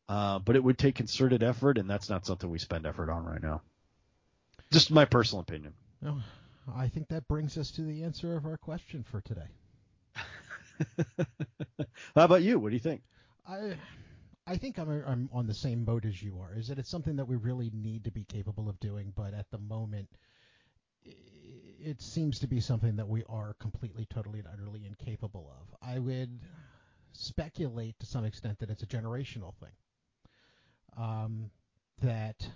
uh, 0.10 0.40
but 0.40 0.56
it 0.56 0.64
would 0.64 0.78
take 0.78 0.96
concerted 0.96 1.44
effort, 1.44 1.78
and 1.78 1.90
that's 1.90 2.10
not 2.10 2.26
something 2.26 2.50
we 2.50 2.60
spend 2.60 2.86
effort 2.86 3.10
on 3.10 3.24
right 3.24 3.42
now. 3.42 3.62
Just 4.72 4.92
my 4.92 5.06
personal 5.06 5.42
opinion. 5.42 5.74
Well, 6.02 6.22
I 6.76 6.88
think 6.90 7.10
that 7.10 7.28
brings 7.28 7.58
us 7.58 7.72
to 7.72 7.82
the 7.84 8.04
answer 8.04 8.36
of 8.36 8.46
our 8.46 8.58
question 8.58 9.04
for 9.04 9.22
today. 9.22 9.48
How 12.16 12.26
about 12.26 12.42
you? 12.42 12.60
What 12.60 12.70
do 12.70 12.76
you 12.76 12.82
think? 12.82 13.02
I 13.48 13.76
I 14.46 14.58
think 14.58 14.78
I'm 14.78 14.90
I'm 15.06 15.30
on 15.32 15.48
the 15.48 15.54
same 15.54 15.86
boat 15.86 16.06
as 16.06 16.22
you 16.22 16.40
are. 16.40 16.54
Is 16.58 16.68
that 16.68 16.80
it's 16.80 16.90
something 16.90 17.16
that 17.18 17.28
we 17.28 17.36
really 17.38 17.72
need 17.74 18.04
to 18.06 18.12
be 18.12 18.26
capable 18.26 18.68
of 18.68 18.80
doing, 18.80 19.14
but 19.16 19.34
at 19.34 19.50
the 19.52 19.58
moment 19.58 20.10
it 21.06 22.02
seems 22.02 22.40
to 22.40 22.48
be 22.48 22.60
something 22.60 22.96
that 22.96 23.08
we 23.08 23.24
are 23.28 23.56
completely, 23.60 24.06
totally, 24.06 24.40
and 24.40 24.48
utterly 24.52 24.86
incapable 24.86 25.52
of. 25.60 25.76
I 25.88 26.00
would 26.00 26.40
speculate 27.12 28.00
to 28.00 28.06
some 28.06 28.26
extent 28.26 28.60
that 28.60 28.70
it's 28.70 28.84
a 28.84 28.88
generational 28.88 29.54
thing. 29.56 29.74
Um, 30.98 31.52
that, 32.02 32.48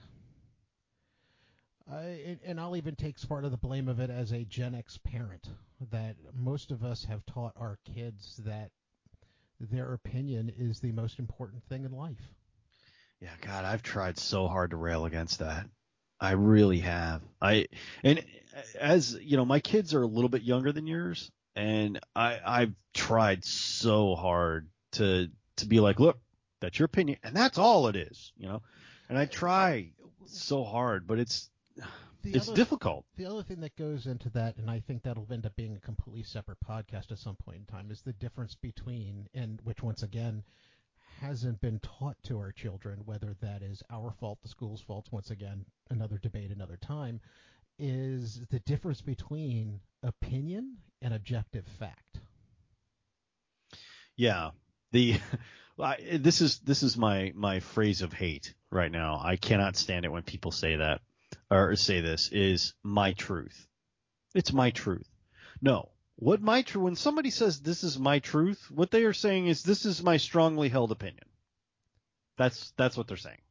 I, 1.92 2.38
and 2.46 2.60
I'll 2.60 2.78
even 2.78 2.96
take 2.96 3.16
part 3.28 3.46
of 3.46 3.52
the 3.52 3.58
blame 3.58 3.88
of 3.88 4.00
it 4.00 4.10
as 4.10 4.32
a 4.32 4.44
Gen 4.46 4.76
X 4.76 4.98
parent, 4.98 5.50
that 5.92 6.16
most 6.34 6.72
of 6.72 6.84
us 6.84 7.06
have 7.06 7.26
taught 7.26 7.54
our 7.56 7.80
kids 7.96 8.40
that 8.46 8.72
their 9.60 9.94
opinion 9.94 10.52
is 10.58 10.80
the 10.80 10.92
most 10.92 11.20
important 11.20 11.64
thing 11.64 11.84
in 11.84 11.92
life. 11.92 12.32
Yeah, 13.20 13.34
God, 13.42 13.66
I've 13.66 13.82
tried 13.82 14.20
so 14.20 14.48
hard 14.48 14.72
to 14.72 14.78
rail 14.78 15.06
against 15.06 15.40
that. 15.40 15.68
I 16.20 16.32
really 16.32 16.80
have. 16.80 17.22
I 17.42 17.68
and 18.04 18.24
as 18.80 19.18
you 19.22 19.38
know, 19.38 19.46
my 19.46 19.60
kids 19.60 19.94
are 19.94 20.02
a 20.02 20.08
little 20.08 20.30
bit 20.30 20.42
younger 20.44 20.72
than 20.72 20.88
yours, 20.88 21.32
and 21.56 22.00
I 22.16 22.40
I've 22.46 22.74
tried 22.94 23.46
so 23.46 24.16
hard 24.16 24.68
to 24.94 25.30
to 25.58 25.66
be 25.66 25.80
like, 25.80 26.00
look, 26.00 26.20
that's 26.60 26.80
your 26.80 26.86
opinion, 26.86 27.20
and 27.24 27.36
that's 27.36 27.58
all 27.58 27.88
it 27.88 27.96
is, 27.96 28.32
you 28.38 28.48
know. 28.48 28.62
And 29.10 29.18
I 29.18 29.26
try 29.26 29.92
so 30.26 30.64
hard, 30.64 31.08
but 31.08 31.20
it's 31.20 31.50
The 32.24 32.34
it's 32.36 32.48
other, 32.48 32.56
difficult. 32.56 33.06
The 33.16 33.26
other 33.26 33.44
thing 33.44 33.62
that 33.62 33.76
goes 33.76 34.08
into 34.08 34.30
that, 34.32 34.58
and 34.58 34.70
I 34.70 34.80
think 34.80 35.04
that'll 35.04 35.28
end 35.32 35.46
up 35.46 35.56
being 35.56 35.76
a 35.76 35.80
completely 35.80 36.24
separate 36.24 36.58
podcast 36.68 37.12
at 37.12 37.20
some 37.20 37.36
point 37.36 37.60
in 37.60 37.66
time, 37.66 37.92
is 37.92 38.02
the 38.02 38.14
difference 38.14 38.56
between, 38.56 39.28
and 39.34 39.62
which 39.64 39.84
once 39.84 40.04
again 40.04 40.44
hasn't 41.22 41.62
been 41.62 41.80
taught 41.80 42.18
to 42.24 42.38
our 42.38 42.52
children, 42.52 43.00
whether 43.06 43.36
that 43.42 43.62
is 43.62 43.84
our 43.90 44.12
fault, 44.20 44.40
the 44.42 44.50
school's 44.50 44.82
fault, 44.82 45.08
once 45.12 45.32
again, 45.32 45.66
another 45.90 46.18
debate, 46.18 46.52
another 46.52 46.78
time, 46.78 47.20
is 47.80 48.42
the 48.50 48.60
difference 48.60 49.02
between 49.02 49.80
opinion 50.04 50.78
and 51.02 51.14
objective 51.14 51.66
fact. 51.80 52.20
Yeah. 54.16 54.52
The 54.92 55.20
this 56.14 56.42
is 56.42 56.60
this 56.60 56.84
is 56.84 56.98
my 56.98 57.32
my 57.36 57.60
phrase 57.60 58.02
of 58.02 58.14
hate 58.14 58.54
right 58.72 58.92
now. 58.92 59.22
I 59.24 59.36
cannot 59.36 59.76
stand 59.76 60.06
it 60.06 60.12
when 60.12 60.24
people 60.24 60.52
say 60.52 60.78
that 60.78 61.02
or 61.52 61.76
say 61.76 62.02
this 62.02 62.30
is 62.32 62.74
my 62.84 63.14
truth. 63.14 63.68
It's 64.34 64.54
my 64.54 64.72
truth. 64.72 65.10
No. 65.62 65.90
What 66.20 66.42
my 66.42 66.64
truth 66.64 66.84
when 66.84 66.96
somebody 66.96 67.30
says 67.30 67.60
this 67.60 67.84
is 67.84 68.00
my 68.00 68.20
truth, 68.20 68.72
what 68.72 68.90
they 68.90 69.04
are 69.04 69.14
saying 69.14 69.48
is 69.48 69.62
this 69.62 69.86
is 69.86 70.02
my 70.02 70.18
strongly 70.18 70.68
held 70.68 70.92
opinion. 70.92 71.26
That's 72.38 72.74
that's 72.76 72.98
what 72.98 73.08
they're 73.08 73.18
saying. 73.18 73.42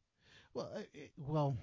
Well, 0.53 0.69
it, 0.93 1.11
well, 1.17 1.57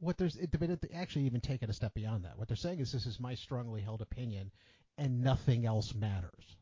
what 0.00 0.18
there's 0.18 0.36
it, 0.36 0.50
but 0.50 0.68
it, 0.68 0.84
actually 0.94 1.24
even 1.24 1.40
take 1.40 1.62
it 1.62 1.70
a 1.70 1.72
step 1.72 1.94
beyond 1.94 2.24
that. 2.24 2.38
What 2.38 2.48
they're 2.48 2.56
saying 2.56 2.80
is 2.80 2.92
this 2.92 3.06
is 3.06 3.18
my 3.18 3.34
strongly 3.34 3.80
held 3.80 4.02
opinion, 4.02 4.50
and 4.98 5.22
nothing 5.22 5.64
else 5.64 5.94
matters. 5.94 6.56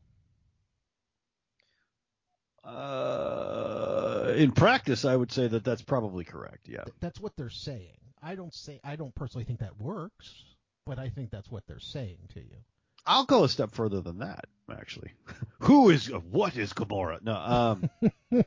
Uh, 2.63 4.33
in 4.37 4.51
practice, 4.51 5.03
I 5.03 5.15
would 5.15 5.31
say 5.31 5.47
that 5.47 5.65
that's 5.65 5.81
probably 5.81 6.23
correct. 6.23 6.69
Yeah. 6.69 6.83
Th- 6.83 6.95
that's 7.01 7.19
what 7.19 7.35
they're 7.35 7.49
saying. 7.49 7.97
I 8.21 8.35
don't 8.35 8.53
say 8.53 8.79
I 8.85 8.95
don't 8.95 9.15
personally 9.15 9.43
think 9.43 9.59
that 9.59 9.81
works, 9.81 10.45
but 10.85 10.97
I 10.97 11.09
think 11.09 11.29
that's 11.29 11.51
what 11.51 11.67
they're 11.67 11.79
saying 11.79 12.19
to 12.35 12.39
you. 12.39 12.57
I'll 13.05 13.25
go 13.25 13.43
a 13.43 13.49
step 13.49 13.71
further 13.71 14.01
than 14.01 14.19
that, 14.19 14.45
actually. 14.71 15.11
Who 15.59 15.89
is 15.89 16.07
what 16.07 16.57
is 16.57 16.73
Gamora? 16.73 17.21
No, 17.21 17.35
um, 17.35 17.89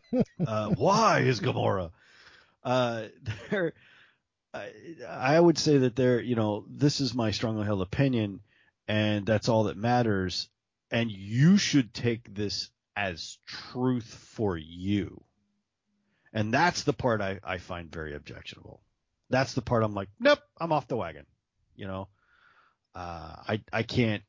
uh, 0.46 0.70
why 0.70 1.20
is 1.20 1.40
Gamora? 1.40 1.90
Uh, 2.62 3.04
there, 3.50 3.72
I, 4.52 4.70
I 5.08 5.40
would 5.40 5.58
say 5.58 5.78
that 5.78 5.96
there, 5.96 6.20
you 6.20 6.36
know, 6.36 6.64
this 6.68 7.00
is 7.00 7.14
my 7.14 7.30
strongly 7.30 7.66
held 7.66 7.82
opinion, 7.82 8.40
and 8.88 9.26
that's 9.26 9.48
all 9.48 9.64
that 9.64 9.76
matters. 9.76 10.48
And 10.90 11.10
you 11.10 11.56
should 11.56 11.92
take 11.92 12.32
this 12.32 12.70
as 12.96 13.38
truth 13.46 14.06
for 14.34 14.56
you. 14.56 15.24
And 16.32 16.52
that's 16.52 16.82
the 16.82 16.92
part 16.92 17.20
I, 17.20 17.40
I 17.44 17.58
find 17.58 17.90
very 17.90 18.14
objectionable. 18.14 18.80
That's 19.30 19.54
the 19.54 19.62
part 19.62 19.82
I'm 19.82 19.94
like, 19.94 20.08
nope, 20.20 20.40
I'm 20.60 20.72
off 20.72 20.88
the 20.88 20.96
wagon. 20.96 21.26
You 21.76 21.86
know, 21.86 22.08
uh, 22.94 23.34
I 23.48 23.62
I 23.72 23.82
can't 23.82 24.22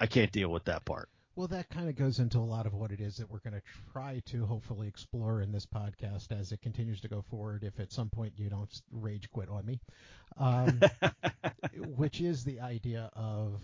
I 0.00 0.06
can't 0.06 0.32
deal 0.32 0.50
with 0.50 0.64
that 0.64 0.84
part. 0.84 1.08
Well, 1.36 1.48
that 1.48 1.68
kind 1.68 1.88
of 1.88 1.96
goes 1.96 2.18
into 2.18 2.38
a 2.38 2.40
lot 2.40 2.64
of 2.64 2.72
what 2.72 2.92
it 2.92 3.00
is 3.00 3.18
that 3.18 3.30
we're 3.30 3.40
going 3.40 3.54
to 3.54 3.62
try 3.92 4.22
to 4.26 4.46
hopefully 4.46 4.88
explore 4.88 5.42
in 5.42 5.52
this 5.52 5.66
podcast 5.66 6.32
as 6.32 6.50
it 6.50 6.62
continues 6.62 7.00
to 7.02 7.08
go 7.08 7.20
forward. 7.20 7.62
If 7.62 7.78
at 7.78 7.92
some 7.92 8.08
point 8.08 8.32
you 8.36 8.48
don't 8.48 8.80
rage 8.90 9.30
quit 9.30 9.50
on 9.50 9.66
me, 9.66 9.78
um, 10.38 10.80
which 11.94 12.22
is 12.22 12.42
the 12.42 12.60
idea 12.60 13.10
of 13.14 13.60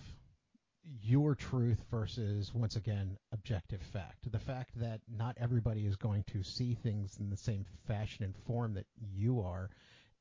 your 1.00 1.34
truth 1.34 1.80
versus 1.90 2.52
once 2.54 2.76
again 2.76 3.16
objective 3.32 3.80
fact 3.80 4.30
the 4.30 4.38
fact 4.38 4.70
that 4.74 5.00
not 5.08 5.36
everybody 5.40 5.86
is 5.86 5.94
going 5.94 6.24
to 6.24 6.42
see 6.42 6.74
things 6.74 7.18
in 7.20 7.30
the 7.30 7.36
same 7.36 7.64
fashion 7.86 8.24
and 8.24 8.36
form 8.46 8.74
that 8.74 8.86
you 9.14 9.40
are 9.40 9.70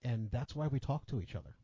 and 0.03 0.29
that's 0.31 0.55
why 0.55 0.67
we 0.67 0.79
talk 0.79 1.05
to 1.07 1.19
each 1.19 1.35
other 1.35 1.55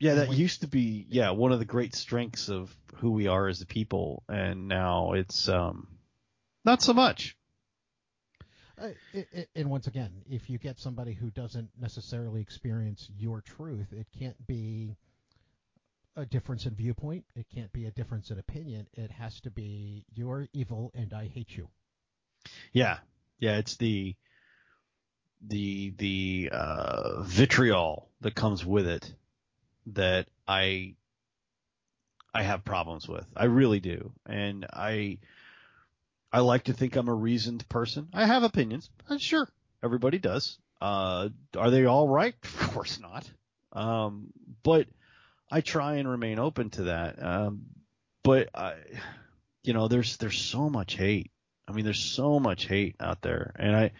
yeah 0.00 0.14
that 0.14 0.28
when, 0.28 0.38
used 0.38 0.62
to 0.62 0.66
be 0.66 1.06
yeah 1.08 1.30
one 1.30 1.52
of 1.52 1.58
the 1.58 1.64
great 1.64 1.94
strengths 1.94 2.48
of 2.48 2.74
who 2.96 3.12
we 3.12 3.28
are 3.28 3.46
as 3.46 3.60
a 3.60 3.66
people 3.66 4.24
and 4.28 4.66
now 4.66 5.12
it's 5.12 5.48
um 5.48 5.86
not 6.64 6.82
so 6.82 6.92
much 6.92 7.36
uh, 8.82 8.88
it, 9.12 9.28
it, 9.32 9.48
and 9.54 9.70
once 9.70 9.86
again 9.86 10.10
if 10.28 10.50
you 10.50 10.58
get 10.58 10.78
somebody 10.78 11.12
who 11.12 11.30
doesn't 11.30 11.68
necessarily 11.78 12.40
experience 12.40 13.08
your 13.16 13.40
truth 13.42 13.92
it 13.92 14.06
can't 14.18 14.46
be 14.46 14.96
a 16.16 16.26
difference 16.26 16.66
in 16.66 16.74
viewpoint. 16.74 17.24
It 17.34 17.46
can't 17.54 17.72
be 17.72 17.86
a 17.86 17.90
difference 17.90 18.30
in 18.30 18.38
opinion. 18.38 18.86
It 18.92 19.10
has 19.10 19.40
to 19.40 19.50
be 19.50 20.04
you're 20.14 20.48
evil 20.52 20.92
and 20.94 21.12
I 21.12 21.26
hate 21.26 21.56
you. 21.56 21.68
Yeah, 22.72 22.98
yeah. 23.38 23.58
It's 23.58 23.76
the 23.76 24.14
the 25.46 25.94
the 25.96 26.50
uh, 26.52 27.22
vitriol 27.22 28.08
that 28.20 28.34
comes 28.34 28.64
with 28.64 28.86
it 28.86 29.12
that 29.94 30.28
I 30.46 30.94
I 32.32 32.42
have 32.42 32.64
problems 32.64 33.08
with. 33.08 33.26
I 33.36 33.44
really 33.44 33.80
do, 33.80 34.12
and 34.26 34.66
I 34.72 35.18
I 36.32 36.40
like 36.40 36.64
to 36.64 36.72
think 36.72 36.96
I'm 36.96 37.08
a 37.08 37.14
reasoned 37.14 37.68
person. 37.68 38.08
I 38.12 38.26
have 38.26 38.42
opinions. 38.42 38.90
Uh, 39.08 39.18
sure, 39.18 39.48
everybody 39.82 40.18
does. 40.18 40.58
Uh, 40.80 41.28
are 41.56 41.70
they 41.70 41.84
all 41.84 42.08
right? 42.08 42.34
Of 42.44 42.72
course 42.74 43.00
not. 43.00 43.28
Um, 43.72 44.32
but 44.62 44.86
I 45.50 45.60
try 45.60 45.96
and 45.96 46.08
remain 46.08 46.38
open 46.38 46.70
to 46.70 46.84
that. 46.84 47.20
Um, 47.22 47.66
but 48.22 48.48
I, 48.54 48.74
you 49.64 49.72
know, 49.72 49.88
there's 49.88 50.16
there's 50.18 50.40
so 50.40 50.70
much 50.70 50.94
hate. 50.94 51.30
I 51.70 51.72
mean, 51.72 51.84
there's 51.84 52.02
so 52.02 52.40
much 52.40 52.66
hate 52.66 52.96
out 52.98 53.22
there, 53.22 53.52
and 53.56 53.76
I, 53.76 53.92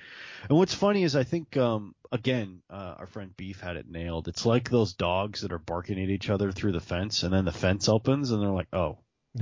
and 0.49 0.59
what's 0.59 0.75
funny 0.75 1.05
is 1.05 1.15
I 1.15 1.23
think 1.23 1.57
um, 1.57 1.95
again, 2.11 2.63
uh, 2.69 2.97
our 2.99 3.07
friend 3.07 3.37
Beef 3.37 3.61
had 3.61 3.77
it 3.77 3.89
nailed. 3.89 4.27
It's 4.27 4.45
like 4.45 4.69
those 4.69 4.95
dogs 4.95 5.43
that 5.43 5.53
are 5.53 5.59
barking 5.59 6.03
at 6.03 6.11
each 6.11 6.31
other 6.31 6.51
through 6.51 6.73
the 6.73 6.81
fence, 6.81 7.23
and 7.23 7.33
then 7.33 7.45
the 7.45 7.53
fence 7.53 7.89
opens, 7.89 8.33
and 8.33 8.43
they're 8.43 8.51
like, 8.51 8.73
"Oh, 8.73 8.99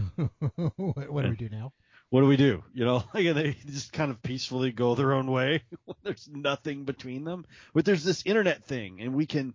what, 0.77 1.11
what 1.11 1.23
do 1.23 1.31
we 1.31 1.37
do 1.37 1.49
now?" 1.49 1.73
What 2.11 2.23
do 2.23 2.27
we 2.27 2.39
do? 2.39 2.65
You 2.73 2.85
know, 2.87 3.05
like 3.15 3.35
they 3.35 3.57
just 3.67 3.93
kind 3.93 4.11
of 4.11 4.23
peacefully 4.23 4.73
go 4.73 4.95
their 4.95 5.13
own 5.13 5.31
way. 5.31 5.63
there's 6.03 6.29
nothing 6.31 6.85
between 6.85 7.25
them, 7.25 7.47
but 7.75 7.85
there's 7.85 8.05
this 8.05 8.25
internet 8.25 8.65
thing, 8.65 9.01
and 9.01 9.15
we 9.15 9.27
can 9.27 9.55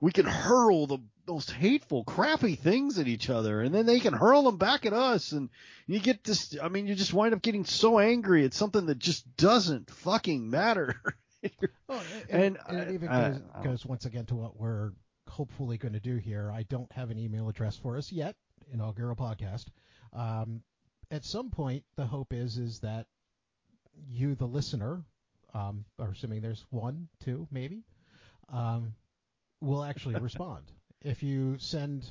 we 0.00 0.12
can 0.12 0.26
hurl 0.26 0.86
the 0.86 0.98
most 1.26 1.50
hateful, 1.50 2.04
crappy 2.04 2.54
things 2.54 2.98
at 2.98 3.08
each 3.08 3.28
other, 3.28 3.60
and 3.60 3.74
then 3.74 3.86
they 3.86 4.00
can 4.00 4.14
hurl 4.14 4.42
them 4.42 4.56
back 4.56 4.86
at 4.86 4.92
us, 4.92 5.32
and 5.32 5.50
you 5.86 6.00
get 6.00 6.24
this. 6.24 6.56
I 6.62 6.68
mean, 6.68 6.86
you 6.86 6.94
just 6.94 7.12
wind 7.12 7.34
up 7.34 7.42
getting 7.42 7.64
so 7.64 7.98
angry 7.98 8.44
at 8.44 8.54
something 8.54 8.86
that 8.86 8.98
just 8.98 9.36
doesn't 9.36 9.90
fucking 9.90 10.48
matter. 10.48 11.00
oh, 11.88 12.02
and, 12.30 12.30
and, 12.30 12.58
and, 12.68 12.78
it 12.78 12.94
even 12.94 13.08
goes, 13.08 13.40
goes 13.62 13.86
once 13.86 14.04
again 14.04 14.26
to 14.26 14.34
what 14.34 14.58
we're 14.58 14.92
hopefully 15.28 15.78
going 15.78 15.94
to 15.94 16.00
do 16.00 16.16
here. 16.16 16.50
I 16.50 16.62
don't 16.64 16.90
have 16.92 17.10
an 17.10 17.18
email 17.18 17.48
address 17.48 17.76
for 17.76 17.96
us 17.96 18.10
yet, 18.10 18.36
inaugural 18.72 19.16
podcast. 19.16 19.66
Um, 20.12 20.62
at 21.10 21.24
some 21.24 21.50
point, 21.50 21.84
the 21.96 22.06
hope 22.06 22.32
is 22.32 22.58
is 22.58 22.80
that 22.80 23.06
you, 24.08 24.34
the 24.34 24.46
listener, 24.46 25.02
um, 25.54 25.84
are 25.98 26.10
assuming 26.10 26.40
there's 26.40 26.64
one, 26.70 27.08
two, 27.24 27.46
maybe, 27.50 27.82
um, 28.52 28.94
will 29.60 29.84
actually 29.84 30.14
respond. 30.20 30.64
If 31.02 31.22
you 31.22 31.56
send 31.58 32.10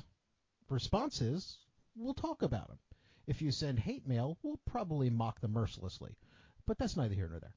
responses, 0.68 1.58
we'll 1.96 2.14
talk 2.14 2.42
about 2.42 2.68
them. 2.68 2.78
If 3.26 3.42
you 3.42 3.50
send 3.50 3.78
hate 3.78 4.06
mail, 4.06 4.38
we'll 4.42 4.60
probably 4.66 5.10
mock 5.10 5.40
them 5.40 5.52
mercilessly. 5.52 6.16
But 6.66 6.78
that's 6.78 6.96
neither 6.96 7.14
here 7.14 7.28
nor 7.28 7.40
there. 7.40 7.54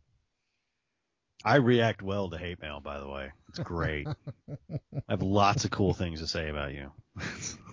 I 1.44 1.56
react 1.56 2.02
well 2.02 2.30
to 2.30 2.38
hate 2.38 2.62
mail, 2.62 2.82
by 2.82 3.00
the 3.00 3.08
way. 3.08 3.32
It's 3.50 3.60
great. 3.60 4.08
I 4.50 4.80
have 5.10 5.24
lots 5.24 5.66
of 5.66 5.72
cool 5.72 5.94
things 5.94 6.20
to 6.20 6.28
say 6.28 6.50
about 6.50 6.74
you. 6.74 6.92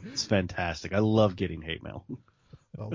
it's 0.07 0.25
fantastic. 0.25 0.93
I 0.93 1.01
love 1.01 1.37
getting 1.37 1.61
hate 1.61 1.83
mail. 1.83 2.07
well, 2.77 2.93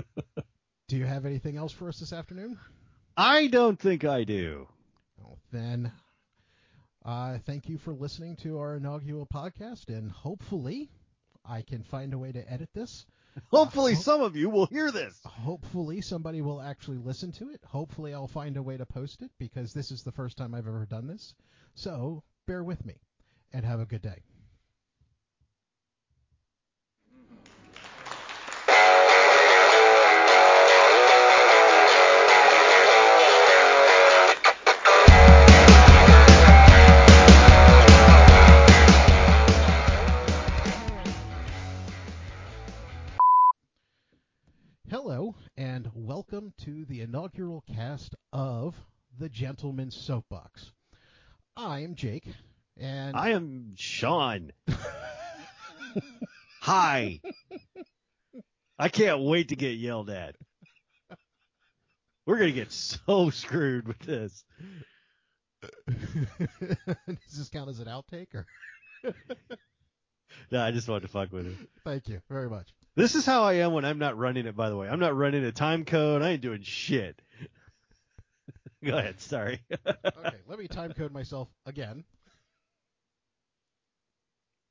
do 0.88 0.96
you 0.96 1.04
have 1.04 1.26
anything 1.26 1.56
else 1.56 1.72
for 1.72 1.88
us 1.88 2.00
this 2.00 2.12
afternoon? 2.12 2.58
I 3.16 3.46
don't 3.46 3.78
think 3.78 4.04
I 4.04 4.24
do. 4.24 4.66
Well, 5.16 5.38
then 5.52 5.92
uh, 7.04 7.38
thank 7.44 7.68
you 7.68 7.78
for 7.78 7.92
listening 7.92 8.36
to 8.36 8.58
our 8.58 8.76
inaugural 8.76 9.26
podcast, 9.26 9.88
and 9.88 10.10
hopefully, 10.10 10.90
I 11.44 11.62
can 11.62 11.82
find 11.82 12.14
a 12.14 12.18
way 12.18 12.32
to 12.32 12.52
edit 12.52 12.70
this. 12.74 13.04
Hopefully, 13.50 13.92
uh, 13.92 13.96
some 13.96 14.22
of 14.22 14.36
you 14.36 14.48
will 14.48 14.66
hear 14.66 14.90
this. 14.90 15.20
Hopefully, 15.24 16.00
somebody 16.00 16.40
will 16.40 16.62
actually 16.62 16.98
listen 16.98 17.32
to 17.32 17.50
it. 17.50 17.60
Hopefully, 17.66 18.14
I'll 18.14 18.28
find 18.28 18.56
a 18.56 18.62
way 18.62 18.76
to 18.76 18.86
post 18.86 19.22
it 19.22 19.30
because 19.38 19.72
this 19.72 19.90
is 19.90 20.02
the 20.02 20.12
first 20.12 20.36
time 20.36 20.54
I've 20.54 20.68
ever 20.68 20.86
done 20.86 21.06
this. 21.06 21.34
So, 21.74 22.22
bear 22.46 22.62
with 22.62 22.84
me 22.86 22.94
and 23.52 23.64
have 23.64 23.80
a 23.80 23.86
good 23.86 24.02
day. 24.02 24.22
Inaugural 47.14 47.62
cast 47.72 48.16
of 48.32 48.74
The 49.20 49.28
Gentleman's 49.28 49.94
Soapbox. 49.94 50.72
I'm 51.56 51.94
Jake, 51.94 52.26
And 52.76 53.16
I 53.16 53.28
am 53.30 53.74
Sean. 53.76 54.50
Hi. 56.62 57.20
I 58.80 58.88
can't 58.88 59.20
wait 59.20 59.50
to 59.50 59.54
get 59.54 59.76
yelled 59.76 60.10
at. 60.10 60.34
We're 62.26 62.38
gonna 62.38 62.50
get 62.50 62.72
so 62.72 63.30
screwed 63.30 63.86
with 63.86 64.00
this. 64.00 64.44
does 65.86 67.38
this 67.38 67.48
count 67.48 67.70
as 67.70 67.78
an 67.78 67.86
outtake 67.86 68.34
or? 68.34 68.44
No, 70.50 70.60
I 70.60 70.72
just 70.72 70.88
wanted 70.88 71.02
to 71.02 71.08
fuck 71.08 71.32
with 71.32 71.46
it. 71.46 71.54
Thank 71.84 72.08
you 72.08 72.20
very 72.28 72.50
much. 72.50 72.74
This 72.96 73.14
is 73.14 73.26
how 73.26 73.42
I 73.42 73.54
am 73.54 73.72
when 73.72 73.84
I'm 73.84 73.98
not 73.98 74.16
running 74.16 74.46
it. 74.46 74.54
By 74.56 74.68
the 74.68 74.76
way, 74.76 74.88
I'm 74.88 75.00
not 75.00 75.16
running 75.16 75.44
a 75.44 75.52
time 75.52 75.84
code. 75.84 76.22
I 76.22 76.30
ain't 76.30 76.42
doing 76.42 76.62
shit. 76.62 77.20
Go 78.84 78.96
ahead. 78.96 79.20
Sorry. 79.20 79.60
Okay, 80.26 80.36
let 80.46 80.58
me 80.58 80.66
time 80.68 80.92
code 80.92 81.12
myself 81.12 81.48
again. 81.66 82.02